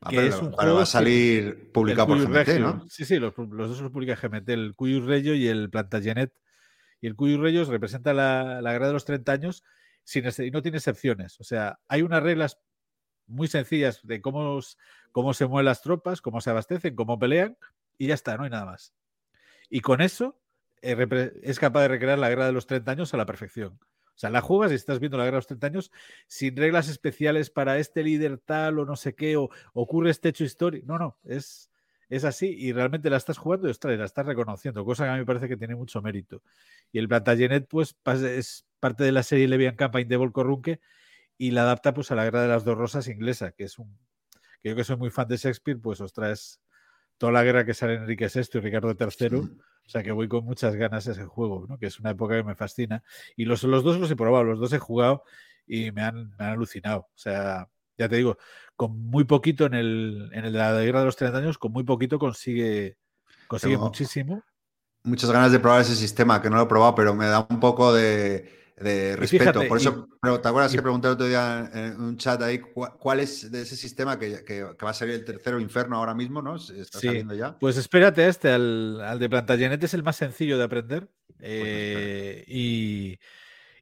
[0.00, 2.88] Ah, que es un juego va a salir publicado por GMT, ¿no?
[2.88, 6.32] Sí, sí, los, dos los publica GMT, el Cuyus Reyo y el Plantagenet.
[7.00, 9.64] Y el Cuyus Reyo representa la, guerra de los 30 años
[10.04, 11.40] sin, y no tiene excepciones.
[11.40, 12.60] O sea, hay unas reglas
[13.26, 14.60] muy sencillas de cómo,
[15.10, 17.58] cómo se mueven las tropas, cómo se abastecen, cómo pelean,
[17.98, 18.94] y ya está, no hay nada más.
[19.68, 20.40] Y con eso
[20.80, 23.80] eh, es capaz de recrear la guerra de los 30 años a la perfección.
[24.18, 25.92] O sea, la juegas y estás viendo la guerra de los 30 años
[26.26, 30.42] sin reglas especiales para este líder tal o no sé qué, o ocurre este hecho
[30.42, 30.84] histórico.
[30.88, 31.70] No, no, es,
[32.08, 35.12] es así y realmente la estás jugando y ostras, la estás reconociendo, cosa que a
[35.12, 36.42] mí me parece que tiene mucho mérito.
[36.90, 40.80] Y el Plantagenet, pues, es parte de la serie Levian Campaign de Volkorunke
[41.36, 43.96] y la adapta pues a la Guerra de las Dos Rosas inglesa, que es un...
[44.60, 46.60] Que yo que soy muy fan de Shakespeare, pues os traes
[47.18, 49.58] toda la guerra que sale Enrique VI y Ricardo III,
[49.88, 51.78] o sea que voy con muchas ganas a ese juego, ¿no?
[51.78, 53.02] que es una época que me fascina.
[53.36, 55.22] Y los, los dos los he probado, los dos he jugado
[55.66, 57.08] y me han, me han alucinado.
[57.14, 57.66] O sea,
[57.96, 58.36] ya te digo,
[58.76, 61.72] con muy poquito en el, en el de la guerra de los 30 años, con
[61.72, 62.98] muy poquito consigue,
[63.46, 64.44] consigue muchísimo.
[65.04, 67.58] Muchas ganas de probar ese sistema, que no lo he probado, pero me da un
[67.58, 69.66] poco de, de respeto.
[69.66, 73.20] Por eso, pero ¿te acuerdas que pregunté el otro día en un chat ahí cuál
[73.20, 76.56] es de ese sistema que, va a salir el tercero infierno ahora mismo, ¿no?
[76.56, 77.58] Está saliendo ya.
[77.58, 81.08] Pues espérate este, al, al de Plantagenet es el más sencillo de aprender.
[81.26, 83.18] Pues eh, y,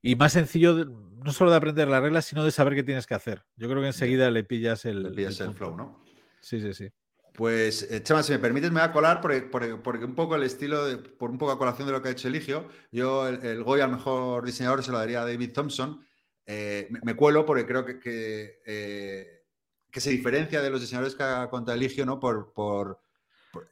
[0.02, 3.14] y, más sencillo no solo de aprender las reglas, sino de saber qué tienes que
[3.14, 3.44] hacer.
[3.56, 6.05] Yo creo que enseguida le pillas el, le pillas el flow, ¿no?
[6.40, 6.90] Sí, sí, sí.
[7.37, 10.87] Pues, eh, Chema, si me permites, me voy a colar porque, un poco el estilo,
[11.19, 13.85] por un poco a colación de lo que ha hecho Eligio, yo el, el Goya
[13.85, 16.07] al mejor diseñador se lo daría a David Thompson.
[16.47, 19.45] Eh, me, cuelo porque creo que, que, eh,
[19.91, 22.19] que, se diferencia de los diseñadores que ha contado Eligio, ¿no?
[22.19, 23.01] Por, por,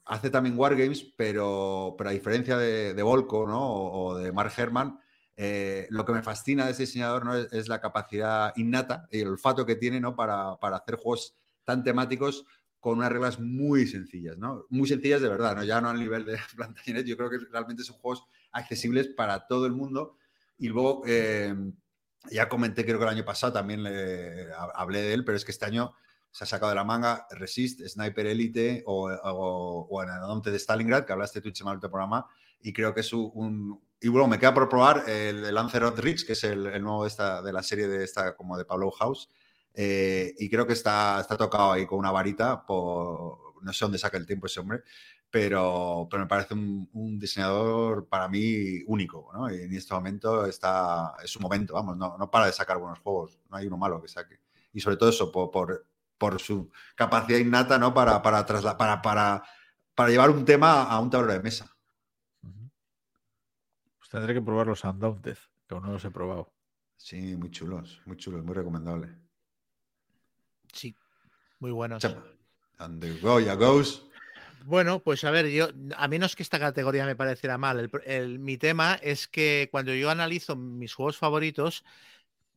[0.04, 3.62] hace también Wargames, pero, pero a diferencia de, de Volko, ¿no?
[3.62, 5.00] O, de Mark Herman,
[5.88, 7.34] lo que me fascina de ese diseñador ¿no?
[7.34, 10.14] es, es la capacidad innata y el olfato que tiene ¿no?
[10.14, 11.34] para, para hacer juegos
[11.64, 12.44] tan temáticos
[12.84, 14.66] con unas reglas muy sencillas, ¿no?
[14.68, 15.64] Muy sencillas de verdad, ¿no?
[15.64, 19.64] Ya no al nivel de Plantagenet, yo creo que realmente son juegos accesibles para todo
[19.64, 20.18] el mundo.
[20.58, 21.54] Y luego, eh,
[22.30, 25.52] ya comenté, creo que el año pasado también le, hablé de él, pero es que
[25.52, 25.94] este año
[26.30, 31.12] se ha sacado de la manga Resist, Sniper Elite o, o, o de Stalingrad, que
[31.14, 32.26] hablaste tú, Chema, en el programa,
[32.60, 33.80] y creo que es un...
[33.98, 37.04] Y bueno, me queda por probar el, el Lancelot Rich, que es el, el nuevo
[37.04, 39.30] de, esta, de la serie de esta, como de Pablo House,
[39.74, 43.98] eh, y creo que está, está tocado ahí con una varita, por, no sé dónde
[43.98, 44.82] saca el tiempo ese hombre,
[45.30, 49.50] pero, pero me parece un, un diseñador para mí único, ¿no?
[49.52, 53.00] Y en este momento está, es su momento, vamos, no, no para de sacar buenos
[53.00, 54.40] juegos, no hay uno malo que saque.
[54.72, 55.86] Y sobre todo eso, por, por,
[56.18, 57.92] por su capacidad innata, ¿no?
[57.94, 59.42] Para, para, trasla- para, para,
[59.94, 61.70] para llevar un tema a un tablero de mesa.
[63.98, 65.36] Pues tendré que probar los Undaunted,
[65.66, 66.52] que aún no los he probado.
[66.96, 69.18] Sí, muy chulos, muy chulos, muy recomendable.
[70.74, 70.94] Sí,
[71.60, 72.04] muy buenos.
[72.78, 74.02] And the Goya goes.
[74.64, 77.78] Bueno, pues a ver, yo a mí no es que esta categoría me pareciera mal.
[77.78, 81.84] el pr- el- mi tema es que cuando yo analizo mis juegos favoritos,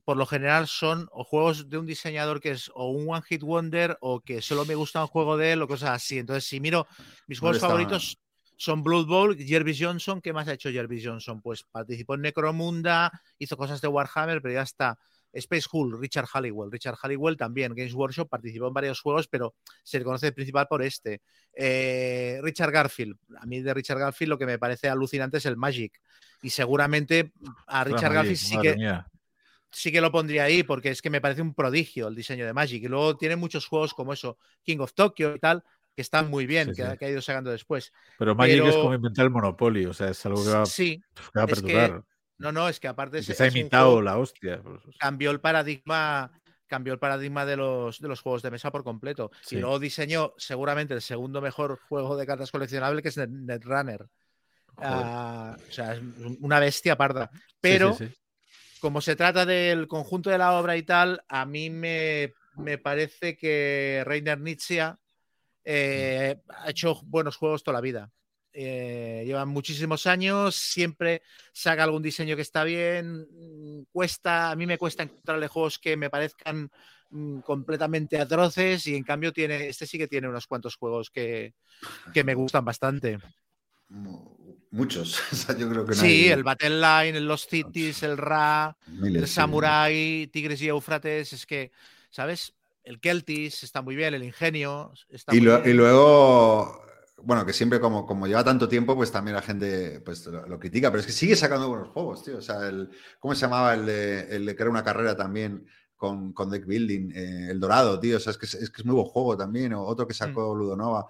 [0.06, 3.41] por lo general son o juegos de un diseñador que es o un One Hit
[3.41, 6.18] Wonder o que solo me gusta un juego de él o cosas así.
[6.18, 6.88] Entonces, si miro
[7.27, 8.18] mis juegos está- favoritos
[8.56, 10.22] son Blood Bowl, Jervis Johnson.
[10.22, 11.41] ¿Qué más ha hecho Jervis Johnson?
[11.41, 14.98] Pues participó en Necromunda, hizo cosas de Warhammer, pero ya está.
[15.39, 16.72] Space Hull, Richard Halliwell.
[16.72, 20.81] Richard Halliwell también, Games Workshop, participó en varios juegos, pero se le conoce principal por
[20.81, 21.22] este.
[21.53, 23.18] Eh, Richard Garfield.
[23.39, 25.99] A mí de Richard Garfield lo que me parece alucinante es el Magic.
[26.41, 27.34] Y seguramente
[27.68, 29.07] a Richard Garfield sí que, mía.
[29.72, 32.53] sí que lo pondría ahí porque es que me parece un prodigio el diseño de
[32.53, 32.84] Magic.
[32.84, 35.64] Y luego tiene muchos juegos como eso, King of Tokyo y tal,
[35.95, 36.97] que están muy bien, Sí, que, sí.
[36.97, 37.91] que ha ido sacando después.
[38.19, 41.39] Pero Magic es como inventar el Monopoly, o sea, es algo que va, Sí, que
[41.39, 42.03] va a es que perdurar.
[42.38, 44.61] No, no, es que aparte se ha imitado juego- la hostia.
[44.64, 46.31] pues, cambió el paradigma
[46.68, 49.31] cambió el paradigma de los, de los juegos de mesa por completo.
[49.41, 49.55] Sí.
[49.55, 54.05] Y luego diseñó seguramente el segundo mejor juego de cartas coleccionable, que es Net- Netrunner.
[54.77, 56.01] Ah, o sea, es
[56.41, 57.30] una bestia parda.
[57.34, 58.09] Sí, Pero sí.
[58.81, 63.38] como se trata del conjunto de la obra y tal, a mí me, me parece
[63.38, 64.81] que Reiner Nietzsche
[65.64, 68.11] eh, ha hecho buenos juegos toda la vida.
[68.60, 71.22] Eh, llevan muchísimos años, siempre
[71.54, 73.28] saca algún diseño que está bien.
[73.32, 76.70] mm, Cuesta, a mí me cuesta encontrarle juegos que me parezcan
[77.12, 81.54] mm, completamente atroces y en cambio tiene, este sí que tiene unos cuantos juegos que,
[82.14, 83.20] que me gustan bastante.
[83.90, 85.22] Mu- Muchos.
[85.60, 89.22] Yo creo que no Sí, hay el Battle Line, el Lost Cities, el Ra, miles,
[89.22, 89.34] el sí.
[89.34, 91.72] Samurai, Tigres y Eufrates, es que,
[92.10, 92.54] ¿sabes?
[92.84, 95.68] El Keltis está muy bien, el Ingenio está Y, muy lo- bien.
[95.68, 96.82] y luego,
[97.18, 100.60] bueno, que siempre como, como lleva tanto tiempo, pues también la gente pues, lo, lo
[100.60, 102.38] critica, pero es que sigue sacando buenos juegos, tío.
[102.38, 102.89] O sea, el,
[103.19, 105.65] ¿cómo se llamaba el de, el de era una carrera también
[105.95, 107.11] con, con deck building?
[107.15, 108.18] Eh, el Dorado, tío.
[108.18, 109.73] O sea, es que es, es que es muy buen juego también.
[109.73, 110.57] O otro que sacó Mm.
[110.60, 111.07] Ludonova.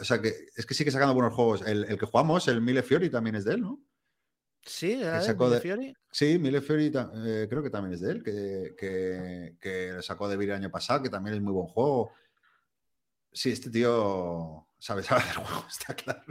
[0.00, 1.62] O sea, que es que sigue sacando buenos juegos.
[1.66, 3.80] El, el que jugamos, el Mille Fiori, también es de él, ¿no?
[4.62, 5.94] Sí, ¿era de Mille de- Fiori?
[6.12, 10.28] Sí, Mille Fiori eh, creo que también es de él, que, que, que lo sacó
[10.28, 12.12] de Vir el año pasado, que también es muy buen juego.
[13.32, 16.22] Sí, este tío sabe, sabe hacer juegos, está claro.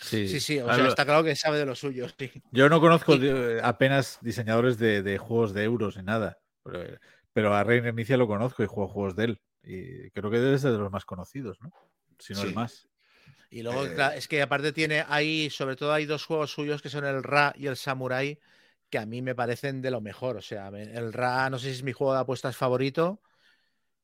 [0.00, 2.06] Sí, Sí, sí, o Ah, sea, está claro que sabe de lo suyo.
[2.18, 2.30] sí.
[2.52, 6.98] Yo no conozco de- apenas diseñadores de, de juegos de euros ni nada, pero,
[7.32, 9.40] pero a Reiner Inicia lo conozco y juego juegos de él.
[9.64, 11.70] Y creo que debe ser de los más conocidos, ¿no?
[12.18, 12.48] Si no Sí.
[12.48, 12.88] el más.
[13.50, 16.82] Y luego, Eh, claro, es que aparte tiene ahí, sobre todo hay dos juegos suyos
[16.82, 18.38] que son el Ra y el Samurai,
[18.90, 20.36] que a mí me parecen de lo mejor.
[20.38, 23.20] O sea, el Ra, no sé si es mi juego de apuestas favorito.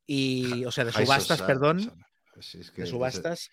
[0.07, 1.93] Y, o sea, de subastas, perdón.
[2.41, 3.51] Es que- De subastas.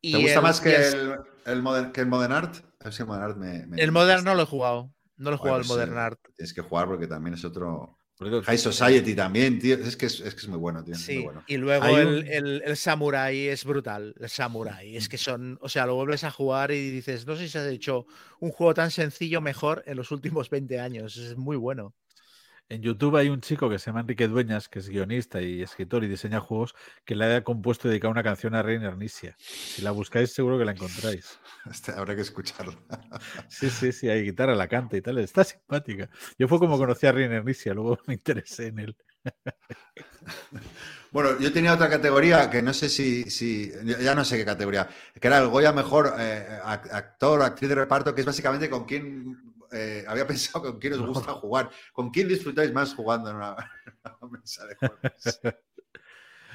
[0.00, 1.14] ¿Te Y gusta el- más y que el- el,
[1.46, 2.56] el modern, que el Modern Art?
[2.80, 3.66] A ver si el Modern Art me.
[3.66, 4.92] me- El Modern no lo he jugado.
[5.16, 6.20] No lo he jugado el pues, Modern Art.
[6.36, 7.98] Tienes que jugar porque también es otro.
[8.18, 9.74] High Society también, tío.
[9.76, 10.94] Es que es, es que es muy bueno, tío.
[10.94, 11.42] muy Sí, bueno.
[11.46, 14.14] y luego el, un- el, el Samurai es brutal.
[14.18, 17.42] El Samurai es que son, o sea, lo vuelves a jugar y dices, no sé
[17.42, 18.06] si se ha hecho
[18.40, 21.16] un juego tan sencillo mejor en los últimos 20 años.
[21.18, 21.94] Es muy bueno.
[22.68, 26.02] En YouTube hay un chico que se llama Enrique Dueñas, que es guionista y escritor
[26.02, 26.74] y diseña juegos,
[27.04, 29.36] que le ha compuesto y dedicado una canción a Reiner Nisia.
[29.38, 31.38] Si la buscáis, seguro que la encontráis.
[31.70, 32.74] Este, habrá que escucharlo.
[33.48, 35.18] Sí, sí, sí, hay guitarra, la canta y tal.
[35.18, 36.08] Está simpática.
[36.38, 38.96] Yo fue como conocí a Reiner Nisia, luego me interesé en él.
[41.12, 43.70] Bueno, yo tenía otra categoría que no sé si, si
[44.00, 44.88] ya no sé qué categoría,
[45.20, 48.84] que era el Goya Mejor eh, ac- Actor Actriz de Reparto, que es básicamente con
[48.84, 53.36] quién, eh, había pensado con quién os gusta jugar, con quién disfrutáis más jugando en
[53.36, 53.56] una,
[54.30, 55.40] mesa de juegos.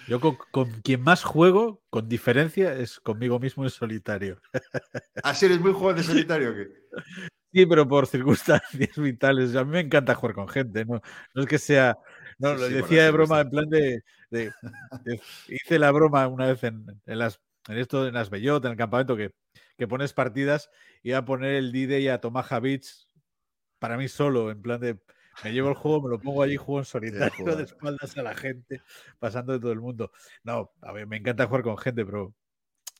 [0.07, 4.41] Yo con, con quien más juego, con diferencia, es conmigo mismo en solitario.
[5.23, 6.67] ¿Así eres muy juego de solitario qué?
[7.53, 9.55] Sí, pero por circunstancias vitales.
[9.55, 11.01] A mí me encanta jugar con gente, no,
[11.33, 11.97] no es que sea.
[12.39, 14.01] No, Sí, lo sí, decía de broma, en plan de.
[14.29, 14.51] de-
[15.03, 18.71] de- hice la broma una vez en, en las, en esto, en las Bellot, en
[18.71, 19.31] el campamento, que,
[19.82, 20.70] que pones partidas
[21.02, 23.08] y a poner el D-Day a Tomaja Beach
[23.80, 24.99] para mí solo, en plan de.
[25.44, 28.36] Me llevo el juego, me lo pongo allí, juego en solitario, de espaldas a la
[28.36, 28.84] gente,
[29.18, 30.12] pasando de todo el mundo.
[30.44, 32.36] No, a ver, me encanta jugar con gente, pero.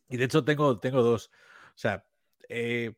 [0.10, 1.30] Y de hecho tengo, tengo dos.
[1.68, 2.04] O sea,
[2.50, 2.96] eh,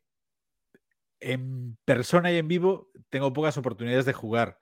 [1.19, 4.59] en persona y en vivo tengo pocas oportunidades de jugar.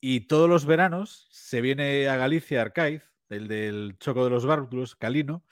[0.00, 4.96] Y todos los veranos se viene a Galicia Arcaiz, el del Choco de los Bártulos,
[4.96, 5.44] Calino,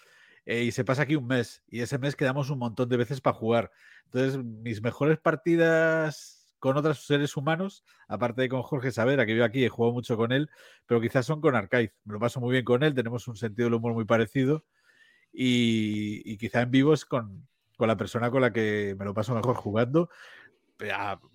[0.47, 1.62] eh, y se pasa aquí un mes.
[1.69, 3.70] Y ese mes quedamos un montón de veces para jugar.
[4.05, 9.44] Entonces, mis mejores partidas con otros seres humanos, aparte de con Jorge Savera, que vive
[9.44, 10.48] aquí, he jugado mucho con él,
[10.86, 11.93] pero quizás son con Arcaiz.
[12.05, 14.64] Me lo paso muy bien con él, tenemos un sentido del humor muy parecido.
[15.32, 19.12] Y, y quizá en vivo es con, con la persona con la que me lo
[19.12, 20.09] paso mejor jugando.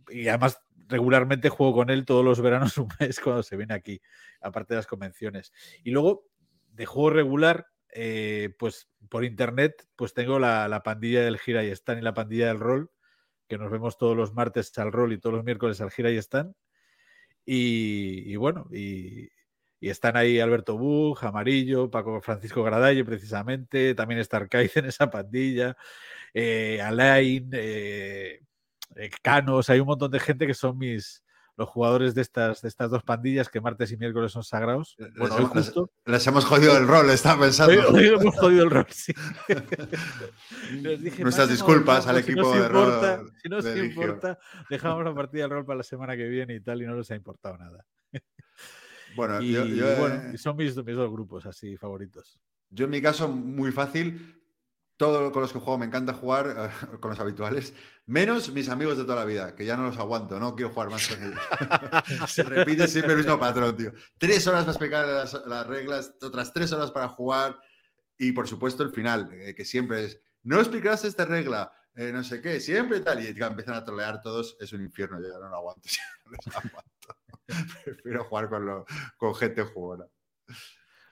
[0.10, 4.02] Y además regularmente juego con él todos los veranos un mes cuando se viene aquí,
[4.42, 5.52] aparte de las convenciones.
[5.84, 6.26] Y luego,
[6.72, 7.68] de juego regular,
[8.00, 12.14] eh, pues por internet, pues tengo la, la pandilla del Gira y Stan y la
[12.14, 12.92] pandilla del Rol,
[13.48, 16.18] que nos vemos todos los martes al Rol y todos los miércoles al Gira y
[16.18, 16.56] Stan.
[17.50, 19.30] Y, bueno, y,
[19.80, 23.96] y están ahí Alberto Bug, Amarillo, Paco Francisco Gradalle, precisamente.
[23.96, 25.76] También está Arcaiz en esa pandilla.
[26.34, 28.42] Eh, Alain, eh,
[28.96, 29.70] eh, Canos.
[29.70, 31.24] Hay un montón de gente que son mis
[31.58, 34.96] los jugadores de estas, de estas dos pandillas que martes y miércoles son sagrados.
[35.00, 35.92] Les Bueno, les- justo.
[36.06, 37.90] Les hemos jodido el rol, estaba pensando.
[37.90, 39.14] hoy hemos jodido el rol, sí.
[40.82, 43.58] Les dije, Nuestras "Máximo, disculpas al si equipo no os de importa, rol Si no
[43.58, 44.40] os importa,
[44.70, 47.10] dejamos la partida del rol para la semana que viene y tal, y no les
[47.12, 47.86] ha importado nada.
[49.16, 52.40] Bueno, Y, yo, yo, bueno, eh, son mis, mis dos grupos así favoritos.
[52.70, 54.40] Yo en mi caso, muy fácil.
[54.98, 57.74] Todo con los que juego me encanta jugar eh, con los habituales,
[58.08, 60.90] menos mis amigos de toda la vida, que ya no los aguanto, no quiero jugar
[60.90, 61.40] más con ellos.
[62.32, 63.92] Se repite siempre el mismo patrón, tío.
[64.18, 67.60] Tres horas para explicar las, las reglas, otras tres horas para jugar
[68.18, 72.24] y por supuesto el final, eh, que siempre es, no explicarás esta regla, eh, no
[72.24, 75.38] sé qué, siempre tal, y ya empiezan a trolear todos, es un infierno, yo ya
[75.40, 76.92] no lo aguanto, ya no les aguanto.
[77.86, 78.86] Prefiero jugar con, lo-
[79.18, 80.06] con gente jugona.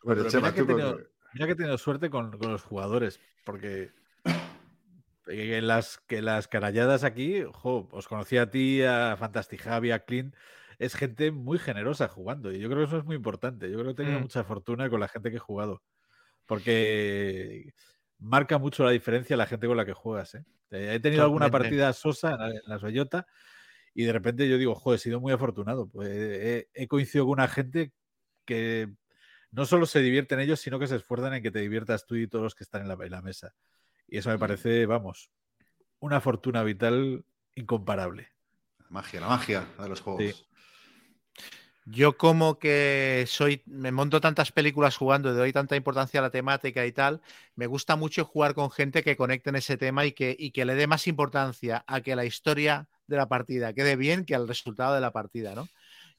[0.03, 0.99] Bueno, Chema, tú he con- tenido-
[1.36, 3.91] Mira que he tenido suerte con, con los jugadores, porque
[5.28, 9.91] eh, en las, que las caralladas aquí, jo, os conocí a ti, a Fantastic Javi,
[9.91, 10.34] a Clint,
[10.80, 13.70] es gente muy generosa jugando y yo creo que eso es muy importante.
[13.70, 14.24] Yo creo que he tenido Mm.
[14.24, 15.84] mucha fortuna con la gente que he jugado,
[16.45, 17.74] porque
[18.20, 20.36] marca mucho la diferencia la gente con la que juegas.
[20.36, 20.45] ¿eh?
[20.72, 23.28] Eh, He tenido alguna partida sosa en, la- en Bellota
[23.94, 25.90] y de repente yo digo, joder, he sido muy afortunado.
[25.90, 27.94] Pues he, he coincidido con una gente
[28.45, 28.90] que
[29.56, 32.27] no solo se divierten ellos, sino que se esfuerzan en que te diviertas tú y
[32.27, 33.56] todos los que están en la, en la mesa.
[34.06, 35.32] Y eso me parece, vamos,
[35.99, 37.23] una fortuna vital
[37.56, 38.27] incomparable.
[38.90, 40.23] Magia, la magia de los juegos.
[40.23, 40.45] Sí.
[41.86, 46.32] Yo como que soy, me monto tantas películas jugando, le doy tanta importancia a la
[46.32, 47.22] temática y tal,
[47.56, 50.65] me gusta mucho jugar con gente que conecte en ese tema y que, y que
[50.65, 54.48] le dé más importancia a que la historia de la partida quede bien que al
[54.48, 55.69] resultado de la partida, ¿no?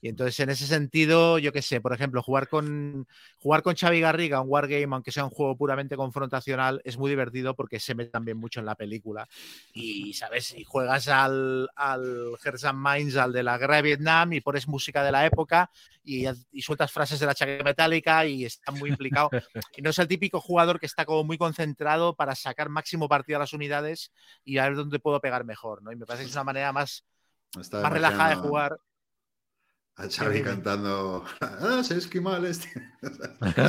[0.01, 3.07] Y entonces en ese sentido, yo qué sé, por ejemplo, jugar con
[3.39, 7.55] jugar con Xavi Garriga, un wargame, aunque sea un juego puramente confrontacional, es muy divertido
[7.55, 9.27] porque se mete también mucho en la película.
[9.73, 10.55] Y, ¿sabes?
[10.55, 14.69] Y juegas al, al Hearts and Minds, al de la guerra de Vietnam, y pones
[14.69, 15.71] música de la época
[16.05, 19.31] y, y sueltas frases de la chaqueta metálica y está muy implicado.
[19.77, 23.37] Y no es el típico jugador que está como muy concentrado para sacar máximo partido
[23.37, 24.13] a las unidades
[24.45, 25.93] y a ver dónde puedo pegar mejor, ¿no?
[25.93, 27.05] Y me parece que es una manera más,
[27.55, 28.79] más relajada de jugar.
[29.99, 31.25] A Xavi cantando.
[31.41, 32.69] Ah, es esquimal este.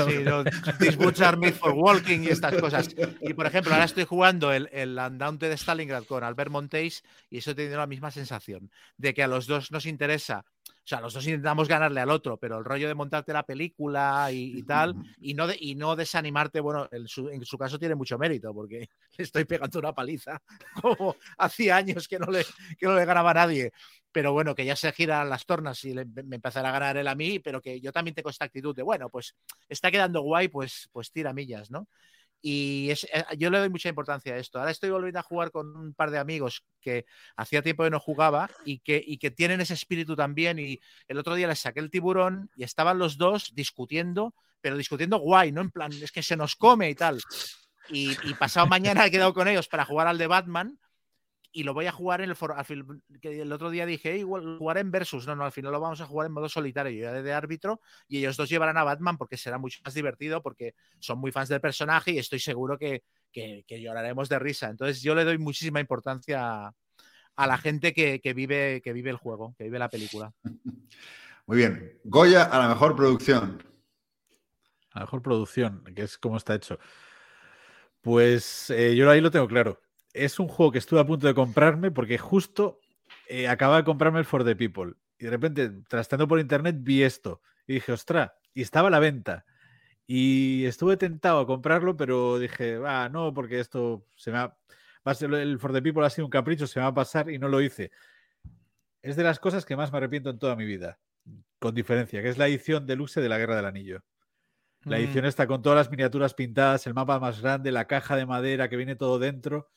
[0.09, 0.43] Sí, no,
[0.77, 2.89] These boots are made for walking y estas cosas.
[3.21, 7.55] Y por ejemplo, ahora estoy jugando el, el Undaunted Stalingrad con Albert Montéis y eso
[7.55, 10.43] tenido la misma sensación de que a los dos nos interesa.
[10.67, 14.29] O sea, los dos intentamos ganarle al otro, pero el rollo de montarte la película
[14.31, 17.77] y, y tal, y no, de- y no desanimarte, bueno, en su, en su caso
[17.77, 20.41] tiene mucho mérito, porque le estoy pegando una paliza
[20.81, 22.45] como hacía años que no le,
[22.77, 23.71] que no le ganaba a nadie.
[24.18, 27.07] Pero bueno, que ya se giran las tornas y le- me empezará a ganar él
[27.07, 29.35] a mí, pero que yo también tengo esta actitud de, bueno, pues
[29.69, 31.88] está quedando guay, pues, pues tira millas, ¿no?
[32.41, 32.98] Y eh,
[33.38, 34.57] yo le doy mucha importancia a esto.
[34.57, 37.99] Ahora estoy volviendo a jugar con un par de amigos que hacía tiempo que no
[37.99, 40.57] jugaba y que, y que tienen ese espíritu también.
[40.57, 45.19] Y el otro día les saqué el tiburón y estaban los dos discutiendo, pero discutiendo
[45.19, 45.61] guay, ¿no?
[45.61, 47.22] En plan, es que se nos come y tal.
[47.89, 50.80] Y, y pasado mañana he quedado con ellos para jugar al de Batman
[51.59, 52.55] y lo voy a jugar en el foro.
[52.55, 52.85] al fin-
[53.19, 55.25] que el otro día dije, "Eh, igual jugar en versus.
[55.25, 56.91] No, no, al final lo vamos a jugar en modo solitario.
[56.91, 60.43] Yo de, de árbitro y ellos dos llevarán a Batman porque será mucho más divertido
[60.43, 63.01] porque son muy fans del personaje y estoy seguro que,
[63.31, 64.69] que- que lloraremos de risa.
[64.69, 66.73] Entonces yo le doy muchísima importancia a,
[67.35, 70.31] a la gente que, que vive, que vive el juego, que vive la película.
[71.47, 71.99] Muy bien.
[72.03, 73.63] Goya a la mejor producción.
[74.93, 76.77] A la mejor producción, que es como está hecho.
[78.01, 79.81] Pues eh, yo ahí lo tengo claro.
[80.18, 82.80] Es un juego que estuve a punto de comprarme porque justo
[83.27, 84.94] eh, acababa de comprarme el For the People.
[85.19, 87.41] Y de repente, trasteando por internet, vi esto.
[87.68, 89.45] Y dije, ostra, y estaba a la venta.
[90.06, 94.48] Y estuve tentado a comprarlo, pero dije, va, no, porque esto se me ha.
[95.06, 96.94] Va a ser, el For the People ha sido un capricho, se me va a
[96.94, 97.91] pasar y no lo hice.
[99.02, 100.99] Es de las cosas que más me arrepiento en toda mi vida,
[101.60, 104.03] con diferencia, que es la edición deluxe de la Guerra del Anillo.
[104.84, 105.02] La Mm.
[105.02, 108.69] edición está con todas las miniaturas pintadas, el mapa más grande, la caja de madera
[108.69, 109.69] que viene todo dentro.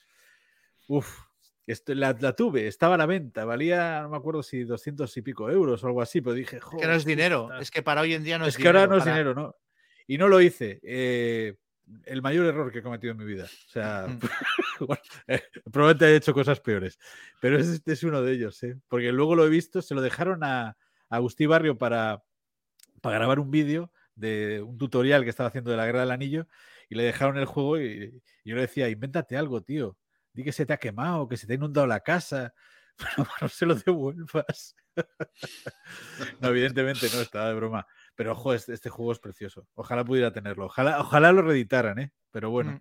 [0.93, 1.21] Uf,
[1.67, 5.23] esto, la, la tuve, estaba a la venta, valía, no me acuerdo si 200 y
[5.23, 6.89] pico euros o algo así, pero dije, Que joder.
[6.89, 8.87] no es dinero, está- es que para hoy en día no es, es que ahora
[8.89, 9.55] no es dinero, ¿no?
[10.09, 10.81] Y no lo hice.
[10.83, 11.57] eh,
[12.05, 13.45] el mayor error que he cometido en mi vida.
[13.45, 14.07] O sea,
[14.81, 15.43] bueno, eh,
[15.73, 16.99] probablemente he hecho cosas peores,
[17.41, 18.77] pero este es uno de ellos, ¿eh?
[18.89, 20.77] Porque luego lo he visto, se lo dejaron a, a
[21.09, 22.23] Agustí Barrio para,
[23.01, 26.47] para grabar un vídeo de un tutorial que estaba haciendo de la Guerra del Anillo
[26.89, 29.97] y le dejaron el juego y, y yo le decía, invéntate algo, tío.
[30.33, 32.55] Di que se te ha quemado, que se te ha inundado la casa.
[32.99, 34.77] Pero no se lo devuelvas.
[36.41, 37.87] no, evidentemente no, estaba de broma.
[38.15, 39.67] Pero ojo, este, este juego es precioso.
[39.75, 40.67] Ojalá pudiera tenerlo.
[40.67, 42.13] Ojalá, ojalá lo reeditaran, ¿eh?
[42.31, 42.73] Pero bueno.
[42.73, 42.81] Mm.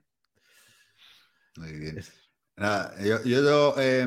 [1.62, 1.98] Muy bien.
[1.98, 2.14] es-
[2.58, 4.06] Nada, yo, yo, eh,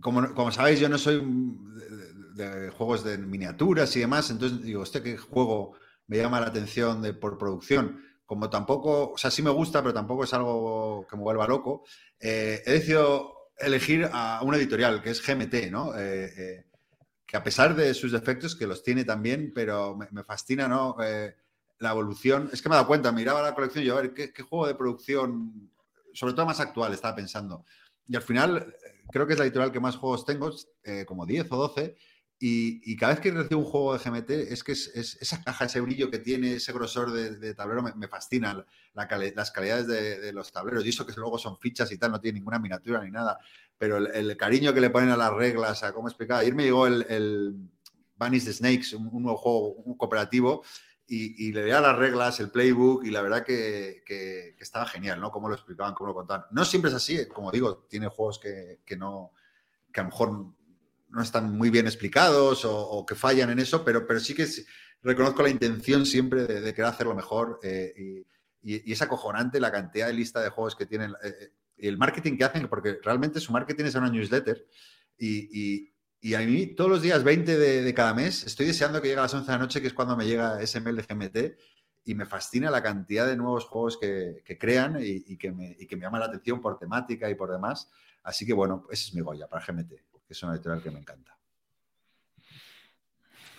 [0.00, 4.62] como, como sabéis, yo no soy de, de- de juegos de miniaturas y demás, entonces
[4.62, 8.02] digo, este qué juego me llama la atención de, por producción.
[8.24, 11.84] Como tampoco, o sea, sí me gusta, pero tampoco es algo que me vuelva loco.
[12.20, 15.96] Eh, he decidido elegir a una editorial que es GMT, ¿no?
[15.96, 16.64] Eh, eh,
[17.26, 20.96] que a pesar de sus defectos, que los tiene también, pero me, fascina, ¿no?
[21.78, 22.50] La evolución.
[22.52, 24.66] Es que me he dado cuenta, miraba la colección y yo, a ver, ¿qué, juego
[24.66, 25.70] de producción,
[26.12, 27.64] sobre todo más actual, estaba pensando?
[28.08, 28.74] Y al final,
[29.12, 30.50] creo que es la editorial que más juegos tengo,
[31.06, 31.96] como 10 o 12,
[32.42, 35.42] y, y cada vez que recibo un juego de GMT, es que es, es- esa
[35.44, 38.64] caja, ese brillo que tiene, ese grosor de, de tablero, me, me fascina.
[38.94, 41.98] La cali- las calidades de, de los tableros, y eso que luego son fichas y
[41.98, 43.38] tal, no tiene ninguna miniatura ni nada,
[43.78, 46.40] pero el, el cariño que le ponen a las reglas, a cómo explicar.
[46.40, 47.54] Ayer me llegó el, el
[48.16, 50.62] Vanish the Snakes, un, un nuevo juego un cooperativo,
[51.06, 54.86] y, y le veía las reglas, el playbook, y la verdad que, que- que estaba
[54.86, 55.30] genial, ¿no?
[55.30, 56.46] Cómo lo explicaban, cómo lo contaban.
[56.52, 59.32] No siempre es así, eh, como digo, tiene juegos que, que no,
[59.92, 60.46] que a lo mejor
[61.10, 64.46] no están muy bien explicados o, que fallan en eso, pero, pero sí que
[65.02, 68.26] reconozco la intención siempre de, de querer hacerlo mejor eh, y,
[68.92, 72.36] es acojonante la cantidad de lista de juegos que tienen eh, eh, y el marketing
[72.36, 74.66] que hacen, porque realmente su marketing es una newsletter
[75.16, 79.08] y, y- y a mí todos los días 20 de, cada mes estoy deseando que
[79.08, 81.02] llegue a las 11 de la noche, que es cuando me llega ese mail de
[81.02, 81.58] GMT
[82.04, 85.86] y me fascina la cantidad de nuevos juegos que, crean y, y que me, y
[85.86, 87.90] que me llama la atención por temática y por demás.
[88.22, 89.92] Así que bueno, ese es mi Goya para GMT,
[90.30, 91.36] que es una editorial que me encanta.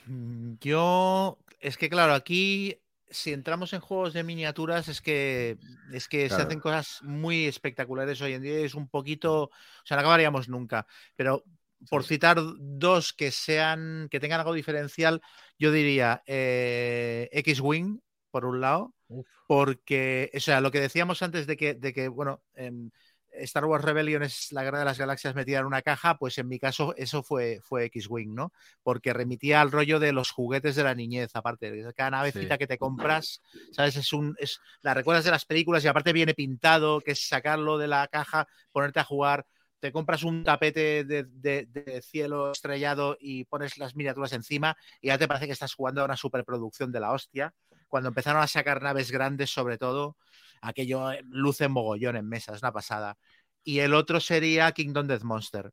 [0.06, 2.80] Mm, Yo, es que claro, aquí
[3.10, 5.57] si entramos en juegos de miniaturas es que
[5.91, 9.52] es que se hacen cosas muy espectaculares hoy en día es un poquito, o
[9.84, 10.88] sea, no acabaríamos nunca,
[11.18, 11.43] pero
[11.89, 15.22] por citar dos que sean que tengan algo diferencial,
[15.60, 17.99] yo diría eh, X-Wing
[18.30, 19.27] por un lado, Uf.
[19.45, 22.93] porque, o sea, lo que decíamos antes de que, de que bueno, en
[23.34, 26.48] Star Wars Rebellion es la guerra de las galaxias metida en una caja, pues en
[26.48, 28.51] mi caso eso fue, fue X-Wing, ¿no?
[28.84, 32.60] Porque remitía al rollo de los juguetes de la niñez, aparte, de cada navecita Sí.
[32.60, 33.95] que te compras, ¿sabes?
[33.95, 37.77] Es un, es, la recuerdas de las películas y aparte viene pintado, que es sacarlo
[37.77, 39.45] de la caja, ponerte a jugar,
[39.80, 45.08] te compras un tapete de, de- de cielo estrellado y pones las miniaturas encima y
[45.08, 47.53] ya te parece que estás jugando a una superproducción de la hostia.
[47.88, 50.18] Cuando empezaron a sacar naves grandes, sobre todo,
[50.61, 53.17] aquello eh, luce mogollón en mesa, es una pasada.
[53.64, 55.72] Y el otro sería Kingdom Death Monster,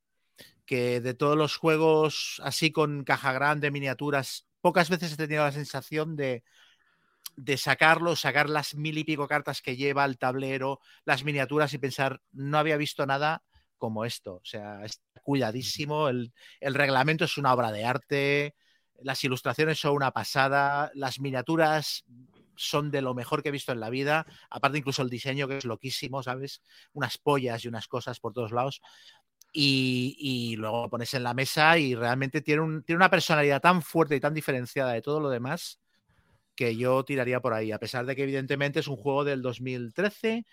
[0.67, 5.53] que de todos los juegos así con caja grande, miniaturas, pocas veces he tenido la
[5.53, 6.45] sensación de,
[7.37, 11.79] de sacarlo, sacar las mil y pico cartas que lleva el tablero, las miniaturas y
[11.79, 13.43] pensar, no había visto nada
[13.79, 14.35] como esto.
[14.37, 18.55] O sea, está cuidadísimo, el, el reglamento es una obra de arte,
[19.01, 22.05] las ilustraciones son una pasada, las miniaturas
[22.59, 25.59] son de lo mejor que he visto en la vida, aparte incluso el diseño que
[25.59, 26.61] es loquísimo, ¿sabes?
[26.93, 28.83] Unas pollas y unas cosas por todos lados.
[29.53, 34.15] Y, luego pones en la mesa y realmente tiene, un, tiene una personalidad tan fuerte
[34.15, 35.81] y tan diferenciada de todo lo demás
[36.55, 40.45] que yo tiraría por ahí, a pesar de que evidentemente es un juego del 2013,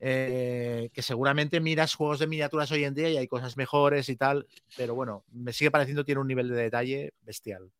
[0.00, 4.16] eh, que seguramente miras juegos de miniaturas hoy en día y hay cosas mejores y
[4.16, 7.70] tal, pero bueno, me sigue pareciendo tiene un nivel de detalle bestial.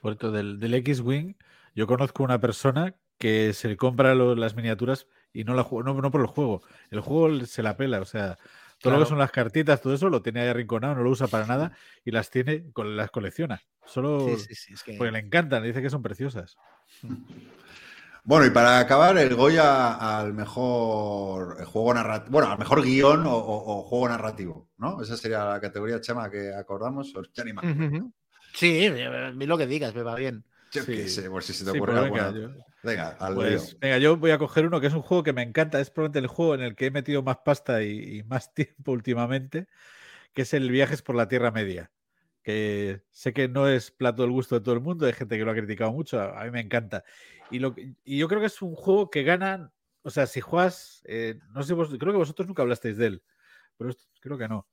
[0.00, 1.34] Por cierto, del, del X-Wing,
[1.74, 6.00] yo conozco una persona que se compra lo- las miniaturas y no la juega, no,
[6.00, 6.62] no por el juego.
[6.90, 8.36] El juego se la pela, o sea,
[8.80, 11.28] Todo lo que son las cartitas, todo eso lo tiene ahí arrinconado, no lo usa
[11.28, 11.70] para nada
[12.04, 13.62] y las tiene, las colecciona.
[13.86, 16.56] Solo Sí, sí, sí, es que- porque le encantan, dice que son preciosas.
[18.24, 23.36] Bueno, y para acabar, el Goya al mejor juego narrativo, bueno, al mejor guion o,
[23.36, 25.00] o- o juego narrativo, ¿no?
[25.02, 27.14] Esa sería la categoría, Chema, que acordamos.
[27.16, 27.52] o Ya ni.
[28.54, 28.90] Sí,
[29.34, 30.44] mí lo que digas, me va bien.
[30.72, 31.08] Yo qué Sí.
[31.08, 32.48] sé, por si se te Sí, ocurre pues venga, yo-
[32.82, 35.42] Venga, al Pues, venga, yo voy a coger uno que es un juego que me
[35.42, 35.78] encanta.
[35.80, 38.92] Es probablemente el juego en el que he metido más pasta y, y más tiempo
[38.92, 39.68] últimamente,
[40.34, 41.92] que es el Viajes por la Tierra Media.
[42.42, 45.44] Que sé que no es plato del gusto de todo el mundo, hay gente que
[45.44, 47.04] lo ha criticado mucho, a, a mí me encanta.
[47.50, 51.02] Y, lo, y yo creo que es un juego que gana, o sea, si juegas,
[51.06, 53.22] eh, no sé, vos, creo que vosotros nunca hablasteis de él,
[53.76, 54.68] pero creo que no.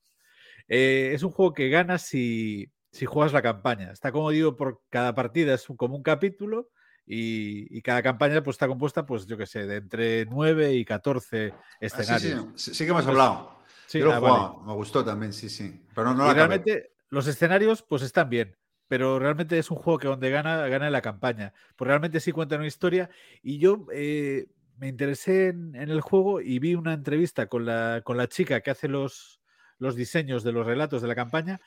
[0.68, 3.92] Eh, es un juego que gana si, si juegas la campaña.
[3.92, 6.70] Está como digo por cada partida, es como un capítulo
[7.06, 10.86] y, y cada campaña pues está compuesta, pues yo qué sé, de entre 9 y
[10.86, 11.56] 14
[11.92, 12.46] Ah, sí, escenarios.
[12.56, 13.60] sí, sí, sí que hemos hablado.
[13.86, 14.46] Sí, he ah, vale.
[14.66, 15.84] me gustó también, sí, sí.
[15.96, 16.58] Pero no, y la acabé.
[16.60, 18.56] realmente los escenarios pues están bien,
[18.88, 21.54] pero realmente es un juego que donde gana, gana la campaña.
[21.76, 23.10] Pues realmente sí cuenta una historia
[23.42, 28.02] y yo eh, me interesé en, en el juego y vi una entrevista con la,
[28.04, 29.42] con la chica que hace los,
[29.80, 31.60] los diseños de los relatos de la campaña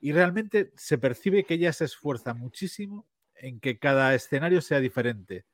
[0.00, 5.46] y realmente se percibe que ella se esfuerza muchísimo en que cada escenario sea diferente.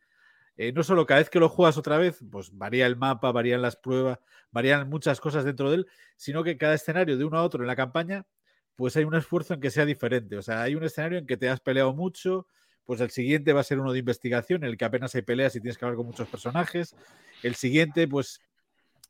[0.57, 3.61] Eh, no solo cada vez que lo juegas otra vez, pues varía el mapa, varían
[3.61, 4.19] las pruebas,
[4.51, 7.67] varían muchas cosas dentro de él, sino que cada escenario de uno a otro en
[7.67, 8.27] la campaña,
[8.75, 10.37] pues hay un esfuerzo en que sea diferente.
[10.37, 12.47] O sea, hay un escenario en que te has peleado mucho,
[12.85, 15.55] pues el siguiente va a ser uno de investigación, en el que apenas hay peleas
[15.57, 16.95] y tienes que hablar con muchos personajes.
[17.43, 18.41] El siguiente, pues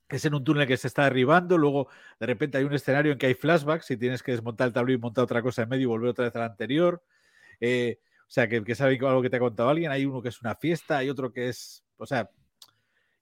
[0.08, 1.88] es en un túnel que se está derribando, luego
[2.20, 4.98] de repente hay un escenario en que hay flashbacks y tienes que desmontar el tablero
[4.98, 7.02] y montar otra cosa en medio y volver otra vez al anterior.
[7.60, 9.90] Eh, o sea, que, que sabe algo que te ha contado alguien.
[9.90, 12.30] Hay uno que es una fiesta, hay otro que es, o sea,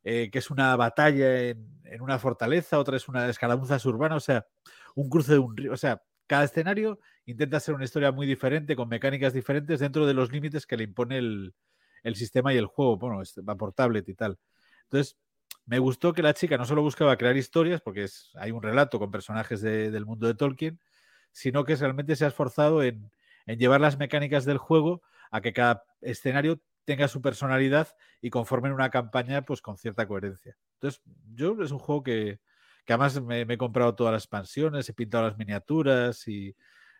[0.02, 1.66] eh, que es una batalla en,
[2.00, 4.46] una fortaleza, otra es una escaramuza urbana, o sea,
[4.94, 5.72] un cruce de un río.
[5.72, 10.14] O sea, cada escenario intenta ser una historia muy diferente, con mecánicas diferentes dentro de
[10.14, 11.54] los límites que le impone el,
[12.02, 12.98] el sistema y el juego.
[12.98, 14.38] Bueno, va por tablet y tal.
[14.84, 15.16] Entonces,
[15.67, 18.99] me gustó que la chica no solo buscaba crear historias, porque es, hay un relato
[18.99, 20.78] con personajes de, del mundo de Tolkien,
[21.33, 23.10] sino que realmente se ha esforzado en,
[23.47, 27.89] llevar las mecánicas del juego a que cada escenario tenga su personalidad
[28.20, 30.57] y conformen una campaña pues con cierta coherencia.
[30.75, 31.02] Entonces,
[31.34, 32.41] yo es un juego que,
[32.86, 36.55] además me, he comprado todas las expansiones, he pintado las miniaturas y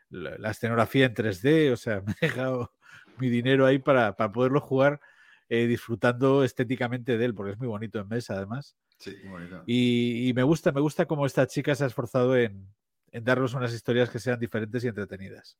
[0.09, 2.73] la, escenografía en 3D, o sea, me he dejado
[3.18, 5.01] mi dinero ahí para poderlo jugar
[5.48, 8.76] eh, disfrutando estéticamente de él, porque es muy bonito en mesa además.
[8.98, 9.62] Sí, muy bonito.
[9.66, 12.68] Y, y, me gusta, me gusta cómo esta chica se ha esforzado en,
[13.10, 15.56] en darnos unas historias que sean diferentes y entretenidas.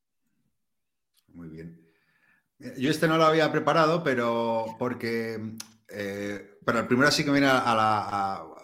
[1.29, 1.81] Muy bien.
[2.79, 5.57] Yo este no lo había preparado, pero porque.
[5.89, 7.99] Eh, pero el primero sí que me viene a la,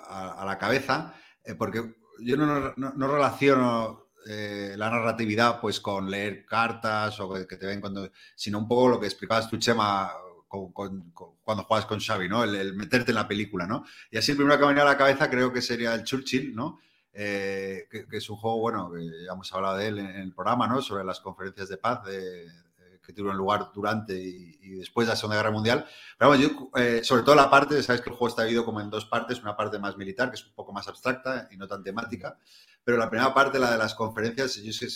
[0.09, 5.81] a, a la cabeza, eh, porque yo no, no, no relaciono eh, la narratividad pues
[5.81, 8.11] con leer cartas o que te ven cuando.
[8.35, 10.13] sino un poco lo que explicabas tú, Chema,
[10.51, 11.13] con, con,
[11.43, 12.43] cuando juegas con Xavi, ¿no?
[12.43, 13.85] El, el, meterte en la película, ¿no?
[14.11, 16.55] Y así el primero que me viene a la cabeza creo que sería el Churchill,
[16.55, 16.81] ¿no?
[17.13, 20.21] Eh, que, que, es un juego, bueno, que ya hemos hablado de él en, en
[20.23, 20.83] el programa, ¿no?
[20.83, 22.49] Sobre las conferencias de paz de,
[23.01, 25.87] que tuvieron lugar durante y, y, después de la Segunda Guerra Mundial.
[26.19, 28.81] Pero bueno, yo, eh, sobre todo la parte, sabes que el juego está dividido como
[28.81, 31.67] en dos partes, una parte más militar, que es un poco más abstracta y no
[31.67, 32.37] tan temática,
[32.85, 34.89] pero la primera parte, la de las conferencias, yo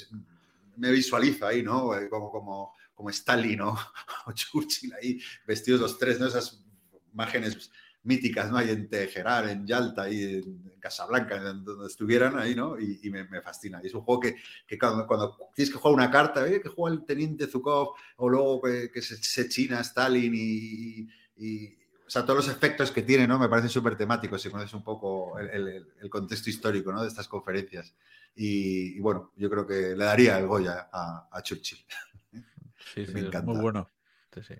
[0.76, 1.94] me visualizo ahí, ¿no?
[1.96, 3.76] Eh, Como, como, como Stalin ¿no?
[4.26, 6.26] o Churchill ahí, vestidos los tres, ¿no?
[6.26, 6.64] Esas
[7.12, 7.70] imágenes
[8.04, 8.58] míticas, ¿no?
[8.58, 12.78] Ahí en Teherán, en Yalta, ahí en Casablanca, en donde estuvieran ahí, ¿no?
[12.78, 13.80] Y, me, fascina.
[13.82, 16.60] Y es un juego que, cuando, cuando, tienes que jugar una carta, ¿eh?
[16.60, 21.08] que juega el teniente Zukov, o luego que, se, china Stalin y,
[22.06, 23.38] o sea, todos los efectos que tiene, ¿no?
[23.38, 27.02] Me parecen súper temáticos si conoces un poco el, contexto histórico, ¿no?
[27.02, 27.94] De estas conferencias.
[28.36, 31.78] Y, y, bueno, yo creo que le daría el Goya a, a Churchill.
[32.92, 33.52] Sí, sí, me encanta.
[33.52, 33.90] muy bueno.
[34.32, 34.54] Sí, sí.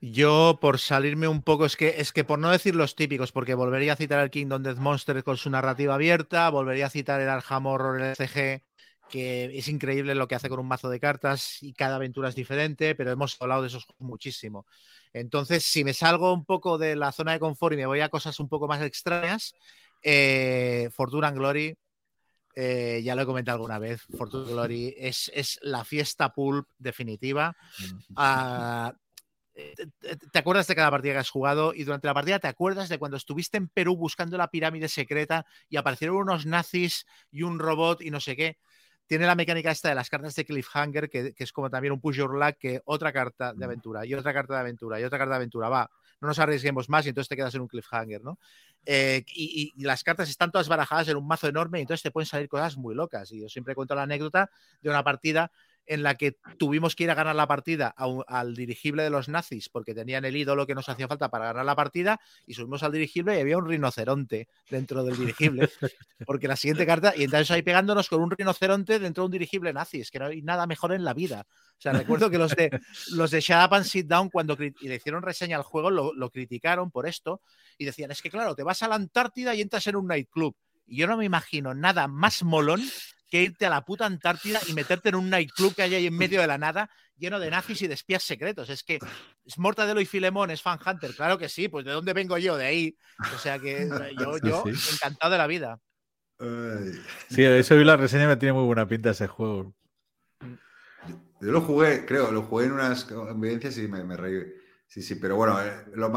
[0.00, 3.54] Yo, por salirme un poco, es que, es que por no decir los típicos, porque
[3.54, 7.28] volvería a citar el Kingdom Death Monster con su narrativa abierta, volvería a citar el
[7.28, 8.64] Arkham Horror el CG,
[9.08, 12.34] que es increíble lo que hace con un mazo de cartas y cada aventura es
[12.34, 14.66] diferente, pero hemos hablado de esos juegos muchísimo.
[15.12, 18.08] Entonces, si me salgo un poco de la zona de confort y me voy a
[18.08, 19.54] cosas un poco más extrañas,
[20.02, 21.76] eh, Fortuna and Glory,
[22.54, 27.56] eh, ya lo he comentado alguna vez, Fortuna Glory es, es la fiesta pulp definitiva.
[28.10, 28.92] Uh,
[29.54, 32.88] te, te, acuerdas de cada partida que has jugado y durante la partida te acuerdas
[32.88, 37.58] de cuando estuviste en Perú buscando la pirámide secreta y aparecieron unos nazis y un
[37.58, 38.58] robot y no sé qué.
[39.06, 42.00] Tiene la mecánica esta de las cartas de cliffhanger, que, que es como también un
[42.00, 45.18] push your luck, que otra carta de aventura, y otra carta de aventura, y otra
[45.18, 45.90] carta de aventura, va,
[46.22, 48.38] no nos arriesguemos más y entonces te quedas en un cliffhanger, ¿no?
[48.86, 52.10] Eh, y, y, las cartas están todas barajadas en un mazo enorme y entonces te
[52.10, 53.30] pueden salir cosas muy locas.
[53.32, 54.50] Y yo siempre cuento la anécdota
[54.80, 55.50] de una partida
[55.86, 57.94] en la que tuvimos que ir a ganar la partida
[58.26, 61.64] al dirigible de los nazis porque tenían el ídolo que nos hacía falta para ganar
[61.64, 65.68] la partida y subimos al dirigible y había un rinoceronte dentro del dirigible
[66.26, 69.72] porque la siguiente carta y entonces ahí pegándonos con un rinoceronte dentro de un dirigible
[69.72, 71.46] nazi es que no hay nada mejor en la vida.
[71.48, 72.70] O sea recuerdo que los de
[73.12, 76.30] los de Shut Up and Sit Down cuando le hicieron reseña al juego lo, lo
[76.30, 77.40] criticaron por esto
[77.76, 80.54] y decían es que claro te vas a la Antártida y entras en un nightclub
[80.86, 82.80] y yo no me imagino nada más molón
[83.32, 86.14] que irte a la puta Antártida y meterte en un nightclub que hay ahí en
[86.14, 88.68] medio de la nada, lleno de nazis y de espías secretos.
[88.68, 88.98] Es que
[89.46, 92.58] es Mortadelo y Filemón, es Fan Hunter, claro que sí, pues ¿de dónde vengo yo?
[92.58, 92.94] De ahí.
[93.34, 93.88] O sea que
[94.18, 95.80] yo, yo encantado de la vida.
[97.30, 99.74] Sí, eso vi la reseña, me tiene muy buena pinta ese juego.
[101.40, 104.42] Yo lo jugué, creo, lo jugué en unas evidencias y me, me reí.
[104.86, 106.12] Sí, sí, pero bueno, eh, lo,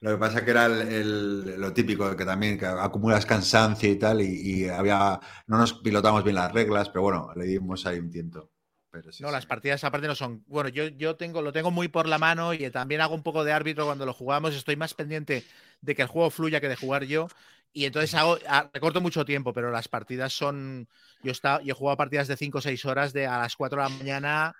[0.00, 3.96] lo que pasa que era el, el, lo típico, que también que acumulas cansancio y
[3.96, 7.98] tal, y, y, había no nos pilotamos bien las reglas, pero bueno, le dimos ahí
[7.98, 8.50] un tiento.
[8.90, 9.32] Pero sí, no, sí.
[9.32, 10.44] las partidas aparte no son.
[10.46, 13.44] Bueno, yo, yo tengo, lo tengo muy por la mano y también hago un poco
[13.44, 14.54] de árbitro cuando lo jugamos.
[14.54, 15.44] Estoy más pendiente
[15.80, 17.28] de que el juego fluya que de jugar yo.
[17.72, 18.38] Y entonces hago,
[18.72, 20.88] recorto mucho tiempo, pero las partidas son.
[21.22, 23.82] Yo, está, yo he jugado partidas de 5 o 6 horas de a las 4
[23.82, 24.56] de la mañana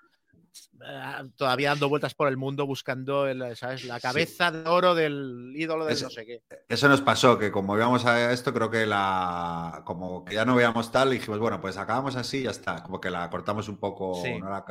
[1.35, 3.83] todavía dando vueltas por el mundo buscando el, ¿sabes?
[3.85, 4.57] la cabeza sí.
[4.57, 6.43] de oro del ídolo de no sé qué.
[6.69, 10.55] Eso nos pasó, que como íbamos a esto, creo que la como que ya no
[10.55, 12.83] veíamos tal, y dijimos, bueno, pues acabamos así y ya está.
[12.83, 14.39] Como que la cortamos un poco, sí.
[14.39, 14.49] ¿no?
[14.49, 14.65] la...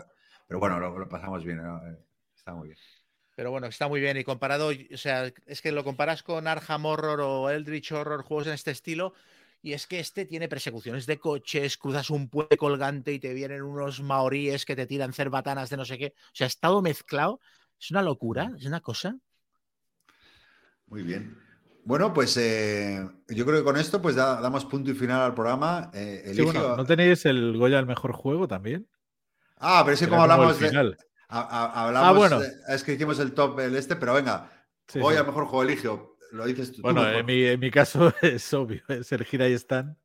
[0.47, 1.81] pero bueno, lo, lo pasamos bien, ¿no?
[2.36, 2.78] está muy bien.
[3.36, 4.16] Pero bueno, está muy bien.
[4.16, 8.47] Y comparado, o sea, es que lo comparas con Arkham Horror o Eldritch Horror, juegos
[8.47, 9.12] en este estilo,
[9.62, 13.62] y es que este tiene persecuciones de coches, cruzas un puente colgante y te vienen
[13.62, 16.15] unos maoríes que te tiran cerbatanas de no sé qué.
[16.17, 17.41] O sea, está todo mezclado.
[17.78, 19.17] Es una locura, es una cosa.
[20.86, 21.36] Muy bien.
[21.85, 25.35] Bueno, pues eh, yo creo que con esto pues da, damos punto y final al
[25.35, 25.91] programa.
[25.94, 26.52] Eh, eligio...
[26.52, 28.89] sí, bueno, ¿No tenéis el Goya al mejor juego también?
[29.59, 30.97] Ah, pero es que como hablamos de...
[31.28, 32.41] A, a, hablamos, ah, bueno.
[32.68, 34.49] es que hicimos el top el este, pero venga,
[34.86, 35.26] sí, Goya sí.
[35.26, 36.82] mejor juego eligio lo dices tú.
[36.82, 39.98] Bueno, tú en, mi, en, mi, caso es obvio, es el Gira y Stan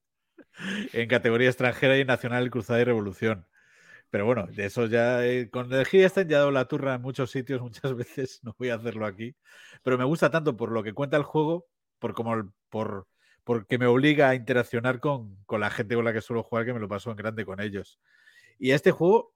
[0.93, 3.48] en categoría extranjera y nacional Cruzada y Revolución.
[4.09, 6.95] Pero bueno, de eso ya, eh, con el Gira Stan ya he dado la turra
[6.95, 9.35] en muchos sitios, muchas veces, no voy a hacerlo aquí.
[9.83, 11.67] Pero me gusta tanto por lo que cuenta el juego,
[12.00, 13.08] por como por
[13.43, 16.74] porque me obliga a interaccionar con, con la gente con la que suelo jugar, que
[16.74, 18.00] me lo paso en grande con ellos.
[18.59, 19.33] Y a este juego,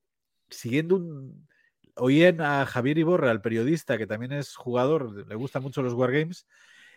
[0.49, 1.47] siguiendo un,
[1.95, 6.47] oí a Javier Iborra, el periodista, que también es jugador, le gustan mucho los Wargames,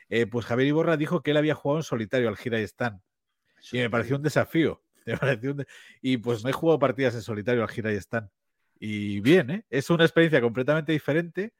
[0.08, 3.90] eh, pues Javier Iborra dijo que él había jugado en solitario al Gira y me
[3.90, 4.82] pareció un desafío.
[5.06, 5.66] Me pareció un de...
[6.02, 8.30] Y pues no he jugado partidas en solitario al Gira y Stan.
[8.78, 9.64] Y bien, ¿eh?
[9.70, 11.54] es una experiencia completamente diferente.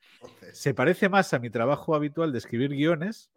[0.53, 3.31] Se parece más a mi trabajo habitual de escribir guiones,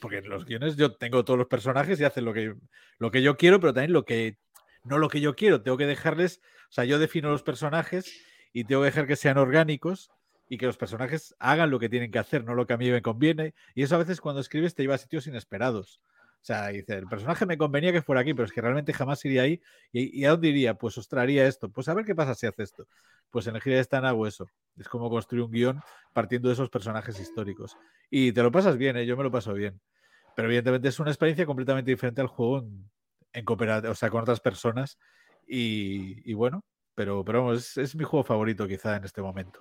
[0.00, 2.54] porque en los guiones yo tengo todos los personajes y hacen lo que,
[2.98, 4.38] lo que yo quiero, pero también lo que
[4.84, 5.62] no lo que yo quiero.
[5.62, 6.40] Tengo que dejarles,
[6.70, 10.10] o sea, yo defino los personajes y tengo que dejar que sean orgánicos
[10.48, 12.90] y que los personajes hagan lo que tienen que hacer, no lo que a mí
[12.90, 13.54] me conviene.
[13.74, 16.00] Y eso a veces cuando escribes te lleva a sitios inesperados.
[16.42, 19.24] O sea, dice, el personaje me convenía que fuera aquí, pero es que realmente jamás
[19.24, 19.60] iría ahí.
[19.92, 20.74] ¿Y, y a dónde iría?
[20.74, 21.68] Pues os traería esto.
[21.68, 22.86] Pues a ver qué pasa si hace esto.
[23.30, 24.48] Pues en el Gira de Stan hago eso.
[24.78, 25.80] Es como construir un guion
[26.12, 27.76] partiendo de esos personajes históricos.
[28.10, 29.06] Y te lo pasas bien, ¿eh?
[29.06, 29.80] yo me lo paso bien.
[30.36, 32.90] Pero evidentemente es una experiencia completamente diferente al juego en,
[33.32, 33.44] en
[33.88, 34.98] o sea, con otras personas.
[35.46, 39.60] Y, bueno, pero, pero vamos, es, mi juego favorito quizá en este momento.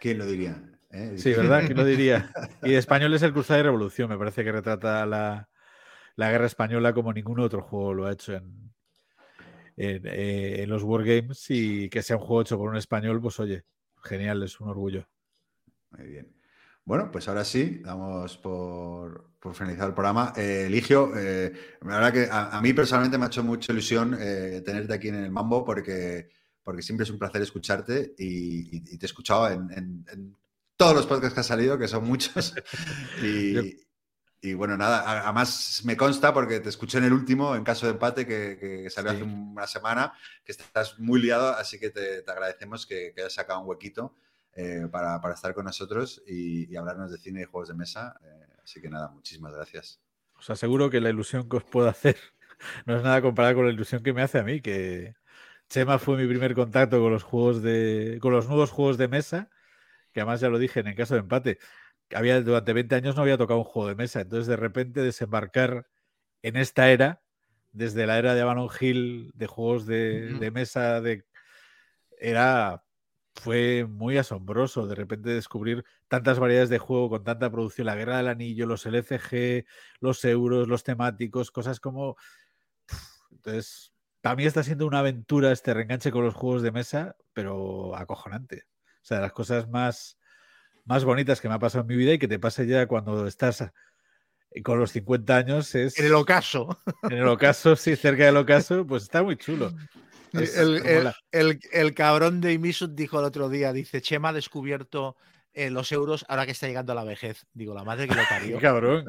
[0.00, 0.60] ¿Quién lo diría?
[0.90, 1.14] ¿Eh?
[1.16, 1.62] Sí, ¿verdad?
[1.66, 2.32] ¿Quién lo diría?
[2.62, 5.48] Y de español es el Cruzada y Revolución, me parece que retrata la,
[6.16, 8.72] la, guerra española como ningún otro juego lo ha hecho en,
[9.76, 13.38] en, eh, en, los Wargames y que sea un juego hecho por un español, pues
[13.38, 13.64] oye,
[14.02, 15.06] genial, es un orgullo.
[15.90, 16.34] Muy bien.
[16.84, 20.32] Bueno, pues ahora sí, damos por, por finalizar el programa.
[20.34, 24.16] Eh, Eligio, eh, la verdad que a, a, mí personalmente me ha hecho mucha ilusión
[24.18, 26.30] tenerte aquí en el Mambo porque,
[26.70, 30.36] porque siempre es un placer escucharte y, y, y te he escuchado en, en, en,
[30.76, 32.54] todos los podcasts que has salido, que son muchos.
[33.24, 33.76] y,
[34.40, 37.92] y, bueno, nada, además me consta porque te escuché en el último, en caso de
[37.94, 39.16] empate, que, que salió sí.
[39.16, 40.12] hace una semana,
[40.44, 44.14] que estás muy liado, así que te, te agradecemos que, que hayas sacado un huequito.
[44.52, 48.14] Eh, para, para, estar con nosotros y, y, hablarnos de cine y juegos de mesa.
[48.22, 50.00] Eh, así que nada, muchísimas gracias.
[50.38, 52.16] Os aseguro que la ilusión que os puedo hacer
[52.86, 55.14] no es nada comparada con la ilusión que me hace a mí, que
[55.70, 58.18] Chema fue mi primer contacto con los juegos de.
[58.20, 59.50] con los nuevos juegos de mesa,
[60.12, 61.58] que además ya lo dije en el caso de empate.
[62.14, 65.86] Había, durante 20 años no había tocado un juego de mesa, entonces de repente desembarcar
[66.42, 67.22] en esta era
[67.72, 71.24] desde la era de Avalon Hill, de juegos de, mesa, de
[72.18, 72.84] era
[73.36, 78.16] fue muy asombroso de repente descubrir tantas variedades de juego con tanta producción, la guerra
[78.16, 79.66] del anillo, los LCG,
[80.00, 82.16] los euros, los temáticos, cosas como
[83.30, 87.96] entonces para mí está siendo una aventura este reenganche con los juegos de mesa, pero
[87.96, 88.64] acojonante.
[89.02, 90.18] O sea, de las cosas más
[90.84, 93.26] más bonitas que me ha pasado en mi vida y que te pase ya cuando
[93.26, 96.80] estás eh, con los 50 años es En el ocaso.
[97.04, 99.72] en el ocaso, sí, cerca del ocaso, pues está muy chulo.
[100.32, 104.32] Es El, el- el- el cabrón de Imisut dijo el otro día, dice, Chema ha
[104.32, 105.16] descubierto
[105.52, 107.46] eh, los euros ahora que está llegando a la vejez.
[107.52, 108.58] Digo, la madre que lo parió.
[108.60, 109.04] cabrón.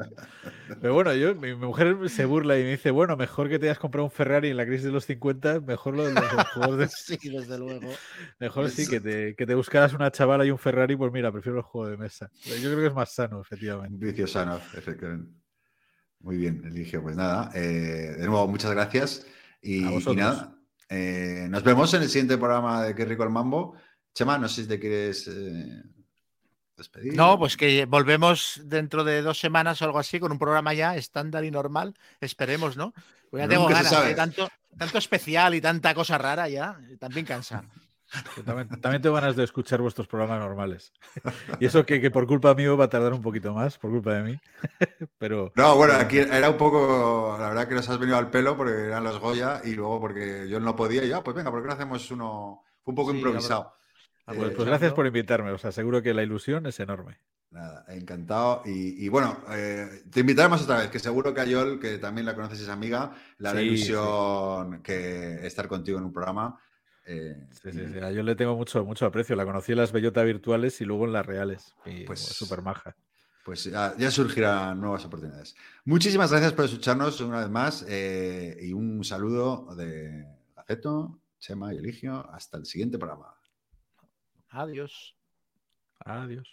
[0.80, 3.66] Pero bueno, yo, mi, mi mujer se burla y me dice, bueno, mejor que te
[3.66, 6.78] hayas comprado un Ferrari en la crisis de los 50, mejor lo de los juegos
[6.78, 6.88] de...
[6.88, 7.90] Sí, desde luego.
[8.40, 11.58] Mejor sí, que te, que te buscaras una chavala y un Ferrari, pues mira, prefiero
[11.58, 12.30] el juego de mesa.
[12.44, 14.04] Yo creo que es más sano, Un efectivamente.
[14.04, 15.30] vicio sano, efectivamente.
[16.20, 17.02] Muy bien, Eligio.
[17.02, 19.26] Pues nada, eh, de nuevo, muchas gracias.
[19.60, 20.56] Y, y nada,
[20.88, 23.76] eh, nos vemos en el siguiente programa de Qué rico el mambo.
[24.14, 25.82] Chema, no sé si te quieres eh,
[26.76, 27.14] despedir.
[27.14, 30.96] No, pues que volvemos dentro de dos semanas o algo así con un programa ya
[30.96, 31.94] estándar y normal.
[32.20, 32.92] Esperemos, ¿no?
[33.30, 36.78] Pues ya tengo Nunca ganas de tanto, tanto especial y tanta cosa rara ya.
[36.98, 37.64] También cansa.
[38.36, 40.92] Yo también, también tengo ganas de escuchar vuestros programas normales.
[41.58, 44.12] Y eso que, que por culpa mío va a tardar un poquito más, por culpa
[44.12, 44.40] de mí.
[45.18, 48.54] Pero No, bueno, aquí era un poco, la verdad que nos has venido al pelo
[48.54, 51.62] porque eran los Goya y luego porque yo no podía y ya, pues venga, ¿por
[51.62, 52.62] qué no hacemos uno?
[52.84, 53.72] Fue un poco Sí, improvisado.
[54.26, 55.50] Ah, Eh, pues, pues gracias por invitarme.
[55.50, 57.18] Os aseguro que la ilusión es enorme.
[57.50, 58.62] Nada, encantado.
[58.64, 62.24] Y, y bueno, eh, te invitaremos otra vez, que seguro que a Yol, que también
[62.24, 66.58] la conoces, es amiga, hará Sí, ilusión que estar contigo en un programa.
[67.04, 67.98] eh, Sí, sí, y- sí.
[67.98, 69.34] A Yo le tengo mucho, mucho aprecio.
[69.36, 71.74] La conocí en las bellotas virtuales y luego en las reales.
[71.84, 72.94] Y Pues- pues súper maja.
[73.44, 75.56] Pues ya, ya surgirán nuevas oportunidades.
[75.84, 81.78] Muchísimas gracias por escucharnos una vez más eh, y un saludo de Gaceto, Chema y
[81.78, 82.24] Eligio.
[82.32, 83.31] Hasta el siguiente programa.
[84.52, 85.14] Adiós.
[86.04, 86.50] Adiós.